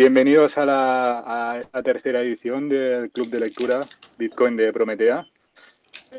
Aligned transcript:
bienvenidos 0.00 0.56
a 0.56 0.64
la, 0.64 1.82
tercera 1.84 2.22
edición 2.22 2.70
del 2.70 3.10
Club 3.10 3.28
de 3.28 3.38
Lectura 3.38 3.80
Bitcoin 4.16 4.56
de 4.56 4.72
Prometea, 4.72 5.26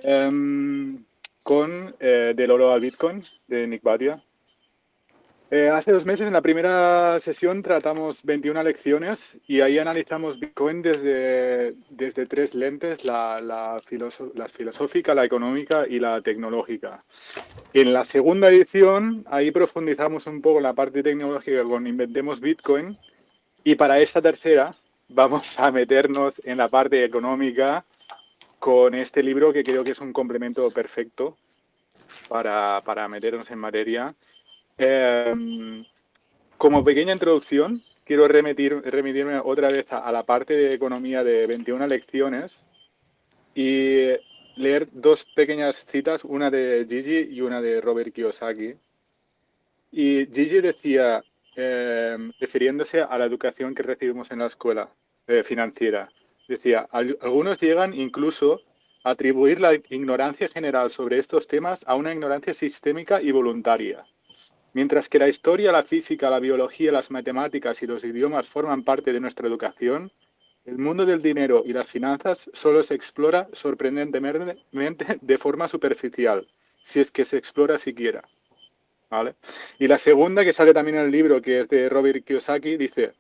em, 0.04 1.04
con 1.42 1.96
eh, 2.00 2.34
Del 2.36 2.52
Oro 2.52 2.74
al 2.74 2.80
Bitcoin 2.80 3.24
de 3.48 3.66
Nick 3.66 3.82
Batia. 3.82 4.22
Eh, 5.50 5.68
hace 5.70 5.94
dos 5.94 6.06
meses, 6.06 6.28
en 6.28 6.34
la 6.34 6.44
primera 6.44 7.20
sesión, 7.22 7.64
tratamos 7.64 8.22
21 8.22 8.62
lecciones 8.62 9.40
y 9.48 9.62
ahí 9.62 9.80
analizamos 9.80 10.40
Bitcoin 10.40 10.84
desde, 10.84 11.74
desde 11.90 12.28
tres 12.28 12.54
lentes, 12.54 13.04
la, 13.04 13.42
la, 13.42 13.82
la, 14.36 14.48
filosófica, 14.48 15.16
la 15.16 15.26
económica 15.26 15.88
y 15.88 15.98
la 15.98 16.22
tecnológica. 16.22 17.04
En 17.74 17.94
la 17.94 18.06
segunda 18.06 18.52
edición, 18.52 19.26
ahí 19.28 19.50
profundizamos 19.50 20.28
un 20.28 20.40
poco 20.40 20.58
en 20.58 20.64
la 20.64 20.74
parte 20.74 21.02
tecnológica 21.02 21.64
con 21.64 21.88
Inventemos 21.88 22.40
Bitcoin 22.40 22.96
y 23.64 23.76
para 23.76 24.00
esta 24.00 24.22
tercera 24.22 24.76
vamos 25.10 25.60
a 25.60 25.72
meternos 25.72 26.42
en 26.44 26.58
la 26.58 26.68
parte 26.68 27.04
económica 27.04 27.86
con 28.60 28.96
este 28.96 29.24
libro 29.24 29.52
que 29.52 29.64
creo 29.64 29.84
que 29.84 29.92
es 29.92 30.00
un 30.00 30.14
complemento 30.14 30.70
perfecto 30.72 31.38
para, 32.28 32.82
para 32.82 33.08
meternos 33.08 33.50
en 33.52 33.60
materia 33.60 34.16
Em, 34.84 35.86
como 36.58 36.84
pequeña 36.84 37.14
introducción, 37.14 37.82
quiero 38.04 38.28
remitir, 38.28 38.82
remitirme 38.82 39.40
otra 39.40 39.68
vez 39.68 39.86
a, 39.92 40.12
la 40.12 40.24
parte 40.24 40.56
de 40.56 40.74
economía 40.74 41.24
de 41.24 41.46
21 41.46 41.86
lecciones 41.86 42.52
y 43.54 44.08
leer 44.56 44.88
dos 44.92 45.24
pequeñas 45.36 45.86
citas, 45.86 46.24
una 46.24 46.50
de 46.50 46.88
Gigi 46.90 47.36
y 47.36 47.42
una 47.42 47.62
de 47.62 47.80
Robert 47.80 48.12
Kiyosaki. 48.12 48.74
Y 49.92 50.26
Gigi 50.26 50.62
decía, 50.62 51.24
em, 51.56 52.32
refiriéndose 52.40 53.02
a 53.02 53.18
la 53.18 53.26
educación 53.26 53.76
que 53.76 53.84
recibimos 53.84 54.32
en 54.32 54.40
la 54.40 54.48
escuela 54.48 54.90
eh, 55.28 55.44
financiera, 55.44 56.10
decía, 56.48 56.88
algunos 56.92 57.60
llegan 57.60 57.94
incluso 57.94 58.62
a 59.04 59.12
atribuir 59.12 59.60
la 59.60 59.74
ignorancia 59.74 60.48
general 60.50 60.92
sobre 60.92 61.18
estos 61.18 61.48
temas 61.48 61.84
a 61.88 61.96
una 61.96 62.14
ignorancia 62.14 62.54
sistémica 62.54 63.22
y 63.22 63.32
voluntaria. 63.32 64.06
Mientras 64.74 65.10
que 65.10 65.20
la 65.20 65.28
historia, 65.28 65.72
la 65.72 65.84
física, 65.84 66.30
la 66.30 66.40
biología, 66.40 66.92
las 66.92 67.12
matemáticas 67.12 67.82
y 67.82 67.88
los 67.88 68.04
idiomas 68.04 68.48
forman 68.48 68.84
parte 68.84 69.12
de 69.12 69.20
nuestra 69.20 69.48
educación, 69.48 70.12
el 70.64 70.78
mundo 70.78 71.06
del 71.06 71.22
dinero 71.22 71.64
y 71.66 71.74
las 71.74 71.88
finanzas 71.88 72.50
solo 72.54 72.84
se 72.84 72.94
explora 72.94 73.50
sorprendentemente 73.52 74.58
de 75.22 75.38
forma 75.38 75.68
superficial, 75.68 76.48
si 76.84 77.00
es 77.00 77.12
que 77.12 77.26
se 77.26 77.38
explora 77.38 77.80
siquiera. 77.80 78.24
¿Vale? 79.12 79.36
Y 79.78 79.90
la 79.90 79.98
segunda, 79.98 80.46
que 80.46 80.54
sale 80.54 80.74
también 80.74 80.98
en 80.98 81.06
el 81.06 81.12
libro, 81.12 81.42
que 81.42 81.60
es 81.60 81.68
de 81.68 81.90
Robert 81.90 82.24
Kiyosaki, 82.26 82.78
dice, 82.78 83.12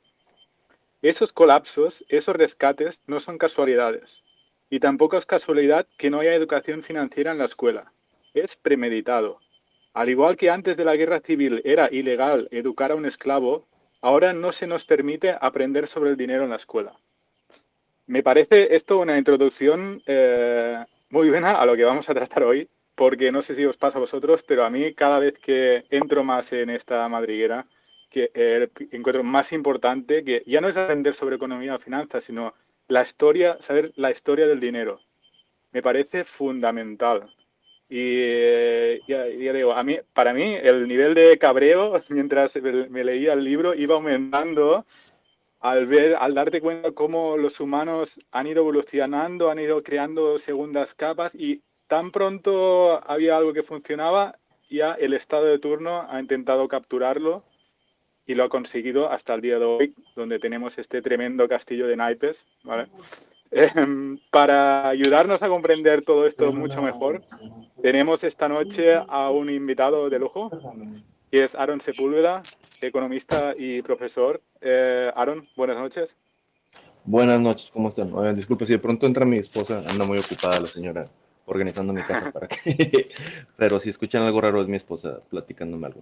esos 1.01 1.33
colapsos, 1.33 2.05
esos 2.07 2.33
rescates 2.33 2.97
no 3.07 3.19
son 3.19 3.37
casualidades. 3.37 4.23
Y 4.69 4.79
tampoco 4.79 5.17
es 5.17 5.25
casualidad 5.25 5.85
que 5.97 6.09
no 6.09 6.21
haya 6.21 6.33
educación 6.33 6.81
financiera 6.81 7.33
en 7.33 7.39
la 7.39 7.45
escuela. 7.45 7.91
Es 8.33 8.55
premeditado. 8.55 9.41
Al 9.93 10.09
igual 10.09 10.37
que 10.37 10.49
antes 10.49 10.77
de 10.77 10.85
la 10.85 10.95
guerra 10.95 11.19
civil 11.19 11.61
era 11.65 11.89
ilegal 11.91 12.47
educar 12.51 12.93
a 12.93 12.95
un 12.95 13.05
esclavo, 13.05 13.67
ahora 13.99 14.31
no 14.31 14.53
se 14.53 14.67
nos 14.67 14.85
permite 14.85 15.35
aprender 15.41 15.87
sobre 15.87 16.11
el 16.11 16.15
dinero 16.15 16.45
en 16.45 16.51
la 16.51 16.55
escuela. 16.55 16.93
Me 18.07 18.23
parece 18.23 18.73
esto 18.73 18.99
una 18.99 19.17
introducción 19.17 20.01
eh, 20.05 20.85
muy 21.09 21.29
buena 21.29 21.59
a 21.59 21.65
lo 21.65 21.75
que 21.75 21.83
vamos 21.83 22.09
a 22.09 22.13
tratar 22.13 22.43
hoy, 22.43 22.69
porque 22.95 23.31
no 23.31 23.41
sé 23.41 23.55
si 23.55 23.65
os 23.65 23.77
pasa 23.77 23.97
a 23.97 24.01
vosotros, 24.01 24.43
pero 24.47 24.63
a 24.63 24.69
mí 24.69 24.93
cada 24.93 25.19
vez 25.19 25.37
que 25.39 25.85
entro 25.89 26.23
más 26.23 26.51
en 26.53 26.69
esta 26.69 27.07
madriguera, 27.09 27.65
que 28.09 28.29
eh, 28.33 28.69
encuentro 28.91 29.23
más 29.23 29.51
importante 29.53 30.23
que 30.23 30.43
ya 30.45 30.61
no 30.61 30.67
es 30.67 30.77
aprender 30.77 31.13
sobre 31.13 31.37
economía 31.37 31.75
o 31.75 31.79
finanzas, 31.79 32.23
sino 32.25 32.53
la 32.87 33.03
historia, 33.03 33.57
saber 33.61 33.93
la 33.95 34.11
historia 34.11 34.47
del 34.47 34.59
dinero. 34.59 34.99
Me 35.71 35.81
parece 35.81 36.25
fundamental. 36.25 37.33
Y 37.89 38.99
ya, 39.07 39.25
digo, 39.25 39.73
a 39.73 39.83
mí, 39.83 39.97
para 40.13 40.33
mí 40.33 40.55
el 40.61 40.87
nivel 40.87 41.13
de 41.13 41.37
cabreo 41.37 42.01
mientras 42.09 42.55
me 42.61 43.03
leía 43.03 43.33
el 43.33 43.43
libro 43.43 43.73
iba 43.73 43.95
aumentando 43.95 44.85
al 45.59 45.85
ver, 45.87 46.15
al 46.15 46.33
darte 46.33 46.59
cuenta 46.59 46.91
cómo 46.91 47.37
los 47.37 47.59
humanos 47.59 48.19
han 48.31 48.47
ido 48.47 48.61
evolucionando, 48.61 49.49
han 49.49 49.59
ido 49.59 49.83
creando 49.83 50.39
segundas 50.39 50.95
capas 50.95 51.35
y 51.35 51.61
tan 51.91 52.11
pronto 52.11 53.01
había 53.05 53.35
algo 53.35 53.51
que 53.51 53.63
funcionaba, 53.63 54.37
ya 54.69 54.93
el 54.93 55.13
estado 55.13 55.43
de 55.43 55.59
turno 55.59 56.07
ha 56.09 56.21
intentado 56.21 56.69
capturarlo 56.69 57.43
y 58.25 58.33
lo 58.33 58.45
ha 58.45 58.49
conseguido 58.49 59.11
hasta 59.11 59.33
el 59.33 59.41
día 59.41 59.59
de 59.59 59.65
hoy, 59.65 59.93
donde 60.15 60.39
tenemos 60.39 60.77
este 60.77 61.01
tremendo 61.01 61.49
castillo 61.49 61.87
de 61.87 61.97
naipes, 61.97 62.47
¿vale? 62.63 62.87
Em, 63.51 64.17
para 64.29 64.87
ayudarnos 64.87 65.43
a 65.43 65.49
comprender 65.49 66.05
todo 66.05 66.25
esto 66.25 66.53
mucho 66.53 66.81
mejor, 66.81 67.23
tenemos 67.81 68.23
esta 68.23 68.47
noche 68.47 68.93
a 68.95 69.29
un 69.29 69.49
invitado 69.49 70.09
de 70.09 70.17
lujo, 70.17 70.49
que 71.29 71.43
es 71.43 71.55
Aaron 71.55 71.81
Sepúlveda, 71.81 72.41
economista 72.79 73.53
y 73.57 73.81
profesor. 73.81 74.39
Eh, 74.61 75.11
Aaron, 75.13 75.45
buenas 75.57 75.75
noches. 75.75 76.15
Buenas 77.03 77.41
noches, 77.41 77.69
¿cómo 77.69 77.89
están? 77.89 78.33
disculpe, 78.33 78.65
si 78.65 78.71
de 78.71 78.79
pronto 78.79 79.05
entra 79.05 79.25
mi 79.25 79.39
esposa, 79.39 79.83
anda 79.85 80.05
muy 80.05 80.19
ocupada 80.19 80.61
la 80.61 80.67
señora 80.67 81.09
organizando 81.45 81.93
mi 81.93 82.03
casa 82.03 82.31
para 82.31 82.47
que... 82.47 83.09
Pero 83.57 83.79
si 83.79 83.89
escuchan 83.89 84.23
algo 84.23 84.41
raro 84.41 84.61
es 84.61 84.67
mi 84.67 84.77
esposa 84.77 85.21
platicándome 85.29 85.87
algo. 85.87 86.01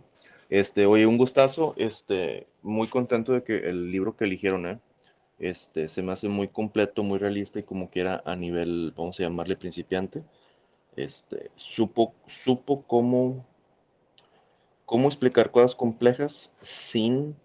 Este, 0.49 0.85
oye, 0.85 1.05
un 1.05 1.17
gustazo, 1.17 1.73
este, 1.77 2.47
muy 2.61 2.87
contento 2.87 3.33
de 3.33 3.43
que 3.43 3.69
el 3.69 3.91
libro 3.91 4.15
que 4.15 4.25
eligieron, 4.25 4.65
¿eh? 4.65 4.79
Este, 5.37 5.87
se 5.87 6.01
me 6.01 6.11
hace 6.11 6.27
muy 6.27 6.49
completo, 6.49 7.01
muy 7.01 7.17
realista 7.17 7.59
y 7.59 7.63
como 7.63 7.89
quiera 7.89 8.21
a 8.25 8.35
nivel, 8.35 8.93
vamos 8.95 9.19
a 9.19 9.23
llamarle 9.23 9.55
principiante. 9.55 10.23
Este, 10.95 11.51
supo, 11.55 12.13
supo 12.27 12.83
cómo, 12.83 13.45
cómo 14.85 15.07
explicar 15.07 15.51
cosas 15.51 15.75
complejas 15.75 16.51
sin, 16.61 17.35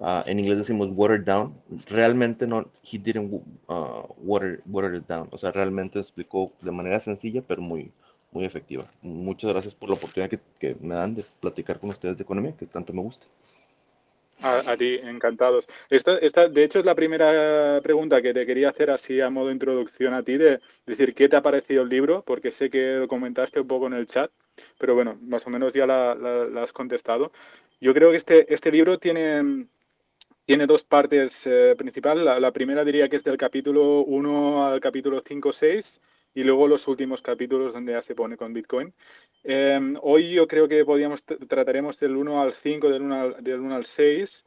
ah, 0.00 0.24
en 0.26 0.38
inglés 0.38 0.58
decimos 0.58 0.88
water 0.92 1.24
down. 1.24 1.54
Realmente 1.86 2.46
no, 2.46 2.68
he 2.84 2.98
didn't 2.98 3.32
uh, 3.68 4.02
water, 4.18 4.60
water 4.66 4.94
it 4.94 5.06
down. 5.06 5.28
O 5.30 5.38
sea, 5.38 5.50
realmente 5.50 5.98
explicó 5.98 6.52
de 6.60 6.70
manera 6.70 7.00
sencilla, 7.00 7.42
pero 7.46 7.62
muy, 7.62 7.90
muy 8.32 8.44
efectiva. 8.44 8.86
Muchas 9.02 9.50
gracias 9.50 9.74
por 9.74 9.88
la 9.88 9.96
oportunidad 9.96 10.30
que, 10.30 10.40
que 10.58 10.76
me 10.80 10.94
dan 10.94 11.14
de 11.14 11.24
platicar 11.40 11.78
con 11.78 11.90
ustedes 11.90 12.18
de 12.18 12.24
economía, 12.24 12.54
que 12.56 12.66
tanto 12.66 12.92
me 12.92 13.02
gusta. 13.02 13.26
A, 14.40 14.76
ti, 14.76 15.00
encantados. 15.02 15.66
Esta, 15.90 16.16
esta, 16.18 16.48
de 16.48 16.62
hecho, 16.62 16.78
es 16.78 16.84
la 16.84 16.94
primera 16.94 17.80
pregunta 17.82 18.22
que 18.22 18.32
te 18.32 18.46
quería 18.46 18.68
hacer 18.68 18.88
así 18.88 19.20
a 19.20 19.30
modo 19.30 19.48
de 19.48 19.54
introducción 19.54 20.14
a 20.14 20.22
ti, 20.22 20.36
de 20.36 20.60
decir 20.86 21.12
qué 21.14 21.28
te 21.28 21.34
ha 21.34 21.42
parecido 21.42 21.82
el 21.82 21.88
libro, 21.88 22.22
porque 22.24 22.52
sé 22.52 22.70
que 22.70 22.98
lo 22.98 23.08
comentaste 23.08 23.60
un 23.60 23.66
poco 23.66 23.88
en 23.88 23.94
el 23.94 24.06
chat, 24.06 24.30
pero 24.78 24.94
bueno, 24.94 25.18
más 25.22 25.44
o 25.48 25.50
menos 25.50 25.72
ya 25.72 25.86
la, 25.86 26.12
has 26.62 26.72
contestado. 26.72 27.32
Yo 27.80 27.92
creo 27.94 28.12
que 28.12 28.16
este, 28.18 28.54
este 28.54 28.70
libro 28.70 28.98
tiene, 28.98 29.66
tiene 30.48 30.66
dos 30.66 30.82
partes 30.82 31.46
eh, 31.46 31.74
principales. 31.76 32.24
La, 32.24 32.40
la, 32.40 32.52
primera 32.52 32.82
diría 32.82 33.10
que 33.10 33.16
es 33.16 33.22
del 33.22 33.36
capítulo 33.36 34.00
1 34.00 34.66
al 34.66 34.80
capítulo 34.80 35.20
5 35.20 35.52
6 35.52 36.00
y 36.34 36.42
luego 36.42 36.66
los 36.66 36.88
últimos 36.88 37.20
capítulos 37.20 37.74
donde 37.74 37.92
ya 37.92 38.00
se 38.00 38.14
pone 38.14 38.38
con 38.38 38.54
Bitcoin. 38.54 38.94
Em, 39.44 39.98
hoy 40.00 40.30
yo 40.30 40.48
creo 40.48 40.66
que 40.66 40.86
podíamos 40.86 41.22
trataremos 41.22 42.00
del 42.00 42.16
1 42.16 42.40
al 42.40 42.52
5, 42.52 42.88
del 42.88 43.02
1 43.02 43.20
al, 43.20 43.44
del 43.44 43.60
1 43.60 43.74
al 43.76 43.84
6 43.84 44.46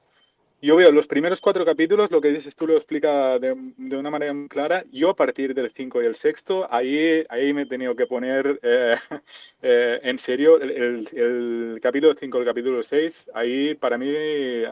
yo 0.62 0.76
veo 0.76 0.92
los 0.92 1.08
primeros 1.08 1.42
cuatro 1.42 1.66
capítulos, 1.66 2.12
lo 2.12 2.22
que 2.22 2.30
dices 2.30 2.56
tú 2.56 2.68
lo 2.68 2.78
explica 2.78 3.40
de, 3.40 3.52
una 3.52 4.10
manera 4.12 4.34
muy 4.34 4.48
clara. 4.48 4.84
Yo 4.92 5.10
a 5.10 5.16
partir 5.16 5.54
del 5.56 5.72
5 5.72 6.02
y 6.02 6.06
el 6.06 6.16
sexto, 6.16 6.72
ahí, 6.72 7.26
ahí 7.30 7.52
me 7.54 7.64
he 7.64 7.66
tenido 7.66 7.96
que 7.96 8.06
poner 8.06 8.60
eh, 8.62 8.96
eh, 9.62 10.00
en 10.04 10.18
serio. 10.20 10.62
El, 10.62 11.08
el, 11.14 11.80
capítulo 11.82 12.14
5 12.14 12.38
y 12.38 12.42
el 12.42 12.46
capítulo 12.46 12.84
6, 12.84 13.32
ahí 13.34 13.76
para 13.76 13.98
mí 13.98 14.14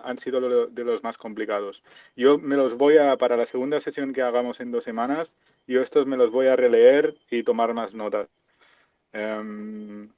han 0.04 0.18
sido 0.20 0.68
de 0.68 0.84
los 0.84 1.04
más 1.04 1.18
complicados. 1.18 1.84
Yo 2.16 2.38
me 2.38 2.56
los 2.56 2.78
voy 2.78 2.98
a, 2.98 3.18
para 3.18 3.36
la 3.36 3.46
segunda 3.46 3.80
sesión 3.80 4.14
que 4.14 4.22
hagamos 4.22 4.60
en 4.60 4.72
dos 4.72 4.84
semanas, 4.84 5.34
yo 5.68 5.82
estos 5.82 6.06
me 6.06 6.18
los 6.18 6.32
voy 6.32 6.48
a 6.48 6.56
releer 6.56 7.16
y 7.32 7.44
tomar 7.44 7.74
más 7.74 7.94
notas. 7.94 8.28
Um, 9.14 10.10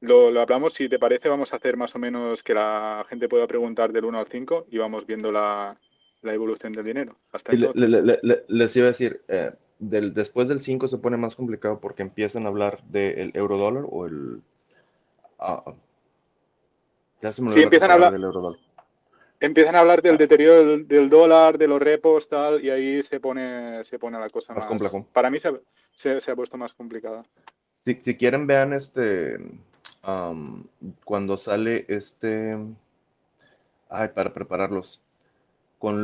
lo, 0.00 0.40
hablamos, 0.40 0.74
si 0.74 0.88
te 0.88 0.98
parece, 0.98 1.28
vamos 1.28 1.52
a 1.52 1.56
hacer 1.56 1.76
más 1.76 1.94
o 1.94 1.98
menos 1.98 2.42
que 2.42 2.54
la 2.54 3.04
gente 3.08 3.28
pueda 3.28 3.46
preguntar 3.46 3.92
del 3.92 4.06
1 4.06 4.18
al 4.18 4.26
5 4.26 4.66
y 4.70 4.78
vamos 4.78 5.06
viendo 5.06 5.30
la, 5.30 5.76
evolución 6.22 6.72
del 6.72 6.84
dinero. 6.84 7.16
Hasta 7.32 7.52
les 7.52 8.76
iba 8.76 8.86
a 8.86 8.88
decir, 8.88 9.20
eh, 9.28 9.52
del, 9.78 10.14
después 10.14 10.48
del 10.48 10.60
5 10.60 10.88
se 10.88 10.98
pone 10.98 11.18
más 11.18 11.36
complicado 11.36 11.80
porque 11.80 12.02
empiezan 12.02 12.46
a 12.46 12.48
hablar 12.48 12.82
del 12.84 13.30
euro 13.34 13.58
dólar 13.58 13.84
o 13.88 14.06
el... 14.06 14.40
Ah. 15.38 15.74
ya 17.22 17.32
se 17.32 17.42
me 17.42 17.50
sí, 17.50 17.62
empiezan 17.62 17.90
a 17.90 17.94
hablar 17.94 18.12
del 18.12 18.24
euro 18.24 18.40
dólar. 18.40 18.60
Empiezan 19.38 19.74
a 19.74 19.80
hablar 19.80 20.02
del 20.02 20.18
deterioro 20.18 20.78
del, 20.78 21.08
dólar, 21.08 21.56
de 21.56 21.66
los 21.66 21.80
repos, 21.80 22.28
tal, 22.28 22.62
y 22.62 22.68
ahí 22.68 23.02
se 23.02 23.20
pone, 23.20 23.82
se 23.84 23.98
pone 23.98 24.18
la 24.18 24.28
cosa 24.28 24.52
más, 24.52 24.68
más 24.68 24.92
Para 25.14 25.30
mí 25.30 25.40
se, 25.40 25.50
se, 25.94 26.30
ha 26.30 26.36
puesto 26.36 26.58
más 26.58 26.74
complicada. 26.74 27.24
Si, 27.72 27.94
si 28.02 28.16
quieren, 28.18 28.46
vean 28.46 28.74
este 28.74 29.38
cuando 30.02 31.36
sale 31.36 31.84
este, 31.88 32.56
ay, 33.88 34.08
para 34.14 34.32
prepararlos, 34.32 35.02
con, 35.78 35.98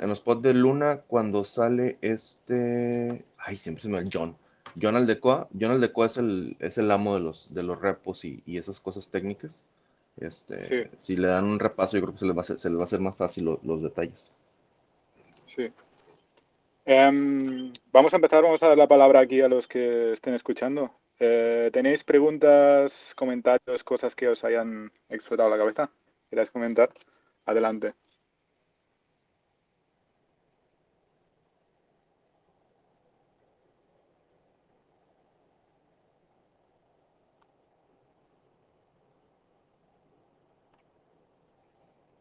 en 0.00 0.08
los 0.08 0.20
pods 0.20 0.42
de 0.42 0.54
Luna 0.54 1.02
cuando 1.06 1.44
sale 1.44 1.98
este, 2.00 3.24
ay, 3.36 3.58
siempre 3.58 3.82
se 3.82 3.88
me 3.88 4.02
va 4.02 4.10
John. 4.10 4.36
John 4.80 4.96
Aldecoa, 4.96 5.48
John 5.58 5.72
Aldecoa 5.72 6.06
es 6.06 6.16
el, 6.16 6.56
es 6.60 6.78
el 6.78 6.90
amo 6.90 7.14
de 7.14 7.20
los, 7.20 7.52
de 7.52 7.62
los 7.62 7.80
repos 7.80 8.24
y, 8.24 8.42
esas 8.46 8.80
cosas 8.80 9.08
técnicas. 9.08 9.64
Este, 10.18 10.90
Si 10.96 11.16
le 11.16 11.28
dan 11.28 11.44
un 11.44 11.58
repaso, 11.58 11.96
yo 11.96 12.02
creo 12.02 12.12
que 12.14 12.20
se 12.20 12.26
les 12.26 12.36
va 12.36 12.40
a 12.40 12.42
hacer, 12.42 12.58
se 12.58 12.68
va 12.70 12.82
a 12.82 12.86
hacer 12.86 13.00
más 13.00 13.16
fácil 13.16 13.58
los 13.62 13.82
detalles. 13.82 14.30
Sí. 15.46 15.70
Em, 16.84 17.72
vamos 17.92 18.12
a 18.14 18.16
empezar, 18.16 18.42
vamos 18.42 18.62
a 18.62 18.68
dar 18.68 18.78
la 18.78 18.88
palabra 18.88 19.20
aquí 19.20 19.40
a 19.40 19.48
los 19.48 19.68
que 19.68 20.12
estén 20.12 20.34
escuchando. 20.34 20.90
Eh, 21.20 21.70
¿Tenéis 21.72 22.04
preguntas, 22.04 23.14
comentarios, 23.16 23.82
cosas 23.84 24.14
que 24.14 24.28
os 24.28 24.44
hayan 24.44 24.92
explotado 25.08 25.50
la 25.50 25.58
cabeza? 25.58 25.90
¿Queréis 26.30 26.50
comentar? 26.50 26.90
Adelante. 27.44 27.94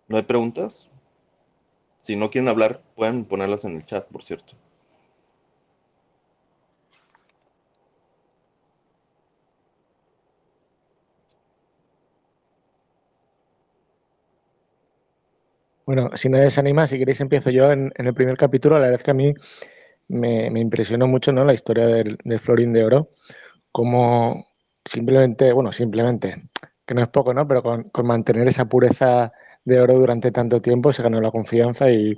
¿No 0.07 0.17
hay 0.17 0.23
preguntas? 0.23 0.89
Si 1.99 2.15
no 2.15 2.31
quieren 2.31 2.47
hablar, 2.47 2.81
pueden 2.95 3.25
ponerlas 3.25 3.63
en 3.63 3.75
el 3.75 3.85
chat, 3.85 4.07
por 4.07 4.23
cierto. 4.23 4.55
Bueno, 15.87 16.09
si 16.15 16.27
nadie 16.27 16.51
se 16.51 16.59
anima, 16.59 16.85
si 16.85 16.99
queréis 16.99 17.21
empiezo 17.21 17.49
yo 17.49 17.71
en, 17.71 17.93
el 17.95 18.13
primer 18.13 18.35
capítulo. 18.37 18.75
La 18.75 18.81
verdad 18.81 18.99
es 18.99 19.03
que 19.03 19.11
a 19.11 19.13
mí 19.13 19.33
me, 20.09 20.47
impresionó 20.59 21.07
mucho 21.07 21.31
¿no? 21.31 21.45
la 21.45 21.53
historia 21.53 21.87
del, 21.87 22.17
florín 22.41 22.73
de 22.73 22.83
oro, 22.83 23.09
como 23.71 24.47
simplemente, 24.85 25.53
bueno, 25.53 25.71
simplemente, 25.71 26.49
que 26.85 26.93
no 26.93 27.01
es 27.01 27.07
poco, 27.07 27.33
¿no? 27.33 27.47
Pero 27.47 27.63
con, 27.63 27.89
mantener 28.03 28.49
esa 28.49 28.65
pureza 28.65 29.31
de 29.63 29.79
oro 29.79 29.93
durante 29.97 30.31
tanto 30.31 30.61
tiempo, 30.61 30.91
se 30.91 31.03
ganó 31.03 31.21
la 31.21 31.31
confianza 31.31 31.89
y, 31.91 32.15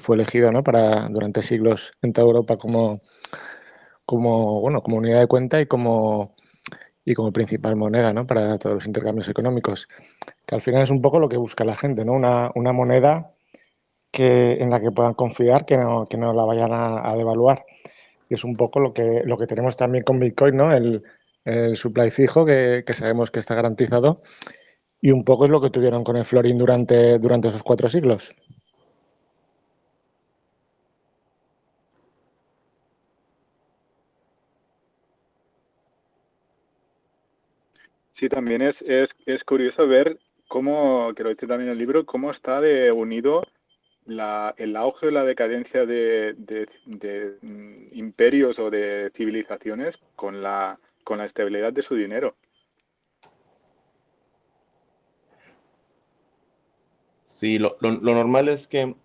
fue 0.00 0.16
elegido 0.16 0.52
¿no? 0.52 0.62
para, 0.62 1.08
durante 1.08 1.42
siglos 1.42 1.92
en 2.02 2.12
toda 2.12 2.26
Europa 2.26 2.58
como, 2.58 3.00
como, 4.04 4.60
bueno, 4.60 4.82
como 4.82 4.98
unidad 4.98 5.20
de 5.20 5.26
cuenta 5.28 5.60
y 5.62 5.66
como, 5.66 6.36
y 7.08 7.14
como 7.14 7.32
principal 7.32 7.74
moneda 7.74 8.12
¿no? 8.12 8.26
para 8.26 8.58
todos 8.58 8.74
los 8.74 8.86
intercambios 8.86 9.30
económicos. 9.30 9.88
Que 10.44 10.54
al 10.54 10.60
final 10.60 10.82
es 10.82 10.90
un 10.90 11.00
poco 11.00 11.18
lo 11.18 11.30
que 11.30 11.38
busca 11.38 11.64
la 11.64 11.74
gente, 11.74 12.04
¿no? 12.04 12.12
una, 12.12 12.50
una 12.54 12.74
moneda 12.74 13.32
que, 14.10 14.58
en 14.60 14.68
la 14.68 14.78
que 14.78 14.90
puedan 14.90 15.14
confiar, 15.14 15.64
que 15.64 15.78
no, 15.78 16.04
que 16.04 16.18
no 16.18 16.34
la 16.34 16.44
vayan 16.44 16.70
a, 16.72 17.16
devaluar. 17.16 17.64
Y 18.28 18.34
es 18.34 18.44
un 18.44 18.56
poco 18.56 18.78
lo 18.78 18.92
que, 18.92 19.22
lo 19.24 19.38
que 19.38 19.46
tenemos 19.46 19.74
también 19.74 20.04
con 20.04 20.20
Bitcoin, 20.20 20.54
¿no? 20.54 20.70
el, 20.70 21.02
el 21.46 21.78
supply 21.78 22.10
fijo 22.10 22.44
que, 22.44 22.84
que 22.86 22.92
sabemos 22.92 23.30
que 23.30 23.40
está 23.40 23.54
garantizado 23.54 24.20
y 25.00 25.10
un 25.10 25.24
poco 25.24 25.44
es 25.44 25.50
lo 25.50 25.62
que 25.62 25.70
tuvieron 25.70 26.04
con 26.04 26.18
el 26.18 26.26
florín 26.26 26.58
durante, 26.58 27.18
durante 27.18 27.48
esos 27.48 27.62
cuatro 27.62 27.88
siglos. 27.88 28.34
Sí, 38.18 38.28
también 38.28 38.62
es, 38.62 38.82
es, 38.82 39.44
curioso 39.44 39.86
ver 39.86 40.18
cómo, 40.48 41.14
que 41.14 41.22
lo 41.22 41.28
dice 41.28 41.46
también 41.46 41.70
el 41.70 41.78
libro, 41.78 42.04
cómo 42.04 42.32
está 42.32 42.60
de 42.60 42.90
unido 42.90 43.44
el 44.06 44.76
auge 44.76 45.06
de 45.06 45.12
la 45.12 45.22
decadencia 45.22 45.86
de, 45.86 46.34
de, 46.36 47.38
mm, 47.42 47.96
imperios 47.96 48.58
o 48.58 48.70
de 48.70 49.12
civilizaciones 49.14 50.00
con 50.16 50.42
la, 50.42 50.80
con 51.04 51.18
la 51.18 51.26
estabilidad 51.26 51.72
de 51.72 51.82
su 51.82 51.94
dinero. 51.94 52.34
Sí, 57.24 57.60
lo, 57.60 57.76
normal 57.80 58.48
es 58.48 58.66
que 58.66 58.96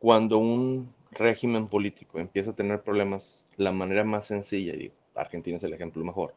cuando 0.00 0.38
un 0.38 0.92
régimen 1.12 1.68
político 1.68 2.18
empieza 2.18 2.50
a 2.50 2.56
tener 2.56 2.82
problemas, 2.82 3.46
la 3.56 3.70
manera 3.70 4.02
más 4.02 4.26
sencilla, 4.26 4.74
y 4.74 4.90
Argentina 5.14 5.58
es 5.58 5.62
el 5.62 5.74
ejemplo 5.74 6.02
mejor, 6.02 6.34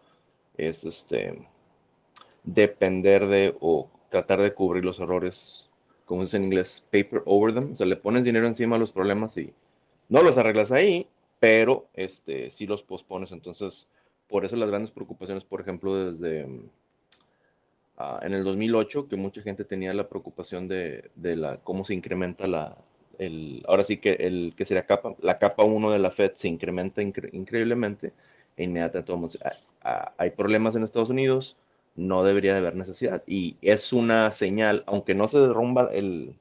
es 0.56 0.84
este, 0.84 1.48
depender 2.45 3.27
de 3.27 3.56
o 3.59 3.89
tratar 4.09 4.42
de 4.42 4.53
cubrir 4.53 4.86
los 4.86 5.00
errores, 5.00 5.69
como 6.06 6.21
dice 6.21 6.38
en 6.38 6.45
inglés, 6.45 6.86
paper 6.92 7.24
over 7.25 7.53
them, 7.53 7.71
o 7.74 7.75
sea, 7.75 7.86
le 7.86 7.95
pones 7.95 8.25
dinero 8.25 8.47
encima 8.47 8.75
a 8.75 8.80
los 8.80 8.92
problemas 8.92 9.38
y 9.38 9.53
no 10.09 10.21
los 10.21 10.38
arreglas 10.38 10.71
ahí, 10.71 11.07
pero 11.39 11.88
este, 11.94 12.51
sí 12.51 12.68
los 12.68 12.83
pospones, 12.83 13.31
entonces, 13.31 13.88
por 14.27 14.45
eso 14.45 14.56
las 14.56 14.69
grandes 14.69 14.92
preocupaciones, 14.92 15.44
por 15.44 15.62
ejemplo, 15.62 16.12
desde 16.12 16.47
Ah, 17.97 18.19
en 18.24 18.33
el 18.33 18.44
2008, 18.44 19.07
que 19.07 19.15
mucha 19.15 19.42
gente 19.42 19.63
tenía 19.63 19.94
la 19.94 20.09
preocupación 20.09 20.68
de, 20.68 21.12
de, 21.15 21.38
la, 21.38 21.57
cómo 21.57 21.86
se 21.86 21.94
incrementa 21.94 22.45
la, 22.45 22.77
el, 23.19 23.63
ahora 23.68 23.86
sí 23.86 23.97
que 23.97 24.13
el 24.13 24.53
que 24.57 24.65
sería 24.65 24.86
capa, 24.86 25.15
la 25.21 25.39
capa 25.39 25.63
1 25.63 25.92
de 25.92 26.00
la 26.00 26.12
Fed 26.12 26.33
se 26.36 26.50
incrementa 26.50 27.01
increíblemente, 27.01 28.12
e 28.57 28.63
inmediatamente 28.63 29.07
todo 29.07 29.30
ah, 29.45 29.51
ah, 29.83 30.13
hay 30.18 30.31
problemas 30.31 30.75
en 30.75 30.83
Estados 30.83 31.09
Unidos, 31.09 31.56
no 31.95 32.24
debería 32.24 32.53
de 32.53 32.59
haber 32.59 32.75
necesidad. 32.75 33.24
Y 33.27 33.57
es 33.62 33.94
una 33.94 34.31
señal, 34.31 34.83
aunque 34.88 35.15
no 35.15 35.27
se 35.27 35.39
derrumba 35.39 35.89
el, 35.94 36.36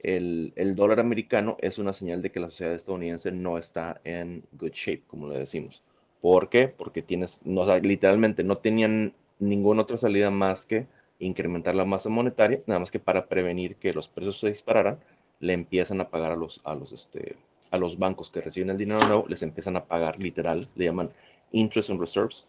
el, 0.00 0.52
el, 0.56 0.74
dólar 0.74 1.00
americano, 1.00 1.56
es 1.60 1.78
una 1.78 1.92
señal 1.92 2.22
de 2.22 2.30
que 2.32 2.40
la 2.40 2.50
sociedad 2.50 2.74
estadounidense 2.74 3.30
no 3.32 3.58
está 3.58 4.00
en 4.04 4.44
good 4.52 4.72
shape, 4.72 5.02
como 5.06 5.28
le 5.28 5.38
decimos. 5.38 5.82
¿Por 6.20 6.48
qué? 6.48 6.68
Porque 6.68 7.02
tienes, 7.02 7.40
no, 7.44 7.64
literalmente 7.78 8.42
no 8.44 8.58
tenían 8.58 9.14
ninguna 9.38 9.82
otra 9.82 9.96
salida 9.96 10.30
más 10.30 10.66
que 10.66 10.86
incrementar 11.18 11.74
la 11.74 11.84
masa 11.84 12.08
monetaria, 12.08 12.60
nada 12.66 12.80
más 12.80 12.90
que 12.90 12.98
para 12.98 13.26
prevenir 13.26 13.76
que 13.76 13.92
los 13.92 14.08
precios 14.08 14.40
se 14.40 14.48
dispararan, 14.48 14.98
le 15.40 15.52
empiezan 15.52 16.00
a 16.00 16.08
pagar 16.08 16.32
a 16.32 16.36
los, 16.36 16.60
a 16.64 16.74
los, 16.74 16.92
este, 16.92 17.36
a 17.70 17.78
los 17.78 17.98
bancos 17.98 18.30
que 18.30 18.40
reciben 18.40 18.70
el 18.70 18.78
dinero 18.78 19.00
nuevo, 19.06 19.26
les 19.28 19.42
empiezan 19.42 19.76
a 19.76 19.84
pagar 19.84 20.18
literal, 20.18 20.68
le 20.74 20.86
llaman 20.86 21.10
interest 21.52 21.90
on 21.90 22.00
reserves, 22.00 22.46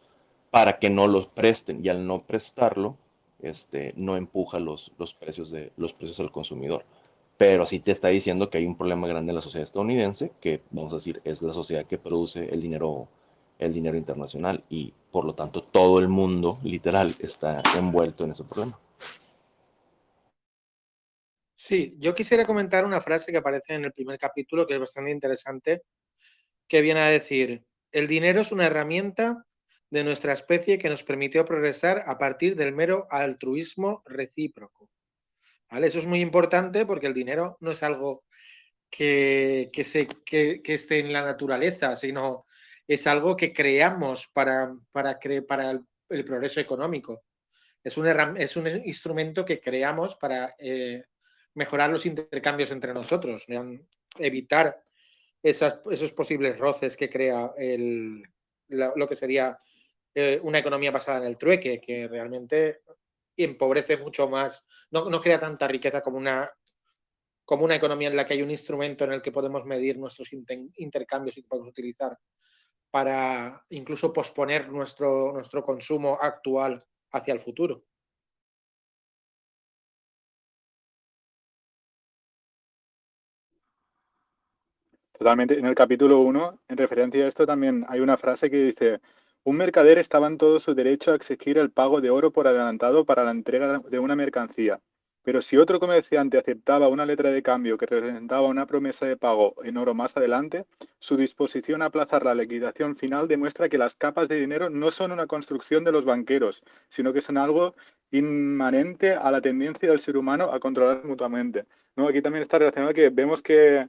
para 0.50 0.80
que 0.80 0.90
no 0.90 1.08
los 1.08 1.28
presten 1.28 1.84
y 1.84 1.90
al 1.90 2.06
no 2.06 2.24
prestarlo, 2.24 2.98
este, 3.42 3.94
no 3.96 4.18
empuja 4.18 4.60
los, 4.60 4.92
los, 4.98 5.14
precios 5.14 5.52
de, 5.52 5.72
los 5.78 5.94
precios 5.94 6.20
al 6.20 6.32
consumidor. 6.32 6.86
Pero 7.38 7.68
sí 7.68 7.80
te 7.80 7.92
está 7.92 8.08
diciendo 8.08 8.50
que 8.50 8.58
hay 8.58 8.66
un 8.66 8.78
problema 8.78 9.08
grande 9.08 9.32
en 9.32 9.36
la 9.36 9.42
sociedad 9.42 9.64
estadounidense, 9.64 10.32
que 10.42 10.62
vamos 10.72 10.94
a 10.94 10.98
decir 10.98 11.22
es 11.24 11.42
la 11.42 11.54
sociedad 11.54 11.86
que 11.86 11.98
produce 11.98 12.46
el 12.46 12.62
dinero 12.62 13.08
el 13.60 13.74
dinero 13.74 13.98
internacional 13.98 14.64
y 14.70 14.94
por 15.12 15.26
lo 15.26 15.34
tanto 15.34 15.64
todo 15.64 16.00
el 16.00 16.08
mundo 16.08 16.60
literal 16.64 17.16
está 17.20 17.62
envuelto 17.76 18.24
en 18.24 18.32
ese 18.32 18.44
problema. 18.44 18.80
Sí, 21.56 21.96
yo 22.00 22.16
quisiera 22.16 22.46
comentar 22.46 22.86
una 22.86 23.02
frase 23.02 23.32
que 23.32 23.40
aparece 23.40 23.74
en 23.74 23.86
el 23.86 23.92
primer 23.92 24.18
capítulo 24.18 24.66
que 24.66 24.76
es 24.76 24.80
bastante 24.80 25.12
interesante, 25.12 25.82
que 26.68 26.82
viene 26.82 27.02
a 27.02 27.08
decir, 27.08 27.64
el 27.92 28.08
dinero 28.08 28.42
es 28.42 28.52
una 28.52 28.66
herramienta 28.66 29.46
de 29.90 30.04
nuestra 30.04 30.34
especie 30.34 30.78
que 30.78 30.90
nos 30.90 31.04
permitió 31.04 31.46
progresar 31.46 32.04
a 32.06 32.18
partir 32.18 32.56
del 32.56 32.74
mero 32.74 33.08
altruismo 33.10 34.04
recíproco. 34.06 34.90
¿Vale? 35.70 35.88
Eso 35.88 36.00
es 36.00 36.06
muy 36.06 36.20
importante 36.20 36.86
porque 36.86 37.08
el 37.08 37.14
dinero 37.14 37.58
no 37.60 37.72
es 37.72 37.84
algo 37.84 38.24
que, 38.90 39.70
que, 39.74 40.74
esté 40.74 41.00
en 41.00 41.12
la 41.12 41.24
naturaleza, 41.24 41.96
sino 41.96 42.46
es 42.88 43.06
algo 43.06 43.36
que 43.36 43.52
creamos 43.52 44.28
para, 44.28 44.74
para, 44.92 45.20
para 45.48 45.72
el, 45.72 46.26
progreso 46.26 46.60
económico. 46.60 47.24
Es 47.84 47.98
un, 47.98 48.08
es 48.38 48.56
un 48.56 48.68
instrumento 48.86 49.46
que 49.46 49.60
creamos 49.60 50.16
para 50.16 50.56
eh, 50.58 51.04
mejorar 51.54 51.90
los 51.90 52.06
intercambios 52.06 52.72
entre 52.72 52.94
nosotros, 52.94 53.46
evitar 54.18 54.82
esos 55.44 56.12
posibles 56.14 56.58
roces 56.58 56.96
que 56.98 57.10
crea 57.10 57.52
el, 57.58 58.24
lo 58.70 59.08
que 59.08 59.16
sería 59.16 59.58
eh, 60.20 60.40
una 60.42 60.58
economía 60.58 60.90
basada 60.90 61.20
en 61.20 61.26
el 61.26 61.38
trueque, 61.38 61.80
que 61.80 62.08
realmente 62.08 62.82
empobrece 63.36 63.98
mucho 63.98 64.28
más, 64.28 64.66
no, 64.90 65.12
no, 65.12 65.22
crea 65.22 65.40
tanta 65.40 65.68
riqueza 65.68 66.02
como 66.02 66.18
una, 66.18 66.50
como 67.46 67.66
una 67.66 67.76
economía 67.76 68.08
en 68.08 68.16
la 68.16 68.26
que 68.26 68.34
hay 68.34 68.42
un 68.42 68.50
instrumento 68.50 69.04
en 69.04 69.14
el 69.14 69.22
que 69.22 69.32
podemos 69.32 69.64
medir 69.66 70.00
nuestros 70.00 70.34
intercambios 70.34 71.38
y 71.38 71.44
que 71.44 71.48
podemos 71.48 71.70
utilizar 71.70 72.18
para 72.90 73.64
incluso 73.70 74.12
posponer 74.12 74.70
nuestro, 74.70 75.34
nuestro 75.34 75.64
consumo 75.64 76.18
actual 76.20 76.84
hacia 77.12 77.36
el 77.36 77.40
futuro. 77.40 77.84
Totalmente. 85.12 85.60
En 85.60 85.66
el 85.68 85.76
capítulo 85.76 86.22
1, 86.22 86.62
en 86.70 86.78
referencia 86.78 87.24
a 87.24 87.28
esto, 87.28 87.46
también 87.46 87.86
hay 87.88 88.00
una 88.00 88.18
frase 88.18 88.50
que 88.50 88.58
dice, 88.58 89.00
un 89.48 89.56
mercader 89.56 89.98
estaba 89.98 90.28
en 90.28 90.38
todo 90.38 90.60
su 90.60 90.76
derecho 90.76 91.14
a 91.14 91.16
exigir 91.16 91.58
el 91.58 91.72
pago 91.72 92.02
de 92.02 92.10
oro 92.10 92.32
por 92.32 92.50
adelantado 92.50 93.06
para 93.06 93.24
la 93.24 93.32
entrega 93.32 93.80
de 93.80 93.98
una 93.98 94.14
mercancía. 94.14 94.82
Pero 95.24 95.42
si 95.42 95.56
otro 95.56 95.80
comerciante 95.80 96.38
aceptaba 96.38 96.90
una 96.90 97.06
letra 97.06 97.32
de 97.32 97.42
cambio 97.42 97.78
que 97.78 97.86
representaba 97.86 98.46
una 98.46 98.66
promesa 98.66 99.06
de 99.06 99.16
pago 99.16 99.56
en 99.64 99.78
oro 99.78 99.94
más 99.94 100.18
adelante, 100.18 100.66
su 101.00 101.16
disposición 101.16 101.82
a 101.82 101.86
aplazar 101.86 102.26
la 102.26 102.36
liquidación 102.36 102.98
final 102.98 103.30
demuestra 103.30 103.70
que 103.70 103.78
las 103.78 103.96
capas 103.96 104.28
de 104.28 104.38
dinero 104.38 104.70
no 104.70 104.92
son 104.92 105.14
una 105.14 105.28
construcción 105.28 105.86
de 105.86 105.94
los 105.94 106.04
banqueros, 106.04 106.62
sino 106.90 107.14
que 107.14 107.22
son 107.22 107.38
algo 107.38 107.74
inmanente 108.12 109.14
a 109.14 109.32
la 109.32 109.40
tendencia 109.40 109.90
del 109.90 110.02
ser 110.02 110.18
humano 110.18 110.52
a 110.52 110.60
controlar 110.60 111.06
mutuamente. 111.06 111.64
¿No? 111.96 112.10
Aquí 112.10 112.22
también 112.22 112.44
está 112.44 112.60
relacionado 112.60 112.94
que 112.94 113.10
vemos 113.12 113.42
que, 113.42 113.88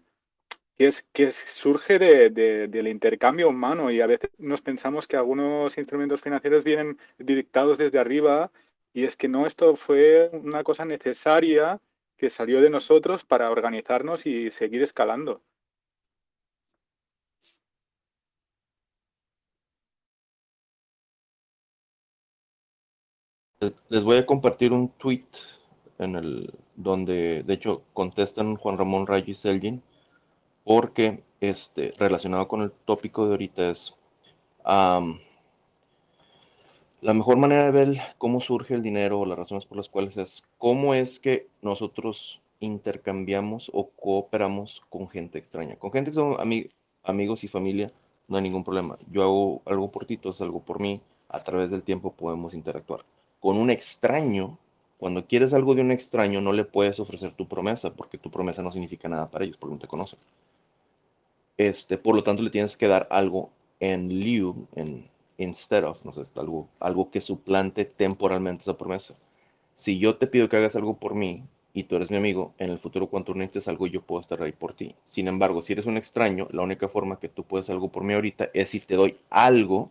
es, 0.78 1.02
que 1.12 1.32
surge 1.32 1.98
del 1.98 2.88
intercambio 2.88 3.48
humano 3.48 3.90
y 3.90 4.00
a 4.00 4.06
veces 4.06 4.30
nos 4.38 4.60
pensamos 4.62 5.08
que 5.08 5.16
algunos 5.16 5.76
instrumentos 5.76 6.22
financieros 6.22 6.64
vienen 6.64 6.98
dictados 7.18 7.78
desde 7.78 7.98
arriba 7.98 8.50
y 8.92 9.04
es 9.04 9.16
que 9.16 9.28
no, 9.28 9.46
esto 9.46 9.76
fue 9.76 10.30
una 10.32 10.64
cosa 10.64 10.84
necesaria 10.84 11.80
que 12.16 12.30
salió 12.30 12.60
de 12.60 12.70
nosotros 12.70 13.24
para 13.24 13.50
organizarnos 13.50 14.26
y 14.26 14.50
seguir 14.50 14.82
escalando. 14.82 15.42
Les 23.88 24.04
voy 24.04 24.16
a 24.16 24.26
compartir 24.26 24.72
un 24.72 24.90
tweet 24.98 25.26
en 25.98 26.14
el 26.14 26.54
donde 26.76 27.42
de 27.44 27.54
hecho 27.54 27.82
contestan 27.92 28.56
Juan 28.56 28.78
Ramón 28.78 29.06
Rayo 29.06 29.32
y 29.32 29.34
Selgin 29.34 29.82
porque 30.68 31.24
este 31.40 31.94
relacionado 31.96 32.46
con 32.46 32.60
el 32.60 32.70
tópico 32.70 33.24
de 33.24 33.30
ahorita 33.30 33.70
es 33.70 33.94
la 34.66 35.00
mejor 37.00 37.38
manera 37.38 37.64
de 37.64 37.70
ver 37.70 37.96
cómo 38.18 38.42
surge 38.42 38.74
el 38.74 38.82
dinero 38.82 39.18
o 39.18 39.24
las 39.24 39.38
razones 39.38 39.64
por 39.64 39.78
las 39.78 39.88
cuales 39.88 40.18
es 40.18 40.42
cómo 40.58 40.92
es 40.92 41.20
que 41.20 41.46
nosotros 41.62 42.42
intercambiamos 42.60 43.70
o 43.72 43.88
cooperamos 43.88 44.82
con 44.90 45.08
gente 45.08 45.38
extraña. 45.38 45.76
Con 45.76 45.90
gente 45.90 46.10
que 46.10 46.16
son 46.16 46.36
amigos 47.02 47.44
y 47.44 47.48
familia, 47.48 47.90
no 48.26 48.36
hay 48.36 48.42
ningún 48.42 48.62
problema. 48.62 48.98
Yo 49.10 49.22
hago 49.22 49.62
algo 49.64 49.90
por 49.90 50.04
ti, 50.04 50.18
tú 50.18 50.30
algo 50.38 50.60
por 50.60 50.80
mí. 50.80 51.00
A 51.30 51.42
través 51.42 51.70
del 51.70 51.82
tiempo 51.82 52.12
podemos 52.12 52.52
interactuar. 52.52 53.06
Con 53.40 53.56
un 53.56 53.70
extraño, 53.70 54.58
cuando 54.98 55.24
quieres 55.24 55.54
algo 55.54 55.74
de 55.74 55.80
un 55.80 55.92
extraño, 55.92 56.42
no 56.42 56.52
le 56.52 56.66
puedes 56.66 57.00
ofrecer 57.00 57.32
tu 57.32 57.48
promesa, 57.48 57.94
porque 57.94 58.18
tu 58.18 58.30
promesa 58.30 58.60
no 58.60 58.70
significa 58.70 59.08
nada 59.08 59.30
para 59.30 59.46
ellos, 59.46 59.56
porque 59.56 59.74
no 59.76 59.80
te 59.80 59.88
conocen. 59.88 60.18
Este, 61.58 61.98
por 61.98 62.14
lo 62.14 62.22
tanto, 62.22 62.42
le 62.42 62.50
tienes 62.50 62.76
que 62.76 62.88
dar 62.88 63.06
algo 63.10 63.50
en 63.80 64.08
lieu, 64.20 64.66
en, 64.76 65.08
instead 65.38 65.84
of, 65.84 66.04
no 66.04 66.12
sé, 66.12 66.24
algo, 66.36 66.68
algo 66.80 67.10
que 67.10 67.20
suplante 67.20 67.84
temporalmente 67.84 68.62
esa 68.62 68.78
promesa. 68.78 69.14
Si 69.74 69.98
yo 69.98 70.16
te 70.16 70.26
pido 70.26 70.48
que 70.48 70.56
hagas 70.56 70.76
algo 70.76 70.96
por 70.98 71.14
mí 71.14 71.42
y 71.74 71.84
tú 71.84 71.96
eres 71.96 72.10
mi 72.10 72.16
amigo, 72.16 72.54
en 72.58 72.70
el 72.70 72.78
futuro 72.78 73.08
cuando 73.08 73.34
necesites 73.34 73.68
algo 73.68 73.86
yo 73.86 74.02
puedo 74.02 74.20
estar 74.20 74.42
ahí 74.42 74.52
por 74.52 74.74
ti. 74.74 74.94
Sin 75.04 75.28
embargo, 75.28 75.62
si 75.62 75.72
eres 75.72 75.86
un 75.86 75.96
extraño, 75.96 76.48
la 76.52 76.62
única 76.62 76.88
forma 76.88 77.18
que 77.20 77.28
tú 77.28 77.44
puedes 77.44 77.70
algo 77.70 77.88
por 77.88 78.04
mí 78.04 78.14
ahorita 78.14 78.50
es 78.54 78.70
si 78.70 78.80
te 78.80 78.96
doy 78.96 79.16
algo 79.30 79.90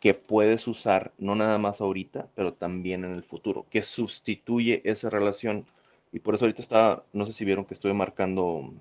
que 0.00 0.14
puedes 0.14 0.68
usar 0.68 1.12
no 1.18 1.34
nada 1.34 1.58
más 1.58 1.80
ahorita, 1.80 2.28
pero 2.34 2.52
también 2.52 3.04
en 3.04 3.14
el 3.14 3.22
futuro, 3.24 3.66
que 3.70 3.82
sustituye 3.82 4.82
esa 4.84 5.10
relación. 5.10 5.66
Y 6.12 6.20
por 6.20 6.34
eso 6.34 6.44
ahorita 6.44 6.62
está, 6.62 7.02
no 7.12 7.26
sé 7.26 7.32
si 7.32 7.44
vieron 7.44 7.64
que 7.64 7.74
estoy 7.74 7.92
marcando 7.94 8.72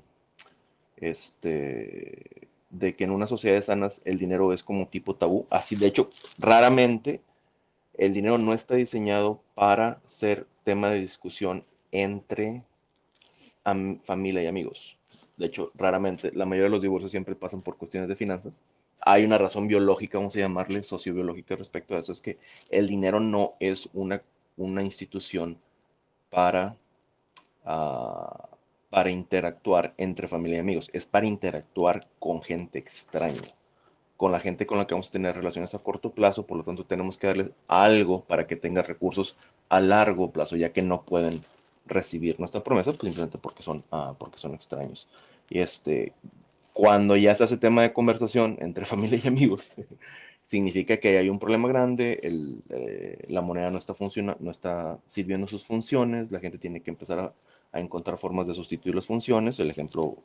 este 1.10 2.48
de 2.70 2.96
que 2.96 3.04
en 3.04 3.12
unas 3.12 3.30
sociedades 3.30 3.66
sanas 3.66 4.02
el 4.04 4.18
dinero 4.18 4.52
es 4.52 4.64
como 4.64 4.88
tipo 4.88 5.16
tabú. 5.16 5.46
Así, 5.50 5.76
de 5.76 5.88
hecho, 5.88 6.10
raramente 6.40 7.22
el 7.94 8.14
dinero 8.14 8.38
no 8.38 8.54
está 8.54 8.76
diseñado 8.76 9.42
para 9.54 10.02
ser 10.06 10.48
tema 10.64 10.90
de 10.90 11.00
discusión 11.00 11.64
entre 11.92 12.64
familia 14.04 14.44
y 14.44 14.48
amigos. 14.48 14.98
De 15.38 15.46
hecho, 15.46 15.72
raramente, 15.76 16.32
la 16.34 16.46
mayoría 16.46 16.66
de 16.66 16.72
los 16.72 16.82
divorcios 16.82 17.12
siempre 17.12 17.36
pasan 17.36 17.62
por 17.62 17.78
cuestiones 17.78 18.10
de 18.10 18.16
finanzas. 18.16 18.62
Hay 19.00 19.24
una 19.24 19.38
razón 19.38 19.68
biológica, 19.68 20.18
vamos 20.18 20.36
a 20.36 20.40
llamarle 20.40 20.84
sociobiológica 20.84 21.56
respecto 21.56 21.96
a 21.96 22.00
eso, 22.00 22.12
es 22.12 22.22
que 22.22 22.38
el 22.70 22.88
dinero 22.88 23.20
no 23.20 23.54
es 23.60 23.90
una, 23.94 24.22
una 24.58 24.82
institución 24.82 25.58
para 26.30 26.76
uh, 27.66 28.53
para 28.94 29.10
interactuar 29.10 29.96
entre 29.98 30.28
familia 30.28 30.58
y 30.58 30.60
amigos, 30.60 30.92
es 30.94 31.08
para 31.08 31.26
interactuar 31.26 32.06
con 32.20 32.44
gente 32.44 32.78
extraña, 32.78 33.42
con 34.18 34.32
la 34.32 34.40
gente 34.40 34.68
con 34.68 34.78
la 34.78 34.86
que 34.86 34.94
vamos 34.94 35.10
a 35.10 35.14
tener 35.14 35.36
relaciones 35.36 35.74
a 35.74 35.80
corto 35.80 36.12
plazo, 36.12 36.46
por 36.46 36.58
lo 36.58 36.64
tanto 36.64 36.86
tenemos 36.86 37.18
que 37.18 37.26
darles 37.26 37.50
algo 37.68 38.24
para 38.24 38.46
que 38.46 38.56
tenga 38.56 38.84
recursos 38.84 39.36
a 39.68 39.82
largo 39.82 40.30
plazo, 40.30 40.58
ya 40.58 40.74
que 40.74 40.84
no 40.84 41.02
pueden 41.02 41.44
recibir 41.88 42.40
nuestra 42.40 42.64
promesa 42.64 42.92
pues 42.92 43.02
simplemente 43.06 43.40
porque 43.40 43.64
son, 43.64 43.84
ah, 43.90 44.14
porque 44.16 44.38
son 44.38 44.54
extraños. 44.54 45.10
Y 45.50 45.62
este, 45.62 46.14
cuando 46.72 47.18
ya 47.18 47.34
se 47.34 47.46
hace 47.46 47.58
tema 47.58 47.82
de 47.82 47.94
conversación 47.94 48.58
entre 48.60 48.86
familia 48.94 49.20
y 49.24 49.28
amigos, 49.28 49.68
significa 50.46 50.98
que 50.98 51.18
hay 51.18 51.30
un 51.30 51.40
problema 51.40 51.68
grande, 51.68 52.20
el, 52.22 52.62
eh, 52.70 53.26
la 53.28 53.42
moneda 53.42 53.72
no 53.72 53.80
está, 53.80 53.96
funciona, 53.96 54.38
no 54.40 54.52
está 54.52 55.00
sirviendo 55.08 55.48
sus 55.48 55.66
funciones, 55.66 56.30
la 56.30 56.40
gente 56.40 56.60
tiene 56.60 56.82
que 56.82 56.92
empezar 56.92 57.18
a 57.18 57.34
a 57.74 57.80
encontrar 57.80 58.18
formas 58.18 58.48
de 58.48 58.54
sustituir 58.54 58.96
las 58.96 59.08
funciones. 59.08 59.60
El 59.60 59.72
ejemplo 59.72 60.16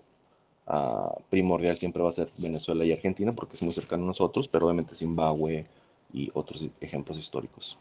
ah, 0.66 1.16
primordial 1.30 1.76
siempre 1.76 2.02
va 2.02 2.10
a 2.10 2.12
ser 2.12 2.30
Venezuela 2.38 2.84
y 2.84 2.92
Argentina 2.92 3.32
porque 3.34 3.56
es 3.56 3.62
muy 3.62 3.72
cercano 3.72 4.04
a 4.04 4.08
nosotros, 4.08 4.48
pero 4.48 4.66
obviamente 4.66 4.94
Zimbabue 4.94 5.66
y 6.12 6.30
otros 6.34 6.68
ejemplos 6.80 7.18
históricos. 7.18 7.78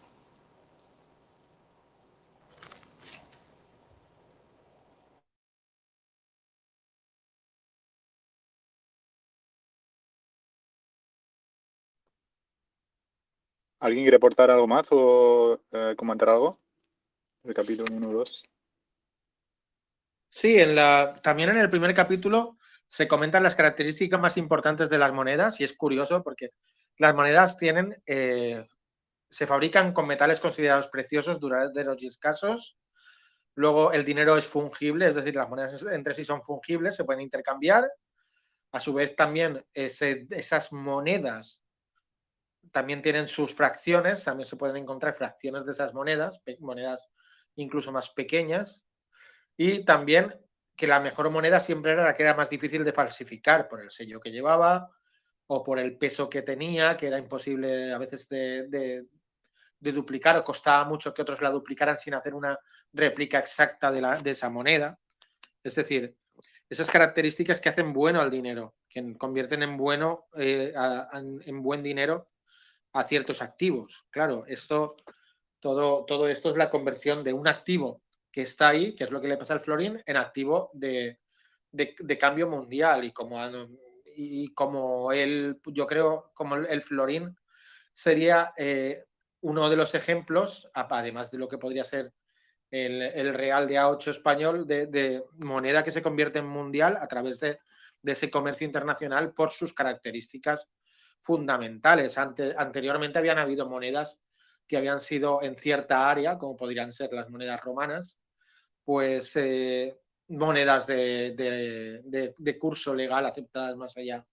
¿Alguien 13.80 14.04
quiere 14.06 14.18
aportar 14.18 14.50
algo 14.52 14.68
más 14.68 14.88
o 14.92 15.60
eh, 15.72 15.96
comentar 15.98 16.30
algo? 16.30 16.60
El 17.44 17.54
capítulo 17.54 17.94
1 17.96 18.12
2. 18.12 18.44
Sí, 20.40 20.60
en 20.60 20.76
la, 20.76 21.14
también 21.24 21.50
en 21.50 21.58
el 21.58 21.68
primer 21.68 21.96
capítulo 21.96 22.60
se 22.88 23.08
comentan 23.08 23.42
las 23.42 23.56
características 23.56 24.20
más 24.20 24.38
importantes 24.38 24.88
de 24.88 25.00
las 25.00 25.12
monedas 25.12 25.60
y 25.60 25.64
es 25.64 25.74
curioso 25.74 26.22
porque 26.22 26.52
las 27.00 27.16
monedas 27.16 27.58
tienen, 27.58 28.00
eh, 28.06 28.64
se 29.32 29.48
fabrican 29.48 29.94
con 29.94 30.06
metales 30.06 30.40
considerados 30.40 30.90
preciosos, 30.90 31.40
duraderos 31.40 32.04
y 32.04 32.06
escasos. 32.06 32.78
Luego 33.56 33.92
el 33.94 34.06
dinero 34.06 34.38
es 34.38 34.46
fungible, 34.46 35.08
es 35.08 35.16
decir, 35.16 35.34
las 35.34 35.50
monedas 35.50 35.84
entre 35.92 36.14
sí 36.14 36.24
son 36.24 36.44
fungibles, 36.44 36.96
se 36.96 37.04
pueden 37.04 37.22
intercambiar. 37.22 37.90
A 38.74 38.80
su 38.80 38.94
vez 38.94 39.16
también 39.16 39.66
esas 39.74 40.72
monedas 40.72 41.64
también 42.72 43.02
tienen 43.02 43.28
sus 43.28 43.56
fracciones, 43.56 44.24
también 44.24 44.48
se 44.48 44.56
pueden 44.56 44.78
encontrar 44.78 45.16
fracciones 45.16 45.66
de 45.66 45.72
esas 45.72 45.96
monedas, 45.96 46.44
monedas 46.60 47.10
incluso 47.56 47.92
más 47.92 48.12
pequeñas. 48.12 48.87
Y 49.58 49.84
también 49.84 50.36
que 50.76 50.88
la 50.88 51.00
mejor 51.00 51.30
moneda 51.32 51.60
siempre 51.60 51.94
era 51.94 52.06
la 52.06 52.16
que 52.16 52.24
era 52.24 52.36
más 52.36 52.50
difícil 52.50 52.86
de 52.86 52.94
falsificar 52.94 53.68
por 53.68 53.82
el 53.82 53.90
sello 53.90 54.20
que 54.22 54.32
llevaba 54.32 54.92
o 55.48 55.64
por 55.64 55.80
el 55.80 55.98
peso 55.98 56.30
que 56.30 56.44
tenía, 56.44 56.96
que 56.96 57.08
era 57.08 57.18
imposible 57.18 57.92
a 57.92 57.98
veces 57.98 58.30
de, 58.30 59.08
duplicar 59.80 60.38
o 60.38 60.44
costaba 60.44 60.86
mucho 60.86 61.14
que 61.14 61.24
otros 61.24 61.42
la 61.42 61.50
duplicaran 61.50 61.98
sin 61.98 62.14
hacer 62.14 62.36
una 62.36 62.58
réplica 62.94 63.40
exacta 63.40 63.92
de, 63.92 64.02
la, 64.02 64.20
de 64.20 64.32
esa 64.32 64.50
moneda. 64.50 65.00
Es 65.64 65.76
decir, 65.76 66.16
esas 66.70 66.92
características 66.92 67.60
que 67.60 67.70
hacen 67.70 67.94
bueno 67.94 68.22
al 68.22 68.30
dinero, 68.30 68.76
que 68.88 69.18
convierten 69.18 69.64
en 69.64 69.78
bueno, 69.78 70.28
eh, 70.36 70.74
en 71.46 71.64
buen 71.64 71.82
dinero 71.82 72.30
a 72.94 73.04
ciertos 73.04 73.42
activos. 73.42 74.06
Claro, 74.12 74.46
esto, 74.48 74.98
todo, 75.60 76.06
todo 76.06 76.28
esto 76.28 76.50
es 76.50 76.58
la 76.58 76.70
conversión 76.70 77.24
de 77.24 77.34
un 77.34 77.48
activo 77.48 78.04
que 78.38 78.44
está 78.44 78.68
ahí, 78.68 78.94
que 78.94 79.04
es 79.04 79.10
lo 79.10 79.20
que 79.20 79.28
le 79.28 79.36
pasa 79.36 79.56
al 79.56 79.62
florín, 79.62 80.00
en 80.06 80.16
activo 80.16 80.70
de, 80.72 81.18
cambio 82.20 82.48
mundial. 82.48 83.04
Y 83.04 83.12
como, 83.12 83.36
y 84.16 84.54
como 84.54 85.12
él, 85.12 85.60
yo 85.66 85.88
creo, 85.88 86.30
como 86.36 86.56
el 86.56 86.84
florín 86.84 87.36
sería 87.92 88.54
eh, 88.56 89.06
uno 89.42 89.72
de 89.72 89.76
los 89.76 89.96
ejemplos, 89.96 90.70
además 90.76 91.32
de 91.32 91.40
lo 91.40 91.48
que 91.48 91.58
podría 91.58 91.84
ser 91.84 92.14
el, 92.70 93.34
real 93.34 93.68
de 93.68 93.80
A8 93.80 94.12
español, 94.12 94.68
de, 94.68 95.24
moneda 95.44 95.84
que 95.84 95.92
se 95.92 96.04
convierte 96.04 96.38
en 96.38 96.46
mundial 96.46 96.96
a 97.02 97.08
través 97.08 97.40
de, 97.40 97.58
ese 98.04 98.30
comercio 98.30 98.68
internacional 98.68 99.34
por 99.34 99.50
sus 99.50 99.74
características 99.74 100.68
fundamentales. 101.24 102.20
anteriormente 102.20 103.18
habían 103.18 103.40
habido 103.40 103.68
monedas 103.68 104.20
que 104.68 104.78
habían 104.78 105.00
sido 105.00 105.42
en 105.42 105.58
cierta 105.58 106.08
área, 106.08 106.38
como 106.38 106.56
podrían 106.56 106.94
ser 106.94 107.12
las 107.14 107.32
monedas 107.32 107.60
romanas, 107.62 108.20
pues 108.88 109.36
eh, 109.36 110.00
monedas 110.30 110.88
de, 110.88 111.34
de, 112.38 112.58
curso 112.58 112.96
legal 112.96 113.26
aceptadas 113.26 113.76
más 113.76 113.98
allá 113.98 114.26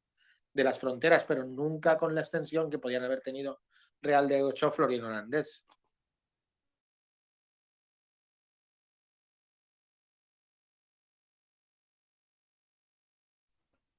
de 0.53 0.63
las 0.63 0.79
fronteras, 0.79 1.25
pero 1.25 1.45
nunca 1.45 1.97
con 1.97 2.15
la 2.15 2.21
extensión 2.21 2.71
que 2.71 2.79
podían 2.79 3.03
haber 3.03 3.21
tenido 3.21 3.63
Real 4.01 4.29
de 4.29 4.45
8 4.45 4.71
florín 4.71 5.03
holandés. 5.03 5.65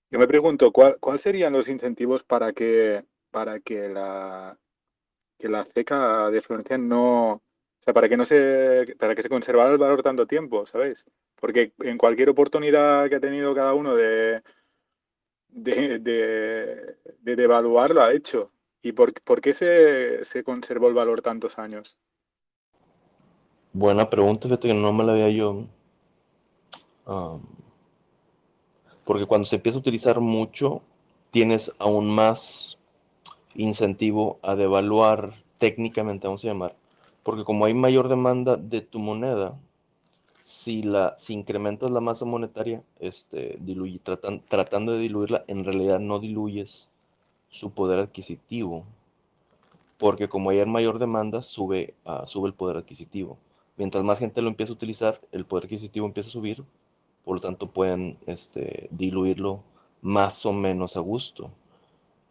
Yo 0.09 0.19
me 0.19 0.27
pregunto, 0.27 0.71
¿cuáles 0.71 1.21
serían 1.21 1.51
los 1.51 1.67
incentivos 1.67 2.23
para 2.23 2.53
que, 2.53 3.03
para 3.29 3.59
que 3.59 3.89
la, 3.89 4.57
que 5.37 5.49
la 5.49 5.65
CECA 5.65 6.29
de 6.29 6.41
Florencia 6.41 6.77
no, 6.77 7.43
sea, 7.85 7.93
para 7.93 8.09
que 8.09 8.17
no 8.17 8.25
se, 8.25 8.95
para 8.99 9.15
que 9.15 9.21
se 9.21 9.29
conservara 9.29 9.71
el 9.71 9.77
valor 9.77 10.01
tanto 10.01 10.25
tiempo, 10.25 10.65
¿sabéis? 10.65 11.05
Porque 11.35 11.71
en 11.79 11.97
cualquier 11.97 12.29
oportunidad 12.29 13.07
que 13.09 13.15
ha 13.15 13.19
tenido 13.19 13.53
cada 13.53 13.73
uno 13.73 13.95
de, 13.95 14.41
de, 15.49 15.99
de, 15.99 17.35
de 17.35 17.47
lo 17.47 17.79
ha 17.79 18.13
hecho. 18.13 18.51
¿Y 18.81 18.91
por, 18.91 19.13
por 19.21 19.41
qué 19.41 19.53
se, 19.53 20.23
se, 20.25 20.43
conservó 20.43 20.87
el 20.87 20.93
valor 20.93 21.21
tantos 21.21 21.57
años? 21.57 21.97
Buena 23.73 24.09
pregunta, 24.09 24.47
fíjate 24.47 24.67
que 24.67 24.73
no 24.73 24.93
me 24.93 25.03
la 25.03 25.13
había 25.13 25.29
yo. 25.29 25.65
Porque 29.05 29.25
cuando 29.25 29.45
se 29.45 29.55
empieza 29.55 29.77
a 29.77 29.81
utilizar 29.81 30.19
mucho, 30.19 30.81
tienes 31.31 31.71
aún 31.79 32.07
más 32.13 32.77
incentivo 33.55 34.39
a 34.43 34.55
devaluar 34.55 35.33
técnicamente, 35.57 36.27
vamos 36.27 36.43
a 36.43 36.47
llamar, 36.47 36.75
porque 37.25 37.43
como 37.43 37.65
hay 37.65 37.73
mayor 37.73 38.07
demanda 38.07 38.55
de 38.55 38.81
tu 38.81 38.99
moneda, 38.99 39.57
si, 40.43 40.83
la, 40.83 41.15
si 41.17 41.33
incrementas 41.33 41.89
la 41.89 41.99
masa 41.99 42.23
monetaria, 42.23 42.83
este, 42.99 43.57
diluye, 43.61 43.97
tratan, 43.97 44.43
tratando 44.47 44.91
de 44.91 44.99
diluirla, 44.99 45.43
en 45.47 45.65
realidad 45.65 45.99
no 45.99 46.19
diluyes 46.19 46.87
su 47.49 47.71
poder 47.71 47.97
adquisitivo, 47.97 48.85
porque 49.97 50.29
como 50.29 50.51
hay 50.51 50.63
mayor 50.67 50.99
demanda, 50.99 51.41
sube, 51.41 51.95
uh, 52.05 52.27
sube 52.27 52.49
el 52.49 52.53
poder 52.53 52.77
adquisitivo. 52.77 53.39
Mientras 53.75 54.03
más 54.03 54.19
gente 54.19 54.43
lo 54.43 54.49
empieza 54.49 54.73
a 54.73 54.75
utilizar, 54.75 55.19
el 55.31 55.45
poder 55.45 55.65
adquisitivo 55.65 56.05
empieza 56.05 56.29
a 56.29 56.33
subir, 56.33 56.63
por 57.23 57.37
lo 57.37 57.41
tanto 57.41 57.71
pueden 57.71 58.19
este, 58.27 58.87
diluirlo 58.91 59.63
más 60.03 60.45
o 60.45 60.53
menos 60.53 60.95
a 60.95 60.99
gusto. 60.99 61.49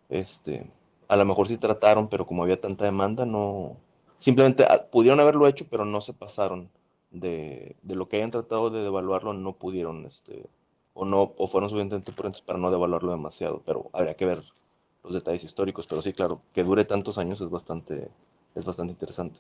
Este, 0.09 0.71
a 1.09 1.17
lo 1.17 1.25
mejor 1.25 1.49
sí 1.49 1.57
trataron, 1.57 2.07
pero 2.07 2.29
como 2.29 2.45
había 2.45 2.61
tanta 2.61 2.85
demanda, 2.85 3.27
no, 3.27 3.77
simplemente 4.25 4.65
ah, 4.65 4.87
pudieron 4.91 5.21
haberlo 5.21 5.47
hecho, 5.47 5.67
pero 5.71 5.85
no 5.85 6.01
se 6.01 6.15
pasaron 6.15 6.71
de, 7.11 7.77
de 7.83 7.95
lo 7.95 8.09
que 8.09 8.17
hayan 8.17 8.31
tratado 8.31 8.71
de 8.71 8.83
devaluarlo, 8.83 9.35
no 9.35 9.53
pudieron, 9.53 10.07
este, 10.07 10.47
o 10.95 11.05
no, 11.05 11.35
o 11.37 11.47
fueron 11.47 11.69
suficientemente 11.69 12.13
prudentes 12.13 12.41
para 12.41 12.59
no 12.59 12.71
devaluarlo 12.71 13.13
demasiado, 13.13 13.61
pero 13.67 13.91
habría 13.93 14.15
que 14.15 14.25
ver 14.25 14.43
los 15.03 15.13
detalles 15.13 15.45
históricos, 15.45 15.87
pero 15.87 16.01
sí, 16.01 16.15
claro, 16.15 16.41
que 16.55 16.65
dure 16.65 16.87
tantos 16.87 17.19
años 17.19 17.39
es 17.43 17.51
bastante, 17.51 18.09
es 18.55 18.65
bastante 18.65 18.93
interesante. 18.95 19.39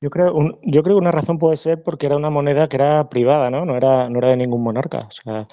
Yo 0.00 0.10
creo, 0.10 0.34
yo 0.62 0.82
creo 0.82 0.96
que 0.96 1.00
una 1.00 1.12
razón 1.12 1.38
puede 1.38 1.56
ser 1.56 1.80
porque 1.84 2.06
era 2.06 2.16
una 2.16 2.30
moneda 2.30 2.68
que 2.68 2.76
era 2.76 3.08
privada, 3.08 3.48
¿no? 3.48 3.64
No 3.64 3.76
era, 3.76 4.10
no 4.10 4.18
era 4.18 4.28
de 4.28 4.36
ningún 4.38 4.62
monarca. 4.62 5.08
O 5.08 5.10
sea, 5.10 5.48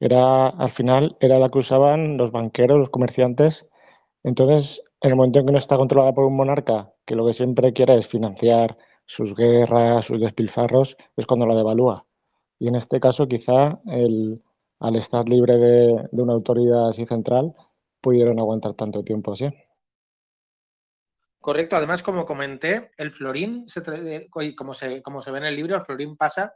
era, 0.00 0.48
al 0.48 0.70
final, 0.70 1.16
era 1.20 1.38
la 1.38 1.50
que 1.50 1.58
usaban 1.58 2.16
los 2.16 2.30
banqueros, 2.30 2.78
los 2.78 2.90
comerciantes. 2.90 3.66
Entonces, 4.22 4.82
en 5.02 5.10
el 5.10 5.16
momento 5.16 5.38
en 5.38 5.46
que 5.46 5.52
no 5.52 5.58
está 5.58 5.76
controlada 5.76 6.14
por 6.14 6.24
un 6.24 6.36
monarca, 6.36 6.92
que 7.10 7.16
lo 7.16 7.26
que 7.26 7.32
siempre 7.32 7.72
quiere 7.72 7.96
es 7.96 8.06
financiar 8.06 8.78
sus 9.04 9.34
guerras, 9.34 10.06
sus 10.06 10.20
despilfarros, 10.20 10.96
es 11.16 11.26
cuando 11.26 11.44
la 11.44 11.56
devalúa. 11.56 12.06
Y 12.56 12.68
en 12.68 12.76
este 12.76 13.00
caso, 13.00 13.26
quizá, 13.26 13.80
el, 13.86 14.40
al 14.78 14.94
estar 14.94 15.28
libre 15.28 15.56
de, 15.56 16.08
de 16.12 16.22
una 16.22 16.34
autoridad 16.34 16.88
así 16.88 17.04
central, 17.06 17.52
pudieron 18.00 18.38
aguantar 18.38 18.74
tanto 18.74 19.02
tiempo 19.02 19.32
así. 19.32 19.50
Correcto, 21.40 21.74
además, 21.74 22.00
como 22.04 22.24
comenté, 22.24 22.92
el 22.96 23.10
florín, 23.10 23.68
se, 23.68 23.82
como, 24.30 24.72
se, 24.72 25.02
ve 25.32 25.38
en 25.38 25.44
el 25.46 25.56
libro, 25.56 25.74
el 25.74 25.84
florín 25.84 26.16
pasa, 26.16 26.54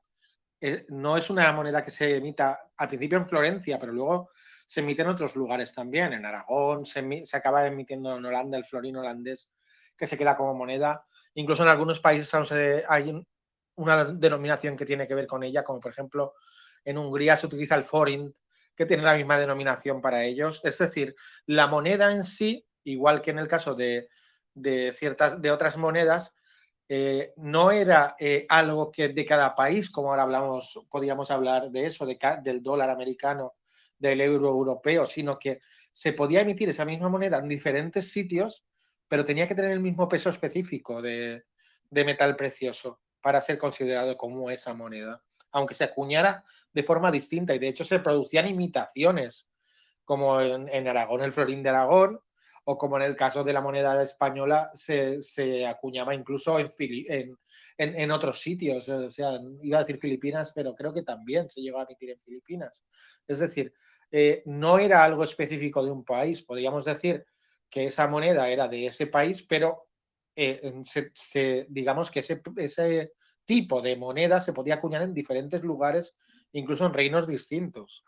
eh, 0.60 0.86
no 0.90 1.16
es 1.16 1.30
una 1.30 1.52
moneda 1.52 1.82
que 1.82 1.90
se 1.90 2.18
emita 2.18 2.70
al 2.76 2.86
principio 2.86 3.18
en 3.18 3.28
Florencia, 3.28 3.76
pero 3.76 3.92
luego 3.92 4.28
se 4.68 4.82
emite 4.82 5.02
en 5.02 5.08
otros 5.08 5.34
lugares 5.34 5.74
también, 5.74 6.12
en 6.12 6.24
Aragón, 6.24 6.86
se 6.86 7.02
acaba 7.32 7.66
emitiendo 7.66 8.16
en 8.16 8.24
Holanda 8.24 8.56
el 8.56 8.64
florín 8.64 8.98
holandés, 8.98 9.50
que 9.96 10.06
se 10.06 10.18
queda 10.18 10.36
como 10.36 10.54
moneda. 10.54 11.06
Incluso 11.34 11.62
en 11.62 11.68
algunos 11.68 12.00
países 12.00 12.32
hay 12.88 13.26
una 13.76 14.04
denominación 14.04 14.76
que 14.76 14.86
tiene 14.86 15.06
que 15.06 15.14
ver 15.14 15.26
con 15.26 15.42
ella, 15.42 15.64
como 15.64 15.80
por 15.80 15.92
ejemplo 15.92 16.34
en 16.84 16.98
Hungría 16.98 17.36
se 17.36 17.46
utiliza 17.46 17.74
el 17.76 17.84
forint, 17.84 18.34
que 18.76 18.86
tiene 18.86 19.02
la 19.02 19.14
misma 19.14 19.38
denominación 19.38 20.00
para 20.00 20.24
ellos. 20.24 20.60
Es 20.64 20.78
decir, 20.78 21.14
la 21.46 21.66
moneda 21.66 22.12
en 22.12 22.24
sí, 22.24 22.66
igual 22.84 23.22
que 23.22 23.30
en 23.30 23.38
el 23.38 23.48
caso 23.48 23.74
de, 23.74 24.08
de 24.52 24.92
ciertas, 24.92 25.40
de 25.40 25.50
otras 25.50 25.76
monedas, 25.76 26.34
eh, 26.88 27.32
no 27.36 27.70
era 27.70 28.14
eh, 28.18 28.44
algo 28.48 28.90
que 28.90 29.08
de 29.08 29.24
cada 29.24 29.54
país, 29.54 29.90
como 29.90 30.10
ahora 30.10 30.22
hablamos, 30.22 30.80
podíamos 30.90 31.30
hablar 31.30 31.70
de 31.70 31.86
eso, 31.86 32.04
de, 32.04 32.18
del 32.42 32.62
dólar 32.62 32.90
americano, 32.90 33.54
del 33.98 34.20
euro 34.20 34.48
europeo, 34.48 35.06
sino 35.06 35.38
que 35.38 35.60
se 35.92 36.12
podía 36.12 36.42
emitir 36.42 36.68
esa 36.68 36.84
misma 36.84 37.08
moneda 37.08 37.38
en 37.38 37.48
diferentes 37.48 38.10
sitios, 38.10 38.64
pero 39.14 39.24
tenía 39.24 39.46
que 39.46 39.54
tener 39.54 39.70
el 39.70 39.78
mismo 39.78 40.08
peso 40.08 40.28
específico 40.28 41.00
de, 41.00 41.44
metal 41.92 42.34
precioso 42.34 42.98
para 43.20 43.40
ser 43.40 43.58
considerado 43.58 44.16
como 44.16 44.50
esa 44.50 44.74
moneda, 44.74 45.22
aunque 45.52 45.74
se 45.74 45.84
acuñara 45.84 46.42
de 46.72 46.82
forma 46.82 47.12
distinta 47.12 47.54
y 47.54 47.60
de 47.60 47.68
hecho 47.68 47.84
se 47.84 48.00
producían 48.00 48.48
imitaciones, 48.48 49.48
como 50.04 50.40
en, 50.40 50.88
Aragón, 50.88 51.22
el 51.22 51.32
florín 51.32 51.62
de 51.62 51.68
Aragón, 51.68 52.18
o 52.64 52.76
como 52.76 52.96
en 52.96 53.04
el 53.04 53.14
caso 53.14 53.44
de 53.44 53.52
la 53.52 53.60
moneda 53.60 54.02
española 54.02 54.72
se, 54.74 55.64
acuñaba 55.64 56.12
incluso 56.12 56.58
en, 56.58 58.10
otros 58.10 58.40
sitios, 58.40 58.88
o 58.88 59.12
sea, 59.12 59.38
iba 59.62 59.78
a 59.78 59.84
decir 59.84 60.00
Filipinas, 60.00 60.50
pero 60.52 60.74
creo 60.74 60.92
que 60.92 61.04
también 61.04 61.48
se 61.48 61.60
llegó 61.60 61.78
a 61.78 61.84
emitir 61.84 62.10
en 62.10 62.20
Filipinas. 62.20 62.82
Es 63.28 63.38
decir, 63.38 63.72
eh, 64.10 64.42
no 64.46 64.76
era 64.80 65.04
algo 65.04 65.22
específico 65.22 65.84
de 65.84 65.92
un 65.92 66.04
país, 66.04 66.42
podríamos 66.42 66.84
decir 66.84 67.24
que 67.74 67.88
esa 67.88 68.06
moneda 68.06 68.48
era 68.48 68.68
de 68.68 68.86
ese 68.86 69.08
país, 69.08 69.42
pero 69.42 69.88
eh, 70.36 70.72
digamos 71.68 72.08
que 72.08 72.20
ese, 72.20 73.12
tipo 73.44 73.82
de 73.82 73.96
moneda 73.96 74.40
se 74.40 74.52
podía 74.52 74.74
acuñar 74.74 75.02
en 75.02 75.12
diferentes 75.12 75.60
lugares, 75.64 76.16
incluso 76.52 76.86
en 76.86 76.94
reinos 76.94 77.26
distintos. 77.26 78.04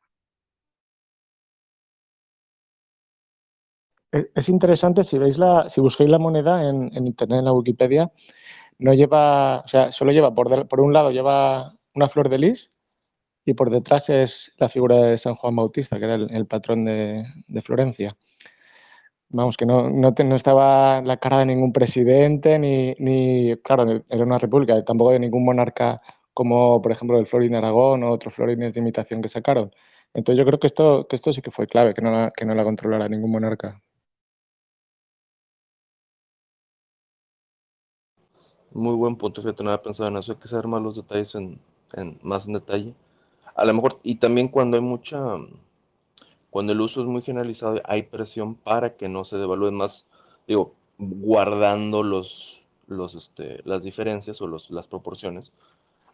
Es 4.13 4.49
interesante 4.49 5.03
si 5.03 5.19
veis 5.19 5.37
la, 5.37 5.69
si 5.69 5.81
buscáis 5.81 6.09
la 6.09 6.21
moneda 6.21 6.63
en, 6.63 7.05
internet, 7.05 7.41
en 7.41 7.45
la 7.45 7.53
Wikipedia, 7.53 8.13
no 8.79 8.95
lleva, 8.95 9.59
o 9.59 9.69
sea, 9.69 9.91
solo 9.91 10.13
lleva 10.13 10.33
por, 10.33 10.49
de, 10.49 10.65
por, 10.65 10.81
un 10.81 10.93
lado 10.93 11.11
lleva 11.11 11.75
una 11.93 12.09
flor 12.09 12.29
de 12.29 12.39
lis 12.39 12.73
y 13.45 13.55
por 13.55 13.71
detrás 13.71 14.09
es 14.11 14.53
la 14.59 14.69
figura 14.69 14.97
de 14.97 15.19
San 15.19 15.35
Juan 15.35 15.57
Bautista, 15.57 15.99
que 15.99 16.05
era 16.05 16.15
el, 16.15 16.47
patrón 16.47 16.85
de, 16.85 17.25
Florencia. 17.63 18.17
Vamos, 19.37 19.57
que 19.59 19.67
no, 19.67 19.91
no, 19.91 20.15
te, 20.15 20.25
no, 20.25 20.35
estaba 20.35 21.03
la 21.03 21.19
cara 21.19 21.39
de 21.41 21.47
ningún 21.47 21.71
presidente, 21.73 22.59
ni, 22.59 22.95
ni, 22.99 23.55
claro, 23.63 24.03
era 24.09 24.25
una 24.25 24.39
república, 24.39 24.83
tampoco 24.85 25.13
de 25.13 25.21
ningún 25.21 25.45
monarca 25.45 26.01
como, 26.33 26.81
por 26.81 26.91
ejemplo, 26.93 27.19
el 27.19 27.27
Florín 27.27 27.53
de 27.53 27.59
Aragón 27.59 28.03
o 28.03 28.13
otros 28.13 28.33
florines 28.35 28.73
de 28.73 28.81
imitación 28.81 29.21
que 29.21 29.29
sacaron. 29.29 29.71
Entonces 30.15 30.39
yo 30.39 30.47
creo 30.47 30.59
que 30.59 30.67
esto, 30.69 31.07
que 31.09 31.17
esto 31.17 31.33
sí 31.35 31.43
que 31.43 31.51
fue 31.51 31.67
clave, 31.67 31.93
que 31.93 32.01
no 32.03 32.11
la, 32.11 32.31
que 32.35 32.47
no 32.47 32.55
la 32.55 32.65
controlara 32.65 33.09
ningún 33.11 33.31
monarca. 33.33 33.83
Muy 38.73 38.95
buen 38.95 39.17
punto, 39.17 39.43
fíjate, 39.43 39.63
no 39.65 39.71
había 39.71 39.83
pensado 39.83 40.09
en 40.09 40.17
eso, 40.19 40.33
hay 40.33 40.39
que 40.39 40.49
saber 40.49 40.67
más 40.69 40.83
los 40.83 40.97
detalles 40.97 41.35
en, 41.35 41.59
en, 41.95 42.19
más 42.23 42.47
en 42.47 42.55
detalle. 42.55 42.95
A 43.55 43.65
lo 43.67 43.75
mejor, 43.75 43.99
y 44.03 44.17
también 44.17 44.49
cuando 44.49 44.77
hay 44.77 44.83
mucha, 44.83 45.19
cuando 46.57 46.73
el 46.73 46.81
uso 46.81 47.03
es 47.03 47.07
muy 47.07 47.21
generalizado, 47.21 47.83
hay 47.85 48.05
presión 48.05 48.55
para 48.55 48.97
que 48.97 49.11
no 49.11 49.27
se 49.27 49.37
devalúen 49.37 49.75
más, 49.75 50.07
digo, 50.49 50.73
guardando 50.97 52.03
los, 52.03 52.63
los, 52.87 53.15
este, 53.15 53.61
las 53.67 53.83
diferencias 53.83 54.41
o 54.41 54.47
los, 54.47 54.71
las 54.71 54.89
proporciones. 54.89 55.53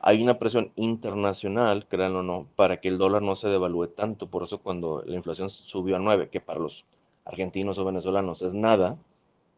Hay 0.00 0.20
una 0.20 0.40
presión 0.40 0.72
internacional, 0.74 1.86
créanlo 1.86 2.18
o 2.18 2.22
no, 2.24 2.48
para 2.56 2.80
que 2.80 2.88
el 2.88 2.98
dólar 2.98 3.22
no 3.22 3.36
se 3.36 3.50
devalúe 3.50 3.86
tanto. 3.86 4.26
Por 4.26 4.42
eso 4.42 4.58
cuando 4.58 5.04
la 5.06 5.14
inflación 5.14 5.48
subió 5.48 5.94
a 5.94 6.00
9, 6.00 6.28
que 6.28 6.40
para 6.40 6.58
los 6.58 6.84
argentinos 7.24 7.78
o 7.78 7.84
venezolanos 7.84 8.42
es 8.42 8.52
nada, 8.52 8.98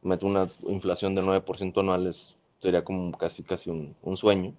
una 0.02 0.50
inflación 0.68 1.14
de 1.14 1.22
9% 1.22 1.80
anual 1.80 2.08
es 2.08 2.36
sería 2.60 2.84
como 2.84 3.10
casi, 3.12 3.42
casi 3.42 3.70
un, 3.70 3.96
un 4.02 4.18
sueño. 4.18 4.52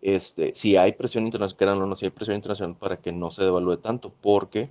Este, 0.00 0.54
si 0.54 0.78
hay 0.78 0.92
presión 0.92 1.26
internacional, 1.26 1.78
no, 1.78 1.86
no, 1.86 1.94
si 1.94 2.06
hay 2.06 2.10
presión 2.10 2.36
internacional 2.36 2.74
para 2.74 2.96
que 2.96 3.12
no 3.12 3.30
se 3.30 3.44
devalúe 3.44 3.76
tanto, 3.76 4.14
porque 4.22 4.70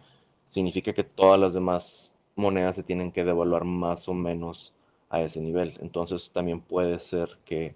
significa 0.52 0.94
que 0.94 1.04
todas 1.04 1.40
las 1.40 1.54
demás 1.54 2.14
monedas 2.36 2.76
se 2.76 2.84
tienen 2.84 3.12
que 3.12 3.24
devaluar 3.24 3.64
más 3.66 4.08
o 4.10 4.14
menos 4.14 4.74
a 5.10 5.22
ese 5.22 5.42
nivel. 5.42 5.78
Entonces 5.82 6.32
también 6.32 6.62
puede 6.62 7.00
ser 7.00 7.40
que 7.46 7.76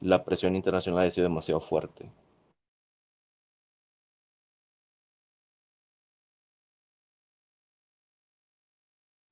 la 0.00 0.24
presión 0.24 0.56
internacional 0.56 1.02
haya 1.02 1.12
sido 1.12 1.28
demasiado 1.28 1.60
fuerte. 1.60 2.10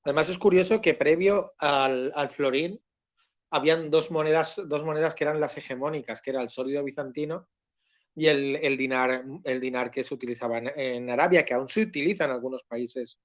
Además 0.03 0.29
es 0.29 0.37
curioso 0.37 0.81
que 0.81 0.93
previo 0.93 1.53
al, 1.57 2.29
florín 2.29 2.79
habían 3.49 3.89
dos 3.89 4.11
monedas, 4.11 4.61
dos 4.67 4.85
monedas 4.85 5.15
que 5.15 5.23
eran 5.23 5.39
las 5.39 5.57
hegemónicas, 5.57 6.21
que 6.21 6.29
era 6.29 6.41
el 6.41 6.49
sólido 6.49 6.83
bizantino 6.83 7.47
y 8.15 8.27
el, 8.27 8.77
dinar, 8.77 9.25
el 9.43 9.59
dinar 9.59 9.91
que 9.91 10.03
se 10.03 10.13
utilizaba 10.13 10.57
en, 10.57 11.09
Arabia, 11.09 11.43
que 11.43 11.53
aún 11.53 11.67
se 11.67 11.81
utiliza 11.81 12.23
en 12.23 12.31
algunos 12.31 12.63
países. 12.63 13.19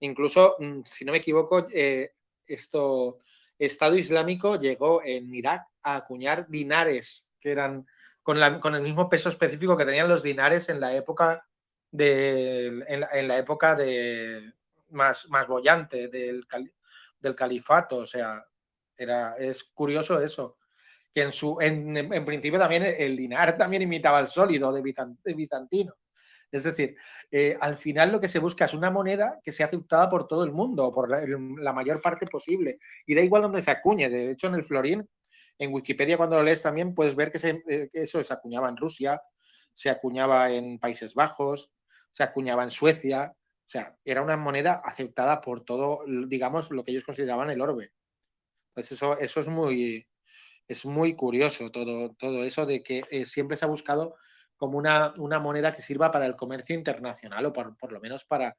Incluso, 0.00 0.56
mm, 0.58 0.80
si 0.84 1.04
no 1.04 1.12
me 1.12 1.18
equivoco, 1.18 1.66
eh, 1.72 2.10
esto, 2.44 3.18
Estado 3.56 3.96
Islámico 3.96 4.58
llegó 4.58 5.00
en 5.04 5.32
Irak 5.32 5.68
a 5.82 5.96
acuñar 5.96 6.48
dinares, 6.48 7.32
que 7.40 7.52
eran 7.52 7.86
con, 8.22 8.36
el 8.38 8.82
mismo 8.82 9.08
peso 9.08 9.28
específico 9.28 9.76
que 9.76 9.84
tenían 9.84 10.08
los 10.08 10.24
dinares 10.24 10.68
en 10.68 10.80
la 10.80 10.94
época 10.96 11.46
de, 11.92 12.84
en 12.88 13.28
la, 13.28 13.38
época 13.38 13.76
de 13.76 14.52
más, 14.90 15.28
más 15.30 15.46
bollante 15.46 16.08
del, 16.08 16.44
del 17.20 17.34
califato. 17.36 17.98
O 17.98 18.06
sea, 18.06 18.44
era, 18.96 19.34
es 19.36 19.62
curioso 19.62 20.20
eso 20.20 20.58
que 21.16 21.22
en, 21.22 21.32
su, 21.32 21.56
en, 21.62 22.26
principio 22.26 22.58
también 22.58 22.82
el 22.84 23.16
dinar 23.16 23.56
también 23.56 23.80
imitaba 23.80 24.20
el 24.20 24.26
sólido 24.26 24.70
de, 24.70 24.82
bizantino. 24.82 25.94
Es 26.52 26.64
decir, 26.64 26.94
eh, 27.30 27.56
al 27.58 27.78
final 27.78 28.12
lo 28.12 28.20
que 28.20 28.28
se 28.28 28.38
busca 28.38 28.66
es 28.66 28.74
una 28.74 28.90
moneda 28.90 29.40
que 29.42 29.50
sea 29.50 29.64
aceptada 29.64 30.10
por 30.10 30.28
todo 30.28 30.44
el 30.44 30.52
mundo, 30.52 30.92
por 30.92 31.08
la, 31.08 31.72
mayor 31.72 32.02
parte 32.02 32.26
posible. 32.26 32.80
Y 33.06 33.14
da 33.14 33.22
igual 33.22 33.40
donde 33.40 33.62
se 33.62 33.70
acuñe. 33.70 34.10
De 34.10 34.32
hecho, 34.32 34.48
en 34.48 34.56
el 34.56 34.64
florín, 34.64 35.08
en 35.58 35.72
Wikipedia 35.72 36.18
cuando 36.18 36.36
lo 36.36 36.42
lees 36.42 36.60
también 36.60 36.94
puedes 36.94 37.16
ver 37.16 37.32
eh, 37.34 37.88
que 37.90 38.02
eso 38.02 38.22
se 38.22 38.34
acuñaba 38.34 38.68
en 38.68 38.76
Rusia, 38.76 39.22
se 39.72 39.88
acuñaba 39.88 40.50
en 40.50 40.78
Países 40.78 41.14
Bajos, 41.14 41.70
se 42.12 42.24
acuñaba 42.24 42.62
en 42.62 42.70
Suecia. 42.70 43.32
O 43.34 43.68
sea, 43.70 43.96
era 44.04 44.20
una 44.20 44.36
moneda 44.36 44.82
aceptada 44.84 45.40
por 45.40 45.64
todo, 45.64 46.00
digamos, 46.26 46.70
lo 46.70 46.84
que 46.84 46.90
ellos 46.90 47.04
consideraban 47.04 47.48
el 47.48 47.62
orbe. 47.62 47.92
Pues 48.74 48.92
eso, 48.92 49.18
eso 49.18 49.40
es 49.40 49.48
muy, 49.48 50.06
es 50.68 50.84
muy 50.84 51.14
curioso 51.14 51.70
todo, 51.70 52.14
todo 52.14 52.44
eso 52.44 52.66
de 52.66 52.82
que 52.82 53.04
eh, 53.10 53.26
siempre 53.26 53.56
se 53.56 53.64
ha 53.64 53.68
buscado 53.68 54.16
como 54.56 54.78
una, 54.78 55.12
moneda 55.40 55.74
que 55.74 55.82
sirva 55.82 56.10
para 56.10 56.26
el 56.26 56.36
comercio 56.36 56.74
internacional 56.74 57.46
o 57.46 57.52
por, 57.52 57.76
por, 57.76 57.92
lo 57.92 58.00
menos 58.00 58.24
para 58.24 58.56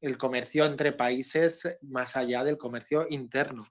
el 0.00 0.18
comercio 0.18 0.64
entre 0.66 0.92
países 0.92 1.78
más 1.82 2.16
allá 2.16 2.44
del 2.44 2.58
comercio 2.58 3.06
interno. 3.08 3.66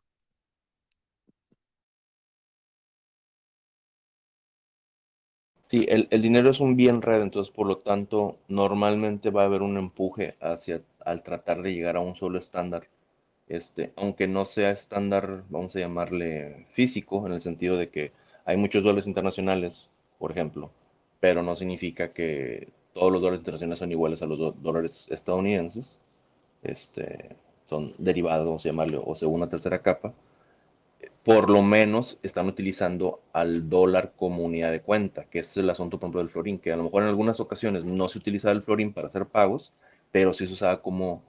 Sí, 5.70 5.86
el, 5.90 6.08
el, 6.12 6.22
dinero 6.22 6.50
es 6.50 6.62
un 6.62 6.78
bien 6.78 7.02
red, 7.02 7.22
entonces 7.22 7.54
por 7.54 7.68
lo 7.68 7.78
tanto 7.78 8.40
normalmente 8.48 9.32
va 9.32 9.42
a 9.42 9.46
haber 9.46 9.62
un 9.62 9.78
empuje 9.78 10.38
hacia 10.40 10.82
al 11.02 11.24
tratar 11.24 11.62
de 11.62 11.74
llegar 11.74 11.98
a 11.98 12.00
un 12.00 12.16
solo 12.16 12.40
estándar 12.40 12.88
este, 13.50 13.92
aunque 13.96 14.28
no 14.28 14.46
sea 14.46 14.72
estándar, 14.72 15.44
vamos 15.50 15.76
a 15.76 15.80
llamarle 15.80 16.68
físico, 16.74 17.26
en 17.28 17.34
el 17.34 17.42
sentido 17.42 17.78
de 17.78 17.90
que 17.90 18.12
hay 18.46 18.58
muchos 18.58 18.84
dólares 18.84 19.08
internacionales, 19.08 19.90
por 20.20 20.32
ejemplo, 20.32 20.72
pero 21.20 21.44
no 21.44 21.56
significa 21.56 22.14
que 22.14 22.70
todos 22.94 23.12
los 23.12 23.22
dólares 23.22 23.42
internacionales 23.42 23.80
son 23.80 23.92
iguales 23.92 24.22
a 24.22 24.26
los 24.26 24.62
dólares 24.62 25.08
estadounidenses. 25.12 26.00
Este, 26.64 27.36
son 27.68 27.94
derivados, 27.98 28.46
vamos 28.46 28.66
a 28.66 28.70
llamarle, 28.70 29.00
o 29.04 29.16
segunda 29.16 29.48
tercera 29.50 29.82
capa. 29.82 30.14
Por 31.24 31.50
lo 31.50 31.62
menos 31.62 32.18
están 32.24 32.48
utilizando 32.48 33.20
al 33.34 33.70
dólar 33.70 34.14
como 34.16 34.44
unidad 34.44 34.72
de 34.72 34.82
cuenta, 34.82 35.26
que 35.26 35.40
es 35.40 35.56
el 35.58 35.70
asunto, 35.70 36.00
por 36.00 36.08
ejemplo, 36.08 36.22
del 36.22 36.30
florín, 36.30 36.60
que 36.60 36.72
a 36.72 36.78
lo 36.78 36.84
mejor 36.84 37.04
en 37.04 37.10
algunas 37.10 37.40
ocasiones 37.40 37.84
no 37.84 38.10
se 38.10 38.18
utilizaba 38.18 38.54
el 38.54 38.64
florín 38.64 38.94
para 38.94 39.08
hacer 39.08 39.26
pagos, 39.26 39.74
pero 40.12 40.34
sí 40.34 40.48
se 40.48 40.54
usaba 40.54 40.82
como 40.82 41.22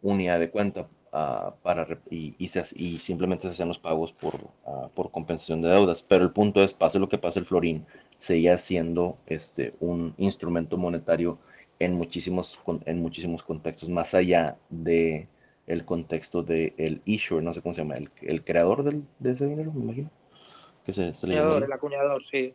unidad 0.00 0.38
de 0.38 0.50
cuenta 0.50 0.86
Ah, 1.14 1.54
para, 1.62 1.86
y, 2.10 2.34
y, 2.38 2.98
simplemente 2.98 3.46
se 3.46 3.52
hacían 3.52 3.68
los 3.68 3.78
pagos 3.78 4.12
por, 4.12 4.48
ah, 4.64 4.88
por 4.94 5.10
compensación 5.10 5.60
de 5.60 5.68
deudas. 5.68 6.02
Pero 6.02 6.24
el 6.24 6.30
punto 6.30 6.62
es, 6.62 6.72
pase 6.72 6.98
lo 6.98 7.10
que 7.10 7.18
pase, 7.18 7.38
el 7.38 7.44
florín 7.44 7.84
seguía 8.18 8.56
siendo 8.56 9.18
este, 9.26 9.74
un 9.80 10.14
instrumento 10.16 10.78
monetario 10.78 11.38
en 11.78 11.94
muchísimos, 11.94 12.58
en 12.86 13.02
muchísimos 13.02 13.42
contextos, 13.42 13.90
más 13.90 14.14
allá 14.14 14.56
de 14.70 15.28
el 15.66 15.84
contexto 15.84 16.42
del 16.42 16.72
el 16.78 17.02
issuer, 17.04 17.42
no 17.42 17.52
sé 17.52 17.60
cómo 17.60 17.74
se 17.74 17.82
llama, 17.82 17.96
el, 17.96 18.10
el 18.22 18.42
creador 18.42 18.82
del, 18.82 19.04
de 19.18 19.32
ese 19.32 19.46
dinero, 19.46 19.70
me 19.72 19.84
imagino. 19.84 20.10
Que 20.86 20.92
se, 20.94 21.08
el 21.08 21.10
acuñador, 21.10 21.64
el 21.64 21.72
acuñador, 21.72 22.24
sí. 22.24 22.54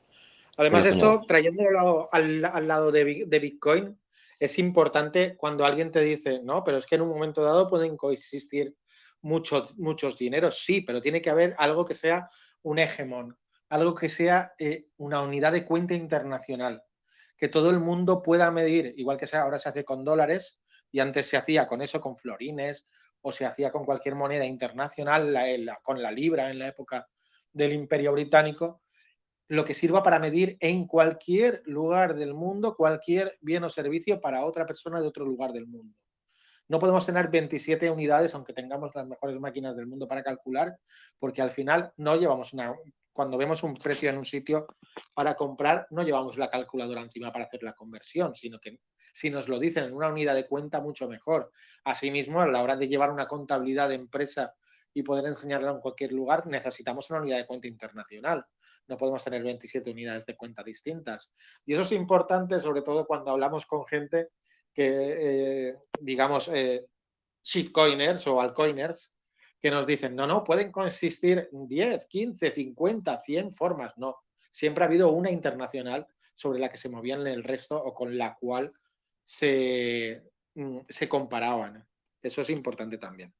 Además, 0.57 0.85
esto, 0.85 1.21
trayéndolo 1.27 2.09
al, 2.11 2.43
al 2.43 2.67
lado 2.67 2.91
de, 2.91 3.25
de 3.27 3.39
Bitcoin, 3.39 3.95
es 4.39 4.60
importante 4.60 5.36
cuando 5.38 5.65
alguien 5.65 5.91
te 5.91 6.02
dice, 6.02 6.41
no, 6.43 6.63
pero 6.63 6.78
es 6.78 6.86
que 6.86 6.95
en 6.95 7.02
un 7.02 7.10
momento 7.10 7.41
dado 7.41 7.67
pueden 7.67 7.97
coexistir 7.97 8.76
muchos, 9.21 9.78
muchos 9.78 10.17
dineros, 10.17 10.63
sí, 10.63 10.82
pero 10.82 11.02
tiene 11.02 11.21
que 11.21 11.30
haber 11.30 11.56
algo 11.58 11.86
que 11.86 11.95
sea 11.95 12.30
un 12.62 12.80
hegemón, 12.80 13.38
algo 13.69 13.95
que 13.95 14.10
sea 14.10 14.54
eh, 14.60 14.88
una 14.97 15.21
unidad 15.21 15.52
de 15.52 15.65
cuenta 15.65 15.93
internacional, 15.93 16.84
que 17.38 17.47
todo 17.47 17.69
el 17.69 17.80
mundo 17.80 18.21
pueda 18.21 18.52
medir, 18.52 18.93
igual 18.97 19.17
que 19.17 19.28
ahora 19.36 19.60
se 19.60 19.69
hace 19.69 19.84
con 19.84 20.04
dólares 20.04 20.62
y 20.91 21.00
antes 21.00 21.28
se 21.28 21.38
hacía 21.38 21.67
con 21.67 21.82
eso, 21.82 22.00
con 22.00 22.15
florines, 22.15 22.88
o 23.21 23.32
se 23.32 23.45
hacía 23.45 23.71
con 23.71 23.86
cualquier 23.86 24.15
moneda 24.15 24.45
internacional, 24.45 25.36
con 25.84 26.02
la 26.02 26.12
libra 26.12 26.50
en 26.50 26.60
la 26.60 26.69
época 26.69 27.08
del 27.52 27.73
Imperio 27.73 28.13
Británico, 28.13 28.84
lo 29.49 29.63
que 29.63 29.73
sirva 29.73 30.03
para 30.03 30.19
medir 30.19 30.57
en 30.60 30.88
cualquier 30.88 31.62
lugar 31.65 32.15
del 32.15 32.33
mundo 32.33 32.75
cualquier 32.75 33.38
bien 33.41 33.63
o 33.63 33.69
servicio 33.69 34.19
para 34.19 34.45
otra 34.45 34.65
persona 34.65 34.99
de 34.99 35.07
otro 35.07 35.25
lugar 35.25 35.53
del 35.53 35.67
mundo. 35.67 35.97
No 36.67 36.79
podemos 36.79 37.05
tener 37.05 37.29
27 37.29 37.89
unidades, 37.89 38.36
aunque 38.36 38.51
tengamos 38.51 38.93
las 38.93 39.07
mejores 39.07 39.39
máquinas 39.39 39.77
del 39.77 39.88
mundo 39.88 40.05
para 40.05 40.21
calcular, 40.21 40.77
porque 41.17 41.41
al 41.41 41.51
final 41.51 41.93
no 41.95 42.17
llevamos 42.17 42.53
una... 42.53 42.75
Cuando 43.13 43.38
vemos 43.38 43.63
un 43.63 43.73
precio 43.73 44.12
en 44.12 44.17
un 44.17 44.25
sitio 44.25 44.67
para 45.15 45.33
comprar, 45.33 45.88
no 45.89 46.03
llevamos 46.03 46.38
la 46.38 46.51
calculadora 46.51 47.01
encima 47.01 47.31
para 47.31 47.45
hacer 47.45 47.63
la 47.63 47.73
conversión, 47.73 48.36
sino 48.36 48.60
que 48.60 48.79
si 49.12 49.31
nos 49.31 49.47
lo 49.47 49.57
dicen 49.57 49.86
en 49.86 49.93
una 49.95 50.10
unidad 50.10 50.36
de 50.36 50.45
cuenta, 50.45 50.81
mucho 50.81 51.07
mejor. 51.07 51.51
Asimismo, 51.83 52.41
a 52.41 52.47
la 52.47 52.62
hora 52.62 52.75
de 52.75 52.88
llevar 52.88 53.10
una 53.10 53.27
contabilidad 53.27 53.89
de 53.89 53.95
empresa 53.95 54.53
y 54.93 55.01
poder 55.01 55.25
enseñarla 55.25 55.71
en 55.71 55.79
cualquier 55.79 56.12
lugar, 56.12 56.45
necesitamos 56.45 57.10
una 57.10 57.21
unidad 57.21 57.38
de 57.38 57.47
cuenta 57.47 57.67
internacional 57.67 58.45
no 58.88 58.97
podemos 58.97 59.23
tener 59.23 59.43
27 59.43 59.89
unidades 59.91 60.26
de 60.26 60.36
cuenta 60.36 60.63
distintas. 60.63 61.32
Y 61.65 61.73
eso 61.73 61.84
es 61.84 61.91
importante, 61.91 62.60
sobre 62.60 62.82
todo 62.82 63.06
cuando 63.06 63.32
hablamos 63.32 63.65
con 63.65 63.86
gente 63.86 64.30
que, 64.73 65.69
eh, 65.69 65.76
digamos, 66.00 66.50
eh, 66.54 66.86
shitcoiners 67.43 68.28
o 68.28 68.41
altcoiners, 68.41 69.15
que 69.60 69.71
nos 69.71 69.88
dicen, 69.88 70.15
no, 70.15 70.28
no, 70.28 70.43
pueden 70.43 70.71
consistir 70.71 71.50
10, 71.52 72.06
15, 72.08 72.52
50, 72.52 73.21
100 73.23 73.54
formas. 73.54 73.93
No, 73.97 74.17
siempre 74.52 74.84
ha 74.84 74.88
habido 74.88 75.12
una 75.12 75.32
internacional 75.32 76.08
sobre 76.36 76.60
la 76.60 76.69
que 76.69 76.78
se 76.78 76.89
movían 76.89 77.26
el 77.26 77.43
resto 77.43 77.76
o 77.76 77.93
con 77.93 78.17
la 78.17 78.36
cual 78.36 78.71
se, 79.23 80.23
mm, 80.54 80.80
se 80.88 81.10
comparaban. 81.10 81.86
Eso 82.21 82.41
es 82.41 82.50
importante 82.50 82.97
también. 82.97 83.34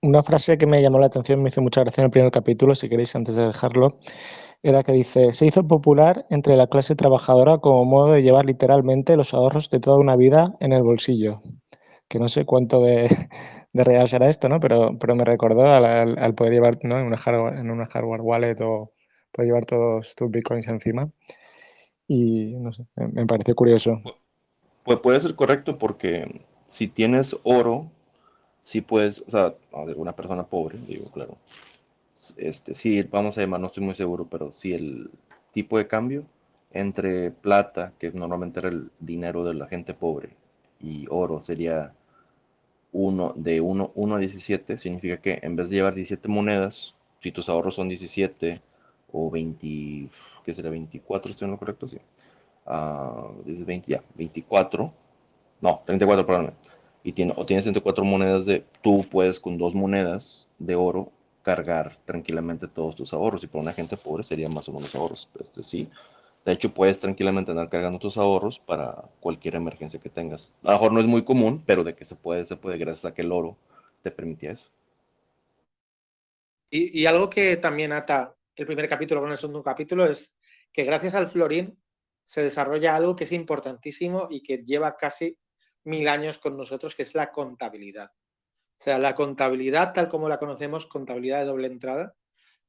Una 0.00 0.24
frase 0.24 0.58
que 0.58 0.66
me 0.66 0.82
llamó 0.82 0.98
la 0.98 1.06
atención, 1.06 1.40
me 1.40 1.48
hizo 1.48 1.62
mucha 1.62 1.82
gracia 1.82 2.00
en 2.00 2.06
el 2.06 2.10
primer 2.10 2.32
capítulo, 2.32 2.74
si 2.74 2.88
queréis 2.88 3.14
antes 3.14 3.36
de 3.36 3.46
dejarlo, 3.46 4.00
era 4.64 4.82
que 4.82 4.90
dice, 4.90 5.32
se 5.34 5.46
hizo 5.46 5.68
popular 5.68 6.26
entre 6.30 6.56
la 6.56 6.66
clase 6.66 6.96
trabajadora 6.96 7.58
como 7.58 7.84
modo 7.84 8.12
de 8.12 8.22
llevar 8.22 8.44
literalmente 8.44 9.16
los 9.16 9.34
ahorros 9.34 9.70
de 9.70 9.78
toda 9.78 9.98
una 9.98 10.16
vida 10.16 10.56
en 10.58 10.72
el 10.72 10.82
bolsillo. 10.82 11.42
Que 12.08 12.18
no 12.18 12.28
sé 12.28 12.44
cuánto 12.44 12.80
de, 12.80 13.08
real 13.72 14.08
será 14.08 14.28
esto, 14.28 14.48
¿no? 14.48 14.58
Pero, 14.58 14.98
pero 14.98 15.14
me 15.14 15.24
recordó 15.24 15.62
al, 15.64 16.34
poder 16.34 16.52
llevar 16.52 16.74
en, 16.82 16.92
una 16.92 17.16
hardware, 17.16 17.58
en 17.58 17.70
una 17.70 17.86
hardware 17.86 18.20
wallet 18.20 18.60
o 18.62 18.92
poder 19.30 19.46
llevar 19.46 19.64
todos 19.64 20.16
tus 20.16 20.28
bitcoins 20.28 20.66
encima. 20.66 21.08
Y 22.08 22.56
no 22.56 22.72
me, 22.96 23.08
me 23.08 23.26
pareció 23.26 23.54
curioso. 23.54 24.00
Pues 24.82 24.98
puede 24.98 25.20
ser 25.20 25.36
correcto 25.36 25.78
porque 25.78 26.44
si 26.66 26.88
tienes 26.88 27.36
oro, 27.44 27.92
si 28.62 28.80
puedes, 28.80 29.22
o 29.26 29.30
sea, 29.30 29.54
una 29.96 30.12
persona 30.12 30.44
pobre, 30.44 30.78
digo, 30.86 31.06
claro, 31.10 31.36
este, 32.36 32.74
sí, 32.74 33.02
vamos 33.02 33.36
a 33.36 33.40
llamar, 33.40 33.60
no 33.60 33.66
estoy 33.66 33.84
muy 33.84 33.94
seguro, 33.94 34.26
pero 34.30 34.52
si 34.52 34.72
el 34.72 35.10
tipo 35.52 35.78
de 35.78 35.86
cambio 35.86 36.24
entre 36.72 37.30
plata, 37.30 37.92
que 37.98 38.10
normalmente 38.12 38.60
era 38.60 38.68
el 38.70 38.90
dinero 39.00 39.44
de 39.44 39.54
la 39.54 39.66
gente 39.66 39.94
pobre, 39.94 40.30
y 40.80 41.06
oro 41.10 41.40
sería 41.40 41.92
uno, 42.92 43.32
de 43.36 43.60
1 43.60 43.92
a 44.14 44.18
17, 44.18 44.78
significa 44.78 45.18
que 45.18 45.40
en 45.42 45.56
vez 45.56 45.70
de 45.70 45.76
llevar 45.76 45.94
17 45.94 46.28
monedas, 46.28 46.94
si 47.20 47.32
tus 47.32 47.48
ahorros 47.48 47.74
son 47.74 47.88
17 47.88 48.60
o 49.12 49.30
20, 49.30 50.08
¿qué 50.44 50.54
será? 50.54 50.70
24, 50.70 51.30
¿estoy 51.30 51.46
en 51.46 51.52
lo 51.52 51.58
correcto? 51.58 51.88
Sí. 51.88 51.98
Uh, 52.66 53.42
20, 53.44 53.92
ya, 53.92 54.02
24, 54.14 54.92
no, 55.60 55.82
34, 55.84 56.26
perdón 56.26 56.52
y 57.04 57.12
tiene, 57.12 57.32
o 57.36 57.44
tienes 57.44 57.64
34 57.64 58.04
monedas 58.04 58.46
de, 58.46 58.64
tú 58.82 59.04
puedes 59.10 59.40
con 59.40 59.58
dos 59.58 59.74
monedas 59.74 60.48
de 60.58 60.74
oro 60.76 61.10
cargar 61.42 61.96
tranquilamente 62.04 62.68
todos 62.68 62.94
tus 62.94 63.12
ahorros. 63.12 63.42
Y 63.44 63.48
para 63.48 63.62
una 63.62 63.72
gente 63.72 63.96
pobre 63.96 64.22
sería 64.22 64.48
más 64.48 64.68
o 64.68 64.72
menos 64.72 64.94
ahorros. 64.94 65.28
Este, 65.40 65.62
sí. 65.62 65.88
De 66.44 66.52
hecho, 66.52 66.72
puedes 66.72 66.98
tranquilamente 66.98 67.50
andar 67.50 67.68
cargando 67.68 67.98
tus 67.98 68.16
ahorros 68.16 68.58
para 68.58 69.04
cualquier 69.20 69.56
emergencia 69.56 70.00
que 70.00 70.08
tengas. 70.08 70.52
A 70.62 70.68
lo 70.68 70.72
mejor 70.72 70.92
no 70.92 71.00
es 71.00 71.06
muy 71.06 71.24
común, 71.24 71.62
pero 71.64 71.84
de 71.84 71.94
que 71.94 72.04
se 72.04 72.16
puede, 72.16 72.44
se 72.46 72.56
puede, 72.56 72.78
gracias 72.78 73.04
a 73.04 73.14
que 73.14 73.22
el 73.22 73.32
oro 73.32 73.56
te 74.02 74.10
permitía 74.10 74.52
eso. 74.52 74.68
Y, 76.74 77.04
algo 77.04 77.28
que 77.28 77.58
también 77.58 77.92
ata 77.92 78.34
el 78.56 78.64
primer 78.64 78.88
capítulo 78.88 79.20
con 79.20 79.30
el 79.30 79.36
segundo 79.36 79.62
capítulo 79.62 80.06
es 80.06 80.34
que 80.72 80.84
gracias 80.84 81.14
al 81.14 81.28
florín 81.28 81.78
se 82.24 82.42
desarrolla 82.42 82.96
algo 82.96 83.14
que 83.14 83.24
es 83.24 83.32
importantísimo 83.32 84.26
y 84.30 84.42
que 84.42 84.64
lleva 84.64 84.96
casi 84.96 85.36
mil 85.84 86.08
años 86.08 86.38
con 86.38 86.56
nosotros, 86.56 86.94
que 86.94 87.02
es 87.02 87.14
la 87.14 87.32
contabilidad. 87.32 88.10
O 88.80 88.84
sea, 88.84 88.98
la 88.98 89.14
contabilidad 89.14 89.92
tal 89.92 90.08
como 90.08 90.28
la 90.28 90.38
conocemos, 90.38 90.86
contabilidad 90.86 91.40
de 91.40 91.46
doble 91.46 91.68
entrada, 91.68 92.14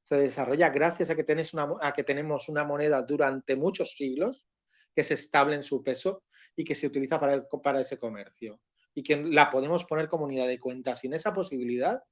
se 0.03 0.15
desarrolla 0.15 0.69
gracias 0.69 1.09
a 1.09 1.15
que, 1.15 1.25
una, 1.53 1.75
a 1.81 1.93
que 1.93 2.03
tenemos 2.03 2.49
una 2.49 2.63
moneda 2.63 3.01
durante 3.01 3.55
muchos 3.55 3.95
siglos 3.95 4.45
que 4.93 5.01
es 5.01 5.11
estable 5.11 5.55
en 5.55 5.63
su 5.63 5.83
peso 5.83 6.23
y 6.55 6.63
que 6.63 6.75
se 6.75 6.87
utiliza 6.87 7.19
para, 7.19 7.43
para 7.47 7.81
ese 7.81 7.97
comercio 7.97 8.59
y 8.93 9.01
que 9.01 9.17
la 9.17 9.49
podemos 9.49 9.85
poner 9.85 10.07
como 10.07 10.25
unidad 10.25 10.47
de 10.47 10.59
cuenta. 10.59 10.93
Sin 10.93 11.13
esa 11.13 11.33
posibilidad 11.33 12.03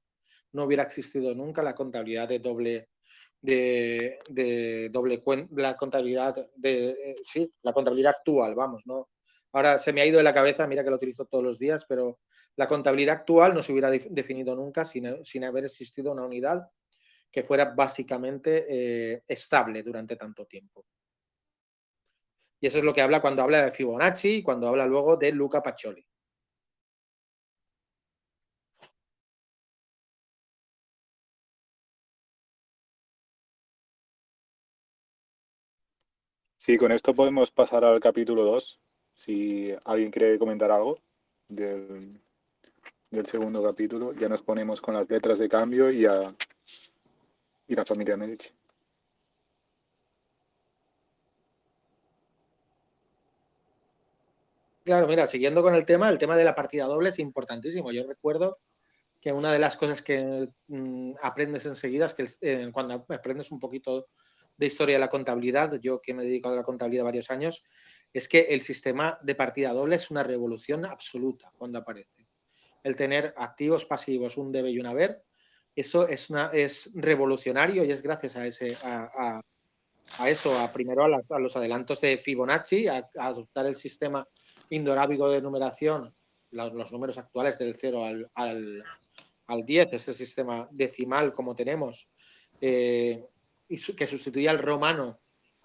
no 0.52 0.64
hubiera 0.64 0.82
existido 0.82 1.34
nunca 1.34 1.62
la 1.62 1.74
contabilidad 1.74 2.28
de 2.28 2.38
doble 2.38 2.88
de, 3.40 4.18
de 4.28 4.88
doble 4.90 5.20
la 5.56 5.76
contabilidad 5.76 6.48
de 6.54 6.90
eh, 6.90 7.16
sí, 7.24 7.52
la 7.62 7.72
contabilidad 7.72 8.14
actual, 8.16 8.54
vamos, 8.54 8.82
¿no? 8.84 9.08
Ahora 9.52 9.78
se 9.78 9.92
me 9.92 10.00
ha 10.00 10.06
ido 10.06 10.18
de 10.18 10.24
la 10.24 10.34
cabeza, 10.34 10.66
mira 10.66 10.82
que 10.82 10.90
lo 10.90 10.96
utilizo 10.96 11.26
todos 11.26 11.44
los 11.44 11.58
días, 11.58 11.84
pero 11.88 12.20
la 12.56 12.68
contabilidad 12.68 13.16
actual 13.16 13.54
no 13.54 13.62
se 13.62 13.72
hubiera 13.72 13.90
definido 13.90 14.54
nunca 14.54 14.84
sin, 14.84 15.06
haber 15.44 15.64
existido 15.64 16.12
una 16.12 16.24
unidad 16.24 16.68
que 17.30 17.42
fuera 17.42 17.66
básicamente 17.74 18.66
eh, 18.68 19.22
estable 19.26 19.82
durante 19.82 20.16
tanto 20.16 20.46
tiempo. 20.46 20.84
Y 22.60 22.66
eso 22.68 22.78
es 22.78 22.84
lo 22.84 22.94
que 22.94 23.02
habla 23.02 23.20
cuando 23.20 23.42
habla 23.42 23.64
de 23.64 23.72
Fibonacci 23.72 24.36
y 24.36 24.42
cuando 24.42 24.68
habla 24.68 24.86
luego 24.86 25.16
de 25.16 25.32
Luca 25.32 25.62
Pacioli. 25.62 26.06
Sí, 36.56 36.78
con 36.78 36.92
esto 36.92 37.12
podemos 37.12 37.50
pasar 37.50 37.84
al 37.84 37.98
capítulo 37.98 38.44
2. 38.44 38.80
Si 39.14 39.74
alguien 39.84 40.10
quiere 40.10 40.38
comentar 40.38 40.70
algo 40.70 40.98
del, 41.48 42.20
segundo 43.30 43.62
capítulo, 43.62 44.12
ya 44.14 44.28
nos 44.28 44.42
ponemos 44.42 44.80
con 44.80 44.94
las 44.94 45.08
letras 45.08 45.38
de 45.38 45.48
cambio 45.48 45.90
y, 45.90 46.06
a, 46.06 46.34
y 47.68 47.74
la 47.74 47.84
familia 47.84 48.16
Medici. 48.16 48.48
Claro, 54.84 55.06
mira, 55.06 55.26
siguiendo 55.26 55.62
con 55.62 55.74
el 55.74 55.86
tema, 55.86 56.08
el 56.08 56.18
tema 56.18 56.36
de 56.36 56.44
la 56.44 56.56
partida 56.56 56.86
doble 56.86 57.10
es 57.10 57.18
importantísimo. 57.20 57.92
Yo 57.92 58.04
recuerdo 58.06 58.58
que 59.20 59.32
una 59.32 59.52
de 59.52 59.60
las 59.60 59.76
cosas 59.76 60.02
que 60.02 60.48
mm, 60.66 61.12
aprendes 61.22 61.64
enseguida 61.66 62.06
es 62.06 62.14
que 62.14 62.26
eh, 62.40 62.70
cuando 62.72 63.06
aprendes 63.08 63.52
un 63.52 63.60
poquito 63.60 64.08
de 64.56 64.66
historia 64.66 64.96
de 64.96 65.00
la 65.00 65.08
contabilidad, 65.08 65.78
yo 65.80 66.00
que 66.00 66.12
me 66.12 66.22
he 66.22 66.26
dedicado 66.26 66.54
a 66.54 66.58
la 66.58 66.64
contabilidad 66.64 67.04
varios 67.04 67.30
años, 67.30 67.64
es 68.12 68.28
que 68.28 68.40
el 68.50 68.60
sistema 68.60 69.18
de 69.22 69.34
partida 69.34 69.72
doble 69.72 69.96
es 69.96 70.10
una 70.10 70.22
revolución 70.22 70.84
absoluta 70.84 71.52
cuando 71.56 71.78
aparece. 71.78 72.26
El 72.82 72.96
tener 72.96 73.32
activos, 73.36 73.84
pasivos, 73.84 74.36
un 74.36 74.52
debe 74.52 74.70
y 74.70 74.78
un 74.78 74.86
haber, 74.86 75.22
eso 75.74 76.06
es, 76.06 76.28
una, 76.28 76.50
es 76.52 76.90
revolucionario 76.94 77.84
y 77.84 77.90
es 77.90 78.02
gracias 78.02 78.36
a, 78.36 78.46
ese, 78.46 78.76
a, 78.82 79.40
eso, 80.26 80.58
a 80.58 80.70
primero 80.70 81.04
a, 81.04 81.38
los 81.38 81.56
adelantos 81.56 82.00
de 82.02 82.18
Fibonacci, 82.18 82.88
a, 82.88 83.08
adoptar 83.18 83.66
el 83.66 83.76
sistema 83.76 84.26
indorábico 84.68 85.30
de 85.30 85.40
numeración, 85.40 86.14
los, 86.50 86.92
números 86.92 87.16
actuales 87.16 87.58
del 87.58 87.74
0 87.74 88.04
al, 88.04 88.30
al, 88.34 88.84
al 89.46 89.64
10, 89.64 89.94
ese 89.94 90.12
sistema 90.12 90.68
decimal 90.70 91.32
como 91.32 91.54
tenemos, 91.54 92.08
eh, 92.60 93.24
que 93.96 94.06
sustituía 94.06 94.50
al 94.50 94.58
romano, 94.58 95.21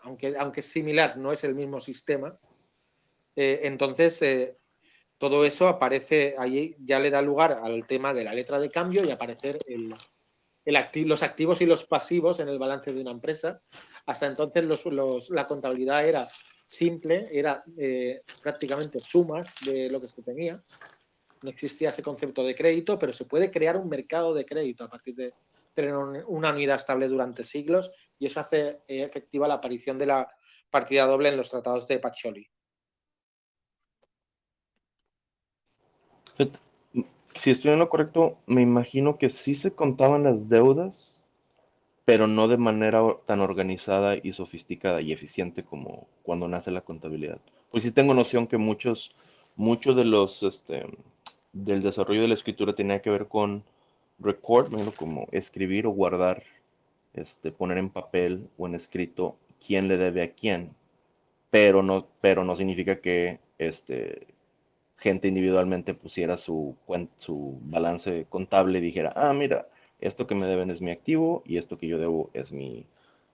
aunque, 0.07 0.59
es 0.59 0.65
similar, 0.65 1.17
no 1.17 1.31
es 1.31 1.43
el 1.43 1.53
mismo 1.53 1.81
sistema. 1.81 2.37
Eh, 3.35 3.61
entonces, 3.63 4.21
eh, 4.21 4.57
todo 5.17 5.45
eso 5.45 5.67
aparece 5.67 6.35
ahí, 6.37 6.75
ya 6.79 6.99
le 6.99 7.09
da 7.09 7.21
lugar 7.21 7.59
al 7.63 7.85
tema 7.85 8.13
de 8.13 8.23
la 8.23 8.33
letra 8.33 8.59
de 8.59 8.69
cambio 8.69 9.03
y 9.03 9.11
aparecer 9.11 9.59
los 10.65 11.23
activos 11.23 11.61
y 11.61 11.65
los 11.65 11.85
pasivos 11.85 12.39
en 12.39 12.49
el 12.49 12.59
balance 12.59 12.93
de 12.93 13.01
una 13.01 13.11
empresa. 13.11 13.61
Hasta 14.05 14.27
entonces 14.27 14.63
la 15.29 15.47
contabilidad 15.47 16.07
era 16.07 16.27
simple, 16.65 17.27
era 17.31 17.63
eh, 17.77 18.21
prácticamente 18.41 18.99
sumas 19.01 19.53
de 19.65 19.89
lo 19.89 19.99
que 19.99 20.07
se 20.07 20.21
tenía. 20.21 20.63
No 21.41 21.49
existía 21.49 21.89
ese 21.89 22.01
concepto 22.01 22.43
de 22.43 22.55
crédito, 22.55 22.97
pero 22.97 23.13
se 23.13 23.25
puede 23.25 23.51
crear 23.51 23.77
un 23.77 23.89
mercado 23.89 24.33
de 24.33 24.45
crédito 24.45 24.83
a 24.83 24.89
partir 24.89 25.15
de, 25.15 25.33
tener 25.77 25.95
una 25.95 26.53
unidad 26.53 26.77
estable 26.77 27.07
durante 27.07 27.43
siglos 27.43 27.91
y 28.19 28.25
eso 28.25 28.39
hace 28.39 28.81
eh, 28.87 29.03
efectiva 29.03 29.47
la 29.47 29.55
aparición 29.55 29.97
de 29.97 30.07
la 30.07 30.27
partida 30.69 31.05
doble 31.05 31.29
en 31.29 31.37
los 31.37 31.49
tratados 31.49 31.87
de 31.87 31.99
Pacioli. 31.99 32.49
Si 37.35 37.51
estoy 37.51 37.71
en 37.71 37.79
lo 37.79 37.89
correcto, 37.89 38.37
me 38.45 38.61
imagino 38.61 39.17
que 39.17 39.29
sí 39.29 39.55
se 39.55 39.71
contaban 39.71 40.23
las 40.23 40.49
deudas, 40.49 41.27
pero 42.05 42.27
no 42.27 42.47
de 42.47 42.57
manera 42.57 43.01
tan 43.25 43.41
organizada 43.41 44.15
y 44.15 44.33
sofisticada 44.33 45.01
y 45.01 45.11
eficiente 45.11 45.63
como 45.63 46.07
cuando 46.23 46.47
nace 46.47 46.71
la 46.71 46.81
contabilidad. 46.81 47.39
Pues 47.69 47.83
sí 47.83 47.91
tengo 47.91 48.13
noción 48.13 48.47
que 48.47 48.57
muchos, 48.57 49.15
muchos 49.55 49.95
de 49.95 50.05
los, 50.05 50.41
este, 50.43 50.85
del 51.53 51.83
desarrollo 51.83 52.21
de 52.21 52.29
la 52.29 52.33
escritura 52.33 52.73
tenía 52.73 53.01
que 53.01 53.09
ver 53.09 53.27
con 53.27 53.63
record, 54.19 54.71
como 54.95 55.27
escribir 55.31 55.85
o 55.85 55.91
guardar, 55.91 56.43
este, 57.17 57.51
poner 57.51 57.77
en 57.77 57.89
papel 57.89 58.47
o 58.57 58.67
en 58.67 58.75
escrito 58.75 59.37
quién 59.65 59.87
le 59.87 59.97
debe 59.97 60.23
a 60.23 60.31
quién, 60.31 60.75
pero 61.49 61.83
no, 61.83 62.07
pero 62.21 62.43
no 62.43 62.55
significa 62.55 62.99
que 62.99 63.39
este, 63.57 64.27
gente 64.97 65.27
individualmente 65.27 65.93
pusiera 65.93 66.37
su, 66.37 66.75
su 67.17 67.57
balance 67.63 68.25
contable 68.29 68.79
y 68.79 68.81
dijera, 68.81 69.13
ah, 69.15 69.33
mira, 69.33 69.67
esto 69.99 70.27
que 70.27 70.35
me 70.35 70.45
deben 70.45 70.69
es 70.69 70.81
mi 70.81 70.91
activo 70.91 71.43
y 71.45 71.57
esto 71.57 71.77
que 71.77 71.87
yo 71.87 71.97
debo 71.97 72.29
es 72.33 72.51
mi, 72.51 72.85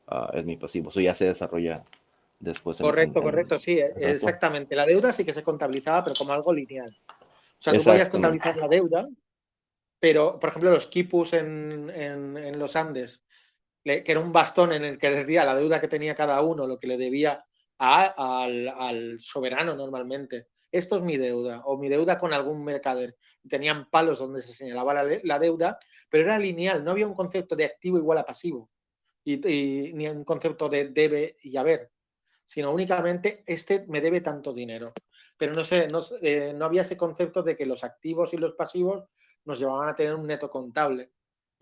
ah, 0.07 0.31
es 0.33 0.45
mi 0.45 0.55
pasivo. 0.55 0.89
Eso 0.89 1.01
ya 1.01 1.15
se 1.15 1.25
desarrolla 1.25 1.83
después. 2.39 2.77
Correcto, 2.77 3.21
correcto, 3.21 3.59
sí, 3.59 3.79
exactamente. 3.97 4.75
La 4.75 4.85
deuda 4.85 5.11
sí 5.11 5.25
que 5.25 5.33
se 5.33 5.43
contabilizaba, 5.43 6.03
pero 6.03 6.15
como 6.15 6.33
algo 6.33 6.53
lineal. 6.53 6.95
O 7.09 7.61
sea, 7.63 7.73
tú 7.73 7.83
podías 7.83 8.09
contabilizar 8.09 8.57
la 8.57 8.67
deuda 8.67 9.07
pero 10.03 10.37
por 10.37 10.49
ejemplo 10.49 10.69
los 10.69 10.87
quipus 10.87 11.31
en, 11.31 12.59
los 12.59 12.75
Andes, 12.75 13.21
que 13.83 14.03
era 14.05 14.19
un 14.19 14.31
bastón 14.31 14.73
en 14.73 14.85
el 14.85 14.97
que 14.97 15.09
decía 15.09 15.45
la 15.45 15.55
deuda 15.55 15.79
que 15.79 15.87
tenía 15.87 16.15
cada 16.15 16.41
uno, 16.41 16.67
lo 16.67 16.79
que 16.79 16.87
le 16.87 16.97
debía 16.97 17.43
al, 17.77 19.17
soberano 19.19 19.75
normalmente. 19.75 20.47
Esto 20.71 20.95
es 20.95 21.03
mi 21.03 21.17
deuda, 21.17 21.61
o 21.65 21.77
mi 21.77 21.89
deuda 21.89 22.17
con 22.17 22.33
algún 22.33 22.63
mercader. 22.63 23.15
Tenían 23.47 23.89
palos 23.89 24.19
donde 24.19 24.41
se 24.41 24.53
señalaba 24.53 25.03
la, 25.03 25.39
deuda, 25.39 25.77
pero 26.09 26.23
era 26.23 26.39
lineal, 26.39 26.83
no 26.83 26.91
había 26.91 27.07
un 27.07 27.13
concepto 27.13 27.55
de 27.55 27.65
activo 27.65 27.97
igual 27.97 28.17
a 28.17 28.25
pasivo, 28.25 28.71
y, 29.23 29.37
ni 29.93 30.07
un 30.07 30.23
concepto 30.23 30.69
de 30.69 30.89
debe 30.89 31.37
y 31.43 31.57
haber, 31.57 31.91
sino 32.45 32.71
únicamente 32.71 33.43
este 33.45 33.85
me 33.87 34.01
debe 34.01 34.21
tanto 34.21 34.53
dinero. 34.53 34.93
Pero 35.37 35.53
no, 35.53 35.65
sé, 35.65 35.87
no, 35.87 36.01
eh, 36.21 36.53
no 36.55 36.65
había 36.65 36.83
ese 36.83 36.97
concepto 36.97 37.43
de 37.43 37.55
que 37.55 37.65
los 37.65 37.83
activos 37.83 38.33
y 38.33 38.37
los 38.37 38.53
pasivos 38.53 39.05
nos 39.45 39.59
llevaban 39.59 39.89
a 39.89 39.95
tener 39.95 40.15
un 40.15 40.27
neto 40.27 40.49
contable. 40.49 41.12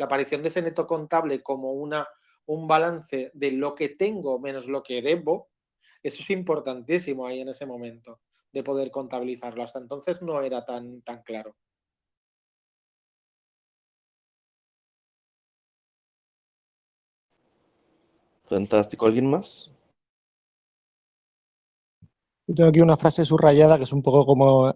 La 0.02 0.06
aparición 0.06 0.42
de 0.42 0.48
ese 0.48 0.64
neto 0.64 0.88
contable 0.88 1.44
como 1.44 1.74
una, 1.74 2.08
un 2.48 2.68
balance 2.68 3.30
de 3.36 3.52
lo 3.52 3.76
que 3.76 3.90
tengo 3.90 4.40
menos 4.40 4.66
lo 4.66 4.82
que 4.82 5.00
debo, 5.00 5.52
eso 6.02 6.24
es 6.24 6.30
importantísimo 6.32 7.28
ahí 7.28 7.40
en 7.40 7.50
ese 7.50 7.68
momento, 7.68 8.20
de 8.52 8.64
poder 8.64 8.90
contabilizarlo. 8.90 9.62
Hasta 9.62 9.78
entonces 9.78 10.24
no 10.24 10.42
era 10.42 10.66
tan, 10.66 11.04
tan 11.04 11.22
claro. 11.22 11.56
Fantástico. 18.46 19.06
¿Alguien 19.06 19.30
más? 19.30 19.70
Tengo 22.56 22.70
aquí 22.70 22.82
una 22.82 22.98
frase 22.98 23.26
subrayada 23.26 23.78
que 23.78 23.84
es 23.84 23.94
un 23.94 24.02
poco 24.02 24.26
como, 24.26 24.74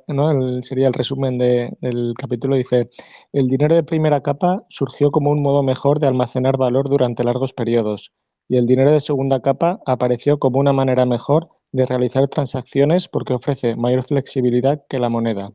sería 0.61 0.87
el 0.87 0.93
resumen 0.93 1.37
del 1.37 2.13
capítulo. 2.17 2.55
Dice, 2.55 2.89
el 3.33 3.47
dinero 3.47 3.75
de 3.75 3.83
primera 3.83 4.21
capa 4.21 4.63
surgió 4.69 5.11
como 5.11 5.31
un 5.31 5.41
modo 5.41 5.63
mejor 5.63 5.99
de 5.99 6.07
almacenar 6.07 6.57
valor 6.57 6.89
durante 6.89 7.23
largos 7.23 7.53
periodos 7.53 8.11
y 8.47 8.57
el 8.57 8.65
dinero 8.65 8.91
de 8.91 8.99
segunda 8.99 9.41
capa 9.41 9.79
apareció 9.85 10.37
como 10.39 10.59
una 10.59 10.73
manera 10.73 11.05
mejor 11.05 11.49
de 11.71 11.85
realizar 11.85 12.27
transacciones 12.27 13.07
porque 13.07 13.33
ofrece 13.33 13.75
mayor 13.75 14.03
flexibilidad 14.03 14.83
que 14.87 14.99
la 14.99 15.09
moneda. 15.09 15.51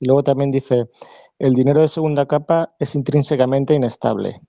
Y 0.00 0.06
luego 0.06 0.22
también 0.22 0.50
dice, 0.50 0.86
el 1.38 1.54
dinero 1.54 1.80
de 1.80 1.88
segunda 1.88 2.26
capa 2.26 2.74
es 2.78 2.94
intrínsecamente 2.94 3.74
inestable. 3.74 4.40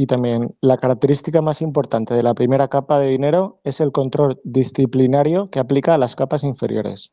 Y 0.00 0.06
también 0.06 0.56
la 0.62 0.78
característica 0.78 1.42
más 1.42 1.60
importante 1.60 2.14
de 2.14 2.22
la 2.22 2.32
primera 2.32 2.68
capa 2.68 2.98
de 2.98 3.10
dinero 3.10 3.60
es 3.64 3.82
el 3.82 3.92
control 3.92 4.40
disciplinario 4.44 5.50
que 5.50 5.58
aplica 5.58 5.92
a 5.92 5.98
las 5.98 6.16
capas 6.16 6.42
inferiores. 6.42 7.12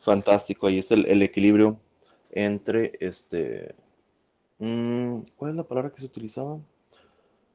fantástico. 0.00 0.66
Ahí 0.66 0.78
es 0.78 0.90
el, 0.92 1.20
equilibrio 1.20 1.78
entre 2.30 2.92
este. 3.00 3.74
Mm, 4.58 5.18
¿Cuál 5.36 5.50
es 5.50 5.56
la 5.58 5.64
palabra 5.64 5.90
que 5.90 6.00
se 6.00 6.06
utilizaba? 6.06 6.58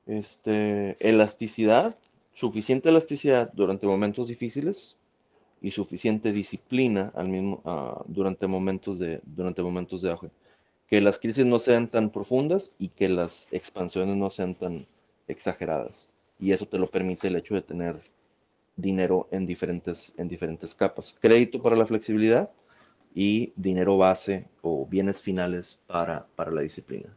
Este, 0.06 0.96
elasticidad, 1.00 1.98
suficiente 2.36 2.90
elasticidad 2.90 3.52
durante 3.54 3.88
momentos 3.88 4.28
difíciles 4.28 5.00
y 5.64 5.72
suficiente 5.72 6.34
disciplina 6.34 7.12
al 7.16 7.30
mismo, 7.30 7.62
ah, 7.64 8.04
durante, 8.06 8.48
momentos 8.48 9.00
de, 9.00 9.22
durante 9.24 9.64
momentos 9.64 10.02
de 10.02 10.12
auge. 10.12 10.30
Que 10.88 11.00
las 11.02 11.18
crisis 11.18 11.46
no 11.46 11.58
sean 11.58 11.88
tan 11.88 12.12
profundas 12.12 12.74
y 12.78 12.90
que 12.90 13.08
las 13.08 13.48
expansiones 13.50 14.18
no 14.18 14.30
sean 14.30 14.56
tan 14.56 14.86
exageradas. 15.28 16.12
Y 16.38 16.52
eso 16.52 16.68
te 16.68 16.78
lo 16.78 16.92
permite 16.92 17.30
el 17.30 17.38
hecho 17.38 17.56
de 17.56 17.62
tener 17.62 18.02
dinero 18.76 19.30
en 19.32 19.46
diferentes, 19.46 20.14
en 20.18 20.28
diferentes 20.28 20.76
capas. 20.76 21.18
Crédito 21.22 21.62
para 21.62 21.78
la 21.78 21.86
flexibilidad 21.86 22.52
y 23.16 23.54
dinero 23.56 23.98
base 23.98 24.50
o 24.62 24.86
bienes 24.86 25.22
finales 25.22 25.80
para, 25.88 26.28
para 26.36 26.52
la 26.52 26.62
disciplina. 26.62 27.16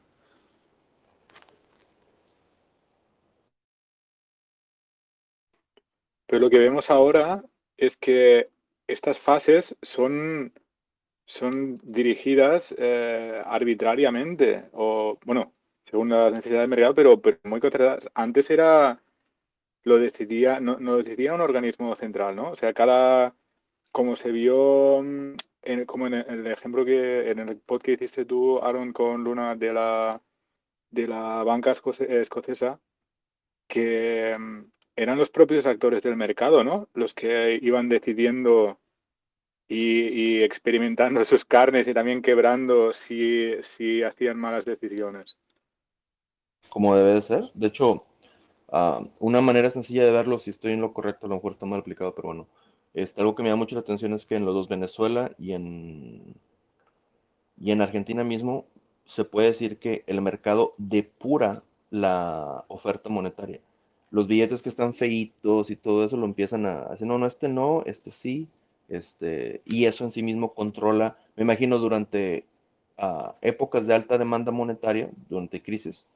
Pero 6.29 6.41
lo 6.41 6.51
que 6.51 6.59
vemos 6.59 6.91
ahora 6.91 7.43
es 7.77 7.97
que 7.97 8.51
estas 8.87 9.19
fases 9.19 9.77
son, 9.83 10.53
son 11.27 11.77
dirigidas 11.83 12.75
eh, 12.79 13.43
arbitrariamente, 13.45 14.65
o 14.73 15.19
bueno, 15.25 15.53
según 15.87 16.11
las 16.11 16.33
necesidades 16.33 16.63
del 16.63 16.71
mercado, 16.71 16.95
pero, 16.95 17.21
pero 17.21 17.39
muy 17.45 17.61
controladas. 17.61 18.09
Antes 18.15 18.51
era, 18.51 19.03
lo 19.85 19.99
decidía, 19.99 20.61
no, 20.61 20.79
no, 20.79 20.97
decidía 20.99 21.35
un 21.35 21.41
organismo 21.41 21.95
central, 21.97 22.37
¿no? 22.37 22.51
O 22.51 22.57
sea, 22.57 22.73
cada, 22.75 23.35
como 23.93 24.17
se 24.17 24.33
vio, 24.33 25.03
mm, 25.03 25.37
en, 25.63 25.87
como 25.87 26.07
en 26.07 26.15
el, 26.15 26.47
ejemplo 26.49 26.85
que, 26.85 27.31
en 27.31 27.39
el 27.41 27.59
pod 27.59 27.83
que 27.83 27.93
hiciste 27.93 28.25
tú, 28.25 28.59
Aaron, 28.63 28.93
con 28.93 29.25
Luna 29.25 29.55
de 29.57 29.73
la, 29.73 30.21
de 30.91 31.07
la 31.09 31.43
banca 31.45 31.73
escocesa, 31.73 32.81
que 33.69 34.37
mm, 34.39 34.65
eran 34.97 35.19
los 35.19 35.31
propios 35.31 35.67
actores 35.67 36.03
del 36.03 36.17
mercado, 36.17 36.65
¿no? 36.65 36.89
Los 36.95 37.13
que 37.13 37.59
iban 37.63 37.89
decidiendo 37.89 38.79
y, 39.69 40.43
experimentando 40.43 41.25
sus 41.25 41.45
carnes 41.45 41.87
y 41.87 41.95
también 41.95 42.23
quebrando 42.23 42.93
si, 42.93 43.53
si, 43.63 44.03
hacían 44.03 44.39
malas 44.39 44.65
decisiones. 44.65 45.37
Como 46.71 46.97
debe 46.97 47.15
de 47.15 47.23
ser. 47.23 47.51
De 47.55 47.69
hecho, 47.69 48.05
ah, 48.73 49.03
una 49.19 49.41
manera 49.41 49.71
sencilla 49.71 50.05
de 50.05 50.13
verlo, 50.13 50.39
si 50.39 50.51
estoy 50.51 50.73
en 50.73 50.81
lo 50.81 50.93
correcto, 50.93 51.27
a 51.27 51.29
lo 51.29 51.37
mejor 51.37 51.53
está 51.53 51.67
mal 51.67 51.81
aplicado, 51.81 52.15
pero 52.15 52.29
bueno. 52.29 52.49
Este, 52.95 53.21
algo 53.21 53.35
que 53.35 53.43
me 53.43 53.51
da 53.51 53.57
mucho 53.57 53.75
la 53.75 53.83
atención 53.83 54.15
es 54.15 54.25
que 54.25 54.37
en 54.37 54.47
los 54.47 54.55
dos 54.55 54.69
Venezuela 54.69 55.31
y 55.39 55.53
en, 55.53 56.35
y 57.61 57.71
en 57.71 57.83
Argentina 57.83 58.25
mismo 58.25 58.65
se 59.05 59.25
puede 59.25 59.49
decir 59.49 59.79
que 59.79 60.03
el 60.07 60.23
mercado 60.23 60.73
depura 60.79 61.63
la 61.91 62.65
oferta 62.69 63.11
monetaria 63.11 63.61
los 64.17 64.29
billetes 64.29 64.63
que 64.63 64.71
están 64.71 64.95
feitos 64.95 65.71
y 65.71 65.77
todo 65.77 66.03
eso 66.03 66.17
lo 66.17 66.25
empiezan 66.25 66.65
a 66.65 66.87
decir, 66.87 67.07
no, 67.07 67.19
no, 67.19 67.27
este 67.27 67.51
no, 67.51 67.83
este 67.85 68.11
sí, 68.11 68.49
este, 68.89 69.61
y 69.67 69.85
eso 69.85 70.05
en 70.05 70.11
sí 70.11 70.23
mismo 70.23 70.55
controla, 70.55 71.19
me 71.37 71.43
imagino 71.43 71.77
durante 71.77 72.47
ah, 72.97 73.37
épocas 73.43 73.87
de 73.87 73.93
alta 73.95 74.17
demanda 74.17 74.51
monetaria, 74.53 75.11
durante 75.29 75.63
crisis, 75.63 76.07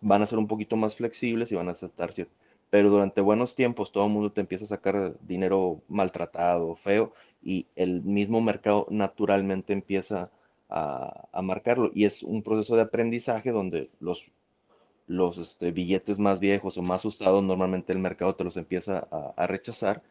van 0.00 0.22
a 0.22 0.26
ser 0.26 0.40
un 0.40 0.48
poquito 0.48 0.74
más 0.74 0.96
flexibles 0.96 1.52
y 1.52 1.54
van 1.54 1.68
a 1.68 1.72
aceptar 1.72 2.12
cierto. 2.12 2.34
Pero 2.70 2.90
durante 2.90 3.20
buenos 3.20 3.54
tiempos 3.54 3.92
todo 3.92 4.06
el 4.06 4.12
mundo 4.12 4.32
te 4.32 4.40
empieza 4.40 4.64
a 4.64 4.68
sacar 4.68 5.14
dinero 5.20 5.80
maltratado, 5.86 6.74
feo, 6.74 7.12
y 7.40 7.66
el 7.76 8.02
mismo 8.02 8.40
mercado 8.40 8.88
naturalmente 8.90 9.72
empieza 9.72 10.28
a, 10.68 11.28
a 11.30 11.42
marcarlo. 11.42 11.92
Y 11.94 12.04
es 12.04 12.24
un 12.24 12.42
proceso 12.42 12.74
de 12.74 12.82
aprendizaje 12.82 13.52
donde 13.52 13.90
los 14.00 14.24
los 15.06 15.38
este, 15.38 15.70
billetes 15.70 16.18
más 16.18 16.40
viejos 16.40 16.78
o 16.78 16.82
más 16.82 17.04
usados, 17.04 17.42
normalmente 17.42 17.92
el 17.92 17.98
mercado 17.98 18.34
te 18.34 18.44
los 18.44 18.56
empieza 18.56 19.06
a, 19.36 19.46
rechazar 19.46 20.02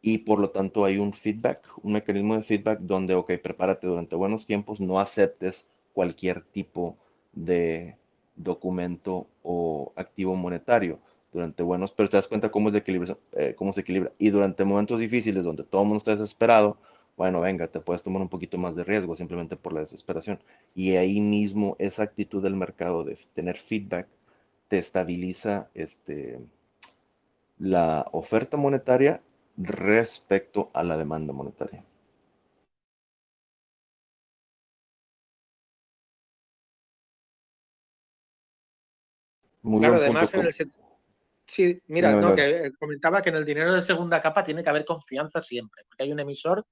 y 0.00 0.18
por 0.18 0.40
lo 0.40 0.50
tanto 0.50 0.84
hay 0.84 0.98
un 0.98 1.12
feedback, 1.12 1.66
un 1.82 1.92
mecanismo 1.92 2.36
de 2.36 2.42
feedback 2.42 2.80
donde, 2.80 3.14
ok, 3.14 3.32
prepárate 3.42 3.86
durante 3.86 4.16
buenos 4.16 4.46
tiempos, 4.46 4.80
no 4.80 4.98
aceptes 4.98 5.66
cualquier 5.92 6.42
tipo 6.42 6.96
de 7.32 7.96
documento 8.36 9.26
o 9.42 9.92
activo 9.96 10.34
monetario 10.34 10.98
durante 11.32 11.62
buenos, 11.62 11.92
pero 11.92 12.08
te 12.08 12.16
das 12.16 12.28
cuenta 12.28 12.50
cómo, 12.50 12.70
es 12.70 12.82
eh, 13.32 13.54
cómo 13.56 13.72
se 13.72 13.80
equilibra. 13.82 14.12
Y 14.18 14.30
durante 14.30 14.64
momentos 14.64 15.00
difíciles 15.00 15.44
donde 15.44 15.64
todo 15.64 15.82
el 15.82 15.88
mundo 15.88 15.98
está 15.98 16.12
desesperado, 16.12 16.76
bueno, 17.16 17.40
venga, 17.40 17.68
te 17.68 17.80
puedes 17.80 18.02
tomar 18.02 18.22
un 18.22 18.28
poquito 18.28 18.58
más 18.58 18.74
de 18.74 18.84
riesgo 18.84 19.14
simplemente 19.16 19.56
por 19.56 19.72
la 19.72 19.80
desesperación. 19.80 20.40
Y 20.74 20.96
ahí 20.96 21.20
mismo 21.20 21.76
esa 21.78 22.02
actitud 22.02 22.42
del 22.42 22.56
mercado 22.56 23.04
de 23.04 23.18
tener 23.34 23.58
feedback 23.58 24.08
te 24.72 24.78
estabiliza 24.78 25.68
este, 25.74 26.40
la 27.58 28.06
oferta 28.12 28.56
monetaria 28.56 29.20
respecto 29.58 30.70
a 30.72 30.82
la 30.82 30.96
demanda 30.96 31.34
monetaria. 31.34 31.84
claro, 39.62 39.96
además, 39.96 40.32
en 40.32 40.46
el 40.46 40.52
sí, 41.46 41.82
mira, 41.88 42.14
no, 42.14 42.34
que 42.34 42.68
eh, 42.68 42.72
comentaba 42.78 43.20
que 43.20 43.28
en 43.28 43.36
el 43.36 43.44
dinero 43.44 43.74
de 43.74 43.82
segunda 43.82 44.22
capa 44.22 44.42
tiene 44.42 44.64
que 44.64 44.70
haber 44.70 44.86
confianza 44.86 45.42
siempre, 45.42 45.82
porque 45.86 46.04
hay 46.04 46.12
un 46.12 46.20
emisor 46.20 46.64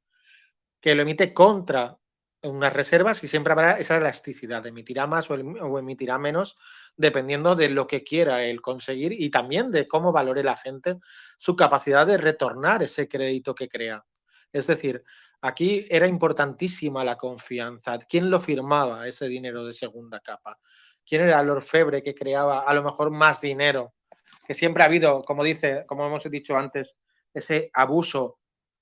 que 0.80 0.94
lo 0.94 1.02
emite 1.02 1.34
contra 1.34 1.98
unas 2.42 2.72
reservas 2.72 3.22
y 3.22 3.28
siempre 3.28 3.52
habrá 3.52 3.78
esa 3.78 3.96
elasticidad, 3.96 4.66
emitirá 4.66 5.06
más 5.06 5.30
o, 5.30 5.78
emitirá 5.78 6.18
menos 6.18 6.56
dependiendo 6.96 7.54
de 7.54 7.68
lo 7.68 7.86
que 7.86 8.02
quiera 8.02 8.44
él 8.44 8.60
conseguir 8.62 9.12
y 9.12 9.30
también 9.30 9.70
de 9.70 9.86
cómo 9.86 10.12
valore 10.12 10.42
la 10.42 10.56
gente 10.56 10.96
su 11.38 11.54
capacidad 11.54 12.06
de 12.06 12.16
retornar 12.16 12.82
ese 12.82 13.08
crédito 13.08 13.54
que 13.54 13.68
crea. 13.68 14.04
Es 14.52 14.66
decir, 14.66 15.04
aquí 15.42 15.86
era 15.90 16.06
importantísima 16.06 17.04
la 17.04 17.16
confianza. 17.16 17.98
¿Quién 17.98 18.30
lo 18.30 18.40
firmaba 18.40 19.06
ese 19.06 19.28
dinero 19.28 19.64
de 19.64 19.74
segunda 19.74 20.20
capa? 20.20 20.58
¿Quién 21.06 21.22
era 21.22 21.40
el 21.40 21.50
orfebre 21.50 22.02
que 22.02 22.14
creaba 22.14 22.60
a 22.60 22.74
lo 22.74 22.82
mejor 22.82 23.10
más 23.10 23.40
dinero? 23.40 23.94
Que 24.46 24.54
siempre 24.54 24.82
ha 24.82 24.86
habido, 24.86 25.22
como 25.22 25.44
dice, 25.44 25.84
como 25.86 26.06
hemos 26.06 26.24
dicho 26.30 26.56
antes, 26.56 26.94
ese 27.32 27.70
abuso 27.72 28.39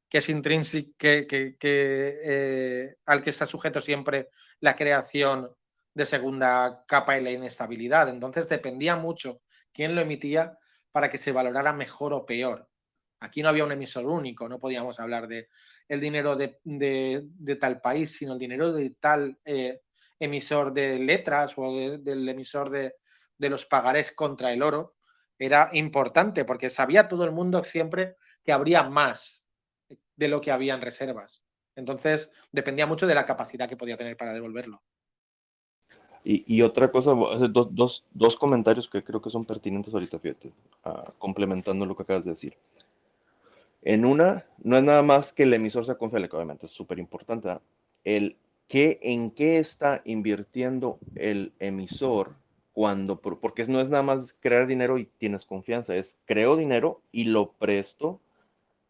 que 0.09 0.18
es 0.18 0.29
intrínseco, 0.29 0.90
que, 0.99 1.27
eh, 1.61 2.97
al 3.07 3.23
que 3.23 3.31
está 3.31 3.47
sujeto 3.47 3.81
siempre 3.81 4.31
la 4.61 4.75
creación 4.75 5.51
de 5.94 6.07
segunda 6.07 6.85
capa 6.87 7.18
y 7.18 7.23
la 7.23 7.31
inestabilidad. 7.31 8.09
Entonces 8.09 8.49
dependía 8.49 8.97
mucho 8.97 9.42
quién 9.73 9.94
lo 9.94 10.01
emitía 10.01 10.59
para 10.92 11.11
que 11.11 11.18
se 11.18 11.33
valorara 11.33 11.73
mejor 11.73 12.14
o 12.14 12.25
peor. 12.25 12.68
Aquí 13.21 13.42
no 13.42 13.49
había 13.49 13.64
un 13.64 13.73
emisor 13.73 14.07
único, 14.07 14.49
no 14.49 14.61
podíamos 14.61 15.01
hablar 15.01 15.27
de 15.27 15.49
el 15.88 16.01
dinero 16.01 16.37
de, 16.37 17.57
tal 17.61 17.81
país, 17.81 18.12
sino 18.16 18.35
el 18.35 18.38
dinero 18.38 18.73
de 18.73 18.90
tal 19.01 19.38
eh, 19.44 19.81
emisor 20.21 20.73
de 20.73 20.99
letras 20.99 21.55
o 21.57 21.99
del 21.99 22.29
emisor 22.29 22.71
de, 22.71 22.94
de 23.37 23.51
los 23.51 23.66
pagarés 23.66 24.12
contra 24.12 24.53
el 24.53 24.62
oro. 24.62 24.94
Era 25.38 25.71
importante 25.73 26.44
porque 26.44 26.71
sabía 26.71 27.09
todo 27.09 27.25
el 27.25 27.33
mundo 27.33 27.64
siempre 27.64 28.16
que 28.44 28.53
habría 28.53 28.85
más 28.85 29.48
de 30.16 30.29
lo 30.29 30.40
que 30.40 30.51
había 30.51 30.74
en 30.74 30.81
reservas. 30.81 31.42
Entonces, 31.77 32.31
dependía 32.53 32.87
mucho 32.87 33.07
de 33.07 33.14
la 33.14 33.27
capacidad 33.27 33.68
que 33.68 33.77
podía 33.77 33.96
tener 33.96 34.16
para 34.16 34.33
devolverlo. 34.33 34.83
Y, 36.24 36.61
otra 36.61 36.90
cosa, 36.90 37.12
dos, 37.48 38.05
dos, 38.11 38.37
comentarios 38.37 38.87
que 38.88 39.03
creo 39.03 39.22
que 39.22 39.31
son 39.31 39.46
pertinentes 39.46 39.94
ahorita, 39.94 40.18
fíjate, 40.18 40.53
ah, 40.85 41.11
complementando 41.16 41.87
lo 41.87 41.96
que 41.96 42.03
acabas 42.03 42.24
de 42.24 42.33
decir. 42.33 42.55
En 43.81 44.05
una, 44.05 44.44
no 44.58 44.77
es 44.77 44.83
nada 44.83 45.02
más 45.02 45.33
que 45.33 45.44
el 45.44 45.54
emisor 45.54 45.87
sea 45.87 45.94
confiable, 45.94 46.29
que 46.29 46.37
obviamente 46.37 46.67
es 46.67 46.73
súper 46.73 46.98
importante. 46.98 47.48
El 48.04 48.37
que, 48.67 48.98
en 49.00 49.31
qué 49.31 49.58
está 49.58 50.02
invirtiendo 50.04 50.98
el 51.15 51.52
emisor 51.60 52.35
cuando, 52.75 53.21
porque 53.21 53.65
no 53.65 53.81
es 53.81 53.88
nada 53.88 54.02
más 54.02 54.37
crear 54.38 54.67
dinero 54.67 54.98
y 54.98 55.06
tienes 55.19 55.46
confianza, 55.46 55.96
es 55.96 56.19
creo 56.27 56.56
dinero 56.56 57.00
y 57.10 57.25
lo 57.25 57.52
presto 57.52 58.21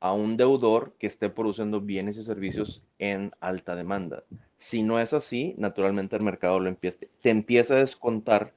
a 0.01 0.13
un 0.13 0.37
deudor 0.37 0.95
que 0.99 1.07
esté 1.07 1.29
produciendo 1.29 1.81
bienes 1.81 2.17
y 2.17 2.25
servicios 2.25 2.83
en 2.99 3.33
alta 3.41 3.75
demanda. 3.75 4.23
Si 4.57 4.83
no 4.83 5.01
es 5.01 5.13
así, 5.13 5.55
naturalmente 5.59 6.17
el 6.17 6.23
mercado 6.23 6.61
lo 6.61 6.69
empieza, 6.69 6.99
te 7.21 7.31
empieza 7.31 7.75
a 7.75 7.79
descontar 7.79 8.53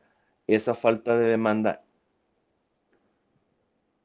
esa 0.47 0.75
falta 0.75 1.17
de 1.17 1.27
demanda 1.27 1.83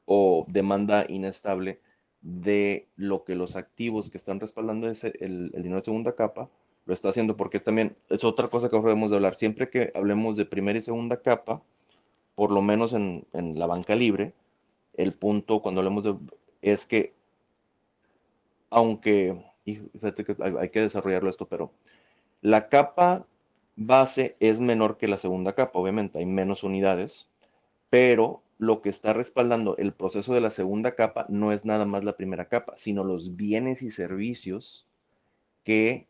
o 0.05 0.45
demanda 0.47 1.05
inestable 1.09 1.79
de 2.21 2.87
lo 2.95 3.23
que 3.23 3.35
los 3.35 3.55
activos 3.55 4.09
que 4.09 4.17
están 4.17 4.39
respaldando 4.39 4.89
ese, 4.89 5.13
el, 5.19 5.51
dinero 5.51 5.77
de 5.77 5.85
segunda 5.85 6.15
capa 6.15 6.49
lo 6.85 6.93
está 6.93 7.09
haciendo, 7.09 7.35
porque 7.35 7.57
es 7.57 7.63
también 7.63 7.97
es 8.09 8.23
otra 8.23 8.47
cosa 8.47 8.69
que 8.69 8.77
debemos 8.77 9.09
de 9.09 9.17
hablar. 9.17 9.35
Siempre 9.35 9.69
que 9.69 9.91
hablemos 9.93 10.37
de 10.37 10.45
primera 10.45 10.79
y 10.79 10.81
segunda 10.81 11.21
capa, 11.21 11.61
por 12.33 12.51
lo 12.51 12.61
menos 12.61 12.93
en, 12.93 13.25
en 13.33 13.59
la 13.59 13.65
banca 13.65 13.93
libre, 13.95 14.33
el 14.93 15.13
punto 15.13 15.61
cuando 15.61 15.81
hablemos 15.81 16.05
de 16.05 16.15
es 16.61 16.85
que 16.85 17.13
aunque 18.69 19.37
hay 19.65 20.69
que 20.69 20.81
desarrollarlo 20.81 21.29
esto, 21.29 21.47
pero 21.47 21.71
la 22.41 22.69
capa 22.69 23.25
base 23.75 24.35
es 24.39 24.59
menor 24.59 24.97
que 24.97 25.07
la 25.07 25.17
segunda 25.17 25.53
capa, 25.53 25.79
obviamente, 25.79 26.19
hay 26.19 26.25
menos 26.25 26.63
unidades, 26.63 27.29
pero 27.89 28.41
lo 28.57 28.81
que 28.81 28.89
está 28.89 29.13
respaldando 29.13 29.77
el 29.77 29.93
proceso 29.93 30.33
de 30.33 30.41
la 30.41 30.51
segunda 30.51 30.95
capa 30.95 31.25
no 31.29 31.51
es 31.51 31.63
nada 31.63 31.85
más 31.85 32.03
la 32.03 32.17
primera 32.17 32.45
capa, 32.45 32.73
sino 32.77 33.03
los 33.03 33.35
bienes 33.35 33.81
y 33.81 33.91
servicios 33.91 34.85
que 35.63 36.07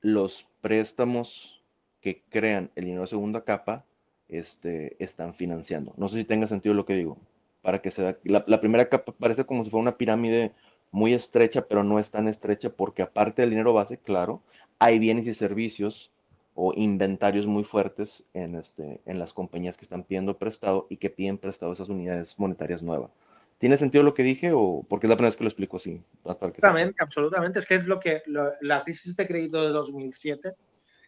los 0.00 0.46
préstamos 0.60 1.60
que 2.00 2.22
crean 2.28 2.70
el 2.76 2.84
dinero 2.84 3.02
de 3.02 3.08
segunda 3.08 3.42
capa 3.42 3.84
este, 4.28 4.96
están 5.02 5.34
financiando. 5.34 5.92
No 5.96 6.08
sé 6.08 6.18
si 6.18 6.24
tenga 6.24 6.46
sentido 6.46 6.74
lo 6.74 6.86
que 6.86 6.94
digo. 6.94 7.18
Para 7.62 7.80
que 7.80 7.92
se 7.92 8.16
la 8.24 8.60
primera 8.60 8.88
capa 8.88 9.12
parece 9.12 9.44
como 9.44 9.62
si 9.62 9.70
fuera 9.70 9.82
una 9.82 9.96
pirámide 9.96 10.52
muy 10.92 11.14
estrecha, 11.14 11.66
pero 11.66 11.82
no 11.82 11.98
es 11.98 12.10
tan 12.10 12.28
estrecha 12.28 12.70
porque 12.70 13.02
aparte 13.02 13.42
del 13.42 13.50
dinero 13.50 13.72
base, 13.72 13.98
claro, 13.98 14.42
hay 14.78 14.98
bienes 14.98 15.26
y 15.26 15.34
servicios 15.34 16.12
o 16.54 16.74
inventarios 16.74 17.46
muy 17.46 17.64
fuertes 17.64 18.24
en, 18.34 18.54
este, 18.56 19.00
en 19.06 19.18
las 19.18 19.32
compañías 19.32 19.76
que 19.76 19.86
están 19.86 20.04
pidiendo 20.04 20.36
prestado 20.36 20.86
y 20.90 20.98
que 20.98 21.10
piden 21.10 21.38
prestado 21.38 21.72
esas 21.72 21.88
unidades 21.88 22.38
monetarias 22.38 22.82
nuevas. 22.82 23.10
¿Tiene 23.58 23.78
sentido 23.78 24.04
lo 24.04 24.12
que 24.12 24.22
dije 24.22 24.50
o 24.52 24.84
porque 24.88 25.06
es 25.06 25.08
la 25.08 25.16
primera 25.16 25.30
vez 25.30 25.36
que 25.36 25.44
lo 25.44 25.48
explico 25.48 25.76
así? 25.76 26.02
Absolutamente, 26.24 26.96
absolutamente. 26.98 27.60
Es 27.60 27.66
que 27.66 27.76
es 27.76 27.86
lo 27.86 28.00
que 28.00 28.22
la 28.60 28.82
crisis 28.82 29.16
de 29.16 29.26
crédito 29.26 29.64
de 29.64 29.72
2007 29.72 30.52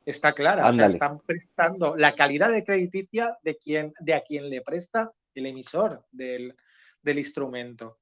está 0.07 0.33
clara. 0.33 0.69
O 0.69 0.73
sea, 0.73 0.87
están 0.87 1.19
prestando 1.19 1.97
la 1.97 2.15
calidad 2.15 2.51
de 2.51 2.65
crediticia 2.65 3.37
de, 3.43 3.57
quien, 3.57 3.93
de 4.01 4.15
a 4.15 4.21
quien 4.21 4.49
le 4.49 4.61
presta 4.61 5.13
el 5.35 5.47
emisor 5.47 6.05
del, 6.13 6.55
del 7.03 7.19
instrumento. 7.19 7.99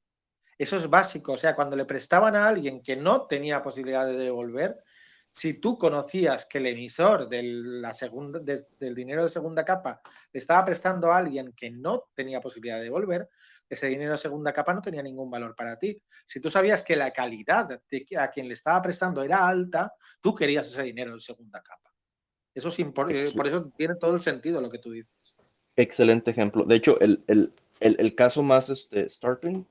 Eso 0.62 0.76
es 0.76 0.88
básico. 0.88 1.32
O 1.32 1.36
sea, 1.36 1.56
cuando 1.56 1.74
le 1.74 1.84
prestaban 1.84 2.36
a 2.36 2.46
alguien 2.46 2.82
que 2.82 2.94
no 2.94 3.26
tenía 3.26 3.60
posibilidad 3.60 4.06
de 4.06 4.16
devolver, 4.16 4.76
si 5.28 5.54
tú 5.54 5.76
conocías 5.76 6.46
que 6.46 6.58
el 6.58 6.66
emisor 6.66 7.26
la 7.32 7.92
segunda, 7.92 8.38
del 8.38 8.94
dinero 8.94 9.24
de 9.24 9.30
segunda 9.30 9.64
capa 9.64 10.00
le 10.32 10.38
estaba 10.38 10.64
prestando 10.64 11.10
a 11.10 11.16
alguien 11.16 11.52
que 11.56 11.68
no 11.72 12.04
tenía 12.14 12.40
posibilidad 12.40 12.76
de 12.76 12.84
devolver, 12.84 13.28
ese 13.68 13.88
dinero 13.88 14.12
de 14.12 14.18
segunda 14.18 14.52
capa 14.52 14.72
no 14.72 14.80
tenía 14.80 15.02
ningún 15.02 15.28
valor 15.28 15.56
para 15.56 15.76
ti. 15.76 16.00
Si 16.28 16.40
tú 16.40 16.48
sabías 16.48 16.84
que 16.84 16.94
la 16.94 17.10
calidad 17.10 17.80
de 17.90 18.06
a 18.16 18.30
quien 18.30 18.46
le 18.46 18.54
estaba 18.54 18.80
prestando 18.82 19.20
era 19.24 19.48
alta, 19.48 19.92
tú 20.20 20.32
querías 20.32 20.68
ese 20.68 20.84
dinero 20.84 21.14
de 21.14 21.20
segunda 21.20 21.60
capa. 21.60 21.92
Eso 22.54 22.68
es 22.68 22.78
importante, 22.78 23.24
eh, 23.24 23.32
por 23.34 23.48
eso 23.48 23.68
tiene 23.76 23.96
todo 23.96 24.14
el 24.14 24.20
sentido 24.20 24.60
lo 24.60 24.70
que 24.70 24.78
tú 24.78 24.92
dices. 24.92 25.36
Excelente 25.74 26.30
ejemplo. 26.30 26.64
De 26.64 26.76
hecho, 26.76 27.00
el, 27.00 28.14
caso 28.14 28.44
más 28.44 28.68
este, 28.68 29.08
startling, 29.08 29.66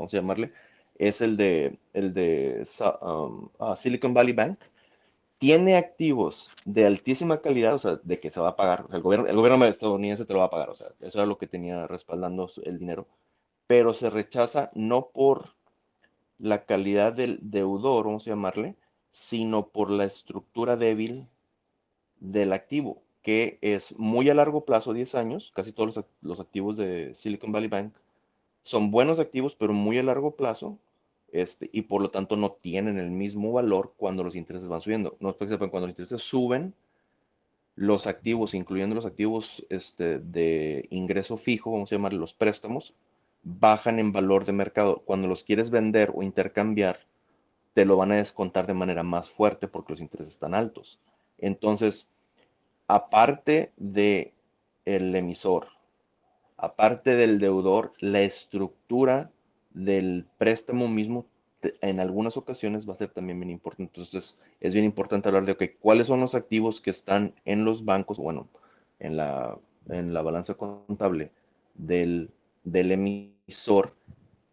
vamos 0.00 0.14
a 0.14 0.16
llamarle, 0.16 0.52
es 0.98 1.20
el 1.20 1.36
de, 1.36 1.78
el 1.92 2.14
de 2.14 2.66
um, 3.02 3.48
ah, 3.58 3.76
Silicon 3.76 4.14
Valley 4.14 4.32
Bank. 4.32 4.58
Tiene 5.38 5.76
activos 5.76 6.50
de 6.66 6.84
altísima 6.86 7.40
calidad, 7.40 7.74
o 7.74 7.78
sea, 7.78 8.00
de 8.02 8.20
que 8.20 8.30
se 8.30 8.40
va 8.40 8.50
a 8.50 8.56
pagar, 8.56 8.86
el 8.92 9.00
gobierno, 9.00 9.26
el 9.26 9.36
gobierno 9.36 9.64
estadounidense 9.64 10.26
te 10.26 10.34
lo 10.34 10.40
va 10.40 10.46
a 10.46 10.50
pagar, 10.50 10.68
o 10.68 10.74
sea, 10.74 10.88
eso 11.00 11.18
era 11.18 11.26
lo 11.26 11.38
que 11.38 11.46
tenía 11.46 11.86
respaldando 11.86 12.50
el 12.62 12.78
dinero, 12.78 13.06
pero 13.66 13.94
se 13.94 14.10
rechaza 14.10 14.70
no 14.74 15.08
por 15.08 15.54
la 16.38 16.66
calidad 16.66 17.14
del 17.14 17.38
deudor, 17.42 18.04
vamos 18.04 18.26
a 18.26 18.30
llamarle, 18.30 18.76
sino 19.12 19.68
por 19.68 19.90
la 19.90 20.04
estructura 20.04 20.76
débil 20.76 21.26
del 22.18 22.52
activo, 22.52 23.02
que 23.22 23.58
es 23.62 23.98
muy 23.98 24.28
a 24.28 24.34
largo 24.34 24.66
plazo, 24.66 24.92
10 24.92 25.14
años, 25.14 25.52
casi 25.54 25.72
todos 25.72 25.96
los, 25.96 26.04
los 26.20 26.40
activos 26.40 26.76
de 26.76 27.14
Silicon 27.14 27.52
Valley 27.52 27.68
Bank 27.68 27.94
son 28.62 28.90
buenos 28.90 29.18
activos, 29.18 29.54
pero 29.54 29.72
muy 29.72 29.98
a 29.98 30.02
largo 30.02 30.36
plazo, 30.36 30.78
este, 31.32 31.70
y 31.72 31.82
por 31.82 32.02
lo 32.02 32.10
tanto 32.10 32.36
no 32.36 32.52
tienen 32.52 32.98
el 32.98 33.10
mismo 33.10 33.52
valor 33.52 33.94
cuando 33.96 34.24
los 34.24 34.34
intereses 34.34 34.68
van 34.68 34.80
subiendo. 34.80 35.16
No 35.20 35.34
cuando 35.34 35.80
los 35.80 35.90
intereses 35.90 36.22
suben, 36.22 36.74
los 37.76 38.06
activos, 38.06 38.54
incluyendo 38.54 38.94
los 38.94 39.06
activos 39.06 39.64
este, 39.70 40.18
de 40.18 40.86
ingreso 40.90 41.36
fijo, 41.36 41.72
vamos 41.72 41.90
a 41.92 41.96
llamar 41.96 42.12
los 42.12 42.34
préstamos, 42.34 42.94
bajan 43.42 43.98
en 43.98 44.12
valor 44.12 44.44
de 44.44 44.52
mercado. 44.52 45.02
Cuando 45.04 45.28
los 45.28 45.44
quieres 45.44 45.70
vender 45.70 46.12
o 46.14 46.22
intercambiar, 46.22 47.00
te 47.74 47.84
lo 47.84 47.96
van 47.96 48.12
a 48.12 48.16
descontar 48.16 48.66
de 48.66 48.74
manera 48.74 49.02
más 49.02 49.30
fuerte 49.30 49.68
porque 49.68 49.92
los 49.92 50.00
intereses 50.00 50.34
están 50.34 50.54
altos. 50.54 50.98
Entonces, 51.38 52.08
aparte 52.86 53.72
de 53.76 54.34
el 54.84 55.14
emisor, 55.14 55.68
aparte 56.60 57.16
del 57.16 57.38
deudor, 57.38 57.92
la 57.98 58.20
estructura 58.20 59.30
del 59.72 60.26
préstamo 60.38 60.88
mismo 60.88 61.26
en 61.80 62.00
algunas 62.00 62.36
ocasiones 62.36 62.88
va 62.88 62.94
a 62.94 62.98
ser 62.98 63.10
también 63.10 63.38
bien 63.38 63.50
importante. 63.50 63.84
Entonces, 63.84 64.36
es 64.60 64.72
bien 64.72 64.84
importante 64.84 65.28
hablar 65.28 65.44
de, 65.44 65.52
ok, 65.52 65.62
¿cuáles 65.80 66.06
son 66.06 66.20
los 66.20 66.34
activos 66.34 66.80
que 66.80 66.90
están 66.90 67.34
en 67.44 67.64
los 67.64 67.84
bancos, 67.84 68.18
bueno, 68.18 68.48
en 68.98 69.16
la, 69.16 69.58
en 69.88 70.14
la 70.14 70.22
balanza 70.22 70.54
contable 70.54 71.30
del, 71.74 72.30
del 72.64 72.92
emisor, 72.92 73.94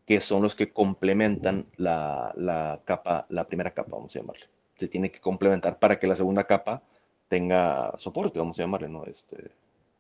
que 0.06 0.22
son 0.22 0.42
los 0.42 0.56
que 0.56 0.72
complementan 0.72 1.66
la, 1.76 2.34
la, 2.36 2.82
capa, 2.86 3.26
la 3.30 3.48
primera 3.48 3.72
capa, 3.72 3.92
vamos 3.92 4.16
a 4.16 4.20
llamarle. 4.20 4.46
Se 4.78 4.88
tiene 4.88 5.12
que 5.12 5.20
complementar 5.20 5.80
para 5.80 6.00
que 6.00 6.08
la 6.08 6.16
segunda 6.16 6.46
capa 6.46 6.84
tenga 7.28 7.94
soporte, 7.98 8.40
vamos 8.40 8.58
a 8.58 8.64
llamarle, 8.64 8.88
¿no? 8.88 9.04
Este, 9.06 9.52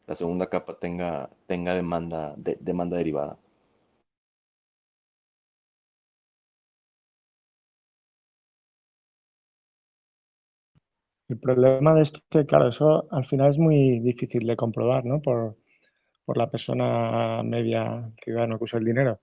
la 0.07 0.15
segunda 0.15 0.47
capa 0.49 0.73
tenga, 0.79 1.29
tenga 1.47 1.75
demanda, 1.75 2.33
de, 2.37 2.57
demanda 2.61 2.97
derivada. 2.97 3.37
El 11.29 11.39
problema 11.39 11.93
de 11.93 12.01
esto 12.03 12.19
es 12.19 12.25
que, 12.29 12.45
claro, 12.45 12.69
eso 12.69 13.07
al 13.11 13.25
final 13.25 13.49
es 13.49 13.57
muy 13.57 13.99
difícil 13.99 14.45
de 14.47 14.55
comprobar, 14.55 15.05
¿no? 15.05 15.21
Por, 15.21 15.57
la 16.35 16.51
persona 16.51 17.41
media 17.43 18.11
ciudadano 18.21 18.57
que 18.57 18.65
usa 18.65 18.79
el 18.79 18.85
dinero. 18.85 19.21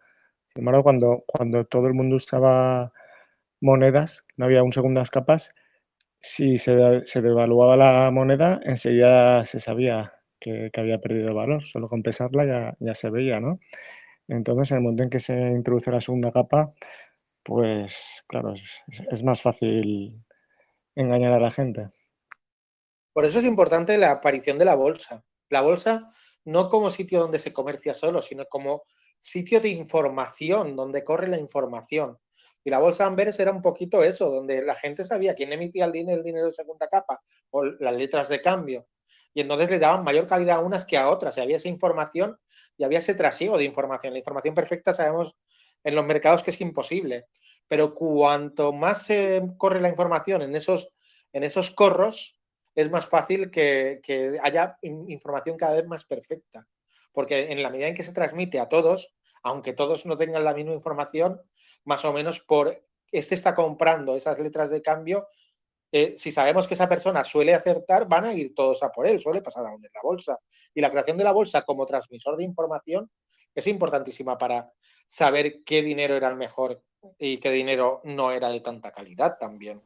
Sin 0.54 0.62
embargo, 0.62 0.82
cuando, 0.82 1.24
cuando 1.26 1.64
todo 1.66 1.86
el 1.88 1.94
mundo 1.94 2.16
usaba 2.16 2.92
monedas, 3.60 4.24
no 4.36 4.46
había 4.46 4.62
un 4.62 4.72
segundas 4.72 5.10
capas, 5.10 5.52
si 6.20 6.58
se, 6.58 7.06
se 7.06 7.22
devaluaba 7.22 7.76
la 7.76 8.10
moneda, 8.10 8.60
enseguida 8.64 9.44
se 9.46 9.60
sabía 9.60 10.13
que, 10.44 10.80
había 10.80 10.98
perdido 10.98 11.34
valor. 11.34 11.64
Solo 11.64 11.88
con 11.88 12.02
pesarla 12.02 12.44
ya, 12.44 12.76
ya 12.80 12.94
se 12.94 13.10
veía, 13.10 13.40
¿no? 13.40 13.58
Entonces, 14.28 14.70
en 14.70 14.78
el 14.78 14.82
momento 14.82 15.02
en 15.04 15.10
que 15.10 15.20
se 15.20 15.34
introduce 15.50 15.90
la 15.90 16.00
segunda 16.00 16.32
capa, 16.32 16.72
pues 17.42 18.24
claro, 18.26 18.54
es 19.10 19.22
más 19.22 19.42
fácil 19.42 20.22
engañar 20.94 21.32
a 21.32 21.40
la 21.40 21.50
gente. 21.50 21.90
Por 23.12 23.24
eso 23.24 23.38
es 23.38 23.44
importante 23.44 23.96
la 23.98 24.10
aparición 24.10 24.58
de 24.58 24.64
la 24.64 24.74
bolsa. 24.74 25.24
La 25.48 25.60
bolsa 25.60 26.10
no 26.44 26.68
como 26.68 26.90
sitio 26.90 27.20
donde 27.20 27.38
se 27.38 27.52
comercia 27.52 27.94
solo, 27.94 28.20
sino 28.20 28.46
como 28.46 28.82
sitio 29.18 29.60
de 29.60 29.68
información, 29.68 30.76
donde 30.76 31.04
corre 31.04 31.28
la 31.28 31.38
información. 31.38 32.18
Y 32.64 32.70
la 32.70 32.78
bolsa 32.78 33.06
Amberes 33.06 33.38
era 33.38 33.52
un 33.52 33.60
poquito 33.60 34.02
eso, 34.02 34.30
donde 34.30 34.62
la 34.62 34.74
gente 34.74 35.04
sabía 35.04 35.34
quién 35.34 35.52
emitía 35.52 35.84
el 35.84 35.92
dinero, 35.92 36.18
el 36.18 36.24
dinero 36.24 36.46
de 36.46 36.52
segunda 36.52 36.88
capa 36.88 37.20
o 37.50 37.64
las 37.64 37.94
letras 37.94 38.28
de 38.30 38.40
cambio. 38.40 38.86
Y 39.34 39.40
entonces 39.40 39.68
le 39.68 39.78
daban 39.78 40.04
mayor 40.04 40.26
calidad 40.26 40.58
a 40.58 40.60
unas 40.60 40.86
que 40.86 40.96
a 40.96 41.10
otras. 41.10 41.36
Y 41.36 41.40
había 41.40 41.56
esa 41.56 41.68
información 41.68 42.38
y 42.78 42.84
había 42.84 43.00
ese 43.00 43.14
trasiego 43.14 43.58
de 43.58 43.64
información. 43.64 44.12
La 44.12 44.20
información 44.20 44.54
perfecta 44.54 44.94
sabemos 44.94 45.34
en 45.82 45.94
los 45.94 46.06
mercados 46.06 46.42
que 46.42 46.52
es 46.52 46.60
imposible 46.60 47.26
pero 47.68 47.94
cuanto 47.94 48.72
más 48.72 49.04
se 49.04 49.42
corre 49.56 49.80
la 49.80 49.88
información 49.88 50.42
en 50.42 50.54
esos, 50.54 50.90
en 51.32 51.44
esos 51.44 51.70
corros, 51.70 52.38
es 52.74 52.90
más 52.90 53.06
fácil 53.06 53.50
que, 53.50 54.00
haya 54.42 54.78
información 54.82 55.56
cada 55.56 55.74
vez 55.74 55.86
más 55.86 56.04
perfecta. 56.04 56.66
Porque 57.12 57.52
en 57.52 57.62
la 57.62 57.70
medida 57.70 57.86
en 57.86 57.94
que 57.94 58.02
se 58.02 58.12
transmite 58.12 58.58
a 58.58 58.68
todos, 58.68 59.14
aunque 59.42 59.72
todos 59.72 60.04
no 60.06 60.16
tengan 60.18 60.44
la 60.44 60.54
misma 60.54 60.72
información, 60.72 61.40
más 61.84 62.04
o 62.04 62.12
menos 62.12 62.40
por 62.40 62.84
este 63.12 63.36
está 63.36 63.54
comprando 63.54 64.16
esas 64.16 64.38
letras 64.40 64.70
de 64.70 64.82
cambio, 64.82 65.28
eh, 65.96 66.16
si 66.18 66.32
sabemos 66.32 66.66
que 66.66 66.74
esa 66.74 66.88
persona 66.88 67.22
suele 67.22 67.54
acertar, 67.54 68.08
van 68.08 68.24
a 68.24 68.34
ir 68.34 68.52
todos 68.52 68.82
a 68.82 68.90
por 68.90 69.06
él, 69.06 69.20
suele 69.20 69.42
pasar 69.42 69.64
aún 69.64 69.76
en 69.76 69.92
la 69.94 70.00
bolsa. 70.02 70.40
Y 70.74 70.80
la 70.80 70.90
creación 70.90 71.16
de 71.16 71.22
la 71.22 71.30
bolsa 71.30 71.62
como 71.62 71.86
transmisor 71.86 72.36
de 72.36 72.42
información 72.42 73.08
es 73.54 73.64
importantísima 73.68 74.36
para 74.36 74.72
saber 75.06 75.62
qué 75.62 75.82
dinero 75.82 76.16
era 76.16 76.26
el 76.26 76.34
mejor 76.34 76.82
y 77.16 77.36
qué 77.36 77.52
dinero 77.52 78.00
no 78.02 78.32
era 78.32 78.48
de 78.48 78.58
tanta 78.58 78.90
calidad 78.90 79.38
también. 79.38 79.80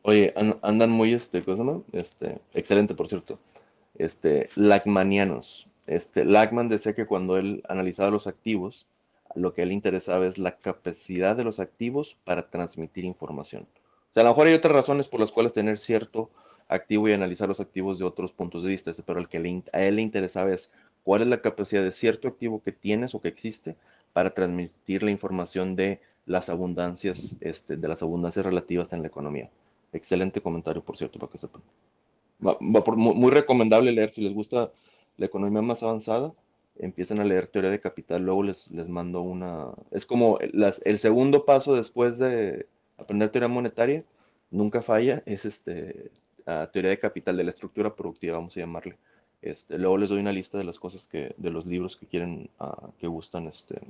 Oye, 0.00 0.32
andan 0.62 0.88
muy, 0.88 1.12
este, 1.12 1.44
cosa, 1.44 1.62
no? 1.62 1.84
Este, 1.92 2.38
excelente, 2.54 2.94
por 2.94 3.08
cierto. 3.08 3.38
Este, 3.98 4.48
Lagmanianos. 4.54 5.68
Este, 5.86 6.24
Lagman 6.24 6.70
decía 6.70 6.94
que 6.94 7.04
cuando 7.04 7.36
él 7.36 7.62
analizaba 7.68 8.08
los 8.08 8.26
activos, 8.26 8.86
lo 9.34 9.52
que 9.52 9.60
a 9.60 9.64
él 9.64 9.72
interesaba 9.72 10.26
es 10.26 10.38
la 10.38 10.56
capacidad 10.56 11.36
de 11.36 11.44
los 11.44 11.60
activos 11.60 12.16
para 12.24 12.48
transmitir 12.48 13.04
información. 13.04 13.66
O 14.12 14.14
sea, 14.14 14.20
a 14.20 14.24
lo 14.24 14.30
mejor 14.32 14.46
hay 14.46 14.52
otras 14.52 14.74
razones 14.74 15.08
por 15.08 15.20
las 15.20 15.32
cuales 15.32 15.54
tener 15.54 15.78
cierto 15.78 16.28
activo 16.68 17.08
y 17.08 17.14
analizar 17.14 17.48
los 17.48 17.60
activos 17.60 17.98
de 17.98 18.04
otros 18.04 18.30
puntos 18.30 18.62
de 18.62 18.68
vista, 18.68 18.92
pero 19.06 19.18
el 19.18 19.26
que 19.26 19.62
a 19.72 19.80
él 19.80 19.96
le 19.96 20.02
interesaba 20.02 20.52
es 20.52 20.70
cuál 21.02 21.22
es 21.22 21.28
la 21.28 21.40
capacidad 21.40 21.82
de 21.82 21.92
cierto 21.92 22.28
activo 22.28 22.62
que 22.62 22.72
tienes 22.72 23.14
o 23.14 23.22
que 23.22 23.28
existe 23.28 23.74
para 24.12 24.34
transmitir 24.34 25.02
la 25.02 25.10
información 25.10 25.76
de 25.76 26.02
las 26.26 26.50
abundancias, 26.50 27.38
este, 27.40 27.78
de 27.78 27.88
las 27.88 28.02
abundancias 28.02 28.44
relativas 28.44 28.92
en 28.92 29.00
la 29.00 29.08
economía. 29.08 29.48
Excelente 29.94 30.42
comentario, 30.42 30.82
por 30.82 30.98
cierto, 30.98 31.18
para 31.18 31.32
que 31.32 31.38
sepan. 31.38 31.62
muy, 32.38 33.30
recomendable 33.30 33.92
leer 33.92 34.10
si 34.10 34.20
les 34.20 34.34
gusta 34.34 34.70
la 35.16 35.24
economía 35.24 35.62
más 35.62 35.82
avanzada. 35.82 36.34
Empiecen 36.76 37.18
a 37.18 37.24
leer 37.24 37.46
teoría 37.46 37.70
de 37.70 37.80
capital, 37.80 38.26
luego 38.26 38.42
les, 38.42 38.70
les 38.70 38.90
mando 38.90 39.22
una... 39.22 39.68
Es 39.90 40.04
como 40.04 40.38
el 40.38 40.98
segundo 40.98 41.46
paso 41.46 41.74
después 41.74 42.18
de 42.18 42.66
aprender 42.96 43.30
teoría 43.30 43.48
monetaria, 43.48 44.04
nunca 44.50 44.82
falla, 44.82 45.22
es 45.26 45.44
este, 45.44 46.10
teoría 46.72 46.90
de 46.90 46.98
capital, 46.98 47.36
de 47.36 47.44
la 47.44 47.50
estructura 47.50 47.94
productiva, 47.94 48.36
vamos 48.36 48.56
a 48.56 48.60
llamarle. 48.60 48.96
Este, 49.40 49.76
luego 49.78 49.98
les 49.98 50.08
doy 50.08 50.20
una 50.20 50.32
lista 50.32 50.58
de 50.58 50.64
las 50.64 50.78
cosas 50.78 51.08
que, 51.08 51.34
de 51.36 51.50
los 51.50 51.66
libros 51.66 51.96
que 51.96 52.06
quieren, 52.06 52.48
uh, 52.60 52.92
que 53.00 53.08
gustan, 53.08 53.48
este, 53.48 53.80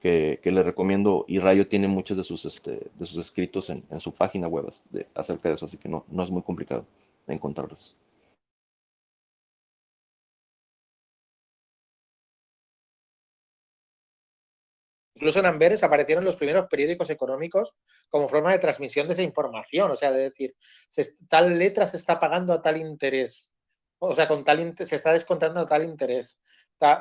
que, 0.00 0.40
que, 0.42 0.50
les 0.50 0.64
recomiendo. 0.64 1.24
Y 1.28 1.38
Rayo 1.38 1.68
tiene 1.68 1.86
muchos 1.86 2.16
de 2.16 2.24
sus, 2.24 2.44
este, 2.44 2.90
de 2.98 3.06
sus 3.06 3.18
escritos 3.18 3.70
en, 3.70 3.84
en 3.90 4.00
su 4.00 4.12
página 4.12 4.48
web 4.48 4.68
acerca 5.14 5.48
de 5.48 5.54
eso, 5.54 5.66
así 5.66 5.76
que 5.76 5.88
no, 5.88 6.04
no 6.08 6.24
es 6.24 6.30
muy 6.30 6.42
complicado 6.42 6.84
encontrarlos. 7.28 7.96
Incluso 15.16 15.38
en 15.38 15.46
Amberes 15.46 15.82
aparecieron 15.82 16.26
los 16.26 16.36
primeros 16.36 16.68
periódicos 16.68 17.08
económicos 17.08 17.74
como 18.10 18.28
forma 18.28 18.52
de 18.52 18.58
transmisión 18.58 19.06
de 19.06 19.14
esa 19.14 19.22
información, 19.22 19.90
o 19.90 19.96
sea, 19.96 20.12
de 20.12 20.24
decir, 20.24 20.54
tal 21.26 21.58
letra 21.58 21.86
se 21.86 21.96
está 21.96 22.20
pagando 22.20 22.52
a 22.52 22.60
tal 22.60 22.76
interés, 22.76 23.54
o 23.98 24.14
sea, 24.14 24.28
con 24.28 24.44
tal 24.44 24.74
se 24.76 24.94
está 24.96 25.14
descontando 25.14 25.60
a 25.60 25.66
tal 25.66 25.84
interés. 25.84 26.38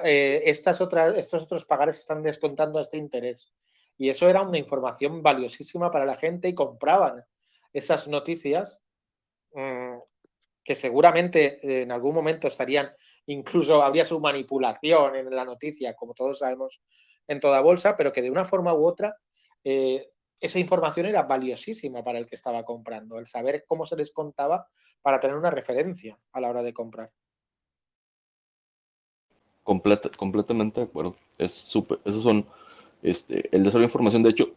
Eh, 0.05 0.43
estas 0.45 0.80
otras, 0.80 1.18
estos 1.18 1.43
otros 1.43 1.66
pagares 1.66 1.99
están 1.99 2.24
descontando 2.24 2.80
a 2.80 2.84
este 2.84 2.95
interés. 2.95 3.53
Y 3.97 4.07
eso 4.07 4.30
era 4.30 4.41
una 4.41 4.57
información 4.57 5.22
valiosísima 5.22 5.91
para 5.91 6.05
la 6.05 6.16
gente 6.16 6.47
y 6.47 6.55
compraban 6.55 7.22
esas 7.74 8.07
noticias 8.07 8.82
mm, 9.51 9.97
que 10.63 10.76
seguramente 10.78 11.59
eh, 11.61 11.82
en 11.82 11.91
algún 11.91 12.16
momento 12.16 12.47
estarían, 12.47 12.93
incluso 13.26 13.84
habría 13.84 14.05
su 14.05 14.22
manipulación 14.22 15.18
en 15.18 15.36
la 15.36 15.43
noticia, 15.43 15.95
como 15.95 16.13
todos 16.13 16.39
sabemos 16.39 16.82
en 17.28 17.39
toda 17.39 17.61
bolsa, 17.61 17.97
pero 17.97 18.11
que 18.11 18.21
de 18.21 18.32
una 18.32 18.45
forma 18.45 18.73
u 18.73 18.86
otra 18.86 19.15
eh, 19.63 20.09
esa 20.39 20.59
información 20.59 21.07
era 21.07 21.23
valiosísima 21.23 22.03
para 22.03 22.19
el 22.19 22.28
que 22.28 22.36
estaba 22.36 22.63
comprando, 22.63 23.17
el 23.17 23.28
saber 23.28 23.65
cómo 23.67 23.86
se 23.86 23.95
descontaba 23.95 24.67
para 25.01 25.19
tener 25.19 25.36
una 25.36 25.49
referencia 25.49 26.17
a 26.34 26.41
la 26.41 26.49
hora 26.49 26.63
de 26.63 26.73
comprar. 26.73 27.11
completamente 29.63 30.82
de 30.82 30.86
acuerdo. 30.86 31.15
Es 31.38 31.51
súper, 31.51 31.99
esos 32.05 32.23
son 32.23 32.45
este, 33.01 33.49
el 33.55 33.63
desarrollo 33.63 33.88
de 33.88 33.91
información. 33.91 34.23
De 34.23 34.30
hecho, 34.30 34.51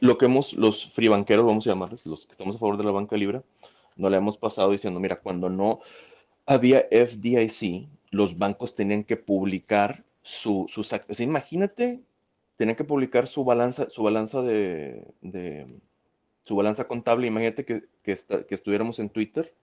lo 0.00 0.18
que 0.18 0.24
hemos, 0.24 0.52
los 0.54 0.90
free 0.92 1.08
banqueros, 1.08 1.46
vamos 1.46 1.66
a 1.66 1.70
llamarles, 1.70 2.04
los 2.04 2.26
que 2.26 2.32
estamos 2.32 2.56
a 2.56 2.58
favor 2.58 2.76
de 2.76 2.84
la 2.84 2.90
banca 2.90 3.16
libre, 3.16 3.42
no 3.96 4.10
le 4.10 4.16
hemos 4.16 4.38
pasado 4.38 4.72
diciendo, 4.72 4.98
mira, 4.98 5.20
cuando 5.20 5.48
no 5.48 5.80
había 6.46 6.86
FDIC, 6.90 7.88
los 8.10 8.36
bancos 8.38 8.74
tenían 8.74 9.04
que 9.04 9.16
publicar 9.16 10.04
su, 10.22 10.66
sus. 10.68 10.92
Imagínate, 11.20 12.00
tenían 12.56 12.76
que 12.76 12.84
publicar 12.84 13.26
su 13.26 13.44
balanza, 13.44 13.88
su 13.90 14.02
balanza 14.02 14.42
de, 14.42 15.06
su 16.44 16.56
balanza 16.56 16.86
contable. 16.86 17.26
Imagínate 17.26 17.64
que, 17.64 17.84
que, 18.02 18.18
estuviéramos 18.50 18.98
en 18.98 19.10
Twitter 19.10 19.54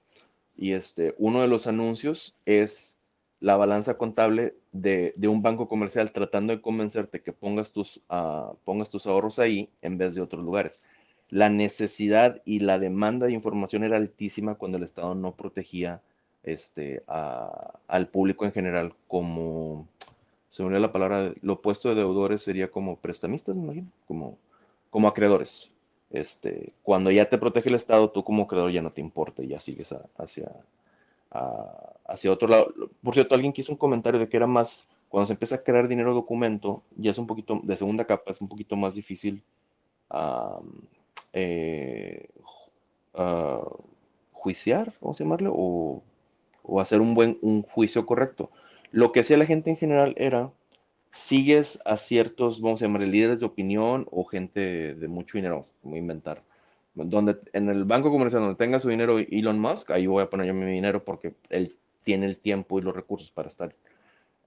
y 0.55 0.73
este, 0.73 1.13
uno 1.17 1.41
de 1.41 1.47
los 1.47 1.67
anuncios 1.67 2.35
es 2.45 2.97
la 3.39 3.55
balanza 3.55 3.97
contable 3.97 4.55
de, 4.71 5.13
un 5.27 5.41
banco 5.41 5.67
comercial 5.67 6.11
tratando 6.11 6.53
de 6.53 6.61
convencerte 6.61 7.21
que 7.21 7.33
pongas 7.33 7.71
tus, 7.71 8.01
uh, 8.09 8.55
pongas 8.63 8.89
tus 8.89 9.05
ahorros 9.05 9.37
ahí 9.37 9.69
en 9.81 9.97
vez 9.97 10.15
de 10.15 10.21
otros 10.21 10.43
lugares. 10.43 10.81
La 11.29 11.49
necesidad 11.49 12.41
y 12.45 12.59
la 12.59 12.79
demanda 12.79 13.27
de 13.27 13.33
información 13.33 13.83
era 13.83 13.97
altísima 13.97 14.55
cuando 14.55 14.77
el 14.77 14.83
Estado 14.83 15.13
no 15.13 15.35
protegía 15.35 16.01
este, 16.43 17.03
al 17.07 18.07
público 18.07 18.45
en 18.45 18.53
general 18.53 18.93
como, 19.07 19.87
se 20.57 20.63
me 20.63 20.79
la 20.79 20.91
palabra, 20.91 21.33
lo 21.41 21.53
opuesto 21.53 21.89
de 21.89 21.93
deudores 21.93 22.41
sería 22.41 22.71
como 22.71 22.95
prestamistas, 22.95 23.55
me 23.55 23.61
imagino, 23.61 23.87
como, 24.07 24.39
como 24.89 25.07
acreedores. 25.07 25.69
Este, 26.09 26.73
cuando 26.81 27.11
ya 27.11 27.29
te 27.29 27.37
protege 27.37 27.69
el 27.69 27.75
Estado, 27.75 28.09
tú 28.09 28.23
como 28.23 28.43
acreedor 28.43 28.71
ya 28.71 28.81
no 28.81 28.91
te 28.91 28.99
importa, 29.01 29.43
ya 29.43 29.59
sigues 29.59 29.93
hacia, 30.17 30.51
hacia 32.07 32.31
otro 32.31 32.47
lado. 32.47 32.73
Por 33.03 33.13
cierto, 33.13 33.35
alguien 33.35 33.53
quiso 33.53 33.71
un 33.71 33.77
comentario 33.77 34.19
de 34.19 34.27
que 34.27 34.35
era 34.35 34.47
más, 34.47 34.87
cuando 35.09 35.27
se 35.27 35.33
empieza 35.33 35.55
a 35.55 35.63
crear 35.63 35.87
dinero 35.87 36.15
documento, 36.15 36.81
ya 36.95 37.11
es 37.11 37.19
un 37.19 37.27
poquito, 37.27 37.59
de 37.61 37.77
segunda 37.77 38.05
capa, 38.05 38.31
es 38.31 38.41
un 38.41 38.47
poquito 38.47 38.75
más 38.75 38.95
difícil 38.95 39.43
eh, 41.33 42.29
juiciar, 44.31 44.91
vamos 45.01 45.21
a 45.21 45.23
llamarlo, 45.23 45.53
o, 45.55 46.01
o 46.63 46.81
hacer 46.81 46.99
un 46.99 47.13
buen 47.13 47.37
un 47.43 47.61
juicio 47.61 48.07
correcto. 48.07 48.49
Lo 48.91 49.11
que 49.11 49.21
hacía 49.21 49.37
la 49.37 49.45
gente 49.45 49.69
en 49.69 49.77
general 49.77 50.13
era, 50.17 50.51
sigues 51.11 51.79
a 51.85 51.97
ciertos, 51.97 52.61
vamos 52.61 52.81
a 52.81 52.85
llamar, 52.85 53.01
líderes 53.01 53.39
de 53.39 53.45
opinión 53.45 54.07
o 54.11 54.25
gente 54.25 54.95
de 54.95 55.07
mucho 55.07 55.37
dinero, 55.37 55.63
vamos 55.83 55.95
a 55.95 55.99
inventar. 55.99 56.43
Donde 56.93 57.37
en 57.53 57.69
el 57.69 57.83
banco 57.85 58.09
comercial 58.09 58.41
donde 58.41 58.57
tenga 58.57 58.79
su 58.79 58.89
dinero 58.89 59.19
Elon 59.19 59.59
Musk, 59.59 59.91
ahí 59.91 60.07
voy 60.07 60.23
a 60.23 60.29
poner 60.29 60.47
yo 60.47 60.53
mi 60.53 60.65
dinero 60.65 61.03
porque 61.03 61.33
él 61.49 61.75
tiene 62.03 62.25
el 62.25 62.37
tiempo 62.37 62.79
y 62.79 62.81
los 62.81 62.95
recursos 62.95 63.29
para 63.29 63.49
estar 63.49 63.75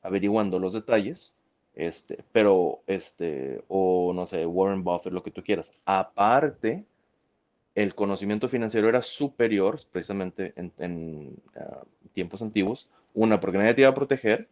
averiguando 0.02 0.58
los 0.58 0.72
detalles. 0.72 1.34
Este, 1.74 2.24
pero 2.32 2.80
este, 2.86 3.62
o 3.68 4.12
no 4.12 4.26
sé, 4.26 4.44
Warren 4.46 4.82
Buffett, 4.82 5.12
lo 5.12 5.22
que 5.22 5.30
tú 5.30 5.42
quieras. 5.42 5.72
Aparte, 5.84 6.84
el 7.74 7.94
conocimiento 7.94 8.48
financiero 8.48 8.88
era 8.88 9.02
superior, 9.02 9.78
precisamente 9.92 10.52
en, 10.56 11.36
ah, 11.56 11.82
tiempos 12.12 12.42
antiguos, 12.42 12.88
una, 13.14 13.40
porque 13.40 13.58
nadie 13.58 13.74
te 13.74 13.80
iba 13.82 13.90
a 13.90 13.94
proteger, 13.94 14.48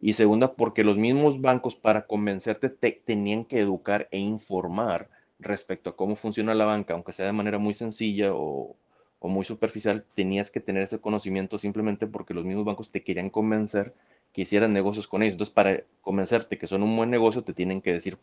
y 0.00 0.12
segunda, 0.14 0.54
porque 0.54 0.84
los 0.84 0.96
mismos 0.96 1.40
bancos 1.40 1.74
para 1.74 2.06
convencerte 2.06 2.68
te 2.68 3.02
tenían 3.04 3.44
que 3.44 3.58
educar 3.60 4.08
e 4.12 4.18
informar 4.18 5.08
respecto 5.40 5.90
a 5.90 5.96
cómo 5.96 6.16
funciona 6.16 6.54
la 6.54 6.66
banca, 6.66 6.94
aunque 6.94 7.12
sea 7.12 7.26
de 7.26 7.32
manera 7.32 7.58
muy 7.58 7.74
sencilla 7.74 8.32
o, 8.34 8.76
muy 9.20 9.44
superficial, 9.44 10.04
tenías 10.14 10.50
que 10.50 10.60
tener 10.60 10.84
ese 10.84 11.00
conocimiento 11.00 11.58
simplemente 11.58 12.06
porque 12.06 12.34
los 12.34 12.44
mismos 12.44 12.64
bancos 12.64 12.90
te 12.90 13.02
querían 13.02 13.30
convencer 13.30 13.92
que 14.32 14.42
hicieras 14.42 14.70
negocios 14.70 15.08
con 15.08 15.22
ellos. 15.22 15.34
Entonces, 15.34 15.54
para 15.54 15.82
convencerte 16.02 16.56
que 16.58 16.68
son 16.68 16.82
un 16.84 16.96
buen 16.96 17.10
negocio, 17.10 17.42
te 17.42 17.52
tienen 17.52 17.82
que 17.82 17.92
decir 17.92 18.18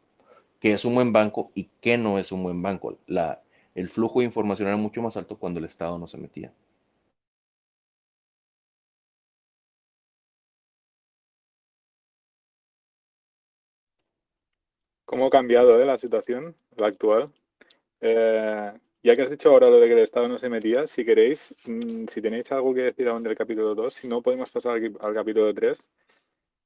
que 0.62 0.74
es 0.74 0.86
un 0.86 0.96
buen 0.96 1.12
banco 1.12 1.52
y 1.54 1.70
que 1.82 1.98
no 1.98 2.18
es 2.18 2.32
un 2.32 2.44
buen 2.44 2.62
banco. 2.62 2.98
La, 3.08 3.42
el 3.76 3.90
flujo 3.90 4.20
de 4.20 4.26
información 4.26 4.68
era 4.70 4.78
mucho 4.78 5.02
más 5.02 5.18
alto 5.18 5.38
cuando 5.38 5.60
el 5.60 5.66
Estado 5.66 5.98
no 6.00 6.08
se 6.08 6.18
metía. 6.18 6.52
¿Cómo 15.06 15.28
ha 15.28 15.30
cambiado 15.30 15.80
eh, 15.82 15.86
la 15.86 15.98
situación, 15.98 16.56
la 16.76 16.88
actual? 16.88 17.32
Eh, 18.02 18.74
ya 19.04 19.16
que 19.16 19.22
has 19.22 19.30
dicho 19.30 19.50
ahora 19.50 19.70
lo 19.70 19.80
de 19.80 19.88
que 19.88 19.94
el 19.94 20.00
Estado 20.00 20.28
no 20.28 20.38
se 20.40 20.50
metía, 20.50 20.88
si 20.88 21.06
queréis, 21.06 21.54
mm, 21.66 22.08
si 22.08 22.22
tenéis 22.22 22.52
algo 22.52 22.74
que 22.74 22.82
decir 22.82 23.08
aún 23.08 23.24
del 23.24 23.36
capítulo 23.38 23.76
2, 23.76 23.94
si 23.94 24.08
no, 24.08 24.22
podemos 24.22 24.52
pasar 24.52 24.74
al, 24.74 25.14
capítulo 25.14 25.54
3 25.54 25.80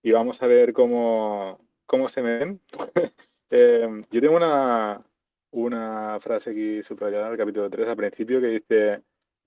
y 0.03 0.11
vamos 0.11 0.41
a 0.41 0.47
ver 0.47 0.73
cómo, 0.73 1.59
cómo 1.85 2.09
se 2.09 2.21
ven. 2.21 2.61
Eh, 3.51 4.03
yo 4.11 4.21
tengo 4.21 4.35
una, 4.35 5.03
una 5.51 6.19
frase 6.19 6.51
aquí 6.51 6.83
subrayada 6.83 7.29
del 7.29 7.37
capítulo 7.37 7.69
3 7.69 7.87
al 7.87 7.95
principio 7.95 8.39
que 8.41 8.47
dice, 8.47 9.03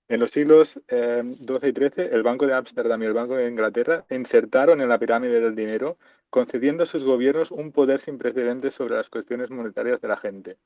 en 0.09 0.19
los 0.19 0.31
siglos 0.31 0.79
eh, 0.89 1.23
y 1.25 1.45
XIII, 1.45 2.09
el 2.11 2.23
Banco 2.23 2.45
de 2.45 2.53
Ámsterdam 2.53 3.01
y 3.01 3.05
el 3.05 3.13
Banco 3.13 3.35
de 3.35 3.47
Inglaterra 3.47 4.05
insertaron 4.09 4.81
en 4.81 4.89
la 4.89 4.99
pirámide 4.99 5.39
del 5.39 5.55
dinero, 5.55 5.97
concediendo 6.29 6.83
a 6.83 6.85
sus 6.85 7.03
gobiernos 7.03 7.51
un 7.51 7.71
poder 7.71 7.99
sin 7.99 8.17
precedentes 8.17 8.73
sobre 8.73 8.95
las 8.95 9.09
cuestiones 9.09 9.49
monetarias 9.49 10.01
de 10.01 10.07
la 10.07 10.17
gente. 10.17 10.57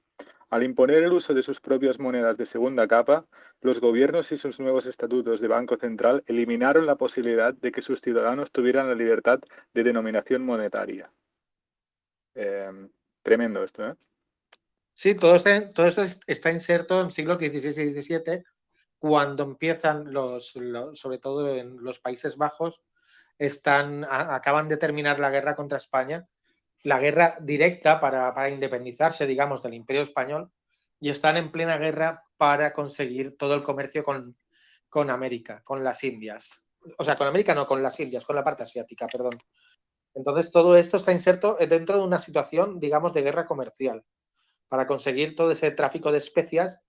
Al 0.49 0.63
imponer 0.63 1.03
el 1.03 1.13
uso 1.13 1.33
de 1.33 1.43
sus 1.43 1.59
propias 1.59 1.99
monedas 1.99 2.37
de 2.37 2.45
segunda 2.45 2.87
capa, 2.87 3.25
los 3.61 3.79
gobiernos 3.79 4.31
y 4.31 4.37
sus 4.37 4.59
nuevos 4.59 4.85
estatutos 4.85 5.41
de 5.41 5.47
Banco 5.47 5.77
Central 5.77 6.23
eliminaron 6.25 6.85
la 6.85 6.95
posibilidad 6.95 7.53
de 7.53 7.71
que 7.71 7.81
sus 7.81 8.01
ciudadanos 8.01 8.51
tuvieran 8.51 8.87
la 8.87 8.95
libertad 8.95 9.39
de 9.73 9.83
denominación 9.83 10.43
monetaria. 10.43 11.11
Eh, 12.33 12.71
tremendo 13.23 13.63
esto, 13.63 13.89
¿eh? 13.89 13.95
Sí, 14.99 15.13
todo, 15.13 15.35
este, 15.35 15.61
todo 15.61 15.85
esto 15.85 16.03
está 16.25 16.49
inserto 16.49 16.99
en 17.01 17.11
siglos 17.11 17.37
XVI 17.37 17.83
y 17.83 18.01
XVII, 18.01 18.43
cuando 18.97 19.43
empiezan 19.43 20.11
los, 20.11 20.57
sobre 20.93 21.19
todo 21.19 21.55
en 21.55 21.77
los 21.83 21.99
Países 21.99 22.35
Bajos, 22.35 22.81
están, 23.37 24.07
acaban 24.09 24.67
de 24.67 24.77
terminar 24.77 25.19
la 25.19 25.29
guerra 25.29 25.55
contra 25.55 25.77
España, 25.77 26.27
la 26.81 26.97
guerra 26.97 27.37
directa 27.39 28.01
para, 28.01 28.33
para 28.33 28.49
independizarse, 28.49 29.27
digamos, 29.27 29.61
del 29.61 29.75
Imperio 29.75 30.01
Español, 30.01 30.51
y 30.99 31.11
están 31.11 31.37
en 31.37 31.51
plena 31.51 31.77
guerra 31.77 32.23
para 32.35 32.73
conseguir 32.73 33.37
todo 33.37 33.53
el 33.53 33.61
comercio 33.61 34.03
con, 34.03 34.35
con 34.89 35.11
América, 35.11 35.61
con 35.63 35.83
las 35.83 36.03
Indias. 36.03 36.65
O 36.97 37.03
sea, 37.03 37.15
con 37.15 37.27
América 37.27 37.53
no, 37.53 37.67
con 37.67 37.83
las 37.83 37.99
Indias, 37.99 38.25
con 38.25 38.35
la 38.35 38.43
parte 38.43 38.63
asiática, 38.63 39.05
perdón. 39.05 39.37
Entonces, 40.15 40.51
todo 40.51 40.75
esto 40.75 40.97
está 40.97 41.11
inserto 41.11 41.55
dentro 41.69 41.97
de 41.97 42.03
una 42.03 42.17
situación, 42.17 42.79
digamos, 42.79 43.13
de 43.13 43.21
guerra 43.21 43.45
comercial 43.45 44.03
para 44.69 44.87
conseguir 44.87 45.35
todo 45.35 45.51
ese 45.51 45.71
tráfico 45.71 46.11
de 46.11 46.17
especias 46.19 46.81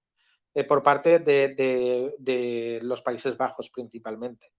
eh, 0.54 0.64
por 0.64 0.82
parte 0.82 1.18
de, 1.18 2.80
los 2.82 3.02
Países 3.02 3.36
Bajos 3.36 3.70
principalmente. 3.70 4.52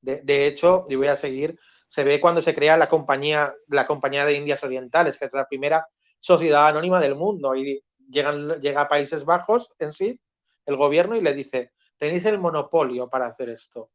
De, 0.00 0.46
hecho, 0.46 0.86
y 0.90 0.96
voy 0.96 1.06
a 1.06 1.16
seguir, 1.16 1.58
se 1.88 2.04
ve 2.04 2.20
cuando 2.20 2.42
se 2.42 2.54
crea 2.54 2.76
la 2.76 2.90
compañía, 2.90 3.54
la 3.68 3.86
compañía 3.86 4.26
de 4.26 4.34
Indias 4.34 4.62
Orientales, 4.62 5.18
que 5.18 5.24
es 5.26 5.32
la 5.32 5.46
primera 5.46 5.86
sociedad 6.18 6.68
anónima 6.68 7.00
del 7.00 7.14
mundo. 7.14 7.56
Y 7.56 7.82
llegan, 8.10 8.60
llega 8.60 8.82
a 8.82 8.88
Países 8.88 9.24
Bajos 9.24 9.72
en 9.78 9.92
sí, 9.92 10.20
el 10.66 10.76
gobierno, 10.76 11.16
y 11.16 11.22
le 11.22 11.32
dice, 11.32 11.72
tenéis 11.96 12.26
el 12.26 12.38
monopolio 12.38 13.08
para 13.08 13.26
hacer 13.26 13.48
esto. 13.48 13.90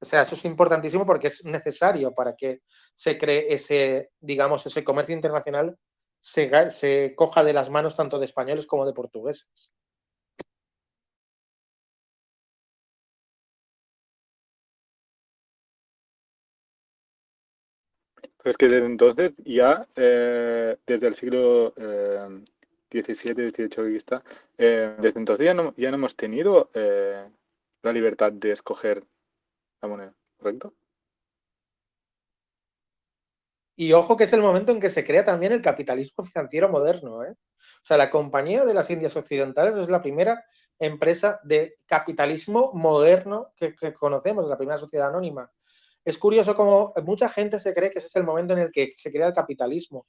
O 0.00 0.04
sea, 0.04 0.22
eso 0.22 0.34
es 0.34 0.44
importantísimo 0.44 1.06
porque 1.06 1.28
es 1.28 1.44
necesario 1.44 2.12
para 2.12 2.34
que 2.36 2.60
se 2.94 3.16
cree 3.16 3.52
ese, 3.52 4.10
digamos, 4.20 4.66
ese 4.66 4.84
comercio 4.84 5.14
internacional 5.14 5.78
se, 6.20 7.14
coja 7.14 7.44
de 7.44 7.52
las 7.52 7.70
manos 7.70 7.96
tanto 7.96 8.18
de 8.18 8.26
españoles 8.26 8.66
como 8.66 8.84
de 8.86 8.92
portugueses. 8.92 9.70
Es 18.44 18.56
que 18.56 18.68
desde 18.68 18.86
entonces 18.86 19.34
ya, 19.44 19.88
eh, 19.96 20.76
desde 20.86 21.08
el 21.08 21.14
siglo 21.16 21.74
eh, 21.76 22.44
XVII, 22.90 23.50
XVIII 23.50 23.96
está, 23.96 24.22
eh, 24.56 24.94
desde 25.00 25.18
entonces 25.18 25.46
ya 25.46 25.54
no, 25.54 25.74
ya 25.76 25.90
no 25.90 25.96
hemos 25.96 26.14
tenido 26.14 26.70
eh, 26.74 27.24
la 27.82 27.92
libertad 27.92 28.30
de 28.30 28.52
escoger 28.52 29.04
moneda, 29.86 30.14
¿correcto? 30.36 30.74
Y 33.76 33.92
ojo 33.92 34.16
que 34.16 34.24
es 34.24 34.32
el 34.32 34.40
momento 34.40 34.72
en 34.72 34.80
que 34.80 34.88
se 34.88 35.04
crea 35.04 35.24
también 35.24 35.52
el 35.52 35.60
capitalismo 35.60 36.24
financiero 36.24 36.68
moderno. 36.70 37.22
¿eh? 37.24 37.32
O 37.32 37.84
sea, 37.84 37.98
la 37.98 38.10
Compañía 38.10 38.64
de 38.64 38.72
las 38.72 38.88
Indias 38.88 39.14
Occidentales 39.16 39.76
es 39.76 39.88
la 39.90 40.00
primera 40.00 40.42
empresa 40.78 41.40
de 41.44 41.74
capitalismo 41.86 42.72
moderno 42.72 43.52
que, 43.56 43.74
conocemos, 43.92 44.48
la 44.48 44.56
primera 44.56 44.78
sociedad 44.78 45.08
anónima. 45.08 45.50
Es 46.04 46.16
curioso 46.18 46.54
cómo 46.54 46.94
mucha 47.04 47.28
gente 47.28 47.60
se 47.60 47.74
cree 47.74 47.90
que 47.90 47.98
ese 47.98 48.08
es 48.08 48.16
el 48.16 48.24
momento 48.24 48.54
en 48.54 48.60
el 48.60 48.72
que 48.72 48.92
se 48.94 49.12
crea 49.12 49.28
el 49.28 49.34
capitalismo. 49.34 50.06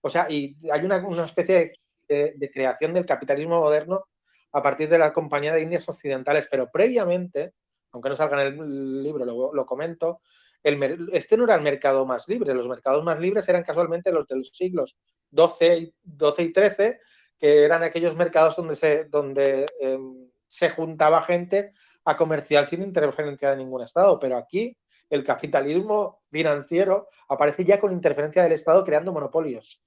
O 0.00 0.10
sea, 0.10 0.30
y 0.30 0.56
hay 0.70 0.84
una, 0.84 0.96
especie 1.24 1.72
de, 2.08 2.50
creación 2.52 2.94
del 2.94 3.06
capitalismo 3.06 3.60
moderno 3.60 4.04
a 4.52 4.62
partir 4.62 4.88
de 4.88 4.98
la 4.98 5.12
Compañía 5.12 5.52
de 5.52 5.62
Indias 5.62 5.88
Occidentales, 5.88 6.48
pero 6.50 6.70
previamente, 6.70 7.54
aunque 7.92 8.08
no 8.08 8.16
salga 8.16 8.42
en 8.42 8.58
el 8.58 9.02
libro, 9.02 9.52
lo 9.52 9.66
comento, 9.66 10.20
este 10.62 11.36
no 11.36 11.44
era 11.44 11.54
el 11.54 11.62
mercado 11.62 12.04
más 12.04 12.28
libre, 12.28 12.54
los 12.54 12.68
mercados 12.68 13.04
más 13.04 13.18
libres 13.20 13.48
eran 13.48 13.62
casualmente 13.62 14.12
los 14.12 14.26
de 14.26 14.36
los 14.36 14.50
siglos 14.52 14.96
XII 15.30 15.76
y, 15.78 15.94
12 16.02 16.42
y 16.42 16.52
XIII, 16.52 16.96
que 17.38 17.64
eran 17.64 17.82
aquellos 17.82 18.16
mercados 18.16 18.56
donde 18.56 18.76
se, 18.76 19.04
donde, 19.04 19.66
em, 19.80 20.28
se 20.48 20.70
juntaba 20.70 21.22
gente 21.22 21.72
a 22.04 22.16
comerciar 22.16 22.66
sin 22.66 22.82
interferencia 22.82 23.50
de 23.50 23.58
ningún 23.58 23.82
Estado. 23.82 24.18
Pero 24.18 24.36
aquí 24.36 24.76
el 25.10 25.24
capitalismo 25.24 26.22
financiero 26.30 27.06
aparece 27.28 27.64
ya 27.64 27.78
con 27.78 27.92
interferencia 27.92 28.42
del 28.42 28.52
Estado 28.52 28.84
creando 28.84 29.12
monopolios. 29.12 29.80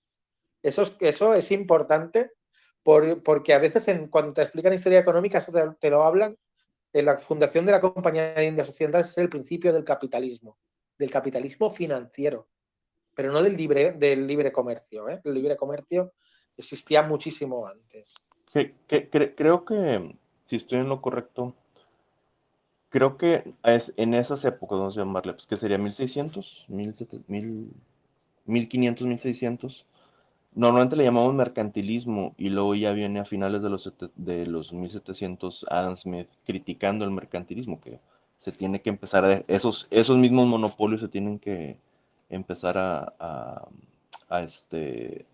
Eso 0.64 0.84
es, 0.84 0.96
eso 1.00 1.34
es 1.34 1.52
importante 1.52 2.32
porque 2.84 3.54
a 3.54 3.60
veces 3.60 3.88
en, 3.88 4.08
cuando 4.08 4.34
te 4.34 4.44
explican 4.44 4.74
historia 4.74 5.00
económica 5.00 5.40
eso 5.40 5.52
te 5.80 5.90
lo 5.90 6.04
hablan 6.04 6.36
la 6.94 7.18
fundación 7.18 7.66
de 7.66 7.72
la 7.72 7.80
Compañía 7.80 8.34
de 8.34 8.46
Indias 8.46 8.70
Occidentales 8.70 9.12
es 9.12 9.18
el 9.18 9.30
principio 9.30 9.72
del 9.72 9.84
capitalismo, 9.84 10.58
del 10.98 11.10
capitalismo 11.10 11.70
financiero, 11.70 12.50
pero 13.16 13.32
no 13.32 13.42
del 13.42 13.56
libre, 13.56 13.94
del 13.94 14.28
libre 14.28 14.52
comercio. 14.52 15.08
¿eh? 15.08 15.22
El 15.24 15.34
libre 15.34 15.56
comercio 15.56 16.14
existía 16.58 17.04
muchísimo 17.04 17.68
antes. 17.68 18.16
creo 18.88 19.64
que, 19.64 20.18
si 20.44 20.58
estoy 20.58 20.80
en 20.80 20.90
lo 20.90 21.02
correcto, 21.02 21.56
creo 22.90 23.18
que 23.18 23.54
es 23.64 23.94
en 23.96 24.14
esas 24.14 24.44
épocas, 24.44 24.78
vamos 24.78 24.98
a 24.98 25.02
llamarle, 25.02 25.34
pues 25.34 25.48
que 25.48 25.58
sería 25.58 25.78
1600, 25.78 26.66
1500, 26.68 29.08
1600 29.08 29.88
Normalmente 30.54 30.98
le 30.98 31.06
llamamos 31.06 31.34
mercantilismo 31.34 32.36
y 32.38 32.50
luego 32.50 32.76
ya 32.76 32.92
viene 32.92 33.22
a 33.22 33.26
finales 33.26 33.62
de 33.62 33.70
los, 33.70 33.94
de 34.16 34.46
los 34.46 34.74
1700 34.74 35.66
Adam 35.70 35.96
Smith 35.96 36.28
criticando 36.46 37.06
el 37.06 37.12
mercantilismo, 37.12 37.80
que 37.80 38.00
se 38.40 38.52
tiene 38.52 38.82
que 38.82 38.90
empezar 38.90 39.24
a, 39.24 39.44
esos, 39.48 39.88
esos 39.92 40.18
mismos 40.18 40.48
monopolios 40.48 41.00
se 41.00 41.08
tienen 41.08 41.40
que 41.40 41.78
empezar 42.30 42.78
a, 42.78 43.14
a, 44.30 44.42
este, 44.42 45.26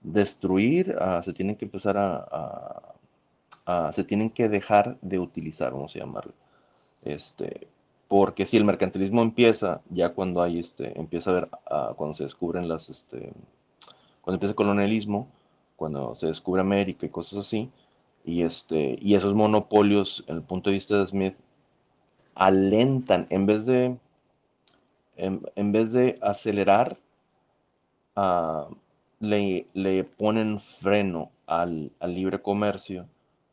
destruir, 0.00 0.96
se 1.22 1.32
tienen 1.32 1.56
que 1.56 1.66
empezar 1.66 1.96
a, 1.98 2.94
se 3.92 4.02
tienen 4.04 4.30
que 4.30 4.48
dejar 4.48 4.98
de 5.02 5.18
utilizar, 5.20 5.72
vamos 5.72 5.94
a 5.94 6.00
llamarlo. 6.00 6.32
Este, 7.04 7.68
porque 8.08 8.46
si 8.46 8.56
el 8.56 8.64
mercantilismo 8.64 9.22
empieza 9.22 9.82
ya 9.90 10.10
cuando 10.10 10.42
hay 10.42 10.58
este 10.58 10.98
empieza 10.98 11.30
a 11.30 11.34
ver 11.34 11.48
ah, 11.70 11.92
cuando 11.96 12.14
se 12.14 12.24
descubren 12.24 12.66
las 12.66 12.88
este 12.88 13.32
cuando 14.22 14.36
empieza 14.36 14.50
el 14.50 14.56
colonialismo 14.56 15.28
cuando 15.76 16.14
se 16.14 16.26
descubre 16.26 16.62
América 16.62 17.06
y 17.06 17.10
cosas 17.10 17.40
así 17.40 17.70
y 18.24 18.42
este 18.42 18.98
y 19.00 19.14
esos 19.14 19.34
monopolios 19.34 20.24
en 20.26 20.36
el 20.36 20.42
punto 20.42 20.70
de 20.70 20.74
vista 20.74 20.98
de 20.98 21.06
Smith 21.06 21.34
alentan 22.34 23.26
en 23.30 23.46
vez 23.46 23.66
de 23.66 23.96
en, 25.16 25.72
vez 25.72 25.92
de 25.92 26.18
acelerar 26.22 26.96
ah, 28.16 28.68
le, 29.20 29.66
le, 29.74 30.04
ponen 30.04 30.60
freno 30.60 31.30
al, 31.46 31.90
al 31.98 32.14
libre 32.14 32.40
comercio 32.40 33.08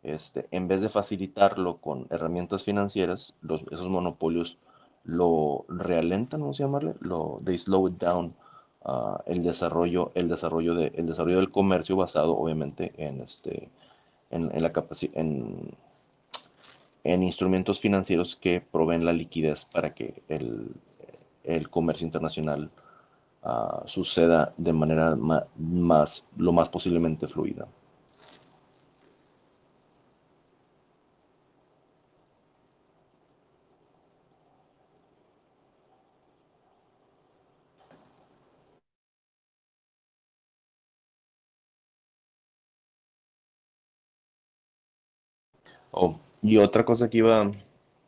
este, 0.06 0.48
en 0.52 0.68
vez 0.68 0.82
de 0.82 0.90
facilitarlo 0.90 1.78
con 1.78 2.08
herramientas 2.12 2.64
financieras, 2.64 3.34
esos 3.72 3.90
monopolios 3.90 4.58
lo 5.04 5.66
realentan, 5.68 6.42
vamos 6.42 6.60
a 6.60 6.64
llamarle, 6.64 6.96
lo, 7.00 7.42
they 7.44 7.58
slow 7.58 7.90
down 7.90 8.34
uh, 8.86 9.18
el 9.26 9.44
desarrollo, 9.44 10.12
el 10.16 10.30
desarrollo 10.30 10.76
de, 10.76 10.92
el 10.96 11.08
desarrollo 11.08 11.38
del 11.38 11.52
comercio 11.52 11.96
basado, 11.96 12.38
obviamente, 12.38 12.94
en 12.98 13.22
este, 13.22 13.70
instrumentos 17.24 17.80
financieros 17.80 18.36
que 18.36 18.62
proveen 18.62 19.06
la 19.06 19.14
liquidez 19.14 19.66
para 19.66 19.94
que 19.94 20.24
el, 20.28 21.70
comercio 21.70 22.06
internacional 22.06 22.70
uh, 23.44 23.88
suceda 23.88 24.54
de 24.58 24.74
manera 24.74 25.16
más, 25.16 26.26
lo 26.38 26.52
más 26.52 26.70
posiblemente 26.70 27.28
fluida. 27.28 27.68
Oh, 45.98 46.20
y 46.42 46.58
otra 46.58 46.84
cosa 46.84 47.10
que 47.10 47.20
iba, 47.20 47.50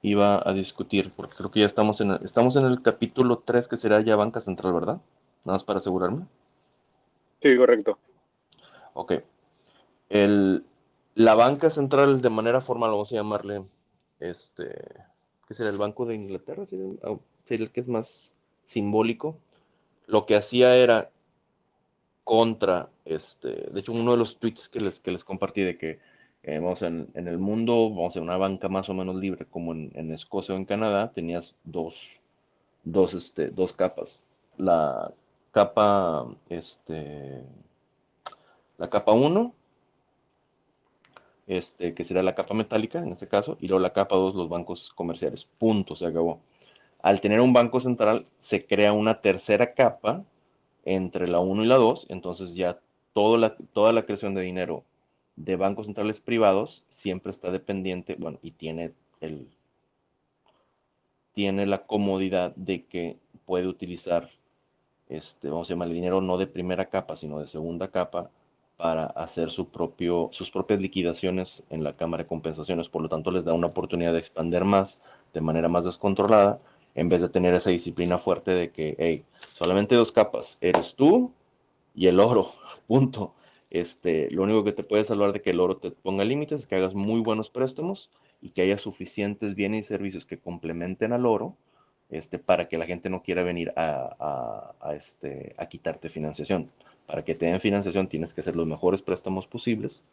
iba 0.02 0.42
a 0.46 0.54
discutir, 0.54 1.14
porque 1.16 1.36
creo 1.38 1.52
que 1.52 1.62
ya 1.62 1.66
estamos 1.66 2.02
en, 2.02 2.12
estamos 2.22 2.58
en 2.58 2.66
el 2.66 2.82
capítulo 2.82 3.44
3, 3.46 3.70
que 3.70 3.78
será 3.78 4.02
ya 4.02 4.18
banca 4.18 4.42
central, 4.42 4.74
¿verdad? 4.74 5.02
Nada 5.46 5.56
más 5.56 5.64
para 5.64 5.80
asegurarme. 5.80 6.26
Sí, 7.42 7.56
correcto. 7.56 7.98
Ok. 8.94 9.14
El, 10.10 10.66
la 11.16 11.36
banca 11.36 11.70
central, 11.70 12.20
de 12.20 12.30
manera 12.30 12.60
formal, 12.60 12.92
vamos 12.92 13.14
a 13.14 13.16
llamarle, 13.16 13.64
este, 14.20 14.76
¿qué 15.48 15.54
será? 15.54 15.70
El 15.70 15.78
Banco 15.78 16.06
de 16.06 16.16
Inglaterra, 16.16 16.66
sería, 16.66 16.88
oh, 17.04 17.22
el 17.48 17.72
que 17.72 17.80
es 17.80 17.88
más 17.88 18.36
simbólico. 18.66 19.38
Lo 20.08 20.26
que 20.26 20.36
hacía 20.36 20.76
era 20.76 21.10
contra, 22.26 22.90
este, 23.06 23.70
de 23.72 23.80
hecho, 23.80 23.94
uno 23.94 24.12
de 24.12 24.18
los 24.18 24.40
tweets 24.40 24.68
que 24.68 24.82
les, 24.82 25.00
que 25.00 25.12
les 25.12 25.24
compartí 25.24 25.62
de 25.62 25.78
que 25.78 26.17
vamos 26.56 26.82
en, 26.82 27.10
en, 27.14 27.28
el 27.28 27.38
mundo, 27.38 27.90
vamos 27.90 28.16
a 28.16 28.22
una 28.22 28.38
banca 28.38 28.70
más 28.70 28.90
o 28.90 28.94
menos 28.94 29.18
libre 29.18 29.46
como 29.46 29.74
en, 29.74 29.92
en 29.96 30.14
Escocia 30.14 30.56
o 30.56 30.58
en 30.58 30.66
Canadá, 30.66 31.12
tenías 31.12 31.58
dos, 31.66 32.22
dos, 32.84 33.14
este, 33.14 33.50
dos 33.50 33.74
capas. 33.74 34.24
La 34.58 35.12
capa, 35.52 36.28
este, 36.50 37.44
la 38.78 38.90
capa 38.90 39.12
1, 39.12 39.54
este, 41.48 41.94
que 41.94 42.04
sería 42.04 42.24
la 42.24 42.36
capa 42.36 42.54
metálica 42.54 43.00
en 43.00 43.12
este 43.12 43.28
caso, 43.28 43.58
y 43.60 43.68
luego 43.68 43.82
la 43.82 43.94
capa 43.94 44.16
2, 44.16 44.36
los 44.36 44.50
bancos 44.50 44.92
comerciales. 44.94 45.46
Punto, 45.58 45.96
se 45.96 46.06
acabó. 46.06 46.40
Al 47.02 47.22
tener 47.22 47.42
un 47.42 47.54
banco 47.54 47.80
central, 47.80 48.26
se 48.40 48.66
crea 48.66 48.94
una 48.94 49.22
tercera 49.22 49.74
capa 49.74 50.24
entre 50.86 51.28
la 51.28 51.40
1 51.40 51.64
y 51.64 51.68
la 51.68 51.76
2, 51.76 52.08
entonces 52.10 52.54
ya 52.56 52.80
toda 53.14 53.38
la, 53.38 53.56
toda 53.74 53.92
la 53.94 54.04
creación 54.04 54.34
de 54.34 54.42
dinero 54.42 54.84
de 55.38 55.56
bancos 55.56 55.86
centrales 55.86 56.20
privados 56.20 56.84
siempre 56.90 57.32
está 57.32 57.52
dependiente, 57.52 58.16
bueno, 58.20 58.40
y 58.42 58.52
tiene 58.52 58.94
el 59.22 59.48
tiene 61.38 61.68
la 61.68 61.86
comodidad 61.86 62.56
de 62.56 62.86
que 62.86 63.16
puede 63.46 63.68
utilizar, 63.68 64.32
este, 65.08 65.52
vamos 65.52 65.70
a 65.70 65.74
llamar 65.74 65.90
el 65.90 65.94
dinero 65.94 66.20
no 66.20 66.36
de 66.40 66.48
primera 66.48 66.86
capa, 66.86 67.16
sino 67.16 67.40
de 67.40 67.48
segunda 67.48 67.90
capa 67.90 68.32
para 68.76 69.06
hacer 69.06 69.52
su 69.52 69.70
propio, 69.70 70.30
sus 70.32 70.50
propias 70.50 70.80
liquidaciones 70.80 71.64
en 71.70 71.84
la 71.84 71.94
Cámara 71.94 72.24
de 72.24 72.28
Compensaciones. 72.28 72.90
Por 72.90 73.04
lo 73.04 73.10
tanto, 73.10 73.30
les 73.30 73.46
da 73.46 73.54
una 73.54 73.68
oportunidad 73.68 74.14
de 74.14 74.18
expandir 74.20 74.66
más 74.66 75.00
de 75.32 75.42
manera 75.42 75.70
más 75.70 75.86
descontrolada, 75.86 76.60
en 76.96 77.08
vez 77.08 77.22
de 77.22 77.30
tener 77.30 77.54
esa 77.54 77.70
disciplina 77.70 78.18
fuerte 78.18 78.50
de 78.50 78.72
que, 78.72 78.96
hey, 78.98 79.24
solamente 79.54 79.94
dos 79.94 80.12
capas, 80.12 80.58
eres 80.60 80.96
tú 80.96 81.32
y 81.94 82.08
el 82.08 82.20
oro, 82.20 82.52
punto. 82.88 83.36
Este, 83.70 84.32
lo 84.32 84.44
único 84.44 84.64
que 84.64 84.72
te 84.72 84.84
puede 84.84 85.04
salvar 85.04 85.34
de 85.34 85.42
que 85.42 85.50
el 85.50 85.60
oro 85.60 85.78
te 85.78 85.92
ponga 85.92 86.24
límites 86.24 86.62
es 86.62 86.68
que 86.68 86.76
hagas 86.76 86.94
muy 86.94 87.20
buenos 87.22 87.50
préstamos 87.50 88.10
y 88.42 88.52
que 88.52 88.62
haya 88.62 88.78
suficientes 88.78 89.56
bienes 89.56 89.86
y 89.86 89.88
servicios 89.88 90.26
que 90.26 90.38
complementen 90.38 91.12
al 91.12 91.26
oro 91.26 91.58
este, 92.10 92.40
para 92.40 92.68
que 92.68 92.78
la 92.78 92.86
gente 92.86 93.10
no 93.10 93.22
quiera 93.22 93.44
venir 93.44 93.74
a, 93.76 94.94
este, 94.96 95.54
a 95.58 95.68
quitarte 95.68 96.10
financiación. 96.10 96.70
Para 97.06 97.24
que 97.24 97.36
te 97.36 97.46
den 97.46 97.60
financiación 97.60 98.08
tienes 98.08 98.34
que 98.34 98.42
hacer 98.42 98.56
los 98.56 98.68
mejores 98.68 99.02
préstamos 99.02 99.48
posibles, 99.48 100.04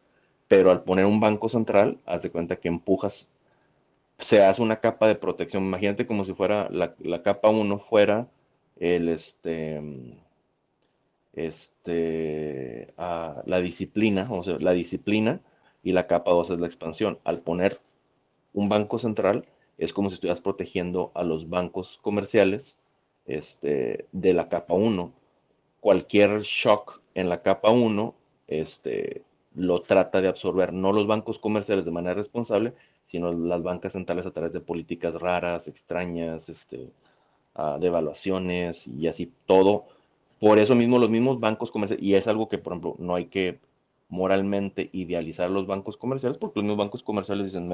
pero 0.49 0.71
al 0.71 0.83
poner 0.83 1.07
un 1.07 1.21
banco 1.21 1.49
central, 1.49 1.99
haz 2.07 2.23
de 2.23 2.31
cuenta 2.31 2.57
que 2.57 2.69
empujas, 2.69 3.29
se 4.19 4.43
hace 4.43 4.63
una 4.63 4.81
capa 4.81 5.09
de 5.09 5.17
protección. 5.17 5.65
Imagínate 5.65 6.07
como 6.07 6.25
si 6.25 6.35
fuera 6.35 6.69
la, 6.71 7.23
capa 7.23 7.51
1 7.51 7.79
fuera 7.79 8.29
el, 8.79 9.09
este, 9.09 9.81
este, 11.37 12.95
la 12.97 13.61
disciplina, 13.61 14.29
o 14.31 14.43
sea, 14.43 14.59
la 14.61 14.73
disciplina 14.73 15.41
y 15.83 15.93
la 15.93 16.07
capa 16.07 16.31
2 16.31 16.51
es 16.51 16.61
la 16.61 16.67
expansión. 16.67 17.19
Al 17.25 17.41
poner 17.41 17.81
un 18.53 18.69
banco 18.69 18.99
central, 18.99 19.47
es 19.79 19.93
como 19.93 20.09
si 20.09 20.15
estuvieras 20.15 20.41
protegiendo 20.41 21.11
a 21.15 21.25
los 21.25 21.49
bancos 21.49 21.99
comerciales 22.03 22.79
este, 23.27 24.07
de 24.13 24.33
la 24.33 24.49
capa 24.49 24.75
1. 24.75 25.13
Cualquier 25.81 26.43
shock 26.43 27.01
en 27.15 27.29
la 27.29 27.43
capa 27.43 27.71
1 27.71 28.15
este, 28.47 29.23
lo 29.55 29.83
trata 29.83 30.21
de 30.21 30.29
absorber 30.29 30.73
no 30.73 30.93
los 30.93 31.07
bancos 31.07 31.39
comerciales 31.39 31.85
de 31.85 31.91
manera 31.91 32.15
responsable, 32.15 32.75
sino 33.07 33.33
las 33.33 33.63
bancas 33.63 33.93
centrales 33.93 34.27
a 34.27 34.31
través 34.31 34.53
de 34.53 34.61
políticas 34.61 35.15
raras, 35.15 35.69
extrañas, 35.69 36.49
este, 36.49 36.91
uh, 37.57 37.79
devaluaciones 37.79 38.89
y 38.89 39.09
así 39.09 39.33
todo 39.47 39.87
por 40.41 40.59
eso 40.59 40.75
mismo 40.75 40.99
los 40.99 41.11
mismos 41.11 41.41
bancos 41.41 41.71
comerciales, 41.71 42.05
y 42.05 42.15
es 42.15 42.27
algo 42.27 42.49
que, 42.49 42.59
por 42.59 42.73
ejemplo, 42.73 42.97
no 42.99 43.15
hay 43.15 43.27
que 43.27 43.59
moralmente 44.09 44.91
idealizar 44.93 45.51
los 45.51 45.67
bancos 45.67 45.97
comerciales, 45.97 46.39
porque 46.39 46.61
los 46.61 46.65
mismos 46.65 46.79
bancos 46.79 47.03
comerciales 47.03 47.47
dicen, 47.47 47.69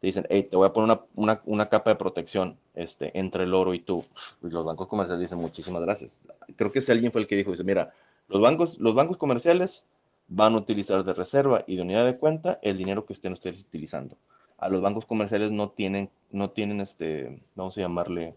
te 0.00 0.06
dicen, 0.06 0.26
hey, 0.30 0.46
te 0.48 0.56
voy 0.56 0.66
a 0.66 0.72
poner 0.72 0.98
una, 1.14 1.68
capa 1.68 1.90
de 1.90 1.96
protección 1.96 2.56
este, 2.74 3.18
entre 3.18 3.44
el 3.44 3.54
oro 3.54 3.74
y 3.74 3.80
tú. 3.80 4.04
Y 4.42 4.50
los 4.50 4.64
bancos 4.64 4.86
comerciales 4.88 5.20
dicen, 5.20 5.38
muchísimas 5.38 5.82
gracias. 5.82 6.20
Creo 6.56 6.70
que 6.70 6.78
ese 6.78 6.92
alguien 6.92 7.10
fue 7.10 7.22
el 7.22 7.26
que 7.26 7.36
dijo, 7.36 7.50
dice, 7.50 7.64
mira, 7.64 7.92
los 8.28 8.40
bancos, 8.40 8.78
los 8.78 8.94
bancos 8.94 9.16
comerciales 9.16 9.84
van 10.28 10.54
a 10.54 10.58
utilizar 10.58 11.04
de 11.04 11.14
reserva 11.14 11.64
y 11.66 11.76
de 11.76 11.82
unidad 11.82 12.04
de 12.04 12.16
cuenta 12.16 12.58
el 12.62 12.76
dinero 12.76 13.06
que 13.06 13.14
estén 13.14 13.32
ustedes 13.32 13.62
utilizando. 13.62 14.16
A 14.58 14.68
los 14.68 14.82
bancos 14.82 15.06
comerciales 15.06 15.50
no 15.50 15.70
tienen, 15.70 16.10
no 16.30 16.50
tienen 16.50 16.80
este, 16.80 17.40
vamos 17.54 17.76
a 17.76 17.80
llamarle, 17.80 18.34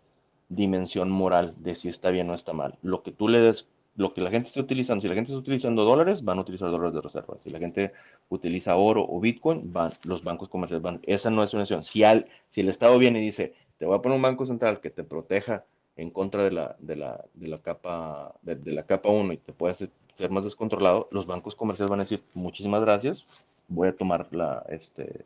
dimensión 0.51 1.09
moral 1.09 1.55
de 1.57 1.75
si 1.75 1.89
está 1.89 2.09
bien 2.09 2.29
o 2.29 2.35
está 2.35 2.53
mal. 2.53 2.77
Lo 2.81 3.03
que 3.03 3.11
tú 3.11 3.27
le 3.27 3.39
des, 3.39 3.67
lo 3.95 4.13
que 4.13 4.21
la 4.21 4.29
gente 4.29 4.49
esté 4.49 4.59
utilizando, 4.59 5.01
si 5.01 5.07
la 5.07 5.15
gente 5.15 5.31
está 5.31 5.39
utilizando 5.39 5.83
dólares, 5.83 6.23
van 6.23 6.37
a 6.37 6.41
utilizar 6.41 6.69
dólares 6.69 6.93
de 6.93 7.01
reserva. 7.01 7.37
Si 7.37 7.49
la 7.49 7.59
gente 7.59 7.93
utiliza 8.29 8.75
oro 8.75 9.05
o 9.07 9.19
Bitcoin, 9.19 9.71
van, 9.71 9.93
los 10.03 10.23
bancos 10.23 10.49
comerciales 10.49 10.83
van. 10.83 10.99
Esa 11.03 11.29
no 11.29 11.43
es 11.43 11.53
una 11.53 11.63
acción. 11.63 11.83
Si, 11.83 12.03
al, 12.03 12.27
si 12.49 12.61
el 12.61 12.69
Estado 12.69 12.97
viene 12.97 13.19
y 13.19 13.25
dice, 13.25 13.53
te 13.77 13.85
voy 13.85 13.97
a 13.97 14.01
poner 14.01 14.17
un 14.17 14.21
banco 14.21 14.45
central 14.45 14.81
que 14.81 14.89
te 14.89 15.03
proteja 15.03 15.63
en 15.95 16.09
contra 16.09 16.43
de 16.43 16.51
la, 16.51 16.75
de 16.79 16.95
la, 16.95 17.25
de 17.33 17.47
la 17.47 17.57
capa 17.57 18.33
de, 18.41 18.71
la 18.71 18.83
capa 18.83 19.09
1 19.09 19.33
y 19.33 19.37
te 19.37 19.53
puede 19.53 19.73
ser 19.73 19.89
más 20.29 20.43
descontrolado, 20.43 21.07
los 21.11 21.25
bancos 21.25 21.55
comerciales 21.55 21.89
van 21.89 21.99
a 21.99 22.03
decir, 22.03 22.23
muchísimas 22.33 22.81
gracias, 22.81 23.25
voy 23.67 23.87
a 23.87 23.95
tomar 23.95 24.27
la, 24.31 24.63
este, 24.69 25.25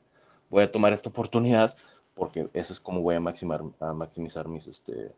voy 0.50 0.64
a 0.64 0.72
tomar 0.72 0.94
esta 0.94 1.10
oportunidad 1.10 1.76
porque 2.16 2.48
eso 2.54 2.74
es 2.74 2.80
como 2.80 3.02
voy 3.02 3.16
a, 3.16 3.20
maximar, 3.20 3.62
a 3.80 3.94
maximizar 3.94 4.48
mis, 4.48 4.66
este, 4.68 5.12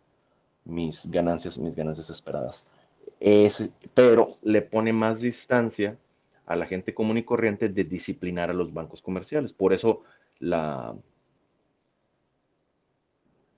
mis 0.66 1.10
ganancias, 1.10 1.58
mis 1.58 1.76
ganancias 1.76 2.10
esperadas. 2.10 2.66
Es, 3.20 3.70
pero 3.94 4.38
le 4.42 4.62
pone 4.62 4.92
más 4.92 5.22
distancia 5.22 5.98
a 6.46 6.56
la 6.56 6.66
gente 6.66 6.94
común 6.94 7.18
y 7.18 7.24
corriente 7.24 7.70
de 7.70 7.84
disciplinar 7.84 8.50
a 8.50 8.54
los 8.54 8.74
bancos 8.74 9.02
comerciales. 9.02 9.54
Por 9.54 9.74
eso 9.74 10.02
la, 10.40 10.96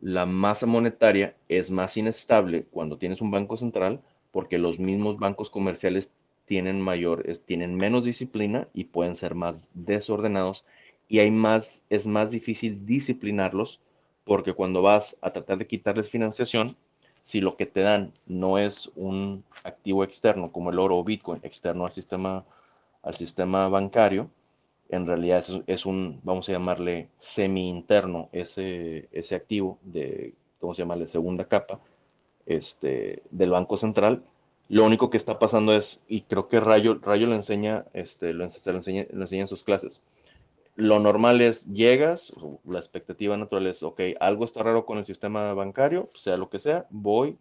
la 0.02 0.26
masa 0.26 0.66
monetaria 0.66 1.36
es 1.48 1.72
más 1.72 1.98
inestable 1.98 2.66
cuando 2.72 2.98
tienes 2.98 3.22
un 3.22 3.32
banco 3.32 3.58
central 3.58 4.02
porque 4.32 4.58
los 4.58 4.80
mismos 4.80 5.18
bancos 5.18 5.50
comerciales 5.50 6.12
tienen 6.46 6.82
mayor, 6.82 7.24
tienen 7.46 7.76
menos 7.76 8.06
disciplina 8.06 8.68
y 8.74 8.86
pueden 8.86 9.16
ser 9.16 9.36
más 9.36 9.70
desordenados 9.74 10.66
y 11.10 11.20
hay 11.20 11.32
más, 11.32 11.84
es 11.90 12.06
más 12.08 12.32
difícil 12.32 12.86
disciplinarlos 12.86 13.82
porque 14.24 14.54
cuando 14.54 14.84
vas 14.84 15.18
a 15.22 15.32
tratar 15.32 15.58
de 15.58 15.68
quitarles 15.68 16.10
financiación, 16.10 16.78
si 17.24 17.42
lo 17.42 17.58
que 17.58 17.66
te 17.66 17.82
dan 17.82 18.14
no 18.28 18.60
es 18.60 18.92
un 18.96 19.44
activo 19.64 20.04
externo 20.04 20.52
como 20.52 20.70
el 20.70 20.80
oro 20.80 20.98
o 20.98 21.04
Bitcoin 21.04 21.40
externo 21.44 21.86
al 21.86 21.94
sistema, 21.94 22.46
al 23.02 23.18
sistema 23.18 23.68
bancario, 23.68 24.30
en 24.90 25.06
realidad 25.06 25.46
es, 25.68 25.86
un, 25.86 26.20
vamos 26.24 26.48
a 26.48 26.54
llamarle 26.54 27.10
semi-interno, 27.20 28.30
ese, 28.32 29.10
ese 29.12 29.36
activo 29.36 29.80
de, 29.82 30.34
¿cómo 30.60 30.74
se 30.74 30.84
llama?, 30.84 30.96
de 30.96 31.08
segunda 31.08 31.46
capa 31.46 31.80
este, 32.46 33.24
del 33.32 33.52
Banco 33.52 33.78
Central. 33.78 34.24
Lo 34.68 34.86
único 34.86 35.10
que 35.10 35.18
está 35.18 35.40
pasando 35.40 35.74
es, 35.76 36.02
y 36.08 36.22
creo 36.22 36.48
que 36.48 36.60
Rayo, 36.60 37.00
Rayo 37.02 37.28
lo 37.28 37.36
enseña, 37.36 37.86
este, 37.94 38.34
lo, 38.34 38.46
lo, 38.46 38.76
enseña, 38.76 39.06
lo 39.12 39.22
enseña 39.22 39.42
en 39.42 39.48
sus 39.48 39.64
clases, 39.64 40.04
lo 40.80 40.98
normal 41.00 41.42
es 41.42 41.66
llegas, 41.66 42.34
la 42.64 42.80
expectativa 42.80 43.36
natural 43.36 43.68
es, 43.68 43.84
ok, 43.84 44.00
algo 44.22 44.46
está 44.46 44.64
raro 44.64 44.86
con 44.86 44.98
el 44.98 45.06
sistema 45.06 45.54
bancario, 45.54 46.10
sea 46.16 46.38
lo 46.38 46.50
que 46.50 46.60
sea, 46.60 46.88
voy, 46.90 47.38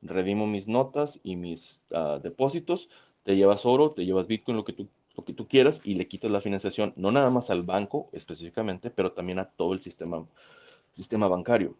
redimo 0.00 0.46
mis 0.46 0.68
notas 0.68 1.20
y 1.22 1.36
mis 1.36 1.82
ah, 1.92 2.18
depósitos, 2.22 2.88
te 3.24 3.36
llevas 3.36 3.66
oro, 3.66 3.90
te 3.90 4.06
llevas 4.06 4.26
Bitcoin, 4.26 4.56
lo 4.56 4.64
que, 4.64 4.72
tú, 4.72 4.88
lo 5.18 5.24
que 5.26 5.34
tú 5.34 5.46
quieras, 5.46 5.82
y 5.84 5.96
le 5.96 6.08
quitas 6.08 6.30
la 6.30 6.40
financiación, 6.40 6.94
no 6.96 7.12
nada 7.12 7.28
más 7.28 7.50
al 7.50 7.62
banco 7.62 8.08
específicamente, 8.12 8.90
pero 8.90 9.12
también 9.12 9.38
a 9.38 9.50
todo 9.50 9.74
el 9.74 9.80
sistema, 9.80 10.24
sistema 10.94 11.28
bancario. 11.28 11.76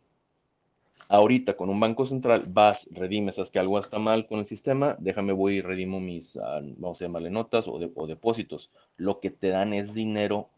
Ahorita 1.09 1.57
con 1.57 1.71
un 1.71 1.81
banco 1.81 2.05
central 2.05 2.45
vas, 2.49 2.87
redimes, 2.91 3.37
sabes 3.37 3.51
que 3.51 3.59
algo 3.59 3.79
está 3.79 3.99
mal 3.99 4.27
con 4.27 4.41
el 4.41 4.47
sistema, 4.47 4.95
déjame 4.99 5.33
voy 5.33 5.55
y 5.57 5.63
redimo 5.63 6.01
mis, 6.01 6.37
ah, 6.37 6.61
vamos 6.77 7.01
a 7.01 7.07
llamarle 7.07 7.31
notas 7.31 7.67
o, 7.67 7.81
o 7.95 8.07
depósitos. 8.07 8.71
Lo 8.99 9.21
que 9.21 9.31
te 9.31 9.49
dan 9.49 9.73
es 9.73 9.95
dinero 9.95 10.51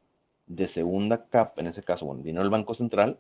de 0.51 0.67
segunda 0.67 1.27
capa, 1.27 1.61
en 1.61 1.69
ese 1.69 1.83
caso, 1.85 2.07
bueno, 2.07 2.23
dinero 2.23 2.43
del 2.43 2.51
Banco 2.51 2.75
Central, 2.75 3.19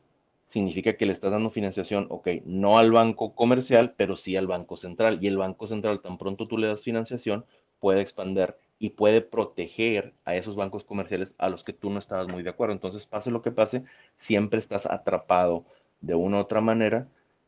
significa 0.48 0.96
que 0.96 1.06
le 1.06 1.12
estás 1.12 1.30
dando 1.30 1.50
financiación, 1.50 2.06
ok, 2.10 2.28
no 2.44 2.78
al 2.78 2.90
banco 2.90 3.36
comercial, 3.36 3.94
pero 3.96 4.16
sí 4.16 4.36
al 4.36 4.48
Banco 4.48 4.76
Central. 4.76 5.20
Y 5.22 5.28
el 5.28 5.38
Banco 5.38 5.68
Central, 5.68 6.00
tan 6.00 6.18
pronto 6.18 6.48
tú 6.48 6.58
le 6.58 6.66
das 6.66 6.82
financiación, 6.82 7.44
puede 7.78 8.00
expander 8.00 8.58
y 8.80 8.90
puede 8.90 9.20
proteger 9.20 10.12
a 10.24 10.34
esos 10.34 10.56
bancos 10.56 10.82
comerciales 10.82 11.36
a 11.38 11.48
los 11.48 11.62
que 11.62 11.72
tú 11.72 11.88
no 11.90 12.00
estabas 12.00 12.26
muy 12.26 12.42
de 12.42 12.50
acuerdo. 12.50 12.72
Entonces, 12.72 13.06
pase 13.06 13.30
lo 13.30 13.42
que 13.42 13.52
pase, 13.52 13.84
siempre 14.18 14.58
estás 14.58 14.86
atrapado 14.86 15.64
de 16.00 16.16
una 16.16 16.38
u 16.38 16.40
otra 16.40 16.60
manera 16.60 17.06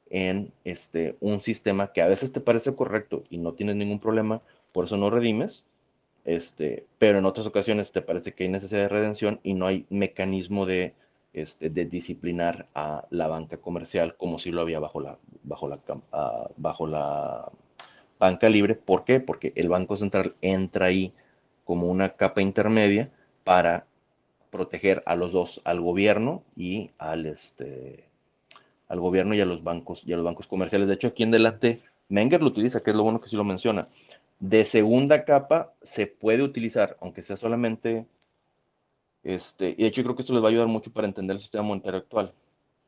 en 0.08 0.52
este, 0.62 1.16
un 1.20 1.40
sistema 1.40 1.92
que 1.92 2.02
a 2.02 2.06
veces 2.06 2.30
te 2.30 2.40
parece 2.40 2.72
correcto 2.76 3.24
y 3.30 3.38
no 3.38 3.54
tienes 3.54 3.74
ningún 3.74 3.98
problema, 3.98 4.42
por 4.70 4.84
eso 4.84 4.96
no 4.96 5.10
redimes, 5.10 5.66
este, 6.24 6.86
pero 6.98 7.18
en 7.18 7.26
otras 7.26 7.46
ocasiones 7.46 7.92
te 7.92 8.02
parece 8.02 8.32
que 8.32 8.44
hay 8.44 8.50
necesidad 8.50 8.82
de 8.82 8.88
redención 8.88 9.40
y 9.42 9.54
no 9.54 9.66
hay 9.66 9.86
mecanismo 9.90 10.66
de, 10.66 10.94
este, 11.32 11.70
disciplinar 11.70 12.66
a 12.74 13.06
la 13.10 13.26
banca 13.26 13.56
comercial 13.56 14.16
como 14.16 14.38
si 14.38 14.50
lo 14.50 14.60
había 14.60 14.78
ah, 14.78 16.48
bajo 16.56 16.86
la 16.86 17.50
banca 18.18 18.48
libre. 18.48 18.74
¿Por 18.74 19.04
qué? 19.04 19.18
Porque 19.18 19.52
el 19.56 19.68
Banco 19.68 19.96
Central 19.96 20.34
entra 20.42 20.86
ahí 20.86 21.12
como 21.64 21.86
una 21.86 22.10
capa 22.10 22.42
intermedia 22.42 23.10
para 23.44 23.86
proteger 24.50 25.02
a 25.06 25.16
los 25.16 25.32
dos, 25.32 25.60
al 25.64 25.80
gobierno 25.80 26.42
y 26.56 26.90
al, 26.98 27.26
este, 27.26 28.04
al 28.88 29.00
gobierno 29.00 29.34
y 29.34 29.40
a 29.40 29.46
los 29.46 29.64
bancos 29.64 30.02
y 30.06 30.12
a 30.12 30.16
los 30.16 30.24
bancos 30.24 30.46
comerciales. 30.46 30.86
De 30.86 30.94
hecho, 30.94 31.08
aquí 31.08 31.22
en 31.22 31.30
delante, 31.30 31.80
Menger 32.10 32.42
lo 32.42 32.48
utiliza, 32.48 32.80
que 32.80 32.90
es 32.90 32.96
lo 32.96 33.02
bueno 33.02 33.20
que 33.20 33.30
sí 33.30 33.36
lo 33.36 33.44
menciona 33.44 33.88
de 34.42 34.64
segunda 34.64 35.24
capa 35.24 35.72
se 35.82 36.08
puede 36.08 36.42
utilizar, 36.42 36.96
aunque 37.00 37.22
sea 37.22 37.36
solamente, 37.36 38.06
este, 39.22 39.70
y 39.70 39.82
de 39.82 39.86
hecho 39.86 40.02
creo 40.02 40.16
que 40.16 40.22
esto 40.22 40.34
les 40.34 40.42
va 40.42 40.48
a 40.48 40.50
ayudar 40.50 40.66
mucho 40.66 40.92
para 40.92 41.06
entender 41.06 41.36
el 41.36 41.40
sistema 41.40 41.62
monetario 41.62 42.00
actual. 42.00 42.32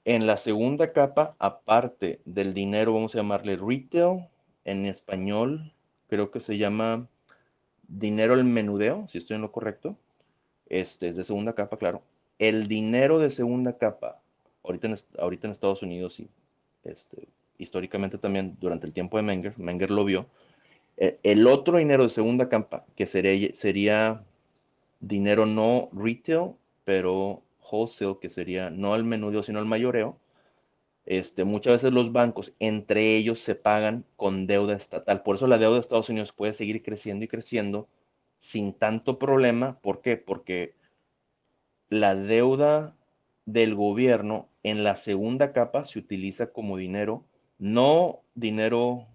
En 0.04 0.26
la 0.26 0.36
segunda 0.36 0.92
capa, 0.92 1.36
aparte 1.38 2.20
del 2.24 2.54
dinero, 2.54 2.92
vamos 2.92 3.14
a 3.14 3.18
llamarle 3.18 3.56
retail, 3.56 4.26
en 4.64 4.84
español 4.84 5.72
creo 6.08 6.32
que 6.32 6.40
se 6.40 6.58
llama 6.58 7.06
dinero 7.86 8.34
al 8.34 8.42
menudeo, 8.42 9.06
si 9.08 9.18
estoy 9.18 9.36
en 9.36 9.42
lo 9.42 9.52
correcto. 9.52 9.96
Este 10.68 11.06
es 11.06 11.14
de 11.14 11.22
segunda 11.22 11.52
capa, 11.52 11.76
claro. 11.76 12.02
El 12.40 12.66
dinero 12.66 13.20
de 13.20 13.30
segunda 13.30 13.78
capa 13.78 14.20
ahorita 14.64 14.88
en, 14.88 14.96
ahorita 15.18 15.46
en 15.46 15.52
Estados 15.52 15.82
Unidos 15.82 16.18
y 16.18 16.28
este, 16.82 17.28
históricamente 17.58 18.18
también 18.18 18.56
durante 18.60 18.88
el 18.88 18.92
tiempo 18.92 19.18
de 19.18 19.22
Menger, 19.22 19.56
Menger 19.56 19.92
lo 19.92 20.04
vio, 20.04 20.26
el 20.96 21.46
otro 21.46 21.78
dinero 21.78 22.04
de 22.04 22.10
segunda 22.10 22.48
capa, 22.48 22.84
que 22.96 23.06
sería, 23.06 23.52
sería 23.54 24.24
dinero 25.00 25.46
no 25.46 25.88
retail, 25.92 26.52
pero 26.84 27.42
wholesale, 27.70 28.18
que 28.20 28.28
sería 28.28 28.70
no 28.70 28.94
al 28.94 29.04
menudeo, 29.04 29.42
sino 29.42 29.58
al 29.58 29.66
mayoreo, 29.66 30.18
este, 31.06 31.44
muchas 31.44 31.74
veces 31.74 31.92
los 31.92 32.12
bancos 32.12 32.54
entre 32.60 33.16
ellos 33.16 33.40
se 33.40 33.54
pagan 33.54 34.04
con 34.16 34.46
deuda 34.46 34.74
estatal. 34.74 35.22
Por 35.22 35.36
eso 35.36 35.46
la 35.46 35.58
deuda 35.58 35.74
de 35.74 35.80
Estados 35.80 36.08
Unidos 36.08 36.32
puede 36.32 36.54
seguir 36.54 36.82
creciendo 36.82 37.24
y 37.24 37.28
creciendo 37.28 37.88
sin 38.38 38.72
tanto 38.72 39.18
problema. 39.18 39.78
¿Por 39.80 40.00
qué? 40.00 40.16
Porque 40.16 40.74
la 41.90 42.14
deuda 42.14 42.96
del 43.44 43.74
gobierno 43.74 44.48
en 44.62 44.84
la 44.84 44.96
segunda 44.96 45.52
capa 45.52 45.84
se 45.84 45.98
utiliza 45.98 46.52
como 46.52 46.78
dinero, 46.78 47.24
no 47.58 48.22
dinero 48.34 49.06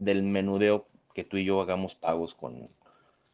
del 0.00 0.24
menudeo 0.24 0.86
que 1.14 1.22
tú 1.22 1.36
y 1.36 1.44
yo 1.44 1.60
hagamos 1.60 1.94
pagos 1.94 2.34
con, 2.34 2.68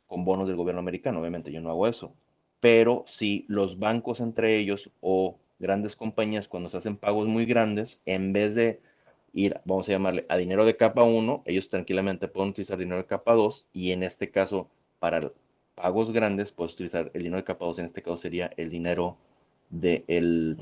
con 0.07 0.25
bonos 0.25 0.49
del 0.49 0.57
gobierno 0.57 0.81
americano. 0.81 1.21
Obviamente 1.21 1.51
yo 1.51 1.63
no 1.63 1.71
hago 1.71 1.87
eso. 1.87 2.13
Pero 2.61 3.05
si 3.07 3.47
los 3.49 3.79
bancos 3.79 4.21
entre 4.21 4.59
ellos 4.59 4.91
o 5.01 5.39
grandes 5.59 5.97
compañías 5.97 6.49
cuando 6.49 6.69
se 6.69 6.77
hacen 6.77 6.97
pagos 6.97 7.27
muy 7.27 7.47
grandes, 7.47 8.03
en 8.05 8.33
vez 8.33 8.55
de 8.55 8.81
ir, 9.33 9.61
vamos 9.65 9.89
a 9.89 9.93
llamarle, 9.93 10.27
a 10.29 10.37
dinero 10.37 10.65
de 10.65 10.77
capa 10.77 11.03
1, 11.03 11.43
ellos 11.47 11.69
tranquilamente 11.69 12.29
pueden 12.29 12.51
utilizar 12.51 12.79
dinero 12.79 12.99
de 12.99 13.07
capa 13.07 13.35
2 13.35 13.67
y 13.73 13.93
en 13.93 14.03
este 14.03 14.31
caso, 14.31 14.69
para 14.99 15.31
pagos 15.75 16.11
grandes, 16.11 16.53
puedes 16.53 16.75
utilizar 16.75 17.11
el 17.15 17.23
dinero 17.23 17.37
de 17.37 17.45
capa 17.45 17.67
2, 17.67 17.79
en 17.81 17.85
este 17.87 18.03
caso 18.03 18.17
sería 18.17 18.51
el 18.57 18.71
dinero 18.71 19.17
de 19.71 20.05
el, 20.09 20.57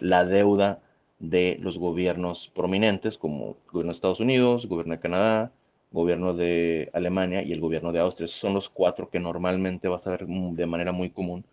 la 0.00 0.24
deuda 0.24 0.82
de 1.18 1.58
los 1.60 1.78
gobiernos 1.78 2.48
prominentes 2.54 3.18
como 3.18 3.50
el 3.50 3.72
gobierno 3.72 3.92
de 3.92 3.96
Estados 3.96 4.20
Unidos, 4.20 4.64
el 4.64 4.70
gobierno 4.70 4.94
de 4.94 5.00
Canadá, 5.00 5.52
gobierno 5.90 6.34
de 6.34 6.90
Alemania 6.92 7.42
y 7.42 7.52
el 7.52 7.60
gobierno 7.60 7.92
de 7.92 8.00
Austria. 8.00 8.26
Esos 8.26 8.40
son 8.40 8.54
los 8.54 8.68
cuatro 8.68 9.10
que 9.10 9.20
normalmente 9.20 9.88
vas 9.88 10.06
a 10.06 10.10
ver 10.10 10.26
de 10.26 10.66
manera 10.66 10.92
muy 10.92 11.10
común 11.10 11.44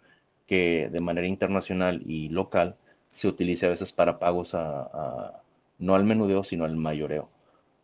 que 0.47 0.89
de 0.91 0.99
manera 0.99 1.28
internacional 1.28 2.01
y 2.05 2.30
local 2.30 2.76
se 3.13 3.28
utilice 3.28 3.66
a 3.66 3.70
veces 3.70 3.91
para 3.91 4.20
pagos 4.20 4.53
a, 4.53 5.41
no 5.80 5.95
al 5.95 6.03
menudeo, 6.03 6.43
sino 6.43 6.66
al 6.66 6.76
mayoreo. 6.76 7.30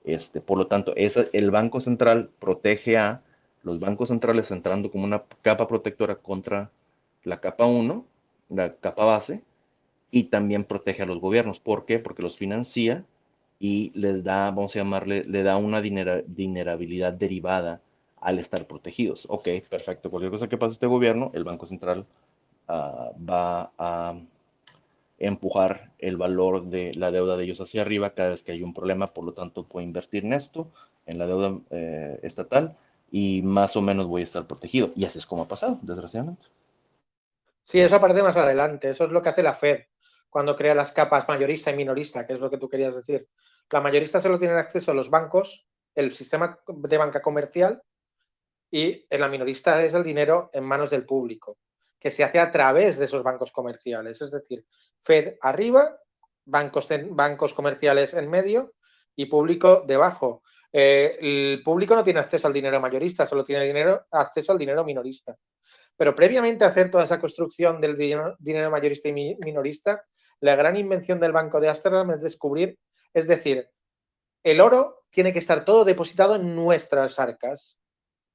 Este, 0.04 0.42
por 0.42 0.58
lo 0.58 0.68
tanto, 0.68 0.94
es, 0.96 1.16
el 1.34 1.52
Banco 1.52 1.80
Central 1.80 2.30
protege 2.40 2.98
a 2.98 3.22
los 3.64 3.80
bancos 3.80 4.10
centrales 4.10 4.50
entrando 4.52 4.92
como 4.92 5.04
una 5.04 5.24
capa 5.42 5.68
protectora 5.68 6.16
contra 6.16 6.72
la 7.24 7.40
capa 7.40 7.66
1, 7.66 8.06
la 8.50 8.76
capa 8.76 9.06
base, 9.06 9.44
y 10.12 10.26
también 10.26 10.66
protege 10.66 11.03
a 11.03 11.05
los 11.05 11.20
gobiernos. 11.20 11.59
¿Por 11.59 11.86
qué? 11.86 11.99
Porque 11.99 12.22
los 12.22 12.38
financia 12.38 13.05
y 13.59 13.91
les 13.95 14.24
da, 14.24 14.51
vamos 14.51 14.76
a 14.76 14.80
llamarle, 14.80 15.24
le 15.24 15.43
da 15.43 15.57
una 15.57 15.82
dinerabilidad 15.82 17.14
derivada 17.14 17.82
al 18.20 18.39
estar 18.39 18.68
protegidos. 18.68 19.26
Ok, 19.30 19.47
perfecto. 19.70 20.09
Cualquier 20.09 20.32
cosa 20.32 20.49
que 20.49 20.57
pase 20.57 20.74
este 20.74 20.88
gobierno, 20.88 21.32
el 21.34 21.43
Banco 21.43 21.66
Central 21.66 22.05
Ah, 22.74 23.12
va 23.18 23.72
a 23.78 24.16
empujar 25.20 25.91
el 25.99 26.16
valor 26.16 26.64
de 26.68 26.93
la 26.95 27.12
deuda 27.12 27.36
de 27.36 27.43
ellos 27.43 27.59
hacia 27.59 27.82
arriba 27.82 28.12
cada 28.12 28.30
vez 28.30 28.43
que 28.43 28.53
hay 28.53 28.64
un 28.64 28.74
problema, 28.74 29.14
por 29.14 29.26
lo 29.26 29.34
tanto 29.34 29.64
puedo 29.64 29.86
invertir 29.86 30.24
en 30.24 30.32
esto, 30.32 30.72
en 31.05 31.20
la 31.20 31.28
deuda 31.28 31.59
eh, 31.70 32.20
estatal, 32.24 32.78
y 33.12 33.41
más 33.41 33.76
o 33.76 33.82
menos 33.82 34.07
voy 34.07 34.22
a 34.22 34.24
estar 34.24 34.47
protegido. 34.47 34.91
Y 34.95 35.03
así 35.03 35.20
es 35.20 35.26
como 35.26 35.43
ha 35.43 35.47
pasado, 35.49 35.80
desgraciadamente. 35.82 36.45
Sí, 37.66 37.80
eso 37.80 37.97
aparece 37.97 38.24
más 38.24 38.38
adelante, 38.38 38.89
eso 38.89 39.03
es 39.03 39.12
lo 39.12 39.22
que 39.22 39.30
hace 39.30 39.43
la 39.43 39.53
Fed 39.53 39.82
cuando 40.32 40.56
crea 40.56 40.74
las 40.74 40.92
capas 40.92 41.28
mayorista 41.28 41.70
y 41.70 41.76
minorista, 41.76 42.26
que 42.26 42.34
es 42.34 42.40
lo 42.40 42.50
que 42.50 42.58
tú 42.58 42.68
querías 42.68 42.96
decir. 42.96 43.28
La 43.70 43.82
mayorista 43.82 44.20
solo 44.20 44.40
tiene 44.40 44.56
acceso 44.56 44.92
a 44.92 44.96
los 44.96 45.12
bancos, 45.12 45.68
el 45.94 46.14
sistema 46.14 46.58
de 46.68 46.98
banca 46.98 47.22
comercial, 47.22 47.84
y 48.72 49.06
en 49.10 49.22
la 49.22 49.28
minorista 49.28 49.84
es 49.84 49.94
el 49.94 50.04
dinero 50.04 50.50
en 50.54 50.64
manos 50.64 50.90
del 50.90 51.06
público 51.06 51.58
que 52.02 52.10
se 52.10 52.24
hace 52.24 52.40
a 52.40 52.50
través 52.50 52.98
de 52.98 53.06
esos 53.06 53.22
bancos 53.22 53.52
comerciales. 53.52 54.20
Es 54.22 54.32
decir, 54.32 54.66
Fed 55.04 55.36
arriba, 55.40 55.98
bancos, 56.46 56.88
bancos 57.12 57.54
comerciales 57.54 58.16
en 58.16 58.28
medio 58.28 58.74
y 59.16 59.28
público 59.28 59.84
debajo. 59.86 60.42
Eh, 60.74 61.18
el 61.20 61.62
público 61.64 61.94
no 61.94 62.04
tiene 62.04 62.22
acceso 62.22 62.48
al 62.48 62.54
dinero 62.54 62.82
mayorista, 62.82 63.28
solo 63.28 63.44
tiene 63.44 64.00
acceso 64.10 64.52
al 64.52 64.58
dinero 64.58 64.84
minorista. 64.84 65.38
Pero 65.96 66.16
previamente 66.16 66.66
a 66.66 66.70
hacer 66.70 66.90
toda 66.90 67.04
esa 67.04 67.20
construcción 67.20 67.80
del 67.80 67.96
dinero 67.96 68.72
mayorista 68.72 69.10
y 69.10 69.36
minorista, 69.36 70.04
la 70.42 70.56
gran 70.56 70.76
invención 70.76 71.20
del 71.20 71.32
Banco 71.32 71.60
de 71.60 71.70
Ámsterdam 71.70 72.12
es 72.12 72.22
descubrir, 72.22 72.78
es 73.14 73.28
decir, 73.28 73.70
el 74.44 74.60
oro 74.60 75.06
tiene 75.10 75.32
que 75.32 75.39
estar 75.39 75.64
todo 75.64 75.86
depositado 75.86 76.36
en 76.36 76.56
nuestras 76.56 77.20
arcas 77.20 77.80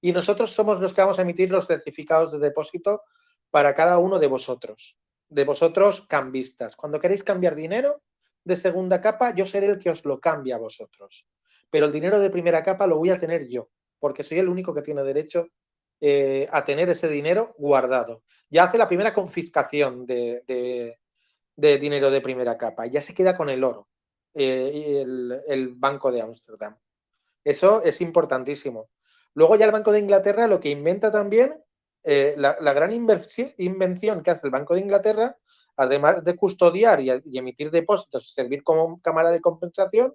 y 0.01 0.13
nosotros 0.13 0.53
somos 0.53 0.81
los 0.81 0.95
que 0.95 1.01
vamos 1.01 1.19
a 1.19 1.23
emitir 1.23 1.51
los 1.51 1.67
certificados 1.67 2.33
de 2.33 2.39
depósito 2.39 3.03
para 3.51 3.75
cada 3.75 3.99
uno 3.99 4.19
de 4.19 4.29
vosotros, 4.29 4.97
de 5.29 5.45
vosotros 5.45 6.07
cambistas. 6.09 6.77
Cuando 6.77 7.01
queréis 7.01 7.25
cambiar 7.25 7.55
dinero 7.55 8.03
de 8.45 8.57
segunda 8.57 9.01
capa, 9.01 9.35
yo 9.35 9.47
seré 9.47 9.67
el 9.67 9.79
que 9.79 9.91
os 9.91 10.05
lo 10.05 10.21
cambie 10.21 10.53
a 10.53 10.59
vosotros. 10.59 11.27
Pero 11.71 11.87
el 11.87 11.93
dinero 11.93 12.21
de 12.21 12.31
primera 12.31 12.63
capa 12.63 12.87
lo 12.87 12.99
voy 12.99 13.11
a 13.11 13.19
tener 13.19 13.49
yo, 13.49 13.71
porque 13.99 14.23
soy 14.23 14.39
el 14.39 14.49
único 14.49 14.73
que 14.73 14.83
tiene 14.83 15.03
derecho 15.03 15.49
eh, 16.01 16.47
a 16.53 16.65
tener 16.65 16.89
ese 16.91 17.09
dinero 17.09 17.55
guardado. 17.59 18.23
Ya 18.49 18.65
hace 18.65 18.79
la 18.79 18.87
primera 18.87 19.13
confiscación 19.13 20.07
de, 20.07 20.99
dinero 21.57 22.11
de 22.11 22.21
primera 22.21 22.59
capa, 22.59 22.87
ya 22.87 23.03
se 23.03 23.15
queda 23.15 23.37
con 23.37 23.49
el 23.49 23.65
oro, 23.65 23.89
eh, 24.35 25.05
el, 25.47 25.75
Banco 25.75 26.13
de 26.13 26.21
Ámsterdam. 26.21 26.77
Eso 27.43 27.83
es 27.83 28.01
importantísimo. 28.01 28.91
Luego 29.35 29.57
ya 29.57 29.67
el 29.67 29.73
Banco 29.73 29.93
de 29.93 30.01
Inglaterra 30.01 30.47
lo 30.47 30.61
que 30.61 30.71
inventa 30.71 31.11
también 31.11 31.63
eh, 32.09 32.35
la, 32.37 32.73
gran 32.73 32.93
invención 32.93 34.23
que 34.23 34.31
hace 34.31 34.47
el 34.47 34.53
Banco 34.53 34.75
de 34.75 34.81
Inglaterra, 34.81 35.37
además 35.77 36.23
de 36.23 36.37
custodiar 36.37 37.01
y, 37.01 37.11
emitir 37.37 37.71
depósitos 37.73 38.29
y 38.29 38.33
servir 38.33 38.63
como 38.63 39.01
cámara 39.01 39.31
de 39.31 39.41
compensación, 39.41 40.15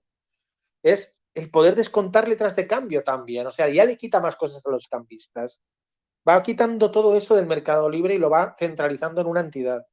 es 0.84 1.18
el 1.34 1.52
poder 1.52 1.76
descontar 1.76 2.28
letras 2.28 2.56
de 2.56 2.66
cambio 2.66 3.04
también. 3.04 3.46
O 3.48 3.52
sea, 3.52 3.68
ya 3.70 3.84
le 3.84 3.98
quita 3.98 4.22
más 4.22 4.38
cosas 4.38 4.66
a 4.66 4.72
los 4.72 4.88
campistas. 4.88 5.60
Va 6.28 6.42
quitando 6.44 6.92
todo 6.92 7.16
eso 7.16 7.36
del 7.36 7.46
mercado 7.46 7.90
libre 7.90 8.14
y 8.14 8.20
lo 8.20 8.30
va 8.30 8.56
centralizando 8.58 9.22
en 9.22 9.28
una 9.28 9.42
entidad. 9.42 9.86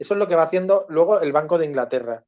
Eso 0.00 0.14
es 0.14 0.18
lo 0.18 0.26
que 0.26 0.34
va 0.34 0.44
haciendo 0.44 0.86
luego 0.88 1.20
el 1.20 1.30
Banco 1.30 1.58
de 1.58 1.66
Inglaterra. 1.66 2.24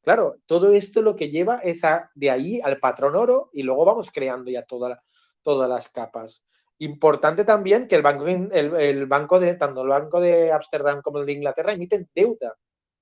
Claro, 0.00 0.36
todo 0.46 0.70
esto 0.70 1.02
lo 1.02 1.16
que 1.16 1.28
lleva 1.28 1.56
es 1.56 1.82
de 2.14 2.30
ahí 2.30 2.60
al 2.62 2.78
patrón 2.78 3.16
oro 3.16 3.50
y 3.52 3.64
luego 3.64 3.84
vamos 3.84 4.12
creando 4.12 4.48
ya 4.48 4.64
todas 4.64 5.68
las 5.68 5.88
capas. 5.88 6.44
Importante 6.78 7.44
también 7.44 7.88
que 7.88 7.96
el 7.96 8.02
banco, 8.02 8.26
el, 8.28 9.06
banco 9.06 9.40
de, 9.40 9.54
tanto 9.54 9.82
el 9.82 9.88
Banco 9.88 10.20
de 10.20 10.52
Ámsterdam 10.52 11.02
como 11.02 11.18
el 11.18 11.26
de 11.26 11.32
Inglaterra 11.32 11.72
emiten 11.72 12.08
deuda, 12.14 12.56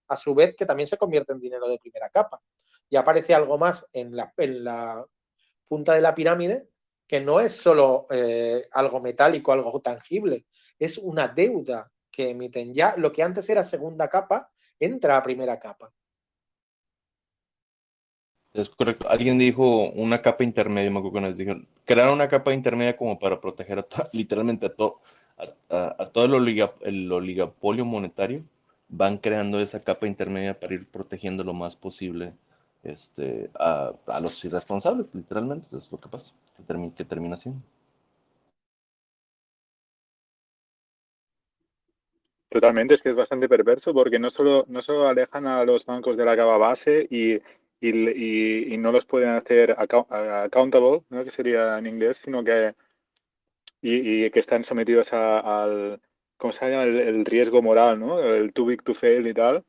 a 0.08 0.16
su 0.16 0.34
vez 0.34 0.56
que 0.56 0.64
también 0.64 0.86
se 0.86 0.96
convierte 0.96 1.34
en 1.34 1.40
dinero 1.40 1.68
de 1.68 1.78
primera 1.78 2.08
capa. 2.08 2.40
Y 2.88 2.96
aparece 2.96 3.34
algo 3.34 3.58
más 3.58 3.86
en 3.92 4.16
la, 4.16 4.32
en 4.38 4.64
la 4.64 5.04
punta 5.68 5.92
de 5.92 6.00
la 6.00 6.14
pirámide, 6.14 6.70
que 7.06 7.20
no 7.20 7.40
es 7.40 7.52
solo 7.52 8.06
eh, 8.08 8.66
algo 8.72 9.02
metálico, 9.02 9.52
algo 9.52 9.82
tangible, 9.82 10.46
es 10.78 10.96
una 10.96 11.28
deuda 11.28 11.92
que 12.10 12.30
emiten. 12.30 12.74
Ya 12.74 12.94
lo 12.96 13.12
que 13.12 13.22
antes 13.22 13.48
era 13.48 13.62
segunda 13.62 14.08
capa, 14.08 14.50
entra 14.78 15.16
a 15.16 15.22
primera 15.22 15.58
capa. 15.58 15.92
Es 18.52 18.70
correcto. 18.70 19.08
Alguien 19.08 19.38
dijo 19.38 19.90
una 19.90 20.22
capa 20.22 20.42
intermedia, 20.42 20.90
me 20.90 20.98
acuerdo 20.98 21.14
que 21.16 21.20
nos 21.20 21.38
dijeron, 21.38 21.68
crear 21.84 22.12
una 22.12 22.28
capa 22.28 22.52
intermedia 22.52 22.96
como 22.96 23.18
para 23.18 23.40
proteger 23.40 23.78
a 23.78 23.86
literalmente 24.12 24.66
a 24.66 24.74
todo, 24.74 25.00
a, 25.68 26.06
todo 26.12 26.24
el, 26.24 27.12
oligopolio 27.12 27.84
monetario, 27.84 28.42
van 28.88 29.18
creando 29.18 29.60
esa 29.60 29.80
capa 29.80 30.06
intermedia 30.06 30.58
para 30.58 30.74
ir 30.74 30.86
protegiendo 30.86 31.44
lo 31.44 31.52
más 31.52 31.76
posible 31.76 32.32
este, 32.82 33.50
a, 33.54 33.92
los 34.20 34.44
irresponsables, 34.44 35.14
literalmente, 35.14 35.76
es 35.76 35.92
lo 35.92 36.00
que 36.00 36.08
pasa, 36.08 36.32
que, 36.56 36.62
termina, 36.62 36.94
que 36.94 37.04
termina 37.04 37.36
siendo. 37.36 37.60
Totalmente, 42.60 42.94
es 42.94 43.02
que 43.02 43.10
es 43.10 43.14
bastante 43.14 43.48
perverso 43.48 43.94
porque 43.94 44.18
no 44.18 44.30
solo, 44.30 44.64
no 44.68 44.82
solo 44.82 45.08
alejan 45.08 45.46
a 45.46 45.64
los 45.64 45.86
bancos 45.86 46.16
de 46.16 46.24
la 46.24 46.36
capa 46.36 46.56
base 46.56 47.06
y 47.08 47.40
y, 47.80 48.76
no 48.78 48.92
los 48.92 49.04
pueden 49.04 49.30
hacer 49.30 49.76
accountable, 49.78 51.02
¿no? 51.10 51.24
que 51.24 51.30
sería 51.30 51.78
en 51.78 51.86
inglés, 51.86 52.18
sino 52.22 52.42
que 52.42 52.74
y, 53.80 54.28
que 54.30 54.38
están 54.40 54.64
sometidos 54.64 55.12
al, 55.12 56.00
¿cómo 56.36 56.52
se 56.52 56.68
llama? 56.68 56.82
El, 56.82 57.24
riesgo 57.24 57.62
moral, 57.62 58.00
¿no? 58.00 58.18
El 58.20 58.52
too 58.52 58.66
big 58.66 58.82
to 58.82 58.94
fail 58.94 59.26
y 59.26 59.34
tal, 59.34 59.64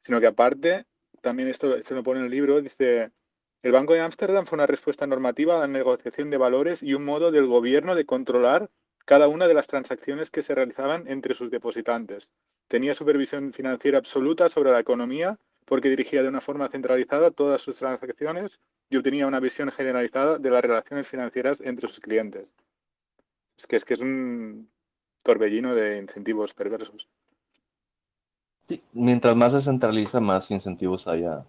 sino 0.00 0.20
que 0.20 0.26
aparte, 0.26 0.84
también 1.22 1.48
esto 1.48 1.82
se 1.82 1.94
lo 1.94 2.02
pone 2.02 2.20
en 2.20 2.26
el 2.26 2.30
libro, 2.30 2.60
dice, 2.60 3.10
el 3.62 3.72
Banco 3.72 3.94
de 3.94 4.00
Ámsterdam 4.00 4.44
fue 4.44 4.56
una 4.56 4.66
respuesta 4.66 5.06
normativa 5.06 5.56
a 5.56 5.60
la 5.60 5.66
negociación 5.66 6.28
de 6.28 6.36
valores 6.36 6.82
y 6.82 6.92
un 6.92 7.04
modo 7.04 7.30
del 7.30 7.46
gobierno 7.46 7.94
de 7.94 8.04
controlar 8.04 8.68
cada 9.08 9.26
una 9.26 9.48
de 9.48 9.54
las 9.54 9.66
transacciones 9.66 10.28
que 10.28 10.42
se 10.42 10.54
realizaban 10.54 11.08
entre 11.08 11.34
sus 11.34 11.50
depositantes. 11.50 12.28
tenía 12.68 12.92
supervisión 12.92 13.54
financiera 13.54 13.96
absoluta 13.96 14.50
sobre 14.50 14.70
la 14.70 14.80
economía 14.80 15.38
porque 15.64 15.88
dirigía 15.88 16.22
de 16.22 16.28
una 16.28 16.42
forma 16.42 16.68
centralizada 16.68 17.30
todas 17.30 17.62
sus 17.62 17.76
transacciones 17.76 18.60
y 18.90 18.98
obtenía 18.98 19.26
una 19.26 19.40
visión 19.40 19.70
generalizada 19.70 20.36
de 20.36 20.50
las 20.50 20.60
relaciones 20.60 21.08
financieras 21.08 21.58
entre 21.62 21.88
sus 21.88 22.00
clientes. 22.00 22.52
Es 23.56 23.66
que 23.66 23.76
es, 23.76 23.86
que 23.86 23.94
es 23.94 24.00
un 24.00 24.68
torbellino 25.22 25.74
de 25.74 25.96
incentivos 25.96 26.52
perversos. 26.52 27.08
Sí, 28.68 28.82
mientras 28.92 29.34
más 29.34 29.54
se 29.54 29.62
centraliza, 29.62 30.20
más 30.20 30.50
incentivos 30.50 31.08
hay 31.08 31.24
a, 31.24 31.46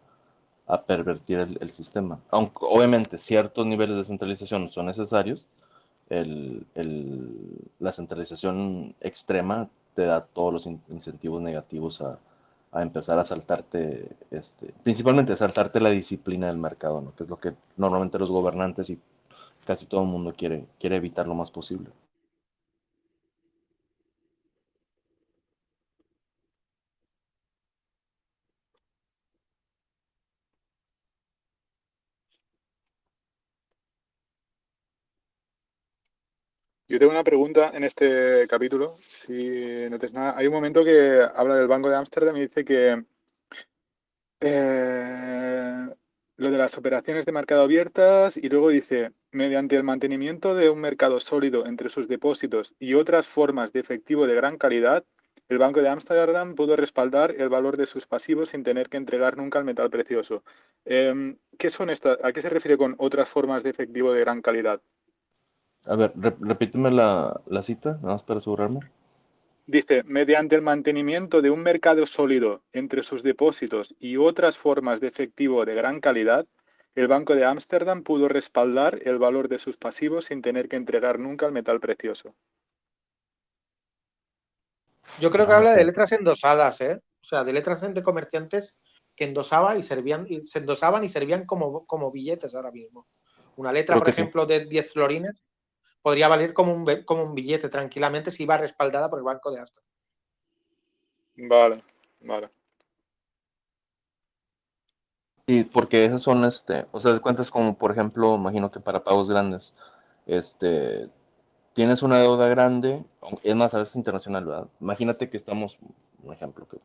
pervertir 0.87 1.39
el, 1.59 1.71
sistema. 1.71 2.21
Aunque 2.29 2.59
obviamente 2.61 3.17
ciertos 3.17 3.65
niveles 3.65 3.97
de 3.97 4.05
centralización 4.05 4.71
son 4.71 4.85
necesarios, 4.85 5.45
la 6.09 7.93
centralización 7.93 8.95
extrema 8.99 9.69
te 9.95 10.03
da 10.03 10.25
todos 10.25 10.53
los 10.53 10.65
incentivos 10.65 11.41
negativos 11.41 12.01
a, 12.01 12.19
a 12.71 12.81
empezar 12.81 13.19
a 13.19 13.25
saltarte, 13.25 14.09
este, 14.31 14.73
principalmente 14.83 15.35
saltarte 15.35 15.79
la 15.79 15.89
disciplina 15.89 16.47
del 16.47 16.57
mercado, 16.57 17.01
¿no? 17.01 17.15
que 17.15 17.23
es 17.23 17.29
lo 17.29 17.39
que 17.39 17.53
normalmente 17.77 18.19
los 18.19 18.29
gobernantes 18.29 18.89
y 18.89 18.99
casi 19.65 19.85
todo 19.85 20.01
el 20.01 20.07
mundo 20.07 20.33
quiere, 20.35 20.65
quiere 20.79 20.95
evitar 20.97 21.27
lo 21.27 21.35
más 21.35 21.51
posible. 21.51 21.89
Yo 36.89 36.97
tengo 36.97 37.11
una 37.11 37.23
pregunta 37.23 37.69
en 37.71 37.83
este 37.83 38.47
capítulo. 38.47 38.97
Hay 39.27 40.47
un 40.47 40.53
momento 40.53 40.83
que 40.83 41.21
habla 41.35 41.53
del 41.55 41.67
Banco 41.67 41.87
de 41.87 41.95
Ámsterdam 41.95 42.35
y 42.37 42.41
dice 42.41 42.65
que 42.65 43.03
eh, 44.39 45.87
lo 46.37 46.51
de 46.51 46.57
las 46.57 46.75
operaciones 46.79 47.27
de 47.27 47.31
mercado 47.31 47.61
abiertas 47.61 48.37
y 48.37 48.49
luego 48.49 48.69
dice, 48.69 49.11
mediante 49.31 49.75
el 49.75 49.83
mantenimiento 49.83 50.55
de 50.55 50.71
un 50.71 50.79
mercado 50.79 51.19
sólido 51.19 51.67
entre 51.67 51.91
sus 51.91 52.07
depósitos 52.07 52.73
y 52.79 52.95
otras 52.95 53.27
formas 53.27 53.71
de 53.71 53.81
efectivo 53.81 54.25
de 54.25 54.33
gran 54.33 54.57
calidad, 54.57 55.05
el 55.47 55.59
Banco 55.59 55.81
de 55.81 55.89
Ámsterdam 55.89 56.55
pudo 56.55 56.75
respaldar 56.75 57.35
el 57.37 57.49
valor 57.49 57.77
de 57.77 57.85
sus 57.85 58.07
pasivos 58.07 58.49
sin 58.49 58.63
tener 58.63 58.89
que 58.89 58.97
entregar 58.97 59.37
nunca 59.37 59.59
el 59.59 59.65
metal 59.65 59.91
precioso. 59.91 60.43
Em. 60.85 61.37
¿A 61.53 62.31
qué 62.33 62.41
se 62.41 62.49
refiere 62.49 62.77
con 62.77 62.95
otras 62.97 63.29
formas 63.29 63.61
de 63.61 63.69
efectivo 63.69 64.11
de 64.11 64.21
gran 64.21 64.41
calidad? 64.41 64.81
A 65.85 65.95
ver, 65.95 66.13
repíteme 66.15 66.91
la, 66.91 67.41
cita, 67.63 67.93
nada 68.01 68.13
más 68.13 68.23
para 68.23 68.39
asegurarme. 68.39 68.79
Dice, 69.65 70.03
mediante 70.03 70.55
el 70.55 70.61
mantenimiento 70.61 71.41
de 71.41 71.51
un 71.51 71.61
mercado 71.61 72.05
sólido 72.05 72.63
entre 72.73 73.03
sus 73.03 73.21
depósitos 73.23 73.95
y 73.99 74.17
otras 74.17 74.57
formas 74.57 74.99
de 74.99 75.07
efectivo 75.07 75.63
de 75.65 75.75
gran 75.75 75.99
calidad, 75.99 76.45
el 76.95 77.07
Banco 77.07 77.35
de 77.35 77.45
Ámsterdam 77.45 78.03
pudo 78.03 78.27
respaldar 78.27 78.99
el 79.05 79.19
valor 79.19 79.47
de 79.47 79.59
sus 79.59 79.77
pasivos 79.77 80.25
sin 80.25 80.41
tener 80.41 80.67
que 80.67 80.75
entregar 80.75 81.19
nunca 81.19 81.45
el 81.45 81.51
metal 81.51 81.79
precioso. 81.79 82.33
Yo 85.19 85.31
creo 85.31 85.45
que 85.45 85.53
ah, 85.53 85.57
habla 85.57 85.73
de 85.73 85.85
letras 85.85 86.11
endosadas, 86.11 86.81
¿eh? 86.81 86.99
O 87.21 87.25
sea, 87.25 87.43
de 87.43 87.53
letras 87.53 87.81
entre 87.83 88.03
comerciantes 88.03 88.77
que 89.15 89.25
endosaban 89.25 89.79
y 89.79 89.83
servían, 89.83 90.25
y 90.29 90.41
se 90.43 90.59
endosaban 90.59 91.03
y 91.03 91.09
servían 91.09 91.45
como, 91.45 91.85
como 91.85 92.11
billetes 92.11 92.55
ahora 92.55 92.71
mismo. 92.71 93.07
Una 93.55 93.71
letra, 93.71 93.97
por 93.97 94.09
ejemplo, 94.09 94.45
de 94.45 94.65
10 94.65 94.93
florines 94.93 95.43
podría 96.01 96.27
valer 96.27 96.53
como 96.53 96.73
un, 96.73 97.03
como 97.03 97.23
un 97.23 97.35
billete 97.35 97.69
tranquilamente 97.69 98.31
si 98.31 98.45
va 98.45 98.57
respaldada 98.57 99.09
por 99.09 99.19
el 99.19 99.25
Banco 99.25 99.51
de 99.51 99.59
Astra. 99.59 99.83
Vale, 101.35 101.83
vale. 102.21 102.49
Y 105.47 105.63
porque 105.63 106.05
esas 106.05 106.21
son, 106.21 106.45
este, 106.45 106.85
o 106.91 106.99
sea, 106.99 107.17
cuentas 107.19 107.49
como, 107.49 107.75
por 107.75 107.91
ejemplo, 107.91 108.35
imagino 108.35 108.69
que 108.69 108.79
para 108.79 109.03
pagos 109.03 109.29
grandes, 109.29 109.73
este, 110.27 111.09
tienes 111.73 112.03
una 112.03 112.19
deuda 112.19 112.47
grande, 112.47 113.03
es 113.41 113.55
más, 113.55 113.73
a 113.73 113.79
veces 113.79 113.95
internacional, 113.95 114.45
¿verdad? 114.45 114.67
Imagínate 114.79 115.29
que 115.29 115.37
estamos, 115.37 115.79
un 116.23 116.33
ejemplo 116.33 116.67
que 116.67 116.77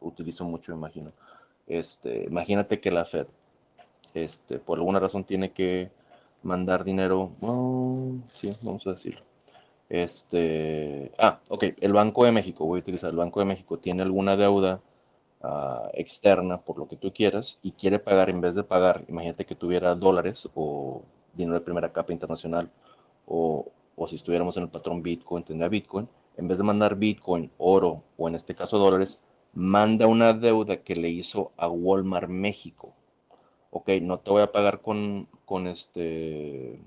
utilizo 0.00 0.44
mucho, 0.44 0.72
imagino, 0.72 1.10
este, 1.66 2.24
imagínate 2.24 2.80
que 2.80 2.92
la 2.92 3.04
Fed, 3.04 3.26
este, 4.14 4.60
por 4.60 4.78
alguna 4.78 5.00
razón 5.00 5.24
tiene 5.24 5.52
que 5.52 5.90
mandar 6.42 6.84
dinero. 6.84 7.32
Oh, 7.40 8.12
sí, 8.34 8.56
vamos 8.62 8.86
a 8.86 8.90
decirlo. 8.92 9.22
Este, 9.88 11.12
ah, 11.18 11.40
ok, 11.48 11.64
el 11.80 11.92
Banco 11.92 12.24
de 12.24 12.32
México, 12.32 12.64
voy 12.64 12.78
a 12.78 12.82
utilizar 12.82 13.10
el 13.10 13.16
Banco 13.16 13.40
de 13.40 13.46
México, 13.46 13.78
tiene 13.78 14.02
alguna 14.02 14.36
deuda 14.36 14.80
ah, 15.42 15.90
externa 15.94 16.58
por 16.62 16.78
lo 16.78 16.88
que 16.88 16.96
tú 16.96 17.12
quieras 17.12 17.58
y 17.62 17.72
quiere 17.72 17.98
pagar, 17.98 18.30
en 18.30 18.40
vez 18.40 18.54
de 18.54 18.64
pagar, 18.64 19.04
imagínate 19.08 19.44
que 19.44 19.54
tuviera 19.54 19.94
dólares 19.94 20.48
o 20.54 21.02
dinero 21.34 21.58
de 21.58 21.64
primera 21.64 21.92
capa 21.92 22.12
internacional 22.12 22.70
o, 23.26 23.70
o 23.96 24.08
si 24.08 24.16
estuviéramos 24.16 24.56
en 24.56 24.64
el 24.64 24.70
patrón 24.70 25.02
Bitcoin, 25.02 25.44
tendría 25.44 25.68
Bitcoin, 25.68 26.08
en 26.36 26.48
vez 26.48 26.58
de 26.58 26.64
mandar 26.64 26.96
Bitcoin, 26.96 27.50
oro 27.58 28.02
o 28.16 28.28
en 28.28 28.34
este 28.34 28.54
caso 28.54 28.78
dólares, 28.78 29.20
manda 29.52 30.06
una 30.06 30.32
deuda 30.32 30.78
que 30.78 30.96
le 30.96 31.10
hizo 31.10 31.52
a 31.58 31.68
Walmart 31.68 32.28
México 32.30 32.94
ok, 33.72 33.88
no 34.02 34.18
te 34.20 34.30
voy 34.30 34.42
a 34.42 34.52
pagar 34.52 34.80
con, 34.82 35.26
con 35.46 35.66
este, 35.66 36.78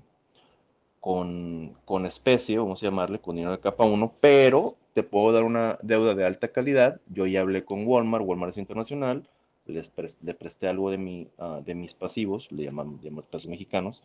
con, 1.00 1.74
con, 1.84 2.06
especie, 2.06 2.58
vamos 2.58 2.82
a 2.82 2.86
llamarle, 2.86 3.18
con 3.18 3.34
dinero 3.34 3.52
de 3.52 3.60
capa 3.60 3.84
1, 3.84 4.12
pero 4.20 4.76
te 4.94 5.02
puedo 5.02 5.32
dar 5.32 5.42
una 5.42 5.78
deuda 5.82 6.14
de 6.14 6.24
alta 6.24 6.48
calidad. 6.48 7.00
Yo 7.08 7.26
ya 7.26 7.40
hablé 7.40 7.64
con 7.64 7.86
Walmart, 7.86 8.24
Walmart 8.24 8.52
es 8.52 8.58
internacional, 8.58 9.28
les 9.66 9.90
le 10.22 10.34
presté 10.34 10.68
algo 10.68 10.90
de, 10.90 10.98
mi, 10.98 11.28
ah, 11.38 11.60
de 11.64 11.74
mis 11.74 11.92
pasivos, 11.94 12.50
le 12.52 12.64
llamamos, 12.64 13.00
pesos 13.30 13.48
mexicanos, 13.48 14.02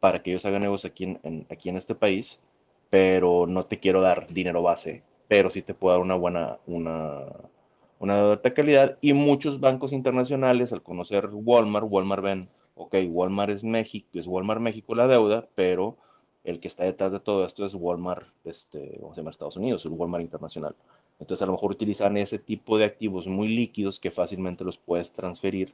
para 0.00 0.22
que 0.22 0.30
ellos 0.30 0.44
hagan 0.46 0.62
negocios 0.62 0.90
aquí 0.90 1.04
en, 1.22 1.46
aquí 1.48 1.68
en 1.68 1.76
este 1.76 1.94
país, 1.94 2.40
pero 2.90 3.46
no 3.46 3.66
te 3.66 3.78
quiero 3.78 4.00
dar 4.00 4.26
dinero 4.32 4.62
base, 4.62 5.02
pero 5.28 5.48
sí 5.48 5.62
te 5.62 5.74
puedo 5.74 5.94
dar 5.94 6.02
una 6.02 6.16
buena, 6.16 6.58
una, 6.66 7.22
una 7.98 8.22
de 8.22 8.32
alta 8.32 8.54
calidad 8.54 8.98
y 9.00 9.12
muchos 9.12 9.60
bancos 9.60 9.92
internacionales 9.92 10.72
al 10.72 10.82
conocer 10.82 11.30
Walmart, 11.32 11.86
Walmart 11.88 12.22
ven, 12.22 12.48
ok, 12.74 12.94
Walmart 13.08 13.52
es 13.52 13.64
México, 13.64 14.08
es 14.14 14.26
Walmart 14.26 14.60
México 14.60 14.94
la 14.94 15.08
deuda, 15.08 15.48
pero 15.54 15.96
el 16.44 16.60
que 16.60 16.68
está 16.68 16.84
detrás 16.84 17.12
de 17.12 17.20
todo 17.20 17.44
esto 17.44 17.64
es 17.64 17.74
Walmart, 17.74 18.26
este, 18.44 18.98
vamos 19.00 19.16
a 19.16 19.20
llamar 19.20 19.32
Estados 19.32 19.56
Unidos, 19.56 19.84
el 19.84 19.92
Walmart 19.92 20.22
internacional. 20.22 20.74
Entonces 21.18 21.42
a 21.42 21.46
lo 21.46 21.52
mejor 21.52 21.72
utilizan 21.72 22.16
ese 22.18 22.38
tipo 22.38 22.76
de 22.76 22.84
activos 22.84 23.26
muy 23.26 23.48
líquidos 23.48 23.98
que 23.98 24.10
fácilmente 24.10 24.64
los 24.64 24.76
puedes 24.76 25.12
transferir 25.12 25.72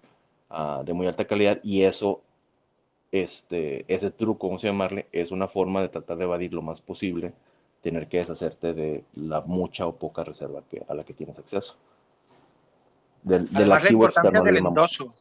uh, 0.51 0.85
de 0.85 0.93
muy 0.93 1.09
alta 1.09 1.27
calidad 1.27 1.59
y 1.65 1.83
eso, 1.83 2.23
este, 3.11 3.85
ese 3.93 4.11
truco, 4.13 4.47
vamos 4.47 4.65
a 4.65 4.69
llamarle, 4.69 5.07
es 5.13 5.33
una 5.33 5.49
forma 5.49 5.83
de 5.83 5.89
tratar 5.89 6.17
de 6.19 6.25
evadir 6.25 6.55
lo 6.55 6.63
más 6.63 6.81
posible, 6.81 7.33
tener 7.83 8.07
que 8.09 8.19
deshacerte 8.19 8.73
de 8.75 9.05
la 9.17 9.41
mucha 9.41 9.87
o 9.89 9.97
poca 9.97 10.23
reserva 10.23 10.63
a 10.89 10.95
la 10.95 11.05
que 11.05 11.15
tienes 11.15 11.39
acceso 11.39 11.77
del, 13.23 13.49
la 13.53 13.91
importancia 13.91 14.41
del 14.41 14.57
endoso. 14.57 15.15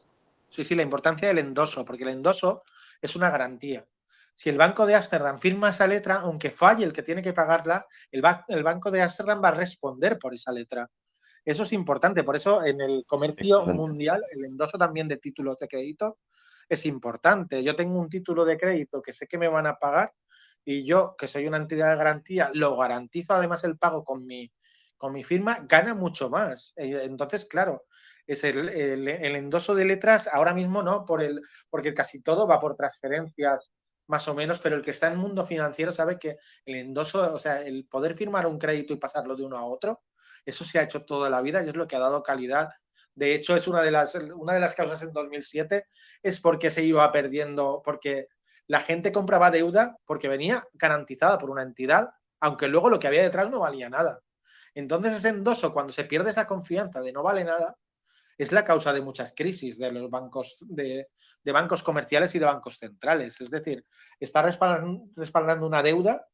Sí, 0.48 0.64
sí, 0.64 0.74
la 0.74 0.82
importancia 0.82 1.28
del 1.28 1.38
endoso, 1.38 1.84
porque 1.84 2.02
el 2.02 2.10
endoso 2.10 2.62
es 3.00 3.16
una 3.16 3.30
garantía. 3.30 3.86
Si 4.34 4.50
el 4.50 4.58
Banco 4.58 4.86
de 4.86 4.94
Ámsterdam 4.94 5.38
firma 5.38 5.70
esa 5.70 5.86
letra, 5.86 6.16
aunque 6.20 6.50
falle 6.50 6.84
el 6.84 6.92
que 6.92 7.02
tiene 7.02 7.22
que 7.22 7.32
pagarla, 7.32 7.86
el, 8.10 8.22
el 8.48 8.62
Banco 8.62 8.90
de 8.90 9.02
Ámsterdam 9.02 9.42
va 9.42 9.48
a 9.48 9.52
responder 9.52 10.18
por 10.18 10.34
esa 10.34 10.52
letra. 10.52 10.90
Eso 11.44 11.64
es 11.64 11.72
importante, 11.72 12.22
por 12.22 12.36
eso 12.36 12.64
en 12.64 12.80
el 12.80 13.04
comercio 13.06 13.66
mundial 13.66 14.22
el 14.30 14.44
endoso 14.44 14.78
también 14.78 15.08
de 15.08 15.16
títulos 15.16 15.58
de 15.58 15.68
crédito 15.68 16.18
es 16.68 16.86
importante. 16.86 17.62
Yo 17.62 17.74
tengo 17.74 17.98
un 17.98 18.08
título 18.08 18.44
de 18.44 18.56
crédito 18.56 19.02
que 19.02 19.12
sé 19.12 19.26
que 19.26 19.38
me 19.38 19.48
van 19.48 19.66
a 19.66 19.74
pagar 19.74 20.12
y 20.64 20.84
yo, 20.84 21.16
que 21.18 21.26
soy 21.26 21.46
una 21.46 21.56
entidad 21.56 21.90
de 21.90 21.96
garantía, 21.96 22.50
lo 22.54 22.76
garantizo 22.76 23.34
además 23.34 23.64
el 23.64 23.76
pago 23.76 24.04
con 24.04 24.24
mi, 24.24 24.52
con 24.96 25.12
mi 25.12 25.24
firma, 25.24 25.58
gana 25.68 25.94
mucho 25.94 26.30
más. 26.30 26.72
Eh, 26.76 27.00
entonces, 27.02 27.44
claro, 27.44 27.84
es 28.26 28.44
el, 28.44 29.08
endoso 29.08 29.74
de 29.74 29.84
letras 29.84 30.28
ahora 30.32 30.54
mismo 30.54 30.82
no, 30.82 31.04
por 31.04 31.22
el, 31.22 31.42
porque 31.70 31.94
casi 31.94 32.20
todo 32.20 32.46
va 32.46 32.60
por 32.60 32.76
transferencias 32.76 33.70
más 34.06 34.28
o 34.28 34.34
menos, 34.34 34.58
pero 34.58 34.76
el 34.76 34.82
que 34.82 34.90
está 34.90 35.06
en 35.06 35.14
el 35.14 35.18
mundo 35.18 35.46
financiero 35.46 35.92
sabe 35.92 36.18
que 36.18 36.36
el 36.64 36.76
endoso, 36.76 37.32
o 37.32 37.38
sea, 37.38 37.62
el 37.62 37.86
poder 37.86 38.16
firmar 38.16 38.46
un 38.46 38.58
crédito 38.58 38.92
y 38.92 38.96
pasarlo 38.98 39.36
de 39.36 39.44
uno 39.44 39.56
a 39.56 39.64
otro, 39.64 40.02
eso 40.44 40.64
se 40.64 40.78
ha 40.78 40.82
hecho 40.82 41.04
toda 41.04 41.30
la 41.30 41.40
vida 41.40 41.62
y 41.64 41.68
es 41.68 41.76
lo 41.76 41.86
que 41.86 41.96
ha 41.96 42.00
dado 42.00 42.22
calidad. 42.22 42.70
De 43.14 43.34
hecho, 43.34 43.54
es 43.56 43.68
una 43.68 43.82
de 43.82 43.90
las, 43.90 44.14
una 44.14 44.54
de 44.54 44.60
las 44.60 44.74
causas 44.74 45.02
en 45.02 45.12
2007, 45.12 45.86
es 46.22 46.40
porque 46.40 46.70
se 46.70 46.82
iba 46.82 47.10
perdiendo, 47.12 47.82
porque 47.84 48.28
la 48.66 48.80
gente 48.80 49.12
compraba 49.12 49.50
deuda 49.50 49.96
porque 50.04 50.28
venía 50.28 50.66
garantizada 50.72 51.38
por 51.38 51.50
una 51.50 51.62
entidad, 51.62 52.10
aunque 52.40 52.68
luego 52.68 52.90
lo 52.90 52.98
que 52.98 53.06
había 53.06 53.22
detrás 53.22 53.50
no 53.50 53.60
valía 53.60 53.88
nada. 53.88 54.20
Entonces 54.74 55.14
ese 55.14 55.28
endoso, 55.28 55.72
cuando 55.72 55.92
se 55.92 56.04
pierde 56.04 56.30
esa 56.30 56.46
confianza 56.46 57.00
de 57.00 57.12
no 57.12 57.22
vale 57.22 57.44
nada, 57.44 57.76
es 58.38 58.52
la 58.52 58.64
causa 58.64 58.92
de 58.92 59.00
muchas 59.00 59.34
crisis 59.36 59.78
de 59.78 59.92
los 59.92 60.10
bancos, 60.10 60.58
de, 60.60 61.08
bancos 61.44 61.82
comerciales 61.82 62.34
y 62.34 62.38
de 62.38 62.46
bancos 62.46 62.78
centrales. 62.78 63.40
Es 63.40 63.50
decir, 63.50 63.84
está 64.20 64.42
respaldando, 64.42 65.66
una 65.66 65.82
deuda 65.82 66.26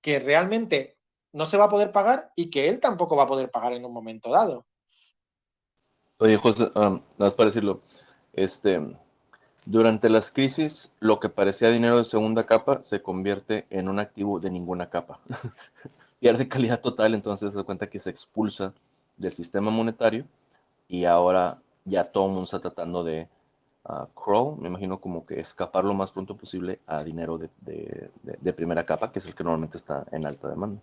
que 0.00 0.18
realmente 0.18 0.98
no 1.32 1.46
se 1.46 1.56
va 1.56 1.64
a 1.64 1.70
poder 1.70 1.92
pagar 1.92 2.30
y 2.36 2.50
que 2.50 2.68
él 2.68 2.80
tampoco 2.80 3.16
va 3.16 3.24
a 3.24 3.28
poder 3.28 3.50
pagar 3.50 3.72
en 3.72 3.84
un 3.84 3.92
momento 3.92 4.30
dado. 4.30 4.66
Oye, 6.18 6.36
José, 6.36 6.70
nada 6.74 7.02
más 7.18 7.34
para 7.34 7.48
decirlo, 7.48 7.82
este, 8.32 8.80
durante 9.66 10.08
las 10.08 10.30
crisis, 10.30 10.90
lo 11.00 11.20
que 11.20 11.28
parecía 11.28 11.70
dinero 11.70 11.98
de 11.98 12.04
segunda 12.04 12.46
capa 12.46 12.80
se 12.84 13.02
convierte 13.02 13.66
en 13.68 13.88
un 13.88 13.98
activo 13.98 14.40
de 14.40 14.50
ninguna 14.50 14.88
capa. 14.88 15.20
Pierde 16.20 16.48
calidad 16.48 16.80
total, 16.80 17.14
entonces 17.14 17.52
se 17.52 17.58
da 17.58 17.64
cuenta 17.64 17.90
que 17.90 17.98
se 17.98 18.08
expulsa 18.08 18.72
del 19.16 19.34
sistema 19.34 19.70
monetario 19.70 20.24
y 20.88 21.04
ahora 21.04 21.58
ya 21.84 22.04
todo 22.04 22.26
el 22.26 22.30
mundo 22.32 22.44
está 22.44 22.60
tratando 22.60 23.04
de 23.04 23.28
uh, 23.88 24.06
crawl, 24.14 24.58
me 24.58 24.68
imagino 24.68 25.00
como 25.00 25.24
que 25.26 25.40
escapar 25.40 25.84
lo 25.84 25.94
más 25.94 26.10
pronto 26.10 26.36
posible 26.36 26.80
a 26.86 27.04
dinero 27.04 27.38
de 27.38 28.52
primera 28.52 28.84
capa, 28.86 29.12
que 29.12 29.20
es 29.20 29.26
el 29.26 29.34
que 29.34 29.44
normalmente 29.44 29.78
está 29.78 30.06
en 30.12 30.26
alta 30.26 30.48
demanda. 30.48 30.80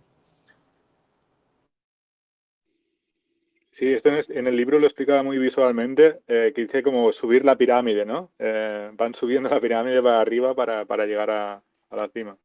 Sí, 3.74 3.92
esto 3.92 4.08
en 4.08 4.46
el 4.46 4.56
libro 4.56 4.78
lo 4.78 4.86
explicaba 4.86 5.24
muy 5.24 5.36
visualmente, 5.36 6.20
eh, 6.28 6.52
que 6.54 6.62
dice 6.62 6.84
como 6.84 7.12
subir 7.12 7.44
la 7.44 7.56
pirámide, 7.56 8.04
¿no? 8.04 8.30
Eh, 8.38 8.92
van 8.94 9.14
subiendo 9.14 9.48
la 9.48 9.60
pirámide 9.60 10.00
para 10.00 10.20
arriba 10.20 10.54
para, 10.54 11.06
llegar 11.06 11.30
a, 11.30 11.62
la 11.90 12.08
cima. 12.08 12.36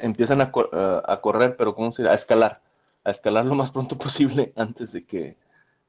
empiezan 0.00 0.40
a, 0.40 0.52
correr, 0.52 1.56
pero 1.56 1.74
¿cómo 1.74 1.90
se 1.90 2.02
dice? 2.02 2.12
A 2.12 2.14
escalar, 2.14 2.60
a 3.06 3.12
escalar 3.12 3.46
lo 3.46 3.54
más 3.54 3.70
pronto 3.70 3.96
posible 3.96 4.52
antes 4.56 4.92
de 4.92 5.04
que, 5.04 5.36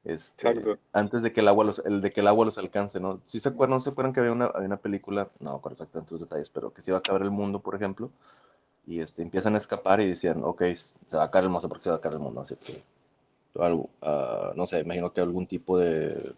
este, 0.04 0.78
antes 0.92 1.20
de 1.20 1.32
que 1.32 1.40
el 1.40 1.48
agua 1.48 1.64
los, 1.64 1.80
el 1.80 2.00
de 2.00 2.12
que 2.12 2.20
el 2.20 2.28
agua 2.28 2.46
los 2.46 2.58
alcance, 2.58 3.00
¿no? 3.00 3.20
Si 3.26 3.40
se 3.40 3.48
acuerdan, 3.48 3.76
¿no 3.76 3.80
se 3.80 3.90
acuerdan 3.90 4.14
que 4.14 4.20
había 4.20 4.32
una, 4.32 4.50
una 4.52 4.76
película, 4.76 5.28
no 5.40 5.56
recuerdo 5.56 5.74
exactamente 5.74 6.12
los 6.12 6.20
detalles, 6.20 6.48
pero 6.48 6.72
que 6.72 6.80
se 6.80 6.92
iba 6.92 6.98
a 6.98 7.00
acabar 7.00 7.22
el 7.22 7.32
mundo, 7.32 7.58
por 7.58 7.74
ejemplo, 7.74 8.10
y 8.86 9.00
este, 9.00 9.22
empiezan 9.22 9.56
a 9.56 9.58
escapar 9.58 10.00
y 10.00 10.08
decían, 10.08 10.42
ok, 10.44 10.62
se 10.74 11.16
va 11.16 11.24
a 11.24 11.30
caer 11.30 11.44
el 11.44 11.50
mundo, 11.50 11.68
porque 11.68 11.82
se 11.82 11.90
va 11.90 11.96
a 11.96 12.00
caer 12.00 12.14
el 12.14 12.20
mundo, 12.20 12.40
así 12.40 12.54
que, 12.56 12.82
algo, 13.58 13.90
uh, 14.02 14.54
no 14.54 14.68
sé, 14.68 14.78
imagino 14.78 15.12
que 15.12 15.20
algún 15.20 15.48
tipo 15.48 15.76
de 15.76 16.32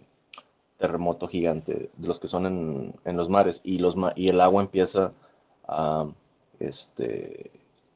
terremoto 0.78 1.28
gigante 1.28 1.91
de 1.95 2.09
los 2.09 2.18
que 2.18 2.28
son 2.28 2.47
en, 2.47 2.95
en 3.05 3.16
los 3.18 3.28
mares 3.28 3.61
y, 3.62 3.78
los, 3.78 3.95
y 4.16 4.28
el 4.31 4.41
agua 4.41 4.62
empieza 4.62 5.12
a, 5.68 6.09
este, 6.59 7.51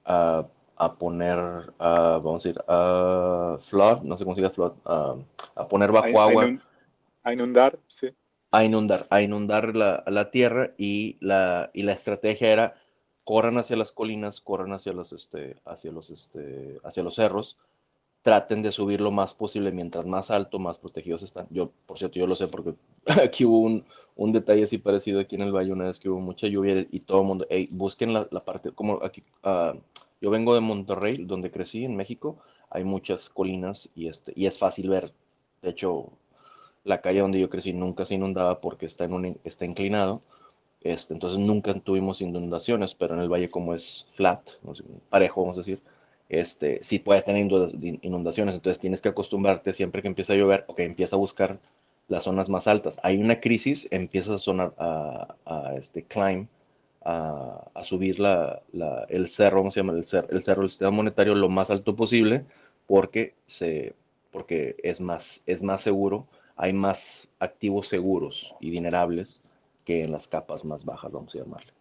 a, 0.04 0.44
a 0.76 0.94
poner, 0.94 1.38
a, 1.78 2.20
vamos 2.22 2.44
a 2.44 2.48
decir, 2.48 2.62
a 2.68 3.58
flood, 3.60 4.02
no 4.02 4.16
sé 4.16 4.24
cómo 4.24 4.36
se 4.36 4.50
flood, 4.50 4.72
a, 4.84 5.68
poner 5.68 5.92
bajo 5.92 6.20
agua. 6.20 6.58
A 7.22 7.32
inundar, 7.32 7.78
sí. 7.88 8.08
A 8.50 8.64
inundar, 8.64 9.06
a 9.10 9.22
inundar 9.22 9.74
la, 9.74 10.04
la 10.06 10.30
tierra 10.30 10.70
y 10.78 11.16
la, 11.20 11.70
y 11.72 11.82
la 11.82 11.92
estrategia 11.92 12.52
era 12.52 12.74
corran 13.24 13.56
hacia 13.58 13.76
las 13.76 13.90
colinas, 13.90 14.40
corran 14.40 14.72
hacia 14.72 14.92
los, 14.92 15.12
este, 15.12 15.56
hacia 15.64 15.90
los, 15.90 16.10
este, 16.10 16.78
hacia 16.84 17.02
los 17.02 17.14
cerros, 17.14 17.56
traten 18.22 18.62
de 18.62 18.72
subir 18.72 19.00
lo 19.00 19.10
más 19.10 19.34
posible, 19.34 19.72
mientras 19.72 20.06
más 20.06 20.30
alto, 20.30 20.58
más 20.58 20.78
protegidos 20.78 21.22
están. 21.22 21.46
Yo, 21.50 21.72
por 21.86 21.98
cierto, 21.98 22.18
yo 22.18 22.26
lo 22.26 22.36
sé 22.36 22.48
porque 22.48 22.74
aquí 23.22 23.44
hubo 23.44 23.60
un, 23.60 23.84
un 24.16 24.32
detalle 24.32 24.64
así 24.64 24.78
parecido 24.78 25.20
aquí 25.20 25.34
en 25.36 25.42
el 25.42 25.52
valle 25.52 25.72
una 25.72 25.84
vez 25.84 25.98
que 25.98 26.08
hubo 26.08 26.20
mucha 26.20 26.46
lluvia 26.46 26.86
y 26.90 27.00
todo 27.00 27.22
el 27.22 27.26
mundo, 27.26 27.46
hey, 27.50 27.68
busquen 27.70 28.12
la, 28.12 28.28
la 28.30 28.44
parte, 28.44 28.70
como 28.72 29.02
aquí, 29.02 29.22
uh, 29.44 29.76
yo 30.24 30.30
vengo 30.30 30.54
de 30.54 30.62
Monterrey, 30.62 31.18
donde 31.26 31.50
crecí, 31.50 31.84
en 31.84 31.96
México, 31.96 32.38
hay 32.70 32.82
muchas 32.82 33.28
colinas 33.28 33.90
y, 33.94 34.08
este, 34.08 34.32
y 34.34 34.46
es 34.46 34.58
fácil 34.58 34.88
ver, 34.88 35.12
de 35.60 35.68
hecho, 35.68 36.12
la 36.82 37.02
calle 37.02 37.20
donde 37.20 37.38
yo 37.38 37.50
crecí 37.50 37.74
nunca 37.74 38.06
se 38.06 38.14
inundaba 38.14 38.62
porque 38.62 38.86
está 38.86 39.04
inclinado, 39.66 40.22
este, 40.80 41.12
entonces 41.12 41.38
nunca 41.38 41.74
tuvimos 41.74 42.22
inundaciones, 42.22 42.94
pero 42.94 43.12
en 43.12 43.20
el 43.20 43.28
valle 43.28 43.50
como 43.50 43.74
es 43.74 44.06
flat, 44.14 44.40
parejo, 45.10 45.42
vamos 45.42 45.58
a 45.58 45.60
decir, 45.60 45.82
este, 46.30 46.82
sí 46.82 47.00
puedes 47.00 47.26
tener 47.26 47.46
inundaciones, 48.00 48.54
entonces 48.54 48.80
tienes 48.80 49.02
que 49.02 49.10
acostumbrarte 49.10 49.74
siempre 49.74 50.00
que 50.00 50.08
empieza 50.08 50.32
a 50.32 50.36
llover 50.36 50.64
o 50.68 50.74
que 50.74 50.86
empieza 50.86 51.16
a 51.16 51.18
buscar 51.18 51.58
las 52.08 52.22
zonas 52.22 52.48
más 52.48 52.66
altas. 52.66 52.98
Hay 53.02 53.18
una 53.18 53.40
crisis, 53.40 53.88
empiezas 53.90 54.36
a 54.36 54.38
sonar, 54.38 54.72
a, 54.78 55.74
este, 55.76 56.02
climb, 56.02 56.46
a, 57.04 57.82
subir 57.84 58.18
la, 58.20 58.62
el 59.08 59.28
cerro, 59.28 59.58
¿cómo 59.58 59.70
se 59.70 59.80
llama? 59.80 59.92
El, 59.92 60.04
cerro, 60.04 60.28
el 60.30 60.42
cerro 60.42 60.62
del 60.62 60.70
sistema 60.70 60.90
monetario 60.90 61.34
lo 61.34 61.48
más 61.48 61.70
alto 61.70 61.94
posible 61.96 62.46
porque, 62.86 63.34
se, 63.46 63.94
porque 64.30 64.76
es, 64.82 65.00
más, 65.00 65.42
es 65.46 65.62
más 65.62 65.82
seguro, 65.82 66.26
hay 66.56 66.72
más 66.72 67.28
activos 67.38 67.88
seguros 67.88 68.54
y 68.60 68.70
dinerables 68.70 69.40
que 69.84 70.02
en 70.04 70.12
las 70.12 70.28
capas 70.28 70.64
más 70.64 70.84
bajas, 70.84 71.12
vamos 71.12 71.34
a 71.34 71.38
llamarle. 71.38 71.72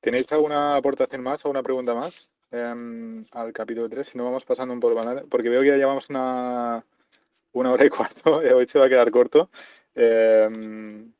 ¿Tenéis 0.00 0.30
alguna 0.32 0.76
aportación 0.76 1.22
más 1.22 1.44
o 1.44 1.50
una 1.50 1.62
pregunta 1.62 1.94
más 1.94 2.28
em, 2.52 3.24
al 3.32 3.52
capítulo 3.52 3.88
3? 3.88 4.06
Si 4.06 4.18
no, 4.18 4.24
vamos 4.24 4.44
pasando 4.44 4.72
un 4.72 4.80
poco, 4.80 5.02
porque 5.28 5.48
veo 5.48 5.62
que 5.62 5.68
ya 5.68 5.76
llevamos 5.76 6.08
una, 6.10 6.84
una 7.52 7.72
hora 7.72 7.84
y 7.84 7.90
cuarto, 7.90 8.36
hoy 8.56 8.66
se 8.68 8.78
va 8.78 8.86
a 8.86 8.88
quedar 8.88 9.10
corto. 9.10 9.50
Em, 9.94 11.12